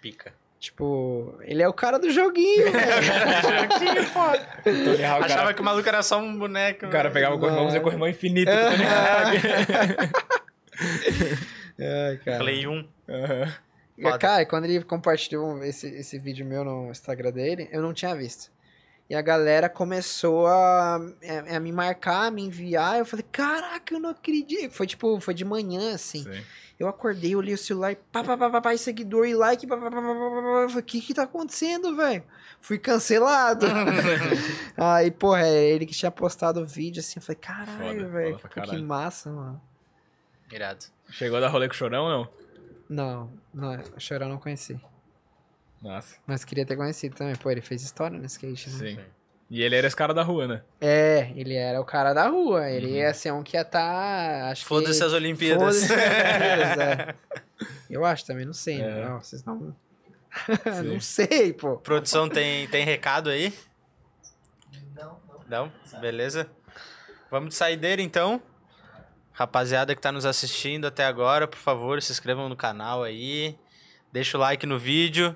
Pica. 0.00 0.32
Tipo, 0.58 1.36
ele 1.40 1.60
é 1.60 1.68
o 1.68 1.72
cara 1.72 1.98
do 1.98 2.08
joguinho, 2.08 2.70
velho. 2.70 3.02
joguinho, 3.02 4.04
foda. 4.06 4.38
Tony 4.62 5.04
Hawk, 5.04 5.24
Achava 5.24 5.40
cara, 5.42 5.54
que 5.54 5.60
o 5.60 5.64
maluco 5.64 5.88
era 5.88 6.02
só 6.04 6.18
um 6.20 6.38
boneco. 6.38 6.86
o 6.86 6.90
cara 6.90 7.10
pegava 7.10 7.34
o 7.34 7.38
corrimão 7.40 7.62
e 7.62 7.66
fazia 7.66 7.80
corrimão 7.80 8.08
infinito. 8.08 8.50
Tony 8.50 8.84
Hawk. 8.86 10.32
Ai, 10.78 12.16
cara. 12.24 12.38
Play 12.38 12.66
1. 12.66 12.88
Aham. 13.08 13.54
E, 13.96 14.02
Foda. 14.02 14.18
Cara, 14.18 14.46
quando 14.46 14.64
ele 14.64 14.82
compartilhou 14.82 15.62
esse, 15.62 15.86
esse 15.86 16.18
vídeo 16.18 16.46
meu 16.46 16.64
no 16.64 16.90
Instagram 16.90 17.30
dele, 17.30 17.68
eu 17.70 17.82
não 17.82 17.92
tinha 17.92 18.14
visto. 18.14 18.50
E 19.08 19.14
a 19.14 19.20
galera 19.20 19.68
começou 19.68 20.46
a, 20.46 20.96
a, 20.96 21.56
a 21.56 21.60
me 21.60 21.70
marcar, 21.70 22.26
a 22.26 22.30
me 22.30 22.42
enviar. 22.42 22.98
Eu 22.98 23.04
falei, 23.04 23.24
caraca, 23.30 23.94
eu 23.94 24.00
não 24.00 24.10
acredito. 24.10 24.72
Foi 24.72 24.86
tipo, 24.86 25.20
foi 25.20 25.34
de 25.34 25.44
manhã, 25.44 25.94
assim. 25.94 26.24
Sim. 26.24 26.42
Eu 26.80 26.88
acordei, 26.88 27.36
olhei 27.36 27.54
o 27.54 27.58
celular, 27.58 27.94
pá, 28.10 28.24
pá, 28.24 28.36
pá, 28.36 28.50
pá, 28.50 28.60
pá, 28.60 28.74
e 28.74 28.78
seguidor 28.78 29.26
e 29.26 29.34
like, 29.34 29.66
pá, 29.66 29.76
pá, 29.76 29.90
pá, 29.90 29.90
pá, 29.90 30.00
pá, 30.00 30.02
pá, 30.02 30.42
pá. 30.42 30.62
Eu 30.62 30.68
falei, 30.68 30.82
o 30.82 30.86
que 30.86 31.00
que 31.00 31.14
tá 31.14 31.24
acontecendo, 31.24 31.94
velho? 31.94 32.24
Fui 32.60 32.78
cancelado. 32.78 33.66
Aí, 34.76 35.10
porra, 35.10 35.46
é 35.46 35.62
ele 35.62 35.84
que 35.84 35.94
tinha 35.94 36.10
postado 36.10 36.60
o 36.60 36.66
vídeo, 36.66 37.00
assim. 37.00 37.20
Eu 37.20 37.22
falei, 37.22 37.38
caralho, 37.40 38.08
velho, 38.08 38.38
que 38.38 38.82
massa, 38.82 39.30
mano. 39.30 39.60
Irado. 40.52 40.84
Chegou 41.10 41.38
a 41.38 41.40
dar 41.40 41.48
rolê 41.48 41.66
com 41.68 41.74
o 41.74 41.76
Chorão 41.76 42.04
ou 42.04 42.10
não? 42.10 42.28
Não, 42.88 43.32
não, 43.54 43.80
o 43.96 44.00
Chorão 44.00 44.28
não 44.28 44.38
conheci. 44.38 44.78
Nossa, 45.80 46.16
Mas 46.26 46.44
queria 46.44 46.64
ter 46.64 46.76
conhecido 46.76 47.16
também. 47.16 47.34
Pô, 47.34 47.50
ele 47.50 47.60
fez 47.60 47.82
história 47.82 48.16
no 48.18 48.24
skate, 48.26 48.70
né? 48.70 48.78
sim. 48.78 48.98
E 49.50 49.60
ele 49.62 49.76
era 49.76 49.86
esse 49.86 49.96
cara 49.96 50.14
da 50.14 50.22
rua, 50.22 50.46
né? 50.48 50.62
É, 50.80 51.30
ele 51.36 51.54
era 51.54 51.78
o 51.80 51.84
cara 51.84 52.14
da 52.14 52.26
rua. 52.28 52.70
Ele 52.70 52.86
Uhum. 52.86 52.92
ia 52.94 53.12
ser 53.12 53.32
um 53.32 53.42
que 53.42 53.56
ia 53.56 53.64
tá. 53.64 54.48
Acho 54.50 54.64
Foda-se 54.64 55.00
que... 55.00 55.04
as 55.04 55.12
Olimpíadas. 55.12 55.86
Foda-se 55.86 55.92
as 55.92 56.00
Olimpíadas, 56.00 56.78
é. 56.78 57.14
Eu 57.90 58.04
acho 58.04 58.24
também, 58.24 58.46
não 58.46 58.54
sei. 58.54 58.80
É. 58.80 58.86
né? 58.86 59.04
Não, 59.08 59.20
vocês 59.20 59.44
não. 59.44 59.76
Não 60.86 60.98
sei, 60.98 61.52
pô. 61.52 61.76
Produção 61.76 62.26
tem, 62.26 62.66
tem 62.68 62.86
recado 62.86 63.28
aí? 63.28 63.52
Não, 64.94 65.20
não. 65.46 65.70
Não? 65.92 66.00
Beleza? 66.00 66.48
Vamos 67.30 67.50
de 67.50 67.54
saideira 67.54 68.00
então. 68.00 68.40
Rapaziada 69.32 69.94
que 69.94 70.00
tá 70.00 70.12
nos 70.12 70.26
assistindo 70.26 70.86
até 70.86 71.04
agora, 71.06 71.48
por 71.48 71.58
favor, 71.58 72.00
se 72.02 72.12
inscrevam 72.12 72.48
no 72.48 72.56
canal 72.56 73.02
aí. 73.02 73.56
Deixa 74.12 74.36
o 74.36 74.40
like 74.40 74.66
no 74.66 74.78
vídeo. 74.78 75.34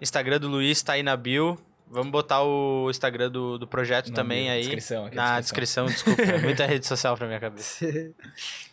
Instagram 0.00 0.38
do 0.38 0.48
Luiz 0.48 0.80
tá 0.82 0.92
aí 0.92 1.02
na 1.02 1.16
bio. 1.16 1.58
Vamos 1.90 2.12
botar 2.12 2.42
o 2.42 2.88
Instagram 2.90 3.30
do, 3.30 3.56
do 3.58 3.66
projeto 3.66 4.10
Na 4.10 4.14
também 4.16 4.50
aí. 4.50 4.60
descrição 4.60 5.06
aqui, 5.06 5.16
na 5.16 5.40
descrição. 5.40 5.86
descrição, 5.86 6.12
desculpa. 6.14 6.32
É 6.32 6.42
muita 6.42 6.66
rede 6.68 6.86
social 6.86 7.16
pra 7.16 7.26
minha 7.26 7.40
cabeça. 7.40 7.84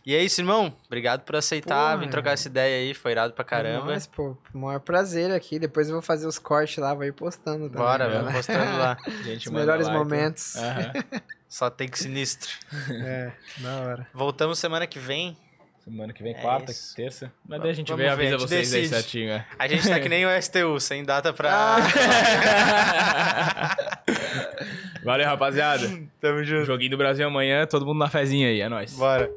E 0.07 0.13
é 0.13 0.21
isso, 0.23 0.39
irmão. 0.39 0.71
Obrigado 0.85 1.21
por 1.21 1.35
aceitar, 1.35 1.97
vir 1.97 2.07
trocar 2.11 2.33
essa 2.33 2.47
ideia 2.47 2.77
aí. 2.77 2.93
Foi 2.93 3.11
irado 3.11 3.33
pra 3.33 3.43
caramba. 3.43 3.87
Mas, 3.87 4.05
pô, 4.05 4.37
maior 4.53 4.79
prazer 4.79 5.31
aqui. 5.31 5.57
Depois 5.57 5.87
eu 5.87 5.93
vou 5.93 6.01
fazer 6.03 6.27
os 6.27 6.37
cortes 6.37 6.77
lá, 6.77 6.93
vou 6.93 7.05
ir 7.05 7.11
postando 7.11 7.67
também. 7.69 7.83
Bora, 7.83 8.07
né? 8.07 8.17
vamos 8.19 8.33
postando 8.33 8.77
lá. 8.77 8.97
Gente, 9.25 9.47
Os 9.47 9.51
melhores 9.51 9.87
like. 9.87 9.97
momentos. 9.97 10.57
Aham. 10.57 10.93
Só 11.55 11.69
tem 11.69 11.87
que 11.87 11.97
sinistro. 11.97 12.49
É, 13.05 13.31
da 13.59 13.79
hora. 13.79 14.05
Voltamos 14.13 14.59
semana 14.59 14.85
que 14.85 14.99
vem. 14.99 15.37
Semana 15.85 16.11
que 16.11 16.21
vem, 16.21 16.33
É 16.35 16.41
quarta, 16.41 16.73
isso. 16.73 16.93
terça. 16.93 17.31
Mas 17.47 17.61
daí 17.61 17.69
a 17.69 17.73
gente 17.73 17.87
vamos 17.87 18.03
vê 18.03 18.09
e 18.09 18.11
avisa 18.11 18.37
vocês 18.37 18.73
aí 18.73 18.81
decide. 18.81 19.01
certinho, 19.01 19.31
é. 19.31 19.45
A 19.57 19.65
gente 19.65 19.87
tá 19.87 19.97
que 20.01 20.09
nem 20.09 20.25
o 20.25 20.29
STU, 20.41 20.77
sem 20.81 21.05
data 21.05 21.31
pra. 21.31 21.77
Valeu, 25.01 25.25
rapaziada. 25.27 25.87
Tamo 26.19 26.43
junto. 26.43 26.65
Joguinho 26.65 26.91
do 26.91 26.97
Brasil 26.97 27.25
amanhã, 27.25 27.65
todo 27.65 27.85
mundo 27.85 27.99
na 27.99 28.09
fezinha 28.09 28.49
aí, 28.49 28.59
é 28.59 28.67
nóis. 28.67 28.93
Bora. 28.93 29.31